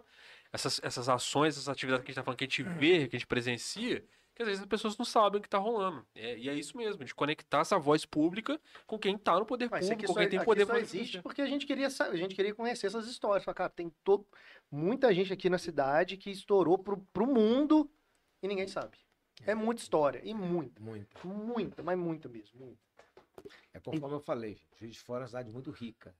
essas, 0.50 0.80
essas 0.82 1.06
ações, 1.06 1.54
essas 1.54 1.68
atividades 1.68 2.02
que 2.02 2.10
a 2.10 2.12
gente 2.12 2.16
tá 2.16 2.22
falando, 2.24 2.38
que 2.38 2.44
a 2.44 2.46
gente 2.46 2.62
vê, 2.62 3.06
que 3.08 3.16
a 3.16 3.18
gente 3.18 3.26
presencia, 3.26 4.02
que 4.34 4.42
às 4.42 4.48
vezes 4.48 4.62
as 4.62 4.68
pessoas 4.68 4.96
não 4.98 5.04
sabem 5.04 5.38
o 5.38 5.42
que 5.42 5.48
tá 5.48 5.58
rolando. 5.58 6.04
É, 6.14 6.36
e 6.36 6.48
é 6.48 6.54
isso 6.54 6.76
mesmo, 6.76 7.04
de 7.04 7.14
conectar 7.14 7.60
essa 7.60 7.78
voz 7.78 8.04
pública 8.04 8.60
com 8.86 8.98
quem 8.98 9.16
tá 9.16 9.38
no 9.38 9.46
poder 9.46 9.68
Mas 9.70 9.88
público, 9.88 10.06
com 10.06 10.12
só, 10.14 10.20
quem 10.20 10.28
tem 10.28 10.38
aqui 10.38 10.46
poder 10.46 10.66
só 10.66 10.76
existe 10.76 11.22
porque 11.22 11.40
a 11.40 11.46
gente 11.46 11.66
queria 11.66 11.86
a 11.86 12.16
gente 12.16 12.34
queria 12.34 12.54
conhecer 12.54 12.88
essas 12.88 13.06
histórias. 13.06 13.44
Falar, 13.44 13.54
cara, 13.54 13.70
tem 13.70 13.92
todo, 14.02 14.26
muita 14.70 15.14
gente 15.14 15.32
aqui 15.32 15.48
na 15.48 15.58
cidade 15.58 16.16
que 16.16 16.30
estourou 16.30 16.78
pro, 16.78 16.96
pro 17.12 17.26
mundo 17.26 17.88
e 18.42 18.48
ninguém 18.48 18.66
sabe. 18.66 18.98
É 19.46 19.54
muita 19.54 19.82
história. 19.82 20.20
E 20.24 20.32
muita. 20.32 20.80
Muita. 20.80 21.26
Muita, 21.26 21.82
mas 21.82 21.98
muita 21.98 22.28
mesmo. 22.28 22.58
muita. 22.58 22.78
É 23.72 23.80
conforme 23.80 24.16
eu 24.16 24.20
falei, 24.20 24.54
gente, 24.54 24.78
Juiz 24.78 24.94
de 24.94 25.00
Fora 25.00 25.20
é 25.20 25.22
uma 25.22 25.28
cidade 25.28 25.50
muito 25.50 25.70
rica. 25.70 26.14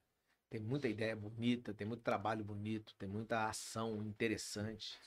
Tem 0.51 0.61
muita 0.61 0.89
ideia 0.89 1.17
bonita, 1.17 1.73
tem 1.73 1.87
muito 1.87 2.03
trabalho 2.03 2.45
bonito, 2.45 2.95
tem 2.97 3.09
muita 3.09 3.49
ação 3.49 4.03
interessante. 4.03 4.99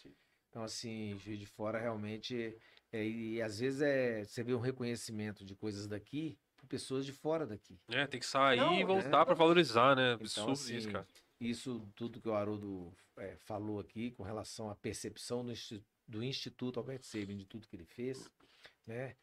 Então, 0.49 0.63
assim, 0.63 1.17
Juiz 1.19 1.39
de 1.39 1.45
Fora 1.45 1.79
realmente. 1.79 2.57
É, 2.91 3.03
e 3.05 3.41
às 3.41 3.59
vezes 3.59 3.81
é, 3.81 4.23
você 4.23 4.43
vê 4.43 4.53
um 4.53 4.59
reconhecimento 4.59 5.43
de 5.43 5.55
coisas 5.55 5.87
daqui 5.87 6.37
por 6.55 6.67
pessoas 6.67 7.05
de 7.05 7.11
fora 7.11 7.45
daqui. 7.45 7.79
É, 7.89 8.07
tem 8.07 8.19
que 8.19 8.25
sair 8.25 8.57
Não, 8.57 8.73
e 8.73 8.81
é. 8.81 8.85
voltar 8.85 9.25
pra 9.25 9.35
valorizar, 9.35 9.95
né? 9.95 10.13
Então, 10.13 10.25
Absurdo 10.25 10.51
assim, 10.51 10.75
isso, 10.77 10.91
cara. 10.91 11.07
Isso 11.39 11.87
tudo 11.95 12.19
que 12.19 12.29
o 12.29 12.33
Haroldo 12.33 12.91
é, 13.17 13.35
falou 13.37 13.79
aqui 13.79 14.11
com 14.11 14.23
relação 14.23 14.69
à 14.69 14.75
percepção 14.75 15.45
do, 15.45 15.53
do 16.07 16.23
Instituto 16.23 16.79
Albert 16.79 17.03
Sabin, 17.03 17.37
de 17.37 17.45
tudo 17.45 17.67
que 17.67 17.75
ele 17.75 17.85
fez, 17.85 18.29
né? 18.85 19.15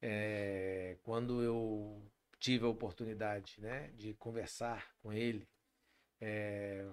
É, 0.00 0.96
quando 1.02 1.42
eu 1.42 2.02
tive 2.40 2.64
a 2.64 2.68
oportunidade, 2.68 3.54
né, 3.58 3.92
de 3.96 4.14
conversar 4.14 4.90
com 5.00 5.12
ele, 5.12 5.46
é, 6.20 6.84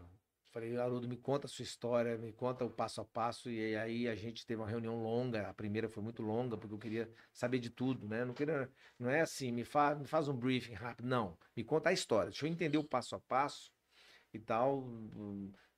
falei, 0.51 0.77
Haroldo, 0.77 1.07
me 1.07 1.17
conta 1.17 1.47
a 1.47 1.49
sua 1.49 1.63
história, 1.63 2.17
me 2.17 2.31
conta 2.33 2.65
o 2.65 2.69
passo 2.69 3.01
a 3.01 3.05
passo, 3.05 3.49
e 3.49 3.75
aí 3.75 4.07
a 4.07 4.15
gente 4.15 4.45
teve 4.45 4.61
uma 4.61 4.67
reunião 4.67 5.01
longa, 5.01 5.47
a 5.47 5.53
primeira 5.53 5.89
foi 5.89 6.03
muito 6.03 6.21
longa, 6.21 6.57
porque 6.57 6.73
eu 6.73 6.79
queria 6.79 7.09
saber 7.31 7.59
de 7.59 7.69
tudo, 7.69 8.07
né? 8.07 8.25
Não, 8.25 8.33
queria, 8.33 8.69
não 8.97 9.09
é 9.09 9.21
assim, 9.21 9.51
me, 9.51 9.63
fa, 9.63 9.95
me 9.95 10.07
faz 10.07 10.27
um 10.27 10.35
briefing 10.35 10.73
rápido, 10.73 11.07
não, 11.07 11.37
me 11.55 11.63
conta 11.63 11.89
a 11.89 11.93
história, 11.93 12.29
deixa 12.31 12.45
eu 12.45 12.51
entender 12.51 12.77
o 12.77 12.83
passo 12.83 13.15
a 13.15 13.19
passo, 13.19 13.71
e 14.33 14.39
tal, 14.39 14.87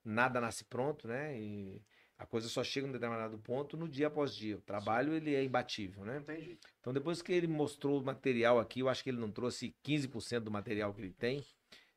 nada 0.04 0.42
nasce 0.42 0.64
pronto, 0.66 1.08
né? 1.08 1.40
E 1.40 1.82
a 2.18 2.26
coisa 2.26 2.48
só 2.48 2.64
chega 2.64 2.86
num 2.86 2.94
determinado 2.94 3.38
ponto 3.40 3.78
no 3.78 3.88
dia 3.88 4.08
após 4.08 4.36
dia. 4.36 4.58
O 4.58 4.62
trabalho 4.62 5.14
ele 5.14 5.34
é 5.34 5.44
imbatível, 5.44 6.04
né? 6.06 6.18
Entendi. 6.18 6.60
Então 6.80 6.94
depois 6.94 7.22
que 7.22 7.32
ele 7.32 7.48
mostrou 7.48 8.00
o 8.00 8.04
material 8.04 8.60
aqui, 8.60 8.82
eu 8.82 8.90
acho 8.90 9.04
que 9.04 9.10
ele 9.10 9.20
não 9.20 9.32
trouxe 9.32 9.76
15% 9.84 10.42
do 10.42 10.52
material 10.52 10.94
que 10.94 11.02
ele 11.02 11.14
tem, 11.14 11.44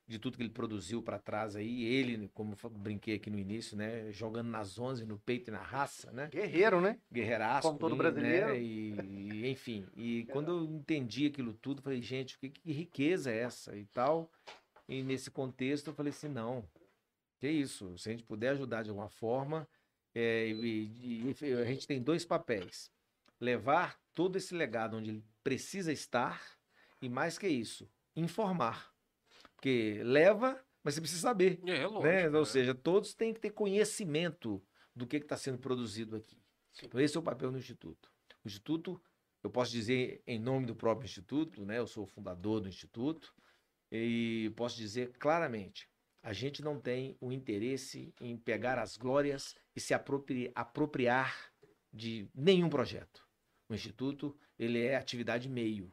de 0.07 0.19
tudo 0.19 0.37
que 0.37 0.43
ele 0.43 0.51
produziu 0.51 1.01
para 1.01 1.17
trás 1.17 1.55
aí, 1.55 1.83
ele, 1.83 2.29
como 2.33 2.55
brinquei 2.71 3.15
aqui 3.15 3.29
no 3.29 3.39
início, 3.39 3.75
né, 3.75 4.11
jogando 4.11 4.49
nas 4.49 4.77
11, 4.77 5.05
no 5.05 5.17
peito 5.17 5.49
e 5.49 5.51
na 5.51 5.61
raça, 5.61 6.11
né? 6.11 6.27
Guerreiro, 6.31 6.79
né? 6.79 6.99
guerreiraço, 7.11 7.67
Como 7.67 7.79
todo 7.79 7.91
né, 7.93 7.97
brasileiro. 7.97 8.55
E, 8.55 8.93
e, 8.99 9.49
enfim, 9.49 9.87
e 9.95 10.25
quando 10.31 10.51
eu 10.51 10.63
entendi 10.65 11.25
aquilo 11.25 11.53
tudo, 11.53 11.81
falei, 11.81 12.01
gente, 12.01 12.37
que, 12.37 12.49
que 12.49 12.71
riqueza 12.71 13.31
é 13.31 13.39
essa 13.39 13.75
e 13.75 13.85
tal. 13.85 14.31
E 14.87 15.01
nesse 15.01 15.31
contexto 15.31 15.87
eu 15.87 15.93
falei 15.93 16.11
assim, 16.11 16.27
não, 16.29 16.63
que 17.39 17.49
isso, 17.49 17.97
se 17.97 18.09
a 18.09 18.11
gente 18.11 18.23
puder 18.23 18.49
ajudar 18.49 18.83
de 18.83 18.89
alguma 18.89 19.09
forma, 19.09 19.67
é, 20.13 20.47
e- 20.49 21.33
e 21.41 21.53
a 21.53 21.65
gente 21.65 21.87
tem 21.87 22.01
dois 22.01 22.23
papéis. 22.23 22.91
Levar 23.41 23.99
todo 24.13 24.37
esse 24.37 24.53
legado 24.55 24.95
onde 24.97 25.09
ele 25.09 25.23
precisa 25.43 25.91
estar 25.91 26.41
e 27.01 27.09
mais 27.09 27.37
que 27.39 27.47
isso, 27.47 27.89
informar. 28.15 28.94
Porque 29.65 30.03
leva, 30.03 30.63
mas 30.83 30.93
você 30.93 31.01
precisa 31.01 31.21
saber 31.23 31.59
É, 31.65 31.77
é 31.77 31.87
lógico. 31.87 32.03
né? 32.03 32.29
né? 32.29 32.37
Ou 32.37 32.45
seja, 32.45 32.75
todos 32.75 33.15
têm 33.15 33.33
que 33.33 33.39
ter 33.39 33.49
conhecimento 33.49 34.63
do 34.95 35.07
que 35.07 35.17
está 35.17 35.35
sendo 35.35 35.57
produzido 35.57 36.15
aqui. 36.15 36.39
Então, 36.83 37.01
esse 37.01 37.17
é 37.17 37.19
o 37.19 37.23
papel 37.23 37.51
do 37.51 37.57
Instituto. 37.57 38.11
O 38.43 38.47
Instituto, 38.47 39.01
eu 39.43 39.49
posso 39.49 39.71
dizer 39.71 40.21
em 40.27 40.37
nome 40.37 40.67
do 40.67 40.75
próprio 40.75 41.05
Instituto, 41.07 41.65
né? 41.65 41.79
eu 41.79 41.87
sou 41.87 42.03
o 42.03 42.07
fundador 42.07 42.61
do 42.61 42.69
Instituto, 42.69 43.33
e 43.91 44.53
posso 44.55 44.77
dizer 44.77 45.13
claramente: 45.17 45.89
a 46.21 46.31
gente 46.31 46.61
não 46.61 46.79
tem 46.79 47.17
o 47.19 47.31
interesse 47.31 48.13
em 48.21 48.37
pegar 48.37 48.77
as 48.77 48.95
glórias 48.97 49.55
e 49.75 49.79
se 49.79 49.95
apropri- 49.95 50.51
apropriar 50.53 51.35
de 51.91 52.29
nenhum 52.35 52.69
projeto. 52.69 53.27
O 53.67 53.73
Instituto, 53.73 54.37
ele 54.59 54.79
é 54.79 54.95
atividade 54.95 55.49
meio. 55.49 55.91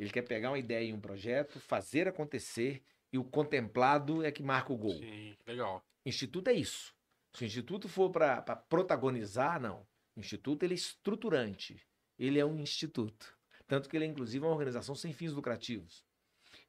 Ele 0.00 0.10
quer 0.10 0.22
pegar 0.22 0.50
uma 0.50 0.58
ideia 0.58 0.84
em 0.88 0.94
um 0.94 1.00
projeto, 1.00 1.60
fazer 1.60 2.08
acontecer, 2.08 2.82
e 3.12 3.18
o 3.18 3.24
contemplado 3.24 4.24
é 4.24 4.32
que 4.32 4.42
marca 4.42 4.72
o 4.72 4.76
gol. 4.78 4.98
Sim, 4.98 5.36
legal. 5.46 5.84
Instituto 6.06 6.48
é 6.48 6.54
isso. 6.54 6.94
Se 7.34 7.44
o 7.44 7.46
Instituto 7.46 7.86
for 7.86 8.10
para 8.10 8.40
protagonizar, 8.56 9.60
não. 9.60 9.86
O 10.16 10.20
Instituto 10.20 10.62
ele 10.64 10.72
é 10.72 10.76
estruturante. 10.76 11.86
Ele 12.18 12.38
é 12.38 12.44
um 12.46 12.58
instituto. 12.58 13.36
Tanto 13.66 13.88
que 13.88 13.96
ele 13.96 14.04
é, 14.04 14.08
inclusive, 14.08 14.44
uma 14.44 14.52
organização 14.52 14.94
sem 14.94 15.12
fins 15.12 15.32
lucrativos. 15.32 16.04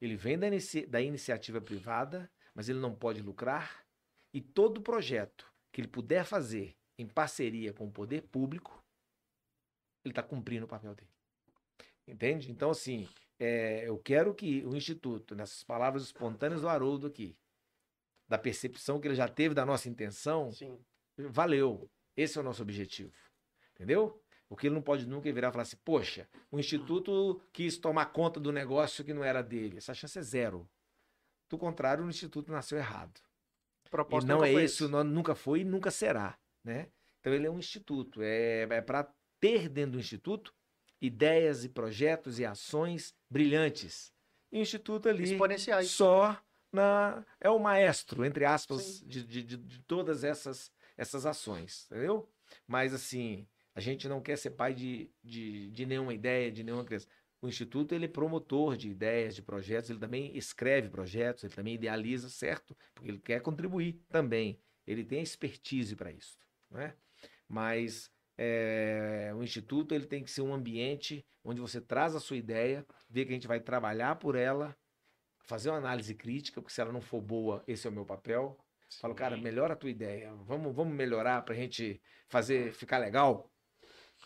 Ele 0.01 0.15
vem 0.15 0.37
da, 0.37 0.47
inici- 0.47 0.85
da 0.85 1.01
iniciativa 1.01 1.61
privada, 1.61 2.29
mas 2.53 2.67
ele 2.69 2.79
não 2.79 2.93
pode 2.93 3.21
lucrar. 3.21 3.85
E 4.33 4.41
todo 4.41 4.81
projeto 4.81 5.51
que 5.71 5.79
ele 5.81 5.87
puder 5.87 6.25
fazer 6.25 6.75
em 6.97 7.07
parceria 7.07 7.73
com 7.73 7.87
o 7.87 7.91
poder 7.91 8.23
público, 8.23 8.83
ele 10.03 10.11
está 10.11 10.21
cumprindo 10.21 10.65
o 10.65 10.69
papel 10.69 10.93
dele. 10.95 11.09
Entende? 12.07 12.52
Então, 12.52 12.72
assim, 12.72 13.07
é, 13.40 13.88
eu 13.88 13.98
quero 13.98 14.34
que 14.34 14.65
o 14.65 14.76
Instituto, 14.76 15.36
nessas 15.36 15.64
palavras 15.64 16.03
espontâneas 16.03 16.61
do 16.61 16.69
Haroldo 16.69 17.07
aqui, 17.07 17.36
da 18.28 18.38
percepção 18.38 18.99
que 18.99 19.07
ele 19.07 19.15
já 19.15 19.28
teve 19.28 19.53
da 19.53 19.65
nossa 19.65 19.90
intenção, 19.90 20.52
Sim. 20.52 20.80
valeu. 21.18 21.90
Esse 22.15 22.38
é 22.38 22.41
o 22.41 22.44
nosso 22.44 22.61
objetivo. 22.61 23.14
Entendeu? 23.73 24.22
Porque 24.48 24.68
ele 24.68 24.76
não 24.76 24.82
pode 24.82 25.07
nunca 25.07 25.32
virar 25.32 25.49
e 25.49 25.52
falar 25.52 25.64
assim, 25.64 25.78
poxa, 25.84 26.28
o 26.52 26.60
Instituto 26.60 27.41
quis 27.53 27.78
tomar 27.78 28.07
conta 28.07 28.40
do 28.40 28.52
negócio 28.52 29.03
que 29.03 29.14
não 29.14 29.23
era 29.23 29.41
dele. 29.41 29.78
Essa 29.78 29.94
chance 29.94 30.18
é 30.19 30.22
zero. 30.22 30.69
Do 31.49 31.57
contrário, 31.57 32.03
o 32.06 32.10
Instituto 32.10 32.52
nasceu 32.52 32.78
errado. 32.78 33.19
O 33.88 33.90
propósito 33.90 34.28
e 34.30 34.34
não 34.34 34.44
é 34.44 34.53
esse, 34.53 34.88
não- 34.88 35.03
nunca 35.03 35.36
foi 35.36 35.61
e 35.61 35.65
nunca 35.65 35.91
será, 35.91 36.38
né? 36.64 36.90
Então 37.19 37.34
ele 37.34 37.45
é 37.45 37.52
um 37.52 37.60
instituto, 37.60 38.22
é, 38.22 38.61
é 38.64 38.82
para 38.82 39.14
ter 39.40 39.69
dentro 39.69 39.91
do 39.94 39.99
instituto 39.99 40.53
ideias 41.02 41.65
e 41.65 41.69
projetos 41.69 42.40
e 42.40 42.45
ações 42.45 43.14
brilhantes. 43.30 44.14
E 44.52 44.60
o 44.60 44.61
instituto 44.61 45.10
ali 45.10 45.23
Exponenciais. 45.23 45.90
só 45.90 46.40
na 46.72 47.26
é 47.40 47.49
o 47.49 47.60
maestro, 47.60 48.23
entre 48.23 48.45
aspas, 48.45 49.02
de, 49.06 49.23
de, 49.23 49.44
de- 49.44 49.80
todas 49.84 50.23
essas 50.23 50.72
essas 50.98 51.26
ações, 51.26 51.86
entendeu? 51.90 52.30
Mas 52.68 52.94
assim, 52.94 53.48
a 53.73 53.80
gente 53.80 54.07
não 54.07 54.22
quer 54.22 54.38
ser 54.38 54.52
pai 54.52 54.73
de, 54.73 55.10
de, 55.23 55.72
de 55.72 55.86
nenhuma 55.86 56.14
ideia, 56.14 56.52
de 56.52 56.64
nenhuma 56.64 56.86
criança. 56.86 57.07
O 57.41 57.48
Instituto 57.48 57.95
ele 57.95 58.06
é 58.06 58.07
promotor 58.10 58.78
de 58.78 58.90
ideias, 58.90 59.34
de 59.34 59.41
projetos, 59.41 59.90
ele 59.90 59.98
também 59.99 60.38
escreve 60.38 60.90
projetos, 60.90 61.44
ele 61.44 61.53
também 61.53 61.73
idealiza, 61.73 62.30
certo? 62.30 62.78
Porque 62.94 63.10
ele 63.10 63.19
quer 63.19 63.41
contribuir 63.41 63.99
também. 64.10 64.60
Ele 64.86 65.03
tem 65.03 65.23
expertise 65.23 65.95
para 65.95 66.11
isso, 66.11 66.38
né? 66.69 66.94
Mas 67.48 68.11
é, 68.43 69.31
o 69.35 69.43
Instituto 69.43 69.93
ele 69.93 70.07
tem 70.07 70.23
que 70.23 70.31
ser 70.31 70.41
um 70.41 70.51
ambiente 70.51 71.23
onde 71.43 71.61
você 71.61 71.80
traz 71.80 72.15
a 72.15 72.19
sua 72.19 72.38
ideia, 72.38 72.84
vê 73.07 73.23
que 73.23 73.30
a 73.30 73.35
gente 73.35 73.47
vai 73.47 73.59
trabalhar 73.59 74.15
por 74.15 74.35
ela, 74.35 74.76
fazer 75.45 75.69
uma 75.69 75.77
análise 75.77 76.15
crítica, 76.15 76.59
porque 76.59 76.73
se 76.73 76.81
ela 76.81 76.91
não 76.91 77.01
for 77.01 77.22
boa, 77.22 77.63
esse 77.68 77.85
é 77.85 77.89
o 77.91 77.93
meu 77.93 78.03
papel. 78.03 78.57
Falo, 78.99 79.13
cara, 79.13 79.38
melhora 79.38 79.73
a 79.73 79.77
tua 79.77 79.91
ideia, 79.91 80.34
vamos, 80.43 80.76
vamos 80.76 80.91
melhorar 80.91 81.43
para 81.43 81.53
a 81.53 81.57
gente 81.57 82.01
fazer 82.27 82.73
ficar 82.73 82.97
legal, 82.97 83.47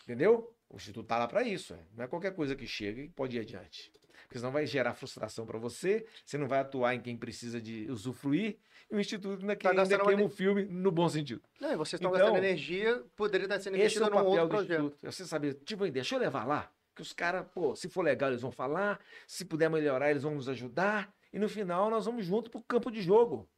entendeu? 0.02 0.50
O 0.70 0.76
Instituto 0.76 1.06
tá 1.06 1.18
lá 1.18 1.28
para 1.28 1.42
isso, 1.42 1.74
é. 1.74 1.86
não 1.92 2.04
é 2.04 2.08
qualquer 2.08 2.34
coisa 2.34 2.56
que 2.56 2.66
chega 2.66 3.02
e 3.02 3.10
pode 3.10 3.36
ir 3.36 3.40
adiante. 3.40 3.92
Porque 4.26 4.38
senão 4.38 4.50
vai 4.50 4.66
gerar 4.66 4.94
frustração 4.94 5.46
para 5.46 5.58
você, 5.58 6.04
você 6.24 6.36
não 6.36 6.48
vai 6.48 6.58
atuar 6.58 6.94
em 6.94 7.00
quem 7.00 7.16
precisa 7.16 7.60
de 7.60 7.86
usufruir, 7.90 8.58
e 8.90 8.96
o 8.96 9.00
Instituto 9.00 9.40
ainda, 9.40 9.56
Tá 9.56 9.70
ainda 9.70 9.98
queima 9.98 10.24
o 10.24 10.28
filme 10.28 10.64
no 10.64 10.90
bom 10.90 11.08
sentido. 11.08 11.42
Não, 11.60 11.72
e 11.72 11.76
vocês 11.76 11.94
estão 11.94 12.10
Então, 12.10 12.20
gastando 12.20 12.44
energia, 12.44 13.04
poderia 13.14 13.44
estar 13.44 13.60
sendo 13.60 13.76
Esse 13.76 13.82
é 13.82 14.00
investido 14.00 14.06
o 14.06 14.10
num 14.10 14.16
papel 14.16 14.30
outro 14.30 14.46
do 14.46 14.50
projeto. 14.50 14.84
Instituto. 14.84 15.12
Você 15.12 15.24
saber, 15.24 15.54
tipo 15.64 15.88
deixa 15.90 16.14
eu 16.16 16.18
levar 16.18 16.44
lá, 16.44 16.70
que 16.94 17.02
os 17.02 17.12
caras, 17.12 17.46
pô, 17.54 17.74
se 17.76 17.88
for 17.88 18.02
legal 18.02 18.30
eles 18.30 18.42
vão 18.42 18.50
falar, 18.50 19.00
se 19.26 19.44
puder 19.44 19.70
melhorar 19.70 20.10
eles 20.10 20.22
vão 20.22 20.34
nos 20.34 20.48
ajudar, 20.48 21.14
e 21.32 21.38
no 21.38 21.48
final 21.48 21.88
nós 21.88 22.04
vamos 22.04 22.24
junto 22.24 22.50
pro 22.50 22.62
campo 22.62 22.90
de 22.90 23.02
jogo. 23.02 23.48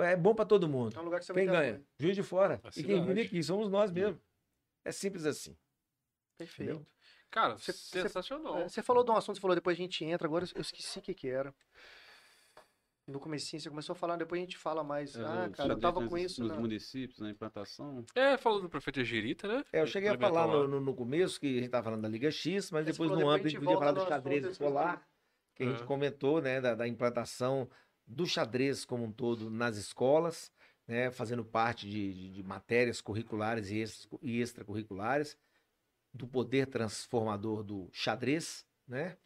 É 0.00 0.16
bom 0.16 0.34
para 0.34 0.44
todo 0.44 0.68
mundo. 0.68 0.96
É 0.96 1.00
um 1.00 1.04
lugar 1.04 1.20
que 1.20 1.26
você 1.26 1.32
Quem 1.32 1.46
ganha? 1.46 1.82
Juiz 1.98 2.14
de 2.14 2.22
fora. 2.22 2.60
A 2.62 2.68
E 2.76 2.82
quem 2.82 3.04
vive 3.04 3.22
aqui, 3.22 3.42
somos 3.42 3.70
nós 3.70 3.90
mesmo. 3.90 4.20
É 4.84 4.92
simples 4.92 5.24
assim. 5.24 5.56
Perfeito. 6.36 6.70
Entendeu? 6.72 6.86
Cara, 7.30 7.56
você- 7.58 7.72
sensacional. 7.72 8.58
É, 8.58 8.68
Você 8.68 8.82
falou 8.82 9.04
de 9.04 9.10
um 9.10 9.16
assunto, 9.16 9.36
você 9.36 9.40
falou, 9.40 9.54
depois 9.54 9.76
a 9.76 9.80
gente 9.80 10.04
entra, 10.04 10.26
agora 10.26 10.46
eu 10.54 10.60
esqueci 10.60 10.98
o 10.98 11.02
que 11.02 11.14
que 11.14 11.28
era. 11.28 11.54
No 13.06 13.18
comecinho, 13.18 13.60
você 13.60 13.70
começou 13.70 13.94
a 13.94 13.96
falar, 13.96 14.16
depois 14.16 14.38
a 14.38 14.44
gente 14.44 14.58
fala 14.58 14.84
mais. 14.84 15.16
É, 15.16 15.24
ah, 15.24 15.48
cara, 15.50 15.72
eu 15.72 15.78
tava 15.80 15.98
nos- 16.00 16.10
com 16.10 16.18
isso. 16.18 16.42
Nos 16.42 16.52
Não. 16.52 16.60
municípios, 16.60 17.18
na 17.20 17.30
implantação. 17.30 18.04
É, 18.14 18.36
falou 18.36 18.60
do 18.60 18.68
prefeito 18.68 19.00
Egirita, 19.00 19.48
né? 19.48 19.64
É, 19.72 19.80
eu 19.80 19.86
cheguei 19.86 20.10
a 20.10 20.18
falar 20.18 20.46
no, 20.46 20.68
no- 20.68 20.80
no 20.80 20.94
começo 20.94 21.40
que 21.40 21.46
a 21.46 21.52
gente 21.54 21.64
estava 21.66 21.84
falando 21.84 22.02
da 22.02 22.08
Liga 22.08 22.30
X, 22.30 22.70
mas 22.70 22.84
depois 22.84 23.08
falou, 23.08 23.24
no 23.24 23.30
âmbito 23.30 23.46
a 23.46 23.50
gente 23.50 23.60
podia 23.60 23.78
falar 23.78 23.92
do 23.92 24.06
xadrez 24.06 24.44
assunto, 24.44 24.52
escolar, 24.52 25.08
que 25.54 25.62
a 25.62 25.66
gente 25.66 25.82
É. 25.82 25.86
comentou, 25.86 26.42
né, 26.42 26.60
da, 26.60 26.74
da 26.74 26.86
implantação 26.86 27.66
do 28.06 28.26
xadrez 28.26 28.84
como 28.84 29.04
um 29.04 29.12
todo 29.12 29.48
nas 29.48 29.78
escolas, 29.78 30.52
né, 30.86 31.10
fazendo 31.10 31.42
parte 31.44 31.88
de, 31.88 32.12
de- 32.12 32.30
de 32.30 32.42
matérias 32.42 33.00
curriculares 33.00 33.70
e, 33.70 33.78
ex- 33.78 34.06
e 34.20 34.40
extracurriculares, 34.42 35.34
do 36.12 36.26
poder 36.26 36.66
transformador 36.66 37.62
do 37.62 37.88
xadrez, 37.92 38.64
né, 38.86 39.16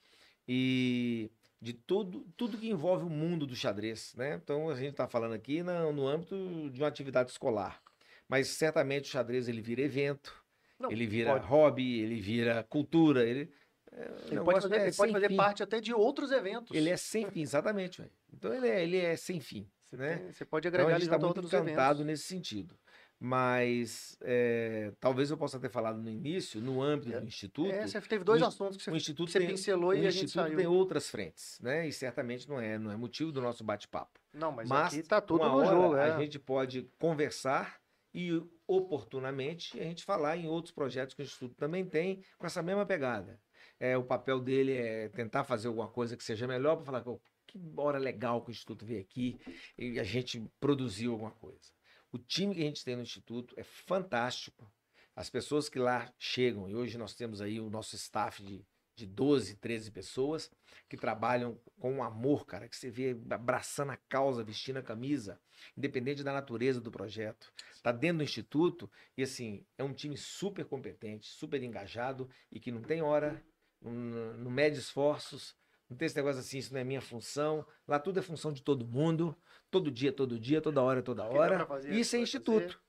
e 0.47 1.31
de 1.61 1.73
tudo, 1.73 2.27
tudo 2.37 2.59
que 2.59 2.69
envolve 2.69 3.05
o 3.05 3.09
mundo 3.11 3.47
do 3.47 3.55
xadrez, 3.55 4.13
né? 4.17 4.35
Então 4.43 4.69
a 4.69 4.75
gente 4.75 4.91
está 4.91 5.07
falando 5.07 5.33
aqui 5.33 5.63
no, 5.63 5.93
no 5.93 6.09
âmbito 6.09 6.69
de 6.71 6.81
uma 6.81 6.89
atividade 6.89 7.31
escolar, 7.31 7.81
mas 8.29 8.49
certamente 8.49 9.05
o 9.05 9.13
xadrez 9.13 9.49
ele 9.49 9.63
vira 9.63 9.81
evento, 9.83 10.35
Não, 10.79 10.91
ele 10.91 11.07
vira 11.07 11.33
pode. 11.35 11.47
hobby, 11.47 12.01
ele 12.01 12.21
vira 12.21 12.65
cultura, 12.65 13.25
ele, 13.25 13.53
é, 13.93 14.11
Ele 14.33 14.41
pode 14.41 14.61
fazer, 14.63 14.75
é 14.75 14.87
ele 14.89 14.97
pode 14.97 15.13
fazer 15.13 15.37
parte 15.37 15.63
até 15.63 15.81
de 15.81 15.95
outros 15.95 16.33
eventos. 16.33 16.77
Ele 16.77 16.91
é 16.91 16.97
sem 16.97 17.31
fim, 17.31 17.43
exatamente. 17.43 18.01
velho. 18.01 18.13
Então 18.33 18.53
ele 18.53 18.67
é, 18.69 18.83
ele 18.83 18.97
é 18.97 19.15
sem 19.17 19.39
fim, 19.39 19.71
Você, 19.85 19.97
né? 19.97 20.17
tem- 20.17 20.33
você 20.33 20.45
pode 20.45 20.67
Então 20.67 20.81
agregar 20.81 20.89
a 20.97 20.97
ele 20.97 21.05
gente 21.05 21.15
está 21.15 21.25
a 21.25 21.29
muito 21.29 21.47
encantado 21.47 21.99
eventos. 22.01 22.07
nesse 22.07 22.25
sentido. 22.25 22.77
Mas 23.25 24.19
é, 24.21 24.93
talvez 24.99 25.31
eu 25.31 25.37
possa 25.37 25.59
ter 25.61 25.69
falado 25.71 26.03
no 26.03 26.11
início, 26.11 26.61
no 26.61 26.83
âmbito 26.83 27.21
do 27.21 27.25
Instituto, 27.27 27.71
É, 27.71 27.87
você 27.87 28.01
teve 28.01 28.25
dois 28.25 28.43
o- 28.43 28.47
assuntos 28.47 28.77
que 28.77 28.83
o 28.83 28.85
você, 28.85 28.97
Instituto 28.97 29.27
que 29.27 29.33
você 29.33 29.39
tem, 29.39 29.49
pincelou 29.49 29.91
o 29.91 29.95
e 29.95 30.07
a 30.07 30.11
gente 30.11 30.25
Instituto 30.25 30.45
saiu. 30.47 30.57
tem 30.57 30.67
outras 30.67 31.09
frentes, 31.09 31.61
né? 31.61 31.87
E 31.87 31.93
certamente 31.93 32.49
não 32.49 32.61
é, 32.61 32.77
não 32.79 32.91
é 32.91 32.97
motivo 32.97 33.31
do 33.31 33.41
nosso 33.41 33.63
bate-papo. 33.63 34.19
Não, 34.35 34.51
mas, 34.51 34.69
Mas 34.69 34.95
aqui 34.95 35.07
tá 35.07 35.21
tudo 35.21 35.45
no 35.45 35.55
hora 35.57 35.67
jogo. 35.71 35.95
a 35.95 36.07
É. 36.09 36.19
gente 36.19 36.39
pode 36.39 36.83
conversar 36.99 37.81
e 38.13 38.43
oportunamente 38.67 39.79
a 39.81 39.85
gente 39.85 40.05
falar 40.05 40.37
em 40.37 40.49
outros 40.49 40.73
projetos 40.75 41.15
que 41.15 41.23
o 41.23 41.25
Instituto 41.25 41.55
também 41.55 41.85
tem 41.85 42.23
com 42.37 42.47
essa 42.47 42.61
mesma 42.61 42.85
pegada. 42.85 43.41
É, 43.79 43.97
o 43.97 44.03
papel 44.03 44.41
dele 44.41 44.73
é 44.73 45.09
tentar 45.09 45.45
fazer 45.45 45.69
alguma 45.69 45.89
coisa 45.89 46.17
que 46.17 46.25
seja 46.25 46.47
melhor 46.49 46.77
para 46.77 46.85
falar 46.85 47.01
"Pô, 47.03 47.21
que 47.47 47.61
hora 47.77 47.99
legal 47.99 48.43
que 48.43 48.51
o 48.51 48.53
Instituto 48.53 48.85
veio 48.85 49.01
aqui 49.01 49.39
e 49.79 49.99
a 50.01 50.05
gente 50.05 50.43
produziu 50.59 51.13
alguma 51.13 51.31
coisa. 51.31 51.71
O 52.13 52.19
time 52.19 52.55
que 52.55 52.61
a 52.61 52.65
gente 52.65 52.85
tem 52.85 52.95
no 52.95 53.03
Instituto 53.03 53.55
é 53.57 53.65
fantástico. 53.65 54.71
As 55.17 55.31
pessoas 55.31 55.71
que 55.71 55.79
lá 55.79 56.13
chegam, 56.19 56.69
e 56.69 56.75
hoje 56.75 56.99
nós 56.99 57.15
temos 57.15 57.41
aí 57.41 57.59
o 57.59 57.71
nosso 57.71 57.97
staff 57.97 58.43
de, 58.43 58.63
de 58.95 59.07
12, 59.07 59.57
13 59.57 59.91
pessoas 59.91 60.51
que 60.91 60.97
trabalham 60.99 61.59
com 61.81 62.05
amor, 62.05 62.45
cara, 62.45 62.69
que 62.69 62.77
você 62.77 62.91
vê 62.91 63.19
abraçando 63.31 63.93
a 63.93 63.97
causa, 63.97 64.45
vestindo 64.45 64.77
a 64.77 64.83
camisa, 64.83 65.41
independente 65.75 66.23
da 66.23 66.35
natureza 66.35 66.83
do 66.83 66.91
projeto. 66.91 67.51
Está 67.75 67.91
dentro 67.93 68.19
do 68.19 68.25
Instituto 68.25 68.91
e, 69.17 69.23
assim, 69.23 69.65
é 69.79 69.83
um 69.83 69.95
time 69.95 70.17
super 70.17 70.67
competente, 70.67 71.27
super 71.29 71.63
engajado 71.63 72.29
e 72.51 72.61
que 72.61 72.71
não 72.71 72.83
tem 72.83 73.01
hora, 73.01 73.43
não, 73.81 74.37
não 74.37 74.51
mede 74.51 74.79
esforços, 74.79 75.57
não 75.93 75.97
tem 75.99 76.07
esse 76.07 76.17
negócio 76.17 76.41
assim, 76.41 76.59
isso 76.59 76.73
não 76.73 76.81
é 76.81 76.85
minha 76.85 77.01
função. 77.01 77.65
Lá 77.87 77.99
tudo 77.99 78.19
é 78.19 78.23
função 78.23 78.53
de 78.53 78.63
todo 78.63 78.87
mundo, 78.87 79.37
todo 79.71 79.91
dia, 79.91 80.13
todo 80.13 80.41
dia, 80.41 80.61
toda 80.61 80.83
hora, 80.83 81.03
toda 81.03 81.25
hora. 81.25 81.67
fazer, 81.67 81.93
Isso 81.93 82.17
é 82.17 82.19
Instituto. 82.19 82.81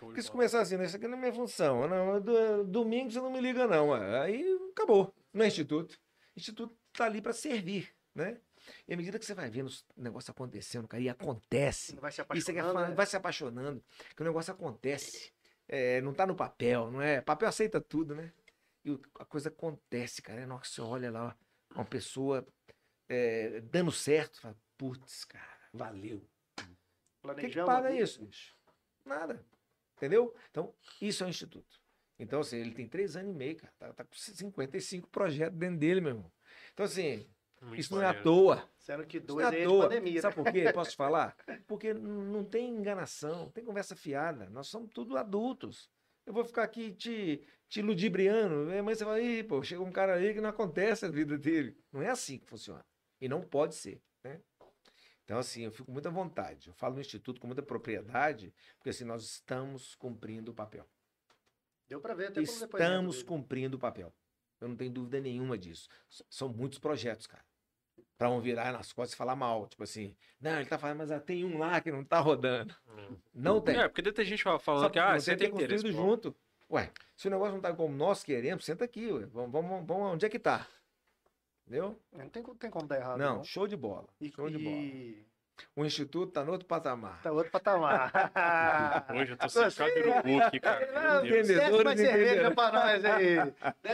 Porque 0.00 0.22
se 0.22 0.30
começar 0.30 0.60
assim, 0.60 0.76
"Não, 0.76 0.84
isso 0.84 0.96
aqui 0.96 1.06
não 1.06 1.18
é 1.18 1.20
minha 1.20 1.32
função, 1.34 1.86
não, 1.86 2.18
do- 2.20 2.64
domingo 2.64 3.10
você 3.10 3.20
não 3.20 3.30
me 3.30 3.40
liga 3.40 3.66
não, 3.66 3.90
ué." 3.90 4.20
aí 4.22 4.58
acabou, 4.70 5.12
não 5.32 5.44
é 5.44 5.48
instituto. 5.48 5.98
Instituto 6.34 6.74
tá 6.94 7.04
ali 7.04 7.20
para 7.20 7.34
servir, 7.34 7.92
né? 8.14 8.40
E 8.88 8.94
à 8.94 8.96
medida 8.96 9.18
que 9.18 9.26
você 9.26 9.34
vai 9.34 9.50
vendo 9.50 9.66
os 9.66 9.84
negócios 9.94 10.30
acontecendo, 10.30 10.88
cara, 10.88 11.02
e 11.02 11.08
acontece, 11.10 11.94
Vai 11.96 12.10
se 12.12 12.22
apaixonando, 12.22 12.72
falar, 12.72 12.88
né? 12.88 12.94
vai 12.94 13.06
se 13.06 13.16
apaixonando, 13.16 13.84
que 14.16 14.22
o 14.22 14.24
negócio 14.24 14.52
acontece, 14.52 15.32
É, 15.68 16.00
não 16.02 16.12
tá 16.12 16.26
no 16.26 16.34
papel, 16.34 16.90
não 16.90 17.00
é? 17.00 17.20
Papel 17.22 17.48
aceita 17.48 17.80
tudo, 17.80 18.14
né? 18.14 18.32
E 18.84 18.90
o- 18.90 19.00
a 19.18 19.24
coisa 19.24 19.48
acontece, 19.48 20.20
cara, 20.20 20.46
nossa, 20.46 20.70
você 20.70 20.80
olha 20.82 21.10
lá, 21.10 21.36
uma 21.74 21.84
pessoa 21.84 22.46
é, 23.08 23.60
dando 23.60 23.92
certo, 23.92 24.40
fala, 24.40 24.56
putz, 24.76 25.24
cara, 25.24 25.58
valeu. 25.72 26.26
O 27.22 27.34
que, 27.34 27.50
que 27.50 27.64
paga 27.64 27.92
isso, 27.92 28.24
bicho? 28.24 28.56
Nada. 29.04 29.44
Entendeu? 29.96 30.34
Então, 30.50 30.74
isso 31.00 31.22
é 31.22 31.26
o 31.26 31.30
Instituto. 31.30 31.80
Então, 32.18 32.40
assim, 32.40 32.56
ele 32.56 32.72
tem 32.72 32.88
três 32.88 33.16
anos 33.16 33.32
e 33.32 33.36
meio, 33.36 33.56
cara. 33.56 33.72
Tá, 33.78 33.92
tá 33.92 34.04
com 34.04 34.14
55 34.14 35.08
projetos 35.08 35.58
dentro 35.58 35.78
dele, 35.78 36.00
meu 36.00 36.10
irmão. 36.10 36.32
Então, 36.72 36.86
assim, 36.86 37.28
Muito 37.60 37.80
isso 37.80 37.94
não 37.94 38.02
é 38.02 38.06
à 38.06 38.08
maneiro. 38.08 38.24
toa. 38.24 38.70
Sendo 38.78 39.06
que 39.06 39.18
Isso 39.18 39.26
dois 39.26 39.46
aí 39.46 39.56
é 39.56 39.60
é 39.60 39.64
à 39.64 39.68
toa. 39.68 39.88
pandemia. 39.88 40.20
Sabe 40.20 40.36
né? 40.36 40.42
por 40.44 40.52
quê? 40.52 40.72
Posso 40.74 40.90
te 40.90 40.96
falar? 40.96 41.36
Porque 41.66 41.94
não 41.94 42.44
tem 42.44 42.68
enganação, 42.70 43.44
não 43.44 43.50
tem 43.50 43.64
conversa 43.64 43.94
fiada. 43.94 44.48
Nós 44.50 44.66
somos 44.68 44.90
tudo 44.92 45.16
adultos. 45.16 45.90
Eu 46.24 46.32
vou 46.32 46.44
ficar 46.44 46.62
aqui 46.62 46.92
te, 46.92 47.42
te 47.68 47.82
ludibriando. 47.82 48.70
Aí 48.70 48.78
Amanhã 48.78 48.94
você 48.94 49.04
vai, 49.04 49.24
Ih, 49.24 49.44
pô, 49.44 49.62
chegou 49.62 49.86
um 49.86 49.92
cara 49.92 50.14
aí 50.14 50.34
que 50.34 50.40
não 50.40 50.50
acontece 50.50 51.04
a 51.04 51.10
vida 51.10 51.36
dele. 51.36 51.76
Não 51.90 52.02
é 52.02 52.08
assim 52.08 52.38
que 52.38 52.46
funciona. 52.46 52.84
E 53.20 53.28
não 53.28 53.42
pode 53.42 53.74
ser, 53.74 54.02
né? 54.22 54.40
Então, 55.24 55.38
assim, 55.38 55.62
eu 55.62 55.70
fico 55.70 55.86
com 55.86 55.92
muita 55.92 56.10
vontade. 56.10 56.68
Eu 56.68 56.74
falo 56.74 56.94
no 56.94 57.00
Instituto 57.00 57.40
com 57.40 57.46
muita 57.46 57.62
propriedade, 57.62 58.52
porque 58.76 58.90
assim, 58.90 59.04
nós 59.04 59.22
estamos 59.24 59.94
cumprindo 59.94 60.50
o 60.50 60.54
papel. 60.54 60.88
Deu 61.88 62.00
pra 62.00 62.14
ver 62.14 62.28
até 62.28 62.40
depoimento 62.40 62.76
Estamos 62.76 63.22
cumprindo 63.22 63.76
o 63.76 63.80
papel. 63.80 64.12
Eu 64.60 64.68
não 64.68 64.76
tenho 64.76 64.92
dúvida 64.92 65.20
nenhuma 65.20 65.58
disso. 65.58 65.88
São 66.30 66.48
muitos 66.48 66.78
projetos, 66.78 67.26
cara. 67.26 67.44
Pra 68.22 68.30
um 68.30 68.40
virar 68.40 68.70
nas 68.70 68.92
costas 68.92 69.14
e 69.14 69.16
falar 69.16 69.34
mal. 69.34 69.66
Tipo 69.66 69.82
assim, 69.82 70.14
não, 70.40 70.52
ele 70.52 70.66
tá 70.66 70.78
falando, 70.78 70.98
mas 70.98 71.10
ah, 71.10 71.18
tem 71.18 71.44
um 71.44 71.58
lá 71.58 71.80
que 71.80 71.90
não 71.90 72.04
tá 72.04 72.20
rodando. 72.20 72.72
Não 73.34 73.60
tem. 73.60 73.76
É, 73.76 73.88
porque 73.88 74.00
deve 74.00 74.14
ter 74.14 74.24
gente 74.24 74.44
falando 74.44 74.82
Só 74.84 74.88
que, 74.88 74.98
ah, 75.00 75.18
você 75.18 75.32
você 75.32 75.36
tem 75.36 75.50
tem 75.50 75.50
construído 75.50 75.82
pô. 75.82 75.90
junto. 75.90 76.36
Ué, 76.70 76.88
se 77.16 77.26
o 77.26 77.30
negócio 77.32 77.54
não 77.54 77.60
tá 77.60 77.74
como 77.74 77.92
nós 77.92 78.22
queremos, 78.22 78.64
senta 78.64 78.84
aqui, 78.84 79.10
ué. 79.10 79.26
Vamos, 79.26 79.50
vamos, 79.50 79.84
vamos 79.84 80.12
onde 80.12 80.24
é 80.24 80.28
que 80.28 80.38
tá? 80.38 80.68
Entendeu? 81.66 81.98
Não 82.12 82.28
tem, 82.28 82.44
tem 82.44 82.70
como 82.70 82.86
dar 82.86 82.96
errado. 83.00 83.18
não, 83.18 83.42
show 83.42 83.66
de 83.66 83.76
bola. 83.76 84.06
E, 84.20 84.30
show 84.30 84.48
de 84.48 84.56
bola. 84.58 84.76
e... 84.76 85.26
O 85.74 85.84
instituto 85.84 86.30
tá 86.30 86.44
no 86.44 86.52
outro 86.52 86.68
patamar. 86.68 87.20
Tá 87.22 87.32
outro 87.32 87.50
patamar. 87.50 88.12
Hoje 89.18 89.32
eu 89.32 89.36
tô 89.36 89.48
secado 89.48 89.94
do 89.94 90.22
book 90.22 90.42
aqui, 90.42 90.60
cara. 90.60 90.92
Mais 90.92 91.24
Entendedores 91.24 92.00
cerveja 92.00 92.50
pra 92.52 92.70
nós 92.70 93.04
aí. 93.04 93.36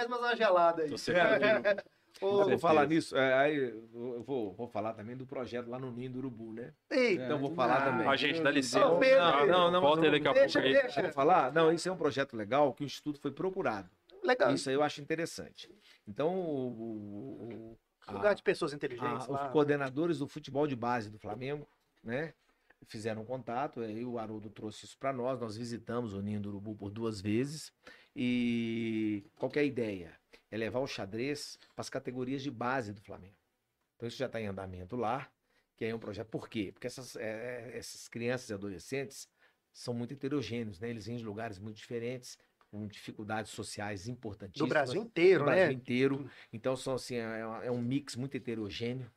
Uma 0.06 0.36
gelada 0.36 0.82
aí. 0.82 0.90
Tô 0.90 0.98
secado 0.98 1.38
do 1.38 1.97
Ô, 2.20 2.44
Vou 2.44 2.58
falar 2.58 2.86
nisso, 2.86 3.16
é, 3.16 3.34
aí 3.34 3.56
eu 3.56 4.22
vou, 4.22 4.52
vou 4.54 4.68
falar 4.68 4.92
também 4.94 5.16
do 5.16 5.26
projeto 5.26 5.68
lá 5.68 5.78
no 5.78 5.90
Ninho 5.92 6.10
do 6.10 6.18
Urubu, 6.18 6.52
né? 6.52 6.72
Eita, 6.90 7.24
Então 7.24 7.38
vou 7.38 7.50
falar 7.54 7.82
também. 7.84 8.06
Ah, 8.06 8.16
gente, 8.16 8.40
dá 8.42 8.50
licença. 8.50 8.96
Pedro, 8.96 9.22
Ah, 9.22 9.46
não, 9.46 9.70
não, 9.70 9.80
Volta 9.80 10.02
aí 10.04 10.10
mas 10.10 10.22
daqui 10.22 10.28
a 10.28 10.32
deixa, 10.40 10.60
pouco 10.60 10.76
aí. 10.76 10.82
deixa. 10.82 11.02
Vou 11.02 11.12
falar? 11.12 11.52
Não, 11.52 11.72
isso 11.72 11.88
é 11.88 11.92
um 11.92 11.96
projeto 11.96 12.36
legal 12.36 12.72
que 12.74 12.82
o 12.82 12.86
Instituto 12.86 13.20
foi 13.20 13.30
procurado. 13.30 13.88
Legal. 14.24 14.52
Isso 14.52 14.68
aí 14.68 14.74
eu 14.74 14.82
acho 14.82 15.00
interessante. 15.00 15.70
Então, 16.06 16.34
o, 16.34 16.68
o- 16.68 17.48
o- 17.72 17.78
a- 18.06 18.12
Lugar 18.12 18.34
de 18.34 18.42
pessoas 18.42 18.72
inteligentes 18.72 19.28
a- 19.28 19.32
os 19.46 19.52
coordenadores 19.52 20.18
do 20.18 20.26
futebol 20.26 20.66
de 20.66 20.74
base 20.74 21.10
do 21.10 21.18
Flamengo, 21.18 21.66
né? 22.02 22.32
Fizeram 22.86 23.22
um 23.22 23.24
contato, 23.24 23.80
aí 23.80 24.04
o 24.04 24.18
Haroldo 24.18 24.48
trouxe 24.50 24.84
isso 24.86 24.96
para 24.98 25.12
nós, 25.12 25.40
nós 25.40 25.56
visitamos 25.56 26.14
o 26.14 26.22
Ninho 26.22 26.40
do 26.40 26.48
Urubu 26.48 26.74
por 26.74 26.90
duas 26.90 27.20
vezes. 27.20 27.72
E 28.14 29.24
qual 29.36 29.50
que 29.50 29.58
é 29.58 29.62
a 29.62 29.64
ideia? 29.64 30.12
É 30.50 30.56
levar 30.56 30.80
o 30.80 30.86
xadrez 30.86 31.58
para 31.74 31.82
as 31.82 31.90
categorias 31.90 32.42
de 32.42 32.50
base 32.50 32.92
do 32.92 33.00
Flamengo. 33.00 33.36
Então 33.96 34.08
isso 34.08 34.16
já 34.16 34.26
está 34.26 34.40
em 34.40 34.46
andamento 34.46 34.96
lá, 34.96 35.30
que 35.76 35.84
é 35.84 35.94
um 35.94 35.98
projeto. 35.98 36.28
Por 36.28 36.48
quê? 36.48 36.70
Porque 36.72 36.86
essas, 36.86 37.16
é, 37.16 37.76
essas 37.76 38.08
crianças 38.08 38.48
e 38.50 38.54
adolescentes 38.54 39.28
são 39.72 39.92
muito 39.94 40.12
heterogêneos, 40.14 40.80
né? 40.80 40.88
Eles 40.90 41.06
vêm 41.06 41.16
de 41.16 41.24
lugares 41.24 41.58
muito 41.58 41.76
diferentes, 41.76 42.38
com 42.70 42.86
dificuldades 42.86 43.50
sociais 43.52 44.02
Do 44.02 44.12
importantíssimas 44.12 44.68
Brasil 44.68 45.02
inteiro, 45.02 45.44
do 45.44 45.46
né? 45.50 45.56
Brasil 45.56 45.72
inteiro. 45.72 46.30
Então 46.52 46.76
são 46.76 46.94
assim, 46.94 47.16
é, 47.16 47.46
uma- 47.46 47.64
é 47.64 47.70
um 47.70 47.80
mix 47.80 48.16
muito 48.16 48.36
heterogêneo 48.36 49.10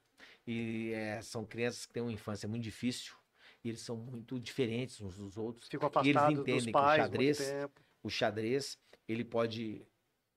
e 0.45 0.91
é, 0.93 1.21
são 1.21 1.45
crianças 1.45 1.85
que 1.85 1.93
têm 1.93 2.03
uma 2.03 2.11
infância 2.11 2.47
muito 2.47 2.63
difícil 2.63 3.13
e 3.63 3.69
eles 3.69 3.81
são 3.81 3.95
muito 3.97 4.39
diferentes 4.39 4.99
uns 5.01 5.17
dos 5.17 5.37
outros. 5.37 5.67
Ficam 5.69 5.87
E 5.87 6.09
eles 6.09 6.21
afastados 6.21 6.39
entendem 6.39 6.59
dos 6.59 6.65
que 6.65 6.69
o 6.69 6.71
pais 6.71 7.03
xadrez-. 7.03 7.53
O 8.03 8.09
xadrez 8.09 8.77
ele 9.07 9.23
pode 9.23 9.85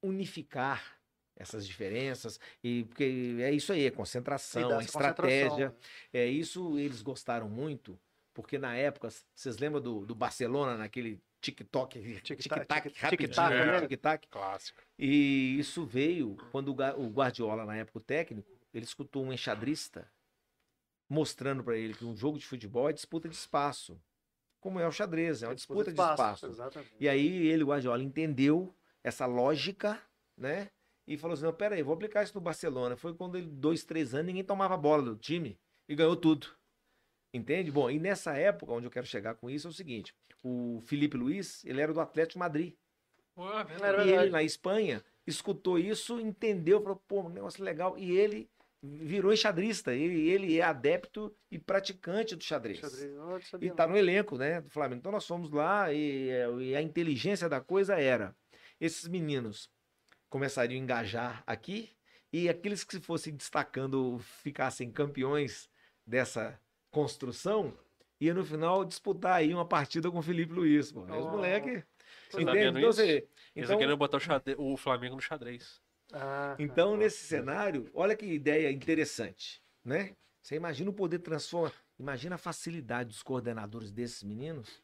unificar 0.04 0.98
essas 1.36 1.66
diferenças 1.66 2.38
e 2.62 2.84
porque 2.84 3.36
é 3.40 3.50
isso 3.50 3.72
aí, 3.72 3.86
é 3.86 3.90
concentração, 3.90 4.70
é 4.70 4.74
concentração, 4.76 5.10
estratégia. 5.10 5.68
né? 5.68 5.74
É 6.12 6.26
isso 6.26 6.78
eles 6.78 7.02
gostaram 7.02 7.48
muito 7.48 7.98
porque 8.32 8.58
na 8.58 8.76
época 8.76 9.08
vocês 9.34 9.58
lembram 9.58 9.80
do, 9.80 10.06
do 10.06 10.14
Barcelona 10.14 10.76
naquele 10.76 11.20
TikTok, 11.40 12.20
Tic-tac, 12.22 12.90
tic-tac, 12.90 13.54
né? 13.54 13.80
né? 13.80 13.86
tic-tac. 13.86 14.26
Clássico. 14.28 14.82
E 14.98 15.58
isso 15.58 15.84
veio 15.84 16.36
quando 16.50 16.68
o 16.70 17.08
Guardiola, 17.10 17.66
na 17.66 17.76
época 17.76 17.98
o 17.98 18.00
técnico, 18.00 18.50
ele 18.72 18.84
escutou 18.84 19.24
um 19.24 19.32
enxadrista 19.32 20.10
mostrando 21.08 21.62
para 21.62 21.76
ele 21.76 21.94
que 21.94 22.04
um 22.04 22.16
jogo 22.16 22.38
de 22.38 22.46
futebol 22.46 22.88
é 22.88 22.92
disputa 22.92 23.28
de 23.28 23.34
espaço. 23.34 24.00
Como 24.58 24.80
é 24.80 24.88
o 24.88 24.90
xadrez, 24.90 25.42
é 25.42 25.48
uma 25.48 25.54
disputa, 25.54 25.92
de 25.92 26.00
espaço. 26.00 26.46
Exatamente. 26.46 26.94
E 26.98 27.06
aí 27.06 27.46
ele, 27.46 27.62
o 27.62 27.66
Guardiola, 27.66 28.02
entendeu 28.02 28.74
essa 29.04 29.26
lógica, 29.26 30.00
né? 30.36 30.70
E 31.06 31.16
falou 31.18 31.34
assim: 31.34 31.44
não, 31.44 31.52
peraí, 31.52 31.82
vou 31.82 31.94
aplicar 31.94 32.22
isso 32.24 32.34
no 32.34 32.40
Barcelona. 32.40 32.96
Foi 32.96 33.14
quando 33.14 33.36
ele, 33.36 33.46
dois, 33.46 33.84
três 33.84 34.14
anos, 34.14 34.26
ninguém 34.26 34.42
tomava 34.42 34.76
bola 34.76 35.02
do 35.02 35.16
time 35.16 35.58
e 35.88 35.94
ganhou 35.94 36.16
tudo. 36.16 36.48
Entende? 37.32 37.70
Bom, 37.70 37.90
e 37.90 37.98
nessa 37.98 38.36
época, 38.36 38.72
onde 38.72 38.86
eu 38.86 38.90
quero 38.90 39.06
chegar 39.06 39.34
com 39.34 39.50
isso, 39.50 39.66
é 39.66 39.70
o 39.70 39.74
seguinte: 39.74 40.14
o 40.42 40.80
Felipe 40.86 41.16
Luiz, 41.16 41.64
ele 41.64 41.80
era 41.80 41.92
do 41.92 42.00
Atlético 42.00 42.38
Madrid. 42.38 42.74
Ué, 43.36 43.66
E 44.06 44.12
ele, 44.12 44.30
na 44.30 44.42
Espanha, 44.42 45.04
escutou 45.26 45.78
isso, 45.78 46.20
entendeu, 46.20 46.80
falou, 46.80 47.02
pô, 47.08 47.22
um 47.22 47.28
negócio 47.28 47.62
legal. 47.62 47.98
E 47.98 48.12
ele 48.16 48.48
virou 48.82 49.32
enxadrista. 49.32 49.92
Ele, 49.92 50.28
ele 50.28 50.58
é 50.58 50.62
adepto 50.62 51.34
e 51.50 51.58
praticante 51.58 52.36
do 52.36 52.44
xadrez. 52.44 52.78
Xadrez, 52.78 53.52
E 53.60 53.70
tá 53.70 53.86
não. 53.86 53.94
no 53.94 53.98
elenco, 53.98 54.38
né, 54.38 54.60
do 54.60 54.70
Flamengo. 54.70 55.00
Então 55.00 55.12
nós 55.12 55.26
fomos 55.26 55.50
lá 55.50 55.92
e, 55.92 56.28
é, 56.28 56.48
e 56.60 56.76
a 56.76 56.82
inteligência 56.82 57.48
da 57.48 57.60
coisa 57.60 57.98
era: 57.98 58.36
esses 58.84 59.08
meninos 59.08 59.70
começariam 60.28 60.78
a 60.78 60.82
engajar 60.82 61.42
aqui 61.46 61.90
e 62.32 62.48
aqueles 62.48 62.84
que 62.84 62.94
se 62.96 63.00
fossem 63.00 63.34
destacando, 63.34 64.18
ficassem 64.18 64.90
campeões 64.90 65.70
dessa 66.06 66.60
construção, 66.90 67.72
ia 68.20 68.34
no 68.34 68.44
final 68.44 68.84
disputar 68.84 69.34
aí 69.36 69.54
uma 69.54 69.66
partida 69.66 70.10
com 70.10 70.18
o 70.18 70.22
Felipe 70.22 70.52
Luiz. 70.52 70.92
Pô. 70.92 71.04
Aí 71.04 71.18
os 71.18 71.26
Oh. 71.26 71.30
moleque, 71.30 71.84
Você 72.28 72.44
tá 72.44 72.50
entende? 72.50 72.78
Então, 72.78 72.90
isso? 72.90 73.00
você, 73.00 73.28
Eles 73.54 73.68
então, 73.68 73.78
querendo 73.78 73.96
botar 73.96 74.16
o, 74.18 74.20
xadre- 74.20 74.56
o 74.58 74.76
Flamengo 74.76 75.14
no 75.14 75.22
xadrez. 75.22 75.80
Ah, 76.12 76.54
então, 76.58 76.94
ah, 76.94 76.96
nesse 76.98 77.24
cenário, 77.24 77.90
olha 77.94 78.14
que 78.14 78.26
ideia 78.26 78.70
interessante, 78.70 79.62
né? 79.84 80.14
Você 80.42 80.56
imagina 80.56 80.90
o 80.90 80.92
poder 80.92 81.20
transformar, 81.20 81.72
imagina 81.98 82.34
a 82.34 82.38
facilidade 82.38 83.08
dos 83.08 83.22
coordenadores 83.22 83.90
desses 83.90 84.22
meninos, 84.22 84.82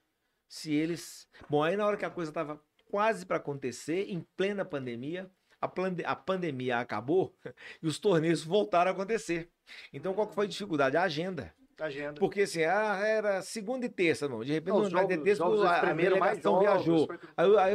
se 0.48 0.72
eles... 0.72 1.28
Bom, 1.48 1.62
aí 1.62 1.76
na 1.76 1.86
hora 1.86 1.96
que 1.96 2.04
a 2.04 2.10
coisa 2.10 2.30
estava 2.30 2.60
quase 2.90 3.24
para 3.24 3.36
acontecer, 3.36 4.06
em 4.10 4.24
plena 4.36 4.64
pandemia, 4.64 5.30
a, 5.60 5.68
plande- 5.68 6.04
a 6.04 6.16
pandemia 6.16 6.78
acabou 6.78 7.34
e 7.82 7.86
os 7.86 7.98
torneios 7.98 8.42
voltaram 8.44 8.90
a 8.90 8.94
acontecer. 8.94 9.48
Então, 9.92 10.12
qual 10.14 10.26
que 10.26 10.34
foi 10.34 10.46
a 10.46 10.48
dificuldade? 10.48 10.96
A 10.96 11.02
agenda. 11.02 11.54
Agenda. 11.78 12.20
Porque 12.20 12.42
assim, 12.42 12.62
ah, 12.62 12.98
era 13.02 13.40
segunda 13.40 13.86
e 13.86 13.88
terça, 13.88 14.28
não. 14.28 14.44
De 14.44 14.52
repente, 14.52 14.74
Não, 14.74 14.82
não, 14.82 14.90
jogos, 14.90 15.08
ter 15.08 15.22
terça, 15.22 15.42
jogos 15.42 15.62
a, 15.64 15.80
a 15.80 15.94
delegação 15.94 16.60
viajou. 16.60 17.06
foi- 17.06 17.18
Aí, 17.34 17.56
aí 17.58 17.74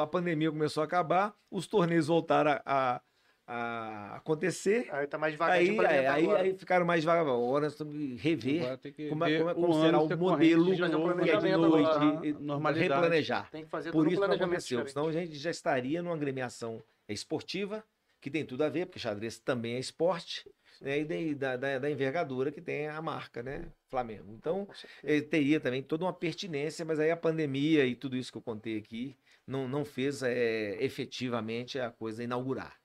a 0.00 0.06
pandemia 0.06 0.50
começou 0.50 0.80
a 0.82 0.86
acabar, 0.86 1.34
os 1.50 1.66
torneios 1.66 2.06
voltaram 2.06 2.52
a, 2.52 2.62
a 2.96 3.00
acontecer. 3.46 4.88
Aí 4.90 5.06
tá 5.06 5.18
mais 5.18 5.32
devagarzinho 5.34 5.72
Aí, 5.72 5.76
pra 5.76 6.14
aí, 6.14 6.30
aí, 6.30 6.54
ficaram 6.58 6.86
mais 6.86 7.00
devagar. 7.00 7.22
Agora 7.26 7.64
nós 7.64 7.74
temos 7.74 7.94
que 7.94 8.14
rever 8.16 8.78
que 8.78 9.08
como, 9.08 9.24
é- 9.24 9.28
ver 9.28 9.38
como, 9.38 9.50
é- 9.50 9.52
o 9.52 9.56
como 9.56 9.74
será 9.82 10.00
o 10.00 10.16
modelo 10.16 10.74
de 10.74 10.82
é 10.82 10.88
de 10.88 10.96
planejamento 10.96 11.58
noite, 11.58 12.26
e- 12.26 12.32
Normalidade. 12.34 12.92
replanejar. 12.92 13.50
Tem 13.50 13.64
que 13.64 13.70
fazer 13.70 13.92
Por 13.92 14.10
isso 14.10 14.20
não 14.20 14.26
aconteceu. 14.34 14.78
diferente. 14.78 14.92
Senão 14.92 15.08
a 15.08 15.12
gente 15.12 15.34
já 15.34 15.50
estaria 15.50 16.02
numa 16.02 16.14
agremiação 16.14 16.82
esportiva, 17.08 17.84
que 18.20 18.30
tem 18.30 18.44
tudo 18.44 18.62
a 18.62 18.68
ver, 18.68 18.86
porque 18.86 19.00
xadrez 19.00 19.38
também 19.38 19.74
é 19.74 19.78
esporte, 19.80 20.48
né? 20.80 21.00
e 21.00 21.34
da, 21.34 21.56
da, 21.56 21.78
da 21.78 21.90
envergadura 21.90 22.52
que 22.52 22.60
tem 22.60 22.86
a 22.88 23.02
marca, 23.02 23.42
né? 23.42 23.66
Flamengo. 23.88 24.32
Então, 24.38 24.68
ele 25.02 25.22
teria 25.22 25.58
também 25.60 25.82
toda 25.82 26.04
uma 26.04 26.12
pertinência, 26.12 26.84
mas 26.84 26.98
aí 27.00 27.10
a 27.10 27.16
pandemia 27.16 27.84
e 27.84 27.94
tudo 27.96 28.16
isso 28.16 28.30
que 28.30 28.38
eu 28.38 28.42
contei 28.42 28.78
aqui 28.78 29.16
não, 29.46 29.66
não 29.68 29.84
fez 29.84 30.22
é, 30.22 30.76
efetivamente 30.82 31.78
a 31.78 31.90
coisa 31.90 32.22
inaugurar. 32.22 32.80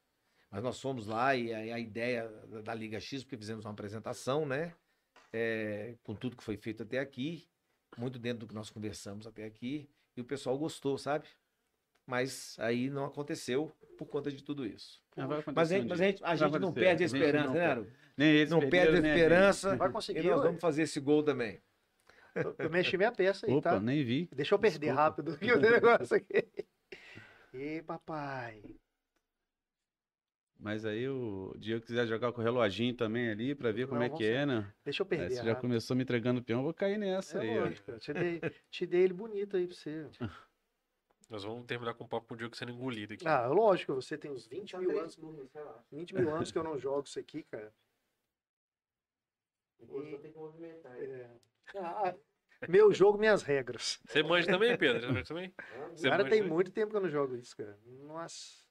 Mas 0.57 0.63
nós 0.63 0.81
fomos 0.81 1.05
lá 1.05 1.35
e 1.35 1.53
a, 1.53 1.75
a 1.75 1.79
ideia 1.79 2.27
da, 2.63 2.73
Liga 2.73 2.99
X, 2.99 3.23
porque 3.23 3.37
fizemos 3.37 3.63
uma 3.63 3.69
apresentação, 3.71 4.43
né? 4.43 4.73
É, 5.31 5.93
com 6.01 6.15
tudo 6.15 6.35
que 6.35 6.43
foi 6.43 6.57
feito 6.57 6.81
até 6.81 6.97
aqui, 6.97 7.47
muito 7.95 8.17
dentro 8.17 8.39
do 8.39 8.47
que 8.47 8.55
nós 8.55 8.71
conversamos 8.71 9.27
até 9.27 9.45
aqui, 9.45 9.87
e 10.15 10.21
o 10.21 10.25
pessoal 10.25 10.57
gostou, 10.57 10.97
sabe? 10.97 11.27
Mas 12.07 12.55
aí 12.57 12.89
não 12.89 13.05
aconteceu 13.05 13.71
por 13.99 14.07
conta 14.07 14.31
de 14.31 14.43
tudo 14.43 14.65
isso. 14.65 14.99
Mas, 15.53 15.69
um 15.69 15.75
gente, 15.75 15.87
mas 15.89 16.01
a 16.01 16.03
gente, 16.05 16.23
a 16.23 16.35
gente 16.35 16.57
não 16.57 16.73
perde 16.73 17.03
a 17.03 17.05
esperança, 17.05 17.47
não 17.49 17.53
né? 17.53 17.65
Aro? 17.67 17.91
Nem 18.17 18.29
eles 18.31 18.49
Não 18.49 18.67
perde 18.67 18.95
a 18.95 19.09
esperança. 19.09 19.75
Vai 19.75 19.89
E 19.89 19.91
conseguir, 19.91 20.23
nós 20.23 20.39
ué. 20.39 20.45
vamos 20.47 20.59
fazer 20.59 20.81
esse 20.81 20.99
gol 20.99 21.21
também. 21.21 21.61
Eu, 22.33 22.55
eu 22.57 22.69
mexi 22.71 22.97
minha 22.97 23.11
peça 23.11 23.45
aí, 23.45 23.53
Opa, 23.53 23.73
tá? 23.73 23.79
nem 23.79 24.03
vi. 24.03 24.27
Deixa 24.35 24.55
eu 24.55 24.59
perder 24.59 24.87
Desculpa. 24.87 25.01
rápido 25.03 25.37
o 25.39 25.57
negócio 25.61 26.17
aqui. 26.17 26.47
Ê, 27.53 27.83
papai. 27.83 28.63
Mas 30.59 30.85
aí 30.85 31.07
o 31.07 31.53
Diego 31.57 31.85
quiser 31.85 32.07
jogar 32.07 32.31
com 32.31 32.41
o 32.41 32.43
reloginho 32.43 32.93
também 32.95 33.29
ali 33.29 33.53
pra 33.53 33.71
ver 33.71 33.87
como 33.87 33.99
Não, 33.99 34.05
é 34.05 34.09
que 34.09 34.23
vamos 34.23 34.27
é, 34.27 34.45
né? 34.45 34.73
Deixa 34.83 35.03
eu 35.03 35.05
Aí 35.05 35.09
perder 35.09 35.35
você 35.35 35.43
já 35.43 35.55
começou 35.55 35.95
me 35.95 36.03
entregando 36.03 36.39
o 36.39 36.43
peão, 36.43 36.59
eu 36.59 36.63
vou 36.63 36.73
cair 36.73 36.97
nessa 36.97 37.39
aí, 37.39 37.49
É 37.49 37.59
ó. 37.59 37.63
lógico, 37.65 37.91
eu 37.91 37.99
te 37.99 38.13
dei, 38.13 38.41
te 38.69 38.85
dei 38.85 39.01
ele 39.03 39.13
bonito 39.13 39.55
aí 39.55 39.67
pra 39.67 39.75
você. 39.75 40.07
Nós 41.29 41.43
vamos 41.43 41.65
terminar 41.65 41.93
com 41.93 42.05
o 42.05 42.07
papo 42.07 42.25
com 42.25 42.33
o 42.33 42.37
Diogo 42.37 42.55
sendo 42.55 42.71
engolido 42.71 43.13
aqui. 43.13 43.27
Ah, 43.27 43.47
lógico, 43.47 43.93
você 43.93 44.17
tem 44.17 44.31
uns 44.31 44.47
20 44.47 44.71
Só 44.71 44.77
mil 44.79 44.97
anos, 44.97 45.15
turnos, 45.15 45.51
sei 45.51 45.61
lá. 45.61 45.83
20 45.91 46.15
mil 46.15 46.33
anos 46.33 46.51
que 46.51 46.57
eu 46.57 46.63
não 46.63 46.77
jogo 46.77 47.03
isso 47.05 47.19
aqui, 47.19 47.43
cara. 47.43 47.71
Tem 49.77 50.31
que 50.31 50.37
movimentar. 50.37 50.97
É. 50.97 51.29
Ah, 51.75 52.15
meu 52.67 52.93
jogo, 52.93 53.17
minhas 53.17 53.43
regras. 53.43 53.99
Você 54.05 54.23
manja 54.23 54.47
também, 54.47 54.75
Pedro? 54.77 55.01
Você 55.01 55.07
manja 55.07 55.25
também? 55.25 55.53
Você 55.93 56.09
cara, 56.09 56.23
manja 56.23 56.29
tem 56.29 56.39
também? 56.39 56.53
muito 56.53 56.71
tempo 56.71 56.91
que 56.91 56.97
eu 56.97 57.01
não 57.01 57.09
jogo 57.09 57.35
isso, 57.35 57.55
cara. 57.55 57.77
Nossa. 57.85 58.66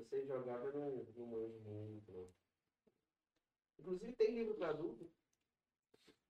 Eu 0.00 0.06
sei 0.06 0.26
jogar, 0.26 0.58
mas 0.64 0.74
não, 0.74 1.06
não 1.14 1.26
manjo 1.26 1.60
muito, 1.60 2.10
não. 2.10 2.26
Inclusive 3.78 4.12
tem 4.14 4.34
livro 4.34 4.54
para 4.54 4.70
adulto. 4.70 5.10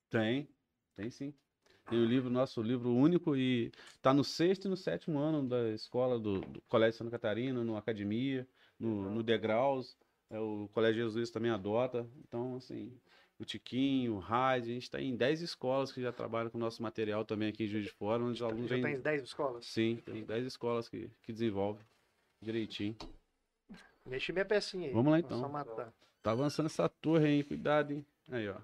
Tem, 0.09 0.49
tem 0.97 1.09
sim. 1.09 1.33
Tem 1.89 1.99
o 2.01 2.05
livro, 2.05 2.29
nosso 2.31 2.61
livro 2.63 2.91
único, 2.93 3.37
e 3.37 3.71
tá 4.03 4.13
no 4.13 4.25
sexto 4.25 4.65
e 4.65 4.69
no 4.69 4.77
sétimo 4.77 5.19
ano 5.21 5.49
da 5.49 5.71
escola 5.71 6.19
do, 6.19 6.41
do 6.41 6.61
Colégio 6.63 6.99
Santa 6.99 7.13
Catarina, 7.13 7.63
no 7.63 7.77
Academia, 7.77 8.47
no, 8.79 9.09
no 9.09 9.23
Degraus. 9.23 9.97
É, 10.29 10.39
o 10.39 10.69
Colégio 10.73 11.05
Jesus 11.05 11.31
também 11.31 11.53
adota. 11.53 12.09
Então, 12.27 12.57
assim, 12.57 12.93
o 13.39 13.45
Tiquinho, 13.45 14.15
o 14.15 14.19
Raid, 14.19 14.69
a 14.69 14.75
gente 14.75 14.83
está 14.83 15.01
em 15.01 15.17
10 15.17 15.43
escolas 15.43 15.93
que 15.93 16.03
já 16.03 16.13
trabalham 16.13 16.51
com 16.51 16.59
o 16.59 16.61
nosso 16.61 16.83
material 16.83 17.25
também 17.25 17.49
aqui 17.49 17.65
em 17.65 17.69
Juiz 17.69 17.85
de 17.85 17.93
Fora, 17.93 18.23
onde 18.23 18.35
os 18.35 18.43
alunos 18.43 18.69
Já 18.69 18.75
vêm. 18.75 18.83
tem 18.83 19.01
10 19.01 19.23
escolas? 19.23 19.65
Sim, 19.65 20.03
tem 20.05 20.25
10 20.25 20.47
escolas 20.47 20.89
que, 20.89 21.09
que 21.23 21.33
desenvolvem 21.33 21.85
direitinho. 22.41 22.97
Mexe 24.07 24.33
minha 24.33 24.45
pecinha 24.45 24.89
aí. 24.89 24.93
Vamos 24.93 25.11
lá, 25.11 25.19
É 25.19 25.21
então. 25.21 25.41
Só 25.41 25.49
matar. 25.49 25.93
Tá 26.23 26.33
avançando 26.33 26.67
essa 26.67 26.89
torre 26.89 27.27
aí, 27.27 27.33
hein? 27.35 27.43
Cuidado, 27.43 27.93
hein? 27.93 28.05
Aí, 28.31 28.49
ó. 28.49 28.57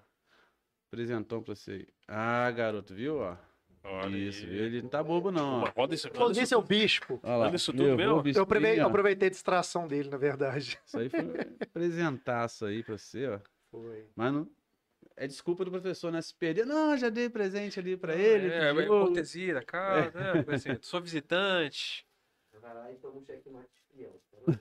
Presentão 0.91 1.43
pra 1.43 1.55
você 1.55 1.73
aí. 1.73 1.89
Ah, 2.07 2.51
garoto, 2.51 2.95
viu, 2.95 3.19
ó? 3.19 3.37
Olha 3.89 4.17
Isso, 4.17 4.45
aí. 4.45 4.59
Ele 4.59 4.83
não 4.83 4.89
tá 4.89 5.03
bobo, 5.03 5.31
não. 5.31 5.63
ó. 5.63 5.71
Roda 5.77 5.95
isso, 5.95 6.09
roda 6.13 6.41
isso 6.41 6.55
é 6.55 6.57
o 6.57 6.63
bispo. 6.63 7.21
Olha 7.23 7.37
lá. 7.37 7.55
Isso 7.55 7.73
tudo 7.73 7.97
mesmo? 7.97 8.21
o 8.21 8.29
Eu 8.29 8.43
aproveitei, 8.43 8.83
eu 8.83 8.87
aproveitei 8.87 9.29
a 9.29 9.31
distração 9.31 9.87
dele, 9.87 10.09
na 10.09 10.17
verdade. 10.17 10.79
Isso 10.85 10.99
aí 10.99 11.09
foi 11.09 11.21
um 11.21 11.33
presentaço 11.73 12.67
aí 12.67 12.83
pra 12.83 12.99
você, 12.99 13.29
ó. 13.29 13.39
Foi. 13.71 14.07
Mas 14.17 14.33
não... 14.33 14.49
É 15.17 15.27
desculpa 15.27 15.65
do 15.65 15.71
professor, 15.71 16.13
né? 16.13 16.21
Se 16.21 16.35
perder. 16.35 16.67
Não, 16.67 16.97
já 16.97 17.09
dei 17.09 17.31
presente 17.31 17.81
ali 17.81 17.97
pra 17.97 18.15
ele. 18.15 18.53
É, 18.53 18.71
é 18.71 18.87
cortesia 18.87 19.55
da 19.55 19.63
casa, 19.63 20.19
né? 20.19 20.43
Coisa 20.43 20.73
assim, 20.73 20.83
sou 20.83 21.01
visitante. 21.01 22.07
Vai 22.61 22.75
lá 22.75 22.93
e 22.93 22.97
toma 22.97 23.17
um 23.19 23.25
cheque 23.25 23.49
de 23.49 23.97
peão. 23.97 24.13
tá 24.45 24.59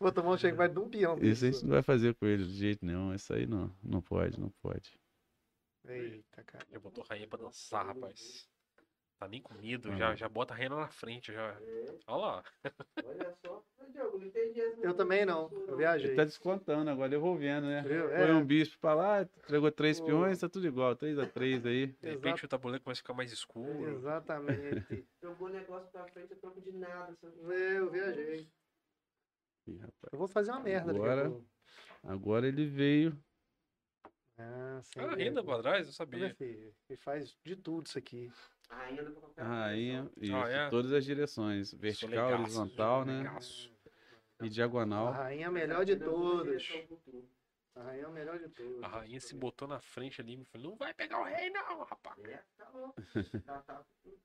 Vou 0.00 0.12
tomar 0.12 0.30
um 0.32 0.36
cheque 0.38 0.56
mais 0.56 0.72
de 0.72 0.78
um 0.78 0.88
peão. 0.88 1.18
Isso 1.20 1.44
a 1.44 1.50
gente 1.50 1.62
não 1.64 1.70
vai 1.72 1.82
fazer 1.82 2.14
com 2.14 2.26
ele 2.26 2.44
de 2.44 2.52
jeito 2.54 2.84
nenhum. 2.84 3.14
Isso 3.14 3.32
aí 3.32 3.46
não, 3.46 3.72
não 3.82 4.00
pode, 4.02 4.38
não 4.40 4.50
pode. 4.62 4.98
Eita, 5.88 6.42
cara. 6.44 6.64
Já 6.70 6.78
botou 6.78 7.04
rainha 7.04 7.26
pra 7.26 7.38
dançar, 7.38 7.86
rapaz. 7.86 8.48
Tá 9.18 9.28
nem 9.28 9.40
comido, 9.40 9.88
Ah. 9.92 9.96
já, 9.96 10.14
já 10.16 10.28
bota 10.28 10.52
a 10.52 10.56
rainha 10.56 10.70
na 10.70 10.88
frente, 10.88 11.32
já. 11.32 11.56
É, 11.60 11.94
Olha 12.08 12.16
lá. 12.26 12.44
olha 13.04 13.34
só. 13.44 13.64
Ô, 13.78 13.84
Diogo, 13.92 14.18
não 14.18 14.26
entendi 14.26 14.60
essa 14.60 14.80
Eu 14.80 14.94
também 14.94 15.24
não. 15.24 15.48
Eu 15.68 15.76
viajei. 15.76 16.08
Ele 16.08 16.16
tá 16.16 16.24
descontando 16.24 16.90
agora, 16.90 17.08
devolvendo, 17.08 17.66
né? 17.68 17.82
Foi 17.84 17.94
É. 17.94 18.32
um 18.32 18.44
bispo 18.44 18.78
pra 18.80 18.94
lá, 18.94 19.22
entregou 19.22 19.70
três 19.70 20.00
Pô. 20.00 20.06
peões, 20.06 20.40
tá 20.40 20.48
tudo 20.48 20.66
igual. 20.66 20.96
3x3 20.96 21.66
aí. 21.66 21.86
De 21.86 21.92
Exato. 21.92 22.06
repente 22.24 22.44
o 22.44 22.48
tabuleiro 22.48 22.82
começa 22.82 23.00
a 23.00 23.02
ficar 23.02 23.14
mais 23.14 23.30
escuro. 23.32 23.90
Exatamente. 23.90 25.06
Jogou 25.22 25.46
o 25.48 25.52
negócio 25.52 25.88
pra 25.92 26.04
frente, 26.08 26.32
eu 26.32 26.38
troco 26.38 26.60
de 26.60 26.72
nada. 26.72 27.14
Seu... 27.20 27.30
Eu 27.52 27.90
viajei. 27.92 28.48
Ih, 29.66 29.78
rapaz. 29.78 30.12
Eu 30.12 30.18
vou 30.18 30.28
fazer 30.28 30.50
uma 30.50 30.60
merda 30.60 30.92
a 30.92 30.94
Agora-. 30.94 31.32
Agora 32.02 32.48
ele 32.48 32.66
veio. 32.66 33.22
Ah, 34.36 34.80
sim. 34.82 35.00
Ah, 35.00 35.14
renda 35.14 35.44
pra 35.44 35.60
trás, 35.62 35.86
eu 35.86 35.92
sabia. 35.92 36.34
Filho, 36.34 36.74
ele 36.88 36.96
faz 36.98 37.36
de 37.44 37.54
tudo 37.56 37.86
isso 37.86 37.98
aqui. 37.98 38.32
A 38.68 38.74
rainha 38.76 39.04
do. 39.04 39.32
A 39.36 39.44
rainha, 39.44 40.10
isso, 40.16 40.34
Ah, 40.34 40.48
é? 40.48 40.68
todas 40.70 40.92
as 40.92 41.04
direções. 41.04 41.72
Vertical, 41.74 42.10
legaço, 42.30 42.42
horizontal, 42.42 43.04
né? 43.04 43.18
legaço. 43.18 43.72
E 44.40 44.46
A 44.46 44.48
diagonal. 44.48 45.12
rainha 45.12 45.44
é 45.44 45.48
a 45.48 45.52
melhor 45.52 45.84
de 45.84 45.96
todas. 45.96 46.68
A 47.74 47.82
rainha 47.84 48.02
é 48.02 48.06
a 48.06 48.10
melhor 48.10 48.38
de 48.38 48.48
todas. 48.48 48.82
A 48.82 48.88
rainha 48.88 49.20
se 49.20 49.34
botou 49.36 49.68
na 49.68 49.80
frente 49.80 50.20
ali 50.20 50.32
e 50.32 50.36
me 50.38 50.44
falou: 50.44 50.70
não 50.70 50.76
vai 50.76 50.92
pegar 50.92 51.20
o 51.20 51.24
rei, 51.24 51.50
não, 51.50 51.84
rapaz. 51.84 52.18
É, 52.24 52.42
tá 52.56 52.70
bom. 52.72 52.92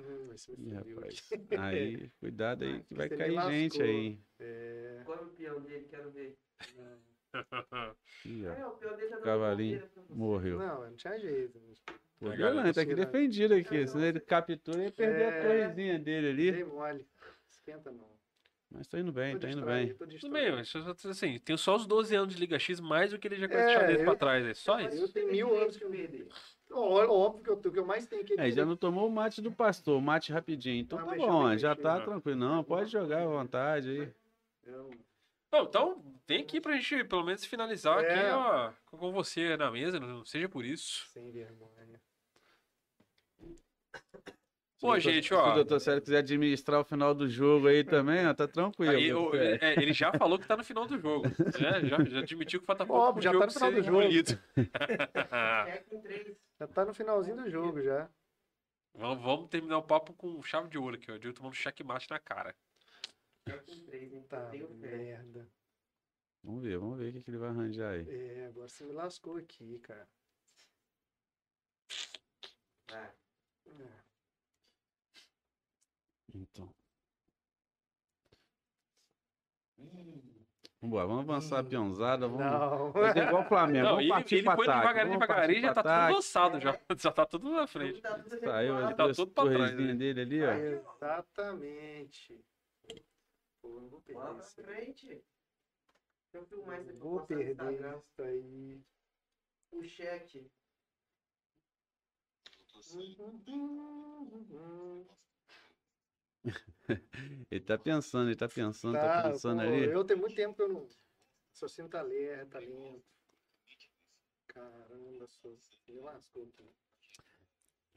Tá, 0.00 0.06
tá. 0.06 0.12
Hum, 0.12 0.32
esse 0.34 0.58
me 0.58 0.70
Ih. 0.70 1.58
Aí, 1.58 2.10
cuidado 2.20 2.64
aí 2.64 2.82
que 2.88 2.94
vai 2.94 3.08
Você 3.08 3.16
cair 3.16 3.40
gente 3.42 3.82
aí. 3.82 4.18
É, 4.38 5.02
Qual 5.04 5.18
é 5.18 5.20
o 5.22 5.26
peão 5.28 5.60
dele? 5.60 5.86
Quero 5.90 6.10
ver. 6.10 6.36
Ih, 8.24 8.46
ó, 8.46 8.52
É, 8.52 8.66
o 8.66 8.70
peão 8.72 8.96
dele 8.96 9.08
já 9.08 9.16
deu 9.16 9.24
Cavalinho 9.24 9.80
pra 9.80 10.02
você. 10.02 10.12
morreu. 10.12 10.58
não, 10.58 10.80
não 10.90 10.96
tinha 10.96 11.18
jeito. 11.18 11.60
Pô, 12.18 12.28
A 12.28 12.36
tá 12.74 12.82
aqui 12.82 12.94
defendido 12.94 13.54
aqui. 13.54 13.86
Senão 13.86 14.04
ele 14.04 14.20
captura 14.20 14.86
e 14.86 14.90
perder 14.90 15.24
a 15.24 15.28
É. 15.36 15.42
torrezinha 15.42 15.98
dele 15.98 16.28
ali. 16.28 16.52
Dei 16.52 16.64
mole. 16.64 17.06
Esquenta 17.48 17.90
não. 17.90 18.10
Mas 18.72 18.86
tá 18.86 19.00
indo 19.00 19.10
bem, 19.10 19.32
Tô 19.34 19.40
tá 19.40 19.48
indo 19.48 19.56
distraído, 19.56 19.86
bem. 19.88 19.96
tô 19.96 20.04
Tudo 20.04 20.10
distraído. 20.10 20.38
bem, 20.38 20.52
mas 20.56 20.68
só- 20.68 21.08
assim, 21.10 21.40
tem 21.40 21.56
só 21.56 21.74
os 21.74 21.86
12 21.86 22.14
anos 22.14 22.32
de 22.34 22.38
Liga 22.38 22.56
X, 22.56 22.78
mais 22.78 23.10
do 23.10 23.18
que 23.18 23.26
ele 23.26 23.34
já 23.36 23.48
conhece 23.48 23.70
É, 23.72 23.74
xadrez 23.74 23.98
eu- 23.98 24.04
pra 24.04 24.14
trás, 24.14 24.46
é 24.46 24.54
só 24.54 24.78
Eu 24.80 24.88
isso. 24.88 25.12
tenho 25.12 25.32
mil 25.32 25.56
anos 25.56 25.76
que 25.76 25.82
eu 25.84 25.90
perder. 25.90 26.28
Ó, 26.30 26.34
Óbvio 26.72 27.58
que 27.58 27.68
o 27.68 27.72
que 27.72 27.78
eu 27.78 27.84
mais 27.86 28.06
tenho 28.06 28.22
aqui 28.22 28.34
É, 28.38 28.50
já 28.50 28.64
não 28.64 28.76
tomou 28.76 29.08
o 29.08 29.10
mate 29.10 29.40
do 29.42 29.50
pastor, 29.50 29.98
o 29.98 30.00
mate 30.00 30.32
rapidinho. 30.32 30.80
Então 30.80 30.98
Ah, 30.98 31.04
tá 31.04 31.16
bom, 31.16 31.56
já 31.58 31.70
mexer, 31.70 31.82
tá 31.82 31.98
né? 31.98 32.04
tranquilo. 32.04 32.38
Não, 32.38 32.62
pode 32.64 32.90
jogar 32.90 33.22
à 33.22 33.26
vontade 33.26 33.88
aí. 33.90 34.12
Eu- 34.64 34.90
Bom, 35.52 35.62
então, 35.64 36.04
vem 36.28 36.42
aqui 36.42 36.60
pra 36.60 36.76
gente 36.76 37.02
pelo 37.04 37.24
menos 37.24 37.44
finalizar 37.44 38.04
É. 38.04 38.08
aqui, 38.30 38.34
ó, 38.34 38.72
com 38.86 39.10
você 39.10 39.56
na 39.56 39.68
mesa, 39.68 39.98
não 39.98 40.24
seja 40.24 40.48
por 40.48 40.64
isso. 40.64 41.08
Sem 41.08 41.28
vergonha. 41.32 42.00
Se 44.80 44.86
Pô, 44.86 44.92
doutor- 44.94 45.12
gente, 45.12 45.28
Se 45.28 45.34
ó. 45.34 45.50
o 45.50 45.54
doutor 45.56 45.78
Sérgio 45.78 46.00
quiser 46.02 46.18
administrar 46.20 46.80
o 46.80 46.84
final 46.84 47.14
do 47.14 47.28
jogo 47.28 47.68
aí 47.68 47.84
também, 47.84 48.26
ó, 48.26 48.32
tá 48.32 48.48
tranquilo. 48.48 48.90
Aí, 48.96 49.12
o- 49.12 49.20
doutor. 49.20 49.38
é, 49.38 49.74
ele 49.74 49.92
já 49.92 50.10
falou 50.10 50.38
que 50.38 50.46
tá 50.48 50.56
no 50.56 50.64
final 50.64 50.86
do 50.86 50.98
jogo. 50.98 51.28
né? 51.28 51.28
Já, 51.98 52.02
já 52.02 52.18
admitiu 52.20 52.60
que 52.60 52.66
falta 52.66 52.86
pouco 52.86 53.02
Óbvio, 53.02 53.22
já 53.22 53.30
jogo 53.30 53.40
tá 53.40 53.46
no 53.46 53.52
final 53.52 53.70
ser 53.70 53.76
do 53.76 53.82
jogo. 53.82 54.00
Já 56.58 56.66
tá 56.66 56.84
no 56.86 56.94
finalzinho 56.94 57.36
do 57.36 57.50
jogo 57.50 57.82
já. 57.82 58.08
vamos, 58.94 59.22
vamos 59.22 59.48
terminar 59.50 59.76
o 59.78 59.82
papo 59.82 60.14
com 60.14 60.42
chave 60.42 60.68
de 60.70 60.78
ouro 60.78 60.96
aqui, 60.96 61.10
ó. 61.12 61.14
O 61.14 61.18
Diego 61.18 61.36
tomando 61.36 61.54
checkmate 61.54 62.08
na 62.10 62.18
cara. 62.18 62.54
Tá, 64.28 64.50
merda. 64.70 65.46
Vamos 66.42 66.62
ver, 66.62 66.78
vamos 66.78 66.98
ver 66.98 67.10
o 67.10 67.12
que, 67.12 67.22
que 67.22 67.30
ele 67.30 67.38
vai 67.38 67.50
arranjar 67.50 67.90
aí. 67.92 68.06
É, 68.08 68.46
agora 68.46 68.66
você 68.68 68.82
me 68.84 68.92
lascou 68.92 69.36
aqui, 69.36 69.78
cara. 69.80 70.08
Vai. 72.90 73.10
É. 73.78 74.09
Então. 76.34 76.74
Vambora, 80.80 81.06
vamos 81.06 81.28
avançar 81.28 81.58
a 81.58 81.64
peãozada, 81.64 82.26
vamos 82.26 82.44
Não. 82.46 82.92
fazer 82.92 83.26
igual 83.26 83.42
o 83.42 83.48
Flamengo. 83.48 83.84
Não, 83.84 83.90
vamos 83.90 84.02
ele, 84.04 84.08
partir 84.08 84.34
ele 84.36 84.44
foi 84.44 84.68
ataque, 84.68 85.08
devagarinho, 85.10 85.60
já 85.60 85.74
tá 85.74 85.82
tudo 85.82 85.90
ataque. 85.90 86.14
lançado, 86.14 86.60
já, 86.60 86.80
já 86.98 87.12
tá 87.12 87.26
tudo 87.26 87.50
na 87.50 87.66
frente. 87.66 88.00
Tá 88.00 88.18
tudo 88.18 88.40
Saiu 88.40 88.76
as 88.76 88.96
Tá 88.96 89.12
tudo 89.12 89.30
pra 89.32 89.44
trás, 89.44 89.76
né? 89.76 89.94
dele 89.94 90.20
ali, 90.22 90.42
ó. 90.42 90.52
Exatamente. 90.52 92.44
Pô, 93.60 93.68
não 93.80 93.88
vou 93.90 94.00
perder 94.00 94.22
pra 94.22 94.38
isso. 94.38 94.62
frente. 94.62 95.24
Eu 96.32 96.42
isso 96.42 96.54
aqui. 96.70 96.92
pra 96.92 96.94
Vou 96.94 97.26
perder 97.26 97.98
isso 97.98 98.22
aí. 98.22 98.80
O 99.72 99.84
cheque. 99.84 100.50
Ele 107.50 107.60
tá 107.60 107.76
pensando, 107.78 108.28
ele 108.28 108.36
tá 108.36 108.48
pensando, 108.48 108.94
tá, 108.94 109.22
Tá, 109.22 109.30
pensando 109.30 109.60
pô, 109.62 109.68
ali. 109.68 109.84
Eu 109.84 110.04
tenho 110.04 110.18
muito 110.20 110.34
tempo 110.34 110.54
que 110.56 110.62
eu 110.62 110.68
não. 110.68 110.88
Raciocínio 111.52 111.90
tá 111.90 112.00
ler, 112.02 112.46
tá 112.46 112.58
lento. 112.58 113.04
Caramba, 114.48 115.26
sou. 115.26 115.58
Me 115.88 116.00
lascou 116.00 116.42
aqui. 116.44 116.68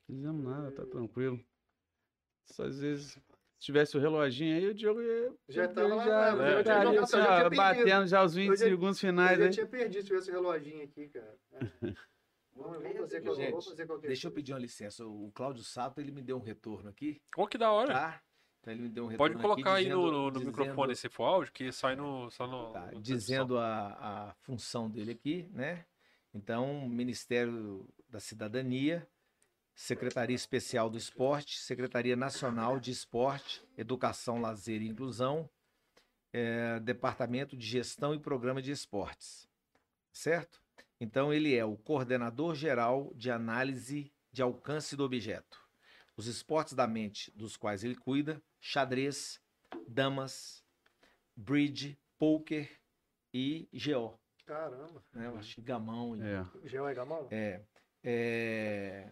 Fizemos 0.05 0.43
nada, 0.43 0.71
tá 0.71 0.85
tranquilo. 0.85 1.43
Só 2.45 2.65
às 2.65 2.79
vezes, 2.79 3.13
se 3.13 3.21
tivesse 3.59 3.95
o 3.97 3.99
reloginho 3.99 4.57
aí, 4.57 4.67
o 4.67 4.73
Diogo 4.73 5.01
ia. 5.01 5.33
Já 5.47 5.67
tava 5.67 5.95
lá, 5.95 6.03
já, 6.05 6.35
né? 6.35 6.63
já 6.63 6.83
Eu 6.83 6.93
eu 6.93 7.01
já 7.01 7.07
tinha 7.07 7.49
perdido. 7.49 7.55
batendo 7.57 8.07
já 8.07 8.23
os 8.23 8.33
20 8.35 8.49
Eu 8.49 8.55
já- 8.57 8.65
segundos 8.65 8.97
Eu 8.97 9.07
finais 9.09 9.39
já 9.39 9.45
aí. 9.45 9.51
tinha 9.51 9.65
perdido 9.67 10.01
se 10.01 10.07
tivesse 10.07 10.29
o 10.29 10.33
reloginho 10.33 10.83
aqui, 10.83 11.07
cara. 11.09 11.37
É. 11.53 11.59
Vamos, 12.55 12.83
vamos 12.83 12.97
fazer, 12.99 13.21
qual- 13.21 13.35
Gente, 13.35 13.65
fazer 13.65 13.87
qualquer 13.87 14.07
Deixa 14.07 14.27
eu 14.27 14.31
coisa. 14.31 14.35
pedir 14.35 14.53
uma 14.53 14.59
licença. 14.59 15.03
O 15.07 15.31
Cláudio 15.33 15.63
Sato, 15.63 15.99
ele 15.99 16.11
me 16.11 16.21
deu 16.21 16.37
um 16.37 16.39
retorno 16.43 16.87
aqui, 16.87 17.19
Pô, 17.31 17.47
que 17.47 17.57
da 17.57 17.71
hora. 17.71 17.91
tá? 17.91 18.23
Então 18.63 18.71
ele 18.73 18.83
me 18.83 18.89
deu 18.89 19.07
um 19.07 19.17
Pode 19.17 19.33
aqui 19.33 19.41
colocar 19.41 19.73
aí 19.73 19.89
no, 19.89 19.97
dizendo- 19.97 20.11
no- 20.11 20.23
no 20.25 20.31
dizendo- 20.31 20.47
microfone 20.57 20.93
esse 20.93 21.09
for 21.09 21.23
áudio, 21.25 21.51
que 21.51 21.69
sai 21.73 21.97
no. 21.97 22.29
Só 22.31 22.47
no, 22.47 22.71
Tá, 22.71 22.91
no- 22.93 23.01
dizendo 23.01 23.57
a, 23.57 23.87
a 24.29 24.33
função 24.41 24.89
dele 24.89 25.11
aqui, 25.11 25.49
né? 25.51 25.85
Então, 26.33 26.87
Ministério 26.87 27.85
da 28.09 28.21
Cidadania, 28.21 29.05
Secretaria 29.75 30.35
Especial 30.35 30.89
do 30.89 30.97
Esporte, 30.97 31.59
Secretaria 31.59 32.15
Nacional 32.15 32.79
de 32.79 32.89
Esporte, 32.91 33.61
Educação, 33.77 34.39
Lazer 34.39 34.81
e 34.81 34.87
Inclusão, 34.87 35.49
eh, 36.31 36.79
Departamento 36.79 37.57
de 37.57 37.65
Gestão 37.67 38.15
e 38.15 38.19
Programa 38.19 38.61
de 38.61 38.71
Esportes, 38.71 39.47
certo? 40.11 40.61
Então, 41.01 41.33
ele 41.33 41.53
é 41.53 41.65
o 41.65 41.75
coordenador 41.75 42.55
geral 42.55 43.11
de 43.13 43.29
análise 43.29 44.09
de 44.31 44.41
alcance 44.41 44.95
do 44.95 45.03
objeto. 45.03 45.59
Os 46.15 46.27
esportes 46.27 46.73
da 46.73 46.87
mente 46.87 47.29
dos 47.35 47.57
quais 47.57 47.83
ele 47.83 47.95
cuida, 47.95 48.41
xadrez, 48.65 49.41
damas, 49.87 50.63
bridge, 51.35 51.99
poker 52.17 52.69
e 53.33 53.67
GO. 53.73 54.17
Caramba. 54.45 55.03
Né? 55.13 55.27
Eu 55.27 55.37
acho 55.37 55.55
que 55.55 55.61
gamão. 55.61 56.15
e- 56.15 56.21
É. 56.21 56.45
Gel 56.69 56.87
é 56.87 56.93
gamão? 56.93 57.27
É, 57.29 57.61
é, 58.03 59.11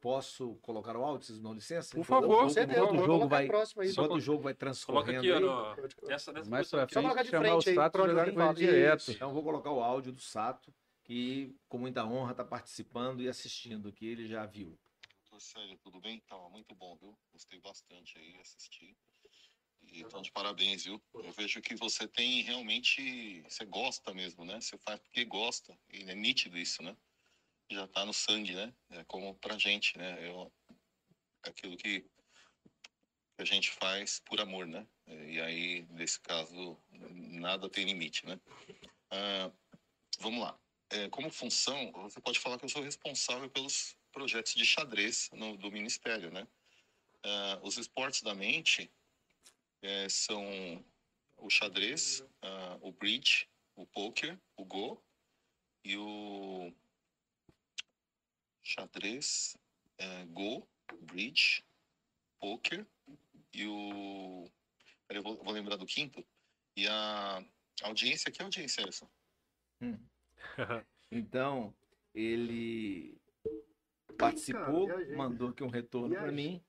Posso 0.00 0.56
colocar 0.62 0.96
o 0.96 1.02
áudio, 1.04 1.26
vocês 1.26 1.38
me 1.38 1.44
dão 1.44 1.52
licença? 1.54 1.94
Por 1.96 2.04
favor, 2.04 2.42
com 2.42 2.48
certeza. 2.48 2.80
enquanto 2.80 3.00
o 3.00 3.04
jogo 3.04 3.28
vai, 3.28 3.46
próximo 3.46 3.82
aí. 3.82 3.90
enquanto 3.90 4.12
o 4.14 4.20
jogo 4.20 4.42
vai 4.42 4.54
Coloca 4.54 4.58
transcorrendo 4.58 5.18
aqui, 5.18 5.32
aí, 5.32 5.40
no- 5.40 5.46
colocar. 5.48 5.82
Nessa, 6.08 6.32
Mais 6.32 6.70
pra 6.70 6.86
frente, 6.86 6.88
de 6.90 6.94
chamar 7.30 7.44
frente 7.44 7.66
o 7.66 7.68
aí, 7.70 7.74
Sato 7.74 7.92
pra 7.92 8.02
onde 8.02 8.10
jogar 8.12 8.32
fala. 8.32 8.54
direto. 8.54 9.10
Então 9.10 9.32
vou 9.32 9.42
colocar 9.42 9.70
o 9.70 9.80
áudio 9.80 10.12
do 10.12 10.20
Sato, 10.20 10.72
que 11.04 11.56
com 11.68 11.78
muita 11.78 12.04
honra 12.04 12.30
está 12.32 12.44
participando 12.44 13.20
e 13.22 13.28
assistindo, 13.28 13.92
que 13.92 14.06
ele 14.06 14.26
já 14.26 14.44
viu. 14.46 14.78
Célio, 15.40 15.78
tudo 15.78 15.98
bem? 16.00 16.20
Tá 16.20 16.36
muito 16.50 16.74
bom, 16.74 16.94
viu? 16.96 17.18
Gostei 17.32 17.58
bastante 17.60 18.18
aí, 18.18 18.36
assisti. 18.36 18.94
E 19.82 20.00
Então, 20.00 20.20
de 20.20 20.30
parabéns, 20.30 20.84
viu? 20.84 21.02
Eu 21.14 21.32
vejo 21.32 21.62
que 21.62 21.74
você 21.74 22.06
tem 22.06 22.42
realmente. 22.42 23.40
Você 23.42 23.64
gosta 23.64 24.12
mesmo, 24.12 24.44
né? 24.44 24.60
Você 24.60 24.76
faz 24.76 25.00
porque 25.00 25.24
gosta. 25.24 25.78
E 25.88 26.02
é 26.10 26.14
nítido 26.14 26.58
isso, 26.58 26.82
né? 26.82 26.94
Já 27.70 27.88
tá 27.88 28.04
no 28.04 28.12
sangue, 28.12 28.54
né? 28.54 28.74
É 28.90 29.04
como 29.04 29.34
pra 29.36 29.56
gente, 29.56 29.96
né? 29.96 30.28
Eu, 30.28 30.52
aquilo 31.42 31.74
que 31.78 32.06
a 33.38 33.44
gente 33.44 33.70
faz 33.70 34.20
por 34.20 34.42
amor, 34.42 34.66
né? 34.66 34.86
E 35.06 35.40
aí, 35.40 35.86
nesse 35.90 36.20
caso, 36.20 36.78
nada 36.90 37.70
tem 37.70 37.86
limite, 37.86 38.26
né? 38.26 38.38
Ah, 39.10 39.50
vamos 40.18 40.40
lá. 40.40 40.60
É, 40.90 41.08
como 41.08 41.30
função, 41.30 41.92
você 41.92 42.20
pode 42.20 42.38
falar 42.38 42.58
que 42.58 42.66
eu 42.66 42.68
sou 42.68 42.82
responsável 42.82 43.48
pelos 43.48 43.96
projetos 44.12 44.54
de 44.54 44.64
xadrez 44.64 45.30
no- 45.32 45.56
do 45.56 45.70
Ministério, 45.70 46.30
né? 46.30 46.46
Ah, 47.22 47.60
os 47.62 47.76
esportes 47.76 48.22
da 48.22 48.34
mente 48.34 48.90
é, 49.82 50.08
são 50.08 50.84
o 51.36 51.48
xadrez, 51.50 52.22
ah, 52.42 52.78
o 52.80 52.92
bridge, 52.92 53.48
o 53.74 53.86
poker, 53.86 54.38
o 54.56 54.64
go 54.64 55.02
e 55.84 55.96
o 55.96 56.72
xadrez, 58.62 59.56
é, 59.98 60.24
go, 60.26 60.68
bridge, 61.02 61.64
poker 62.38 62.86
e 63.52 63.66
o. 63.66 64.50
Eu 65.08 65.22
vou, 65.22 65.42
vou 65.42 65.52
lembrar 65.52 65.76
do 65.76 65.86
quinto. 65.86 66.24
E 66.76 66.86
a 66.86 67.44
audiência, 67.82 68.30
que 68.30 68.42
audiência 68.42 68.82
é 68.82 68.88
essa? 68.88 69.10
Então, 71.12 71.74
ele 72.14 73.19
participou, 74.12 74.86
Cara, 74.86 75.16
mandou 75.16 75.48
aqui 75.48 75.62
um 75.64 75.68
retorno 75.68 76.14
para 76.14 76.32
mim. 76.32 76.62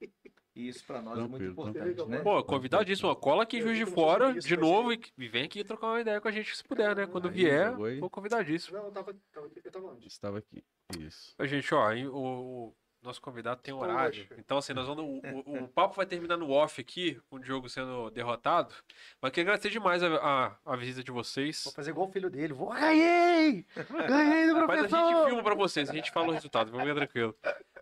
E 0.54 0.68
isso 0.68 0.84
para 0.84 1.00
nós 1.00 1.18
é 1.18 1.22
muito 1.22 1.38
Tranquilo, 1.38 1.68
importante, 1.70 2.08
né? 2.10 2.18
Pô, 2.20 2.44
convidadíssimo. 2.44 3.16
Cola 3.16 3.42
aqui 3.44 3.62
Juiz 3.62 3.78
de 3.78 3.86
Fora 3.86 4.34
disso, 4.34 4.46
de 4.46 4.56
novo 4.56 4.92
e 4.92 5.28
vem 5.28 5.44
aqui 5.44 5.64
trocar 5.64 5.86
uma 5.86 6.00
ideia 6.00 6.20
com 6.20 6.28
a 6.28 6.32
gente 6.32 6.54
se 6.54 6.62
puder, 6.62 6.94
né? 6.94 7.06
Quando 7.06 7.28
Aí, 7.28 7.34
vier, 7.34 7.70
jogou 7.70 7.86
aí. 7.86 7.98
for 7.98 8.10
convidadíssimo. 8.10 8.76
Não, 8.76 8.84
eu 8.84 8.92
tava, 8.92 9.16
tava, 9.32 9.50
eu 9.64 9.72
tava 9.72 9.86
onde? 9.86 10.06
Estava 10.06 10.38
aqui. 10.38 10.62
Isso. 10.98 11.34
A 11.38 11.46
gente, 11.46 11.74
ó, 11.74 11.90
o 12.10 12.74
nosso 13.02 13.20
convidado 13.20 13.60
tem 13.62 13.74
Poxa. 13.74 13.86
horário. 13.92 14.26
Então, 14.38 14.58
assim, 14.58 14.72
nós 14.72 14.86
vamos. 14.86 15.04
O, 15.04 15.50
o- 15.50 15.64
o 15.64 15.68
papo 15.68 15.94
vai 15.96 16.06
terminar 16.06 16.36
no 16.36 16.50
off 16.50 16.80
aqui, 16.80 17.20
com 17.28 17.36
o 17.36 17.40
Diogo 17.40 17.68
sendo 17.68 18.10
derrotado. 18.10 18.74
Mas 19.20 19.30
queria 19.32 19.44
agradecer 19.50 19.70
demais 19.70 20.02
a, 20.02 20.16
a, 20.16 20.72
a 20.72 20.76
visita 20.76 21.02
de 21.02 21.10
vocês. 21.10 21.62
Vou 21.64 21.72
fazer 21.72 21.90
igual 21.90 22.08
o 22.08 22.12
filho 22.12 22.30
dele. 22.30 22.52
Vou, 22.52 22.70
ganhei! 22.70 23.64
Ganhei 24.08 24.46
do 24.48 24.54
Mas 24.54 24.62
a 24.62 24.66
professor! 24.66 25.08
gente 25.16 25.26
filma 25.26 25.42
pra 25.42 25.54
vocês, 25.54 25.90
a 25.90 25.92
gente 25.92 26.10
fala 26.10 26.28
o 26.28 26.32
resultado, 26.32 26.70
fica 26.70 26.94
tranquilo. 26.94 27.36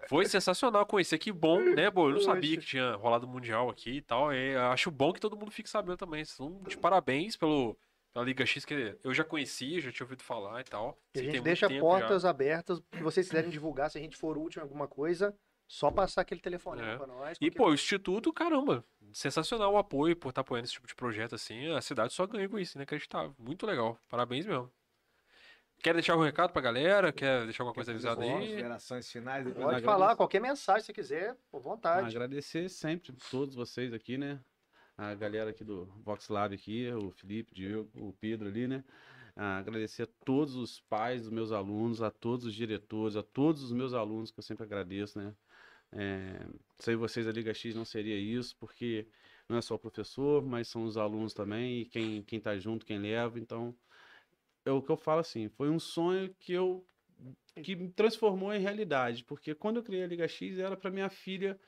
Foi 0.08 0.24
sensacional 0.26 0.86
conhecer, 0.86 1.18
que 1.18 1.30
bom, 1.30 1.60
né, 1.60 1.90
pô? 1.90 2.08
Eu 2.08 2.14
não 2.14 2.20
sabia 2.20 2.56
que 2.56 2.64
tinha 2.66 2.94
rolado 2.96 3.26
o 3.26 3.28
Mundial 3.28 3.68
aqui 3.68 3.96
e 3.98 4.02
tal. 4.02 4.32
E 4.32 4.56
acho 4.56 4.90
bom 4.90 5.12
que 5.12 5.20
todo 5.20 5.36
mundo 5.36 5.50
fique 5.50 5.68
sabendo 5.68 5.96
também. 5.98 6.22
Então, 6.22 6.60
de 6.66 6.76
parabéns 6.76 7.36
pelo, 7.36 7.76
pela 8.12 8.24
Liga 8.24 8.44
X, 8.44 8.64
que 8.64 8.96
eu 9.04 9.14
já 9.14 9.24
conhecia, 9.24 9.80
já 9.80 9.92
tinha 9.92 10.04
ouvido 10.04 10.22
falar 10.22 10.60
e 10.60 10.64
tal. 10.64 10.98
E 11.14 11.20
a 11.20 11.22
gente 11.22 11.40
deixa 11.40 11.68
portas 11.78 12.24
abertas, 12.24 12.78
se 12.92 13.02
vocês 13.02 13.28
quiserem 13.28 13.50
divulgar, 13.50 13.90
se 13.90 13.98
a 13.98 14.00
gente 14.00 14.16
for 14.16 14.36
útil 14.36 14.60
em 14.60 14.62
alguma 14.64 14.88
coisa, 14.88 15.34
só 15.68 15.90
passar 15.90 16.22
aquele 16.22 16.40
telefone 16.40 16.82
É. 16.82 16.96
pra 16.96 17.06
nós. 17.06 17.38
E, 17.40 17.50
pô, 17.50 17.68
o 17.70 17.74
Instituto, 17.74 18.32
caramba, 18.32 18.84
sensacional 19.12 19.72
o 19.72 19.78
apoio 19.78 20.16
por 20.16 20.30
estar 20.30 20.40
apoiando 20.40 20.64
esse 20.64 20.74
tipo 20.74 20.86
de 20.88 20.94
projeto 20.94 21.34
assim. 21.36 21.70
A 21.72 21.80
cidade 21.80 22.12
só 22.12 22.26
ganha 22.26 22.48
com 22.48 22.58
isso, 22.58 22.76
inacreditável. 22.76 23.34
Muito 23.38 23.64
legal. 23.66 23.96
Parabéns 24.08 24.44
mesmo. 24.46 24.70
Quer 25.82 25.94
deixar 25.94 26.12
algum 26.12 26.24
recado 26.24 26.52
pra 26.52 26.60
galera? 26.60 27.10
Quer 27.10 27.44
deixar 27.44 27.62
alguma 27.62 27.74
coisa 27.74 27.90
avisada 27.92 28.22
aí? 28.22 28.30
Considerações 28.30 29.10
finais. 29.10 29.50
Pode 29.54 29.82
falar 29.82 30.14
qualquer 30.14 30.38
mensagem 30.40 30.82
se 30.84 30.92
quiser, 30.92 31.34
por 31.50 31.60
vontade. 31.62 32.08
Agradecer 32.08 32.68
sempre 32.68 33.14
todos 33.30 33.54
vocês 33.54 33.94
aqui, 33.94 34.18
né? 34.18 34.40
A 35.00 35.14
galera 35.14 35.48
aqui 35.48 35.64
do 35.64 35.86
Vox 36.04 36.28
Lab 36.28 36.54
aqui, 36.54 36.92
o 36.92 37.10
Felipe, 37.10 37.52
o 37.52 37.54
Diego, 37.54 37.90
o 37.94 38.12
Pedro 38.12 38.48
ali, 38.48 38.68
né? 38.68 38.84
Ah, 39.34 39.56
agradecer 39.56 40.02
a 40.02 40.06
todos 40.26 40.54
os 40.56 40.78
pais 40.78 41.22
dos 41.22 41.30
meus 41.30 41.52
alunos, 41.52 42.02
a 42.02 42.10
todos 42.10 42.44
os 42.44 42.54
diretores, 42.54 43.16
a 43.16 43.22
todos 43.22 43.62
os 43.62 43.72
meus 43.72 43.94
alunos, 43.94 44.30
que 44.30 44.38
eu 44.38 44.42
sempre 44.42 44.62
agradeço, 44.62 45.18
né? 45.18 45.34
É, 45.90 46.46
sem 46.78 46.96
vocês 46.96 47.26
a 47.26 47.32
Liga 47.32 47.54
X 47.54 47.74
não 47.74 47.86
seria 47.86 48.14
isso, 48.14 48.54
porque 48.58 49.08
não 49.48 49.56
é 49.56 49.62
só 49.62 49.74
o 49.74 49.78
professor, 49.78 50.44
mas 50.44 50.68
são 50.68 50.84
os 50.84 50.98
alunos 50.98 51.32
também, 51.32 51.80
e 51.80 51.84
quem, 51.86 52.22
quem 52.22 52.38
tá 52.38 52.58
junto, 52.58 52.84
quem 52.84 52.98
leva, 52.98 53.38
então 53.38 53.74
é 54.66 54.70
o 54.70 54.82
que 54.82 54.90
eu 54.90 54.98
falo 54.98 55.20
assim, 55.20 55.48
foi 55.48 55.70
um 55.70 55.78
sonho 55.78 56.34
que 56.38 56.52
eu 56.52 56.86
que 57.62 57.74
me 57.74 57.90
transformou 57.90 58.52
em 58.52 58.60
realidade, 58.60 59.24
porque 59.24 59.54
quando 59.54 59.78
eu 59.78 59.82
criei 59.82 60.04
a 60.04 60.06
Liga 60.06 60.28
X 60.28 60.58
era 60.58 60.76
para 60.76 60.90
minha 60.90 61.08
filha 61.08 61.58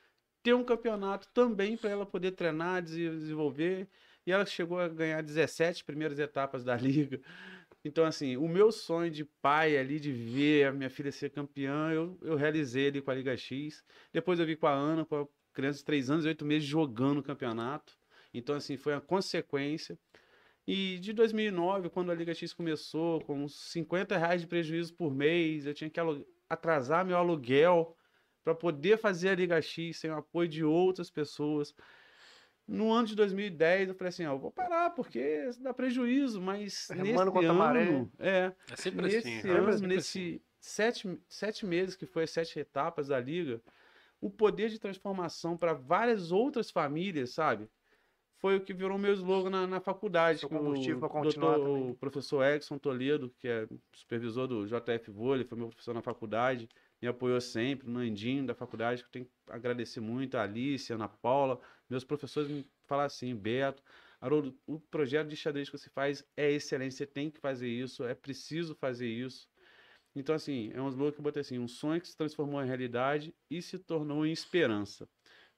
ter 0.43 0.53
um 0.53 0.63
campeonato 0.63 1.27
também 1.33 1.77
para 1.77 1.89
ela 1.89 2.05
poder 2.05 2.31
treinar, 2.33 2.81
dese- 2.83 3.09
desenvolver, 3.09 3.87
e 4.25 4.31
ela 4.31 4.45
chegou 4.45 4.79
a 4.79 4.87
ganhar 4.89 5.21
17 5.23 5.83
primeiras 5.83 6.19
etapas 6.19 6.63
da 6.63 6.75
liga. 6.77 7.21
Então, 7.83 8.05
assim, 8.05 8.37
o 8.37 8.47
meu 8.47 8.71
sonho 8.71 9.11
de 9.11 9.25
pai 9.25 9.77
ali, 9.77 9.99
de 9.99 10.11
ver 10.11 10.67
a 10.67 10.71
minha 10.73 10.89
filha 10.89 11.11
ser 11.11 11.29
campeã, 11.31 11.91
eu, 11.91 12.17
eu 12.21 12.35
realizei 12.35 12.87
ali 12.87 13.01
com 13.01 13.11
a 13.11 13.15
Liga 13.15 13.35
X. 13.35 13.83
Depois 14.11 14.39
eu 14.39 14.45
vi 14.45 14.55
com 14.55 14.67
a 14.67 14.71
Ana, 14.73 15.05
com 15.05 15.15
a 15.23 15.27
criança 15.53 15.79
de 15.79 15.85
3 15.85 16.09
anos 16.09 16.25
e 16.25 16.29
8 16.29 16.45
meses, 16.45 16.67
jogando 16.67 17.19
o 17.19 17.23
campeonato. 17.23 17.97
Então, 18.33 18.55
assim, 18.55 18.77
foi 18.77 18.93
uma 18.93 19.01
consequência. 19.01 19.99
E 20.65 20.97
de 20.99 21.11
2009, 21.13 21.89
quando 21.89 22.11
a 22.11 22.15
Liga 22.15 22.33
X 22.33 22.53
começou, 22.53 23.21
com 23.21 23.43
uns 23.43 23.71
50 23.71 24.17
reais 24.17 24.41
de 24.41 24.47
prejuízo 24.47 24.93
por 24.93 25.13
mês, 25.13 25.65
eu 25.65 25.73
tinha 25.73 25.89
que 25.89 25.99
atrasar 26.49 27.05
meu 27.05 27.17
aluguel 27.17 27.97
para 28.43 28.53
poder 28.55 28.97
fazer 28.97 29.29
a 29.29 29.35
Liga 29.35 29.61
X 29.61 29.97
sem 29.97 30.11
o 30.11 30.15
apoio 30.17 30.49
de 30.49 30.63
outras 30.63 31.09
pessoas. 31.09 31.73
No 32.67 32.91
ano 32.93 33.07
de 33.07 33.15
2010, 33.15 33.89
eu 33.89 33.95
falei 33.95 34.09
assim, 34.09 34.25
ó, 34.25 34.33
eu 34.33 34.39
vou 34.39 34.51
parar, 34.51 34.91
porque 34.91 35.49
dá 35.59 35.73
prejuízo, 35.73 36.41
mas 36.41 36.87
Remando 36.89 37.11
nesse 37.11 37.31
contra 37.31 37.49
a 37.49 37.53
maré. 37.53 37.83
ano... 37.89 38.11
É, 38.19 38.53
É 38.71 38.75
sempre 38.75 39.01
nesse 39.01 39.17
assim. 39.17 39.49
ano, 39.49 39.67
assim, 39.69 39.77
sempre 39.79 39.95
nesse 39.95 40.41
sete, 40.59 41.19
sete 41.27 41.65
meses 41.65 41.95
que 41.95 42.05
foi 42.05 42.23
as 42.23 42.31
sete 42.31 42.57
etapas 42.59 43.07
da 43.09 43.19
liga, 43.19 43.61
o 44.21 44.29
poder 44.29 44.69
de 44.69 44.79
transformação 44.79 45.57
para 45.57 45.73
várias 45.73 46.31
outras 46.31 46.71
famílias, 46.71 47.33
sabe? 47.33 47.69
Foi 48.37 48.55
o 48.57 48.61
que 48.61 48.73
virou 48.73 48.97
meu 48.97 49.13
slogan 49.13 49.49
na, 49.49 49.67
na 49.67 49.79
faculdade. 49.81 50.45
O 50.45 50.49
combustível 50.49 50.99
pra 50.99 51.09
continuar 51.09 51.55
doutor- 51.57 51.73
também. 51.77 51.91
O 51.91 51.95
professor 51.95 52.43
Edson 52.45 52.77
Toledo, 52.77 53.33
que 53.39 53.47
é 53.47 53.67
supervisor 53.93 54.47
do 54.47 54.65
JF 54.65 55.11
Vôlei, 55.11 55.45
foi 55.45 55.57
meu 55.57 55.67
professor 55.67 55.93
na 55.93 56.01
faculdade, 56.01 56.69
me 57.03 57.09
apoiou 57.09 57.41
sempre, 57.41 57.89
no 57.89 57.99
Andinho 57.99 58.45
da 58.45 58.55
faculdade, 58.55 59.01
que 59.01 59.07
eu 59.07 59.11
tenho 59.11 59.25
que 59.25 59.31
agradecer 59.49 59.99
muito, 59.99 60.37
a 60.37 60.43
Alice, 60.43 60.89
a 60.89 60.95
Ana 60.95 61.09
Paula, 61.09 61.59
meus 61.89 62.05
professores 62.05 62.49
me 62.49 62.65
falaram 62.87 63.07
assim, 63.07 63.35
Beto, 63.35 63.83
Haroldo, 64.21 64.57
o 64.65 64.79
projeto 64.79 65.27
de 65.27 65.35
xadrez 65.35 65.69
que 65.69 65.77
você 65.77 65.89
faz 65.89 66.23
é 66.37 66.49
excelente, 66.49 66.95
você 66.95 67.05
tem 67.05 67.29
que 67.29 67.41
fazer 67.41 67.67
isso, 67.67 68.05
é 68.05 68.15
preciso 68.15 68.73
fazer 68.73 69.09
isso. 69.09 69.49
Então, 70.15 70.33
assim, 70.33 70.71
é 70.73 70.81
um 70.81 70.87
slogan 70.87 71.11
que 71.11 71.19
eu 71.19 71.23
botei 71.23 71.41
assim, 71.41 71.59
um 71.59 71.67
sonho 71.67 71.99
que 71.99 72.07
se 72.07 72.15
transformou 72.15 72.63
em 72.63 72.67
realidade 72.67 73.35
e 73.51 73.61
se 73.61 73.77
tornou 73.77 74.25
em 74.25 74.31
esperança. 74.31 75.05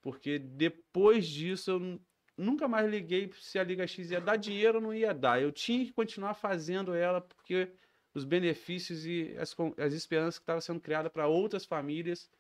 Porque 0.02 0.40
depois 0.40 1.28
disso 1.28 1.70
eu 1.72 1.80
nu- 1.80 2.02
nunca 2.36 2.68
mais 2.68 2.90
liguei 2.90 3.32
se 3.40 3.60
a 3.60 3.64
Liga 3.64 3.86
X 3.86 4.10
ia 4.10 4.20
dar 4.20 4.38
dinheiro 4.38 4.80
ou 4.80 4.82
não 4.82 4.96
ia 4.96 5.14
dar. 5.14 5.40
Eu 5.40 5.52
tinha 5.52 5.86
que 5.86 5.94
continuar 5.94 6.34
fazendo 6.34 6.92
ela 6.96 7.22
porque 7.22 7.72
os 8.16 8.24
benefícios 8.24 9.06
e 9.06 9.36
as, 9.38 9.56
as 9.78 9.94
esperanças 9.94 10.40
que 10.40 10.44
estavam 10.44 10.62
sendo 10.62 10.80
criadas 10.80 11.12
para 11.12 11.28
outras 11.28 11.66
famílias 11.66 12.32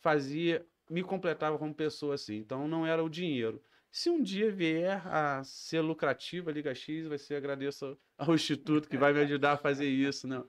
fazia 0.00 0.66
me 0.90 1.02
completava 1.02 1.58
como 1.58 1.74
pessoa 1.74 2.14
assim. 2.14 2.36
Então 2.36 2.66
não 2.66 2.86
era 2.86 3.04
o 3.04 3.08
dinheiro. 3.08 3.62
Se 3.90 4.08
um 4.08 4.22
dia 4.22 4.50
vier 4.50 5.06
a 5.06 5.42
ser 5.44 5.80
lucrativa 5.80 6.50
a 6.50 6.54
Liga 6.54 6.74
X, 6.74 7.06
vai 7.06 7.18
ser 7.18 7.36
agradeço 7.36 7.98
ao 8.16 8.34
instituto 8.34 8.88
que 8.88 8.96
vai 8.96 9.12
me 9.12 9.20
ajudar 9.20 9.52
a 9.52 9.56
fazer 9.56 9.86
isso, 9.86 10.26
né? 10.26 10.42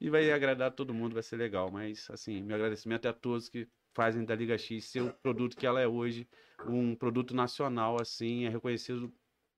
E 0.00 0.10
vai 0.10 0.30
agradar 0.32 0.72
todo 0.72 0.94
mundo, 0.94 1.14
vai 1.14 1.22
ser 1.22 1.36
legal. 1.36 1.70
Mas 1.70 2.08
assim, 2.10 2.42
meu 2.42 2.56
agradecimento 2.56 3.06
é 3.06 3.10
a 3.10 3.12
todos 3.12 3.48
que 3.48 3.68
fazem 3.94 4.24
da 4.24 4.34
Liga 4.34 4.58
X 4.58 4.84
ser 4.84 5.02
o 5.02 5.12
produto 5.12 5.56
que 5.56 5.66
ela 5.66 5.80
é 5.80 5.86
hoje, 5.86 6.28
um 6.66 6.94
produto 6.94 7.34
nacional 7.34 8.00
assim, 8.00 8.44
é 8.44 8.48
reconhecido 8.48 9.12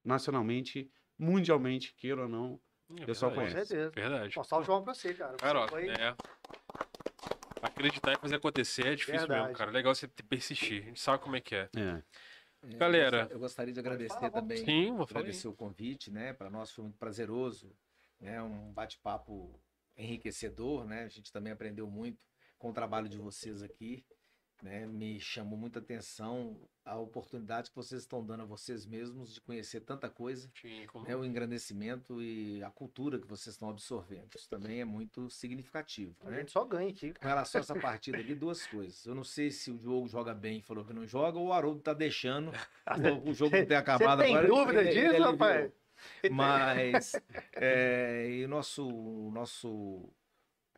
nacionalmente, 0.05 0.90
mundialmente, 1.18 1.94
queira 1.94 2.22
ou 2.22 2.28
não. 2.28 2.60
É 2.97 3.05
Pessoal 3.05 3.31
verdade. 3.31 3.51
Com 3.51 3.55
conhece. 3.55 3.69
certeza. 3.69 3.90
Verdade. 3.90 4.35
Bom, 4.35 4.44
salve 4.44 4.66
João 4.66 4.82
pra 4.82 4.94
você, 4.94 5.12
cara. 5.15 5.32
Você 5.32 5.36
Cara, 5.39 5.60
ó, 5.60 5.69
foi- 5.69 5.89
é. 5.90 6.16
Acreditar 7.60 8.12
e 8.12 8.16
fazer 8.16 8.36
acontecer 8.36 8.86
é 8.86 8.94
difícil 8.94 9.20
mesmo, 9.23 9.35
Verdade. 9.35 9.59
cara. 9.59 9.70
Legal 9.70 9.94
você 9.94 10.06
persistir. 10.09 10.82
A 10.82 10.86
gente 10.86 11.01
sabe 11.01 11.23
como 11.23 11.36
é 11.36 11.40
que 11.40 11.55
é. 11.56 11.69
É. 11.77 12.02
É, 12.62 12.77
Galera. 12.77 13.16
eu 13.16 13.20
gost- 13.23 13.32
Eu 13.32 13.39
gostaria 13.40 13.73
de 13.74 13.81
agradecer 13.81 14.15
Fala, 14.15 14.31
vamos. 14.31 14.48
também. 14.48 14.65
Sim, 14.65 14.97
vou 14.97 15.06
falar. 15.06 15.20
agradecer 15.20 15.48
o 15.48 15.52
convite, 15.52 16.10
né? 16.10 16.32
Para 16.32 16.48
nós 16.51 16.70
foi 16.70 16.85
muito 16.85 16.97
prazeroso, 16.98 17.73
né? 18.20 18.40
Um 18.43 18.73
bate-papo 18.73 19.60
enriquecedor, 19.97 20.85
né? 20.85 21.05
A 21.05 21.09
gente 21.09 21.32
também 21.32 21.52
aprendeu 21.52 21.89
muito 21.89 22.19
com 22.59 22.70
o 22.70 22.73
trabalho 22.73 23.09
de 23.09 23.19
vocês 23.19 23.62
aqui. 23.62 24.05
Né? 24.62 24.86
Me 24.86 25.20
chamou 25.20 25.59
muita 25.59 25.78
atenção 25.78 26.56
a 26.85 26.97
oportunidade 26.97 27.68
que 27.70 27.76
vocês 27.76 28.01
estão 28.02 28.24
dando 28.24 28.43
a 28.43 28.47
vocês 28.47 28.86
mesmos 28.86 29.35
de 29.35 29.40
conhecer 29.43 29.80
tanta 29.80 30.09
coisa, 30.09 30.51
Sim, 30.60 30.86
como- 30.86 31.06
né? 31.06 31.14
O 31.14 31.24
engrandecimento 31.24 32.22
e 32.22 32.62
a 32.64 32.70
cultura 32.70 33.18
que 33.18 33.26
vocês 33.26 33.55
estão 33.55 33.68
absorvendo. 33.68 34.28
Isso 34.35 34.48
também 34.48 34.80
é 34.80 34.85
muito 34.85 35.28
significativo, 35.28 36.16
A 36.24 36.30
né? 36.30 36.39
gente 36.39 36.51
só 36.52 36.64
ganha 36.64 36.89
aqui. 36.90 37.12
Com 37.12 37.28
relação 37.28 37.60
a 37.60 37.62
essa 37.62 37.74
partida 37.78 38.18
aqui, 38.18 38.35
duas 38.35 38.66
coisas. 38.66 39.05
Eu 39.05 39.14
não 39.14 39.24
sei 39.24 39.51
se 39.51 39.70
o 39.70 39.76
Diogo 39.78 40.09
joga 40.09 40.32
bem 40.35 40.59
e 40.59 40.62
falou 40.62 40.85
que 40.85 40.93
não 40.94 41.06
joga, 41.06 41.39
ou 41.39 41.48
o 41.48 41.52
Haroldo 41.52 41.80
tá 41.80 41.93
deixando 41.93 42.51
o 43.24 43.35
jogo 43.35 43.55
não 43.56 43.66
ter 43.66 43.74
acabado 43.74 44.18
Você 44.20 44.24
tem 44.26 44.36
agora. 44.36 44.48
dúvida 44.48 44.80
ele- 44.80 44.89
ele 44.90 45.01
disso, 45.01 45.09
aliviou. 45.24 45.32
rapaz? 45.32 45.72
Mas 46.30 47.12
é, 47.55 48.26
e 48.30 48.44
o 48.44 48.48
nosso, 48.48 48.89
nosso, 49.32 50.09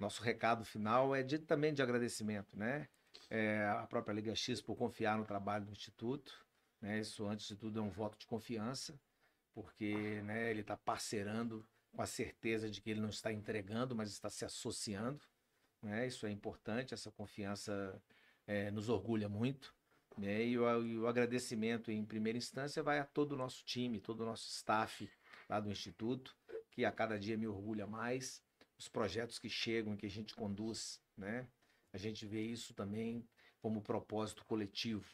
nosso 0.01 0.23
recado 0.23 0.65
final 0.65 1.15
é 1.15 1.23
de, 1.23 1.39
também 1.39 1.73
de 1.73 1.83
agradecimento, 1.83 2.59
né? 2.59 2.89
É, 3.29 3.65
a 3.67 3.87
própria 3.87 4.13
Liga 4.13 4.35
X 4.35 4.61
por 4.61 4.77
confiar 4.77 5.19
no 5.19 5.25
trabalho 5.25 5.67
do 5.67 5.73
Instituto. 5.73 6.45
Né? 6.81 7.01
Isso, 7.01 7.27
antes 7.27 7.47
de 7.47 7.57
tudo, 7.57 7.79
é 7.79 7.83
um 7.83 7.91
voto 7.91 8.19
de 8.19 8.27
confiança, 8.27 8.99
porque 9.53 10.23
né, 10.23 10.51
ele 10.51 10.63
está 10.63 10.77
parceirando 10.77 11.67
com 11.93 12.03
a 12.03 12.07
certeza 12.07 12.71
de 12.71 12.81
que 12.81 12.91
ele 12.91 13.01
não 13.01 13.09
está 13.09 13.33
entregando, 13.33 13.95
mas 13.95 14.11
está 14.11 14.31
se 14.31 14.45
associando. 14.45 15.25
Né? 15.83 16.07
Isso 16.07 16.27
é 16.27 16.31
importante, 16.31 16.95
essa 16.95 17.11
confiança 17.11 18.01
é, 18.47 18.71
nos 18.71 18.89
orgulha 18.89 19.29
muito. 19.29 19.75
Né? 20.17 20.45
E, 20.45 20.59
o, 20.59 20.85
e 20.85 20.99
o 20.99 21.07
agradecimento, 21.07 21.91
em 21.91 22.05
primeira 22.05 22.39
instância, 22.39 22.83
vai 22.83 22.99
a 22.99 23.05
todo 23.05 23.33
o 23.33 23.37
nosso 23.37 23.65
time, 23.65 24.01
todo 24.01 24.21
o 24.21 24.27
nosso 24.27 24.49
staff 24.49 25.11
lá 25.49 25.61
do 25.61 25.71
Instituto, 25.71 26.37
que 26.71 26.85
a 26.85 26.93
cada 26.93 27.19
dia 27.19 27.37
me 27.37 27.47
orgulha 27.47 27.87
mais. 27.87 28.43
Os 28.79 28.89
projetos 28.89 29.39
que 29.39 29.49
chegam, 29.49 29.97
que 29.97 30.07
a 30.07 30.11
gente 30.11 30.35
conduz, 30.35 31.01
né? 31.17 31.47
A 31.93 31.99
gente 31.99 32.27
vê 32.27 32.43
isso 32.43 32.75
também 32.75 33.27
como 33.61 33.83
propósito 33.83 34.45
coletivo, 34.45 35.05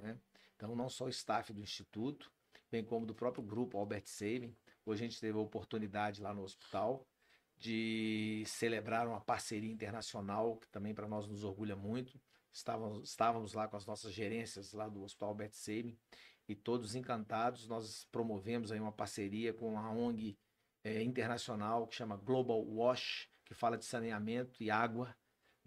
né? 0.00 0.18
Então, 0.56 0.74
não 0.74 0.88
só 0.88 1.04
o 1.04 1.08
staff 1.08 1.52
do 1.52 1.60
Instituto, 1.60 2.32
bem 2.70 2.84
como 2.84 3.06
do 3.06 3.14
próprio 3.14 3.44
grupo 3.44 3.78
Albert 3.78 4.06
Sabin. 4.06 4.56
Hoje 4.84 5.04
a 5.04 5.08
gente 5.08 5.20
teve 5.20 5.38
a 5.38 5.40
oportunidade 5.40 6.20
lá 6.20 6.34
no 6.34 6.42
hospital 6.42 7.06
de 7.56 8.44
celebrar 8.46 9.06
uma 9.08 9.20
parceria 9.20 9.70
internacional, 9.70 10.56
que 10.56 10.68
também 10.68 10.94
para 10.94 11.08
nós 11.08 11.26
nos 11.26 11.44
orgulha 11.44 11.74
muito. 11.74 12.20
Estávamos, 12.52 13.08
estávamos 13.08 13.52
lá 13.52 13.68
com 13.68 13.76
as 13.76 13.86
nossas 13.86 14.12
gerências 14.12 14.72
lá 14.72 14.88
do 14.88 15.02
Hospital 15.02 15.30
Albert 15.30 15.52
Sabin 15.52 15.96
e 16.48 16.54
todos 16.54 16.94
encantados. 16.94 17.68
Nós 17.68 18.06
promovemos 18.10 18.72
aí 18.72 18.80
uma 18.80 18.92
parceria 18.92 19.52
com 19.52 19.78
a 19.78 19.90
ONG 19.90 20.38
eh, 20.84 21.02
internacional 21.02 21.86
que 21.86 21.94
chama 21.94 22.16
Global 22.16 22.64
Wash, 22.64 23.28
que 23.44 23.54
fala 23.54 23.76
de 23.76 23.84
saneamento 23.84 24.62
e 24.62 24.70
água, 24.70 25.14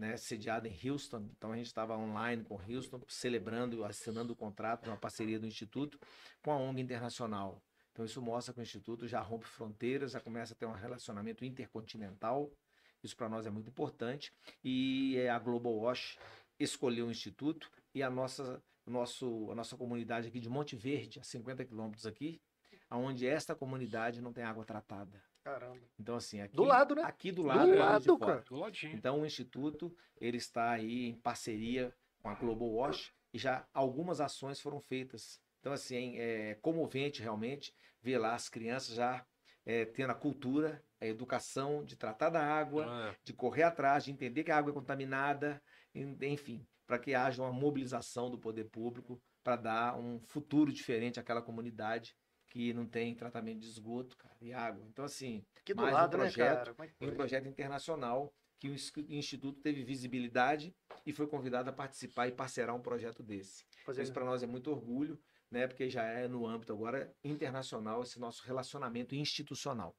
né, 0.02 0.18
sediada 0.18 0.68
em 0.68 0.90
Houston. 0.90 1.30
Então 1.38 1.52
a 1.52 1.56
gente 1.56 1.68
estava 1.68 1.96
online 1.96 2.44
com 2.44 2.60
Houston, 2.60 3.00
celebrando, 3.08 3.86
assinando 3.86 4.34
o 4.34 4.36
contrato 4.36 4.88
uma 4.88 4.98
parceria 4.98 5.40
do 5.40 5.46
Instituto 5.46 6.00
com 6.42 6.52
a 6.52 6.58
ONG 6.58 6.82
internacional. 6.82 7.64
Então 7.92 8.04
isso 8.04 8.20
mostra 8.20 8.52
que 8.52 8.60
o 8.60 8.64
Instituto 8.64 9.08
já 9.08 9.22
rompe 9.22 9.46
fronteiras, 9.46 10.14
já 10.14 10.20
começa 10.20 10.54
a 10.54 10.58
ter 10.58 10.66
um 10.66 10.72
relacionamento 10.72 11.46
intercontinental. 11.46 12.52
Isso 13.04 13.16
para 13.16 13.30
nós 13.30 13.46
é 13.46 13.52
muito 13.52 13.70
importante. 13.70 14.34
E 14.64 15.18
eh, 15.18 15.30
a 15.30 15.38
Global 15.38 15.76
Wash 15.78 16.18
escolheu 16.60 17.06
o 17.06 17.12
Instituto 17.12 17.70
e 17.94 18.02
a 18.02 18.10
nossa, 18.10 18.60
nosso, 18.88 19.52
a 19.52 19.56
nossa 19.56 19.78
comunidade 19.78 20.30
aqui 20.30 20.40
de 20.40 20.50
Monte 20.50 20.76
Verde, 20.76 21.20
a 21.20 21.24
50 21.24 21.64
quilômetros 21.66 22.08
aqui, 22.08 22.42
onde 22.90 23.28
esta 23.28 23.54
comunidade 23.54 24.20
não 24.20 24.34
tem 24.34 24.44
água 24.44 24.66
tratada. 24.66 25.22
Caramba. 25.44 25.82
Então, 26.00 26.16
assim, 26.16 26.40
aqui 26.42 26.56
Do 26.56 26.64
lado, 26.64 26.96
né? 26.96 27.04
Aqui 27.04 27.32
do 27.32 27.44
Do 27.44 27.48
lado, 27.48 27.72
do 27.72 27.78
lado 27.78 28.20
cara. 28.20 28.42
Do 28.42 28.56
ladinho. 28.58 28.96
Então, 28.96 29.22
o 29.22 29.26
Instituto 29.26 29.96
ele 30.20 30.38
está 30.38 30.72
aí 30.72 31.08
em 31.08 31.16
parceria 31.16 31.94
com 32.22 32.30
a 32.30 32.36
Global 32.36 32.70
Wash 32.72 33.12
e 33.34 33.38
já 33.40 33.68
algumas 33.74 34.22
ações 34.22 34.60
foram 34.62 34.80
feitas. 34.80 35.42
Então, 35.60 35.74
assim, 35.74 36.18
é 36.18 36.56
comovente 36.56 37.22
realmente 37.22 37.74
ver 38.02 38.18
lá 38.18 38.34
as 38.36 38.50
crianças 38.50 38.96
já 38.96 39.26
é, 39.66 39.86
tendo 39.86 40.12
a 40.12 40.16
cultura, 40.16 40.84
a 41.00 41.06
educação 41.06 41.84
de 41.84 41.96
tratar 41.96 42.30
da 42.30 42.44
água, 42.44 42.86
Ah, 42.88 43.16
de 43.24 43.34
correr 43.34 43.64
atrás, 43.64 44.04
de 44.06 44.12
entender 44.12 44.44
que 44.44 44.52
a 44.52 44.58
água 44.58 44.72
é 44.72 44.74
contaminada, 44.74 45.62
en- 45.94 46.18
enfim, 46.24 46.66
para 46.88 46.98
que 46.98 47.14
haja 47.14 47.42
uma 47.44 47.52
mobilização 47.54 48.30
do 48.30 48.40
poder 48.40 48.66
público 48.66 49.22
para 49.44 49.56
dar 49.56 49.98
um 50.00 50.20
futuro 50.20 50.72
diferente 50.74 51.20
àquela 51.20 51.42
comunidade 51.42 52.16
que 52.52 52.74
não 52.74 52.86
tem 52.86 53.16
tratamento 53.16 53.60
de 53.62 53.68
esgoto, 53.68 54.18
cara, 54.18 54.36
e 54.42 54.52
água. 54.52 54.86
Então, 54.90 55.06
assim, 55.06 55.42
Aqui 55.62 55.74
do 55.74 55.82
Mais 55.82 55.94
um 55.94 55.96
lado, 55.96 56.18
né, 56.18 56.24
projeto? 56.26 56.76
Como 56.76 56.84
é 56.84 56.88
que 56.90 57.06
um 57.06 57.16
projeto 57.16 57.48
internacional 57.48 58.34
que 58.60 58.68
o 58.68 58.74
ins- 58.74 58.92
Instituto 59.08 59.62
teve 59.62 59.84
visibilidade 59.86 60.76
e 61.06 61.14
foi 61.14 61.28
convidado 61.28 61.70
a 61.70 61.74
participar 61.74 62.28
e 62.28 62.34
parcerar 62.34 62.76
um 62.76 62.82
projeto 62.82 63.24
desse. 63.24 63.64
Fazer- 63.86 64.04
Isso 64.04 64.12
para 64.12 64.26
nós 64.26 64.44
é 64.44 64.48
muito 64.48 64.70
orgulho, 64.70 65.18
né? 65.50 65.66
Porque 65.66 65.90
já 65.90 66.04
é 66.04 66.28
no 66.28 66.46
âmbito 66.46 66.74
agora 66.74 67.16
internacional 67.24 68.04
esse 68.04 68.20
nosso 68.20 68.44
relacionamento 68.46 69.16
institucional. 69.16 69.96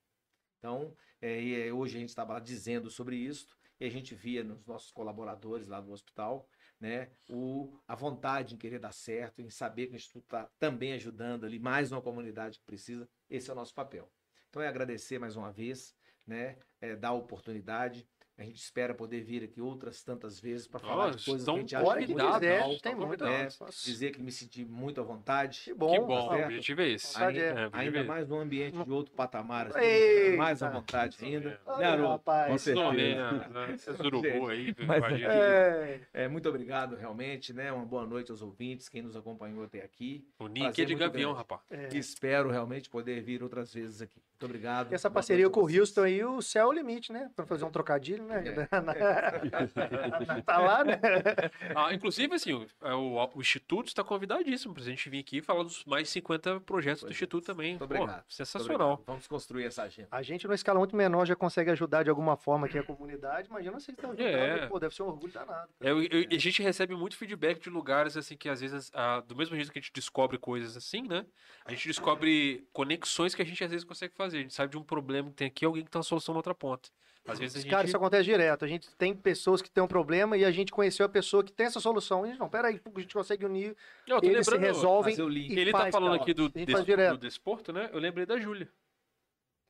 Então, 0.59 0.95
é, 1.23 1.41
e, 1.43 1.69
é, 1.69 1.73
hoje 1.73 1.97
a 1.97 2.01
gente 2.01 2.11
estava 2.11 2.39
dizendo 2.39 2.91
sobre 2.91 3.17
isso 3.17 3.47
e 3.81 3.87
a 3.87 3.91
gente 3.91 4.15
via 4.15 4.45
nos 4.45 4.65
nossos 4.67 4.93
colaboradores 4.93 5.67
lá 5.69 5.81
do 5.81 5.91
hospital, 5.91 6.47
né? 6.83 7.11
O, 7.31 7.73
a 7.87 7.95
vontade 7.95 8.57
em 8.57 8.59
querer 8.59 8.81
dar 8.81 8.93
certo, 8.93 9.41
em 9.41 9.49
saber 9.49 9.87
que 9.87 9.93
o 9.93 9.97
Instituto 9.97 10.25
está 10.25 10.51
também 10.59 10.93
ajudando 10.95 11.47
ali 11.47 11.61
mais 11.61 11.93
uma 11.93 12.03
comunidade 12.03 12.59
que 12.59 12.65
precisa. 12.65 13.09
Esse 13.31 13.49
é 13.49 13.53
o 13.53 13.57
nosso 13.57 13.73
papel. 13.73 14.11
Então, 14.51 14.61
é 14.61 14.67
agradecer 14.67 15.17
mais 15.17 15.37
uma 15.37 15.53
vez, 15.53 15.95
né? 16.27 16.59
É, 16.81 16.97
dar 16.97 17.11
a 17.11 17.13
oportunidade. 17.13 18.05
A 18.43 18.45
gente 18.45 18.61
espera 18.61 18.93
poder 18.93 19.21
vir 19.21 19.45
aqui 19.45 19.61
outras 19.61 20.03
tantas 20.03 20.41
vezes 20.41 20.67
para 20.67 20.81
falar 20.81 21.11
de 21.11 21.25
coisas 21.25 21.45
que 21.45 21.51
a 21.51 21.57
gente 21.59 21.77
acha 21.77 21.97
que 21.99 22.07
quiser, 22.07 22.81
tem 22.81 22.95
muito. 22.97 23.25
Nossa, 23.25 23.67
dizer 23.85 24.11
que 24.11 24.21
me 24.21 24.33
senti 24.33 24.65
muito 24.65 25.01
à 25.01 25.05
vontade. 25.05 25.61
Que 25.65 25.73
bom. 25.75 25.93
que 25.93 26.01
bom, 26.01 26.29
certo. 26.29 26.43
o 26.43 26.45
objetivo 26.47 26.81
é 26.81 26.89
esse. 26.89 27.23
É. 27.23 27.39
É, 27.39 27.71
Ainda 27.73 27.99
é 28.01 28.03
mais 28.03 28.29
num 28.29 28.41
ambiente 28.41 28.83
de 28.83 28.91
outro 28.91 29.15
patamar, 29.15 29.69
assim, 29.69 29.79
Eita. 29.79 30.37
mais 30.37 30.61
à 30.61 30.71
vontade 30.71 31.17
ainda. 31.25 31.61
Olha, 31.65 31.97
Né, 31.97 32.07
rapaz. 32.09 32.67
Né, 32.67 32.75
né, 32.75 33.77
urubu 34.05 34.49
aí, 34.49 34.75
Mas 34.87 35.23
é. 35.23 36.01
É, 36.13 36.29
muito 36.29 36.49
obrigado, 36.49 36.97
realmente, 36.97 37.53
né? 37.53 37.71
Uma 37.73 37.85
boa 37.85 38.05
noite 38.05 38.33
aos 38.33 38.43
ouvintes, 38.43 38.89
quem 38.89 39.03
nos 39.03 39.15
acompanhou 39.15 39.63
até 39.63 39.83
aqui. 39.83 40.27
O 40.41 40.49
Nick 40.49 40.83
é 40.83 40.85
de 40.85 40.95
gavião, 40.97 41.33
grande. 41.33 41.39
rapaz. 41.39 41.61
é. 41.71 41.97
Espero 41.97 42.51
realmente 42.51 42.91
poder 42.91 43.23
vir 43.23 43.43
outras 43.43 43.73
vezes 43.73 44.03
aqui. 44.03 44.21
Muito 44.43 44.45
obrigado. 44.47 44.91
E 44.91 44.95
essa 44.95 45.09
Boa 45.09 45.15
parceria 45.15 45.47
a 45.47 45.51
com 45.51 45.61
o. 45.61 45.71
Houston 45.79 46.03
aí, 46.03 46.25
o 46.25 46.43
céu 46.43 46.65
é 46.65 46.69
o 46.69 46.73
limite, 46.73 47.13
né? 47.13 47.31
Pra 47.37 47.47
fazer 47.47 47.65
um 47.65 47.71
trocadilho, 47.71 48.25
né? 48.25 48.43
É. 48.47 48.67
tá 50.43 50.59
lá, 50.59 50.85
né? 50.85 51.01
Ah, 51.75 51.93
inclusive, 51.95 52.35
assim, 52.35 52.53
o, 52.53 52.67
é, 52.83 52.95
o, 52.95 53.31
o 53.35 53.41
Instituto 53.41 53.89
está 53.89 54.03
convidadíssimo 54.05 54.75
pra 54.75 54.83
gente 54.83 55.09
vir 55.09 55.21
aqui 55.21 55.39
e 55.39 55.43
falar 55.43 55.63
dos 55.63 55.85
mais 55.85 56.09
50 56.09 56.61
projetos 56.61 57.01
do 57.01 57.07
Pois 57.07 57.13
é. 57.13 57.15
Instituto 57.15 57.45
também. 57.47 57.71
Muito 57.71 57.79
Pô, 57.81 57.85
obrigado. 57.85 58.17
Muito 58.17 58.35
sensacional. 58.35 58.75
obrigado. 58.93 59.07
Vamos 59.07 59.27
construir 59.27 59.65
essa 59.65 59.83
agenda. 59.85 60.09
A 60.11 60.23
gente, 60.23 60.45
numa 60.47 60.55
escala 60.55 60.79
muito 60.79 60.95
menor, 60.97 61.25
já 61.27 61.35
consegue 61.37 61.71
ajudar 61.71 62.03
de 62.03 62.11
alguma 62.11 62.37
forma 62.37 62.67
aqui 62.67 62.79
a 62.79 62.83
comunidade. 62.83 63.49
Imagina 63.49 63.79
vocês 63.79 63.97
estão 63.97 64.11
ajudando. 64.11 64.29
É. 64.35 64.67
Pô, 64.67 64.79
deve 64.79 64.95
ser 64.95 65.03
um 65.03 65.07
orgulho 65.09 65.33
danado. 65.33 65.69
É, 65.81 65.91
eu- 65.91 66.03
eu- 66.03 66.27
a 66.31 66.39
gente 66.39 66.63
recebe 66.63 66.95
muito 66.95 67.17
feedback 67.17 67.61
de 67.61 67.71
lugares 67.71 68.17
assim 68.17 68.37
que 68.37 68.49
às 68.49 68.61
vezes, 68.61 68.91
ah, 68.95 69.21
do 69.27 69.35
mesmo 69.37 69.55
jeito 69.57 69.73
que 69.73 69.79
a 69.79 69.83
gente 69.83 69.93
descobre 69.93 70.39
coisas 70.39 70.77
assim, 70.77 71.03
né? 71.09 71.25
A 71.65 71.71
gente 71.71 71.87
descobre 71.89 72.67
conexões 72.73 73.35
que 73.35 73.43
a 73.43 73.45
gente 73.45 73.63
às 73.65 73.71
vezes 73.71 73.85
consegue 73.85 74.15
fazer. 74.15 74.32
A 74.35 74.41
gente 74.41 74.55
sabe 74.55 74.71
de 74.73 74.79
um 74.79 74.83
problema 74.83 75.29
que 75.31 75.37
tem 75.37 75.47
aqui, 75.47 75.65
alguém 75.65 75.85
que 75.85 75.91
tem 75.91 75.99
uma 75.99 76.03
solução 76.05 76.33
na 76.35 76.39
outra 76.39 76.55
ponta. 76.55 76.89
Às 77.27 77.39
vezes 77.39 77.57
a 77.57 77.61
gente. 77.61 77.71
Cara, 77.71 77.87
isso 77.87 77.97
acontece 77.97 78.25
direto. 78.25 78.65
A 78.65 78.69
gente 78.69 78.89
tem 78.97 79.15
pessoas 79.15 79.63
que 79.63 79.71
têm 79.71 79.83
um 79.83 79.87
problema 79.87 80.37
e 80.37 80.45
a 80.45 80.51
gente 80.51 80.73
conheceu 80.73 81.07
a 81.07 81.09
pessoa 81.09 81.45
que 81.45 81.53
tem 81.53 81.67
essa 81.67 81.79
solução. 81.79 82.23
E 82.25 82.29
a 82.29 82.33
gente, 82.33 82.41
não, 82.41 82.49
peraí, 82.49 82.81
a 82.95 83.01
gente 83.01 83.15
consegue 83.15 83.47
unir, 83.47 83.77
Eu 84.09 84.21
tô 84.21 84.27
eles 84.27 84.45
se 84.45 84.57
resolvem 84.57 85.15
Fazer 85.15 85.31
e 85.31 85.59
Ele 85.59 85.71
tá 85.71 85.79
faz, 85.79 85.93
falando 85.93 86.11
cara. 86.13 86.23
aqui 86.23 86.35
do, 86.35 86.49
des- 86.49 86.67
do 87.11 87.19
desporto, 87.19 87.73
né? 87.73 87.89
Eu 87.93 88.01
lembrei 88.01 88.27
da 88.27 88.39
Júlia, 88.41 88.69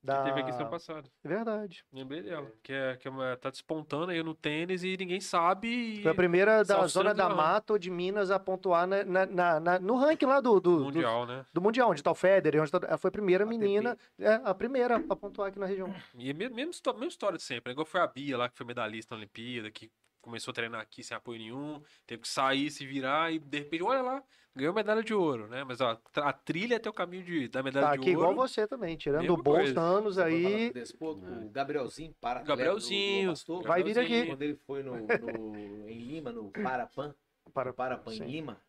que 0.02 0.06
Da... 0.06 0.24
teve 0.24 0.40
aqui 0.40 0.50
semana 0.52 0.68
passada. 0.70 1.08
É 1.24 1.28
Verdade. 1.28 1.84
Lembrei 1.92 2.22
dela. 2.22 2.50
Que, 2.62 2.72
é, 2.72 2.96
que 2.96 3.06
é 3.08 3.10
uma- 3.10 3.36
tá 3.36 3.48
despontando 3.50 4.10
aí 4.10 4.22
no 4.22 4.34
tênis 4.34 4.82
e 4.82 4.96
ninguém 4.96 5.20
sabe. 5.20 5.68
E... 5.68 6.02
Foi 6.02 6.10
a 6.10 6.14
primeira 6.14 6.64
da 6.64 6.86
zona 6.86 7.14
da 7.14 7.28
mata 7.30 7.72
ou 7.72 7.78
de 7.78 7.90
Minas 7.90 8.30
a 8.30 8.38
pontuar 8.38 8.86
na, 8.86 9.04
na- 9.26 9.60
na- 9.60 9.78
no 9.78 9.96
ranking 9.96 10.26
lá 10.26 10.40
do, 10.40 10.60
do, 10.60 10.78
do, 10.78 10.84
Mundial, 10.86 11.26
né? 11.26 11.46
do 11.52 11.60
Mundial, 11.62 11.90
onde 11.90 12.02
tá 12.02 12.10
o 12.10 12.14
Federer, 12.14 12.60
onde 12.60 12.70
tá, 12.70 12.80
ela 12.86 12.98
foi 12.98 13.08
a 13.08 13.12
primeira 13.12 13.44
ATP. 13.44 13.56
menina, 13.58 13.96
é, 14.18 14.34
a 14.44 14.54
primeira 14.54 14.96
a 15.08 15.16
pontuar 15.16 15.48
aqui 15.48 15.58
na 15.58 15.66
região. 15.66 15.94
E 16.16 16.30
é 16.30 16.32
mesmo, 16.32 16.56
mesmo, 16.56 16.72
história 17.08 17.38
de 17.38 17.44
sempre. 17.44 17.70
né? 17.70 17.72
Igual 17.72 17.86
foi 17.86 18.00
a 18.00 18.06
Bia 18.06 18.36
lá, 18.36 18.48
que 18.48 18.56
foi 18.56 18.66
medalhista 18.66 19.14
na 19.14 19.20
Olimpíada, 19.20 19.70
que 19.70 19.90
começou 20.20 20.52
a 20.52 20.54
treinar 20.54 20.80
aqui 20.80 21.02
sem 21.02 21.16
apoio 21.16 21.38
nenhum, 21.40 21.82
teve 22.06 22.22
que 22.22 22.28
sair, 22.28 22.70
se 22.70 22.86
virar 22.86 23.32
e 23.32 23.38
de 23.40 23.58
repente, 23.58 23.82
olha 23.82 24.02
lá, 24.02 24.22
ganhou 24.54 24.74
medalha 24.74 25.02
de 25.02 25.14
ouro, 25.14 25.48
né? 25.48 25.64
Mas 25.64 25.80
ó, 25.80 26.00
a 26.16 26.32
trilha 26.32 26.76
até 26.76 26.88
o 26.88 26.92
caminho 26.92 27.24
de, 27.24 27.48
da 27.48 27.62
medalha 27.62 27.86
Tá 27.86 27.92
de 27.96 28.00
aqui 28.00 28.10
ouro. 28.16 28.30
igual 28.30 28.34
você 28.48 28.66
também, 28.66 28.96
tirando 28.96 29.22
Mesma 29.22 29.38
o 29.38 29.42
bolso 29.42 29.62
coisa. 29.62 29.80
anos 29.80 30.18
aí. 30.18 30.72
do 30.72 31.44
o 31.46 31.50
Gabrielzinho 31.50 32.14
para 32.20 32.42
Gabrielzinho, 32.42 33.30
Pastor, 33.30 33.62
Vai 33.62 33.82
vir 33.82 33.98
aqui. 33.98 34.26
Quando 34.26 34.42
ele 34.42 34.54
foi 34.56 34.82
no, 34.82 34.96
no- 34.96 35.88
em 35.88 35.98
Lima, 36.00 36.32
no 36.32 36.50
Parapan, 36.50 37.14
Para, 37.52 37.72
Parapan 37.72 38.12
em 38.14 38.18
sim. 38.18 38.24
Lima, 38.24 38.60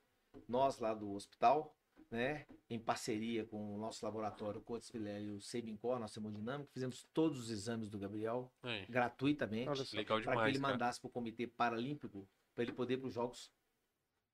nós 0.47 0.79
lá 0.79 0.93
do 0.93 1.13
hospital, 1.13 1.75
né, 2.09 2.45
em 2.69 2.79
parceria 2.79 3.43
com 3.45 3.73
o 3.75 3.77
nosso 3.77 4.05
laboratório 4.05 4.61
Cotes 4.61 4.89
Filé 4.89 5.21
e 5.21 5.29
o 5.31 5.41
Sebincor, 5.41 5.99
nossa 5.99 6.19
hemodinâmica, 6.19 6.69
fizemos 6.71 7.07
todos 7.13 7.39
os 7.39 7.49
exames 7.49 7.89
do 7.89 7.97
Gabriel 7.97 8.51
Aí, 8.61 8.85
gratuitamente 8.87 9.65
para 10.23 10.43
que 10.43 10.49
ele 10.49 10.59
cara. 10.59 10.71
mandasse 10.71 10.99
para 10.99 11.07
o 11.07 11.11
Comitê 11.11 11.47
Paralímpico 11.47 12.27
para 12.53 12.63
ele 12.63 12.71
poder 12.73 12.95
ir 12.95 12.97
para 12.97 13.07
os 13.07 13.13
Jogos 13.13 13.51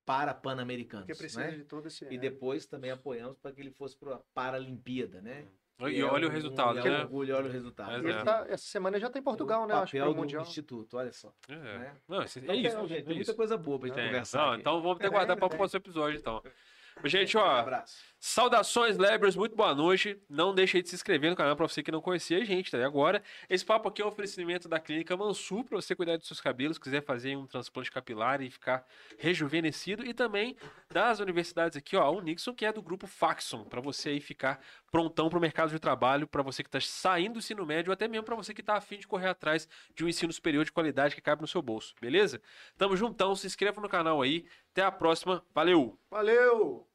para 0.10 0.34
Pan-Americanos. 0.34 1.06
Porque 1.06 1.19
precisa 1.19 1.44
né? 1.44 1.52
de 1.52 1.64
todo 1.65 1.88
esse. 1.88 2.03
E 2.10 2.15
é. 2.15 2.18
depois 2.18 2.65
também 2.65 2.90
apoiamos 2.90 3.38
para 3.38 3.52
que 3.52 3.61
ele 3.61 3.69
fosse 3.69 3.95
para 3.95 4.15
a 4.15 4.19
Paralimpíada, 4.34 5.22
né? 5.22 5.45
E 5.81 5.91
Que 5.94 5.99
é 6.02 6.03
olha 6.03 6.26
o 6.27 6.30
um- 6.31 6.34
resultado, 6.34 6.80
é 6.80 6.81
um 6.81 6.86
né? 6.86 6.99
orgulho, 7.02 7.36
olha 7.36 7.45
o 7.48 7.52
resultado. 7.52 7.91
Mas 7.91 8.03
E 8.03 8.10
é. 8.18 8.23
tá- 8.23 8.45
essa 8.49 8.65
semana 8.65 8.99
já 8.99 9.07
tá 9.07 9.19
em 9.19 9.22
Portugal, 9.22 9.68
né? 9.68 9.76
O 9.76 9.77
Acho 9.77 9.91
que 9.91 9.98
papel 9.99 10.11
pro 10.11 10.14
do 10.15 10.22
Mundial. 10.23 10.41
Instituto, 10.41 10.98
olha 10.98 11.14
só. 11.14 11.31
É. 11.48 11.56
né? 11.56 11.95
Não, 12.07 12.23
isso- 12.23 12.40
é 12.40 12.41
Então, 12.41 12.56
isso. 12.56 12.64
tem, 12.77 12.88
gente, 12.88 12.91
é 12.91 12.95
tem 13.03 13.15
muita 13.15 13.22
isso. 13.22 13.36
coisa 13.36 13.56
boa 13.56 13.77
pra 13.80 13.88
gente 13.88 13.95
Tem. 13.98 14.06
conversar. 14.07 14.40
Não, 14.40 14.49
aqui. 14.53 14.61
então 14.61 14.81
vamos 14.81 14.98
ter 14.98 15.03
que 15.03 15.10
guardar 15.11 15.38
para 15.38 15.45
o 15.45 15.49
próximo 15.69 15.77
episódio, 15.77 16.18
então. 16.18 16.41
Gente, 17.06 17.38
Um 17.38 17.40
ó, 17.41 17.45
abraço. 17.45 18.09
Saudações, 18.22 18.98
Lebers, 18.98 19.38
muito 19.38 19.56
boa 19.56 19.74
noite. 19.74 20.22
Não 20.30 20.54
deixe 20.54 20.82
de 20.82 20.90
se 20.90 20.96
inscrever 20.96 21.30
no 21.30 21.38
canal 21.38 21.56
para 21.56 21.66
você 21.66 21.82
que 21.82 21.90
não 21.90 22.02
conhecia 22.02 22.40
a 22.40 22.44
gente, 22.44 22.70
tá? 22.70 22.86
Agora, 22.86 23.24
esse 23.50 23.64
papo 23.66 23.88
aqui 23.88 24.02
é 24.02 24.06
um 24.06 24.10
oferecimento 24.10 24.68
da 24.68 24.78
Clínica 24.78 25.16
Mansur 25.16 25.64
para 25.64 25.78
você 25.78 25.96
cuidar 25.96 26.18
dos 26.18 26.28
seus 26.28 26.41
cabelos, 26.41 26.78
quiser 26.78 27.02
fazer 27.02 27.38
um 27.38 27.48
transplante 27.48 27.90
capilar 27.90 28.41
e 28.41 28.52
ficar 28.52 28.86
rejuvenescido 29.18 30.06
e 30.06 30.14
também 30.14 30.58
das 30.91 31.20
universidades 31.22 31.78
aqui, 31.78 31.96
ó, 31.96 32.04
a 32.04 32.12
Unixon, 32.12 32.54
que 32.54 32.66
é 32.66 32.74
do 32.74 32.82
grupo 32.82 33.08
Faxon, 33.08 33.64
para 33.64 33.80
você 33.80 34.10
aí 34.10 34.20
ficar 34.20 34.60
prontão 34.91 35.30
para 35.30 35.38
o 35.38 35.41
mercado 35.41 35.70
de 35.70 35.80
trabalho, 35.80 36.28
para 36.28 36.44
você 36.44 36.62
que 36.62 36.68
está 36.68 36.82
saindo 36.82 37.34
do 37.34 37.40
ensino 37.40 37.66
médio 37.66 37.90
ou 37.90 37.94
até 37.94 38.06
mesmo 38.06 38.26
para 38.26 38.36
você 38.36 38.54
que 38.54 38.62
está 38.62 38.76
afim 38.76 38.98
de 38.98 39.08
correr 39.08 39.30
atrás 39.30 39.66
de 39.96 40.04
um 40.04 40.10
ensino 40.10 40.34
superior 40.34 40.66
de 40.66 40.74
qualidade 40.74 41.16
que 41.16 41.22
cabe 41.22 41.41
no 41.41 41.48
seu 41.48 41.62
bolso, 41.62 41.96
beleza? 42.02 42.41
Tamo 42.78 42.98
juntão, 42.98 43.34
se 43.34 43.48
inscreva 43.48 43.80
no 43.80 43.88
canal 43.88 44.22
aí. 44.22 44.46
Até 44.72 44.82
a 44.82 44.91
próxima. 44.91 45.44
Valeu! 45.54 45.98
Valeu! 46.12 46.86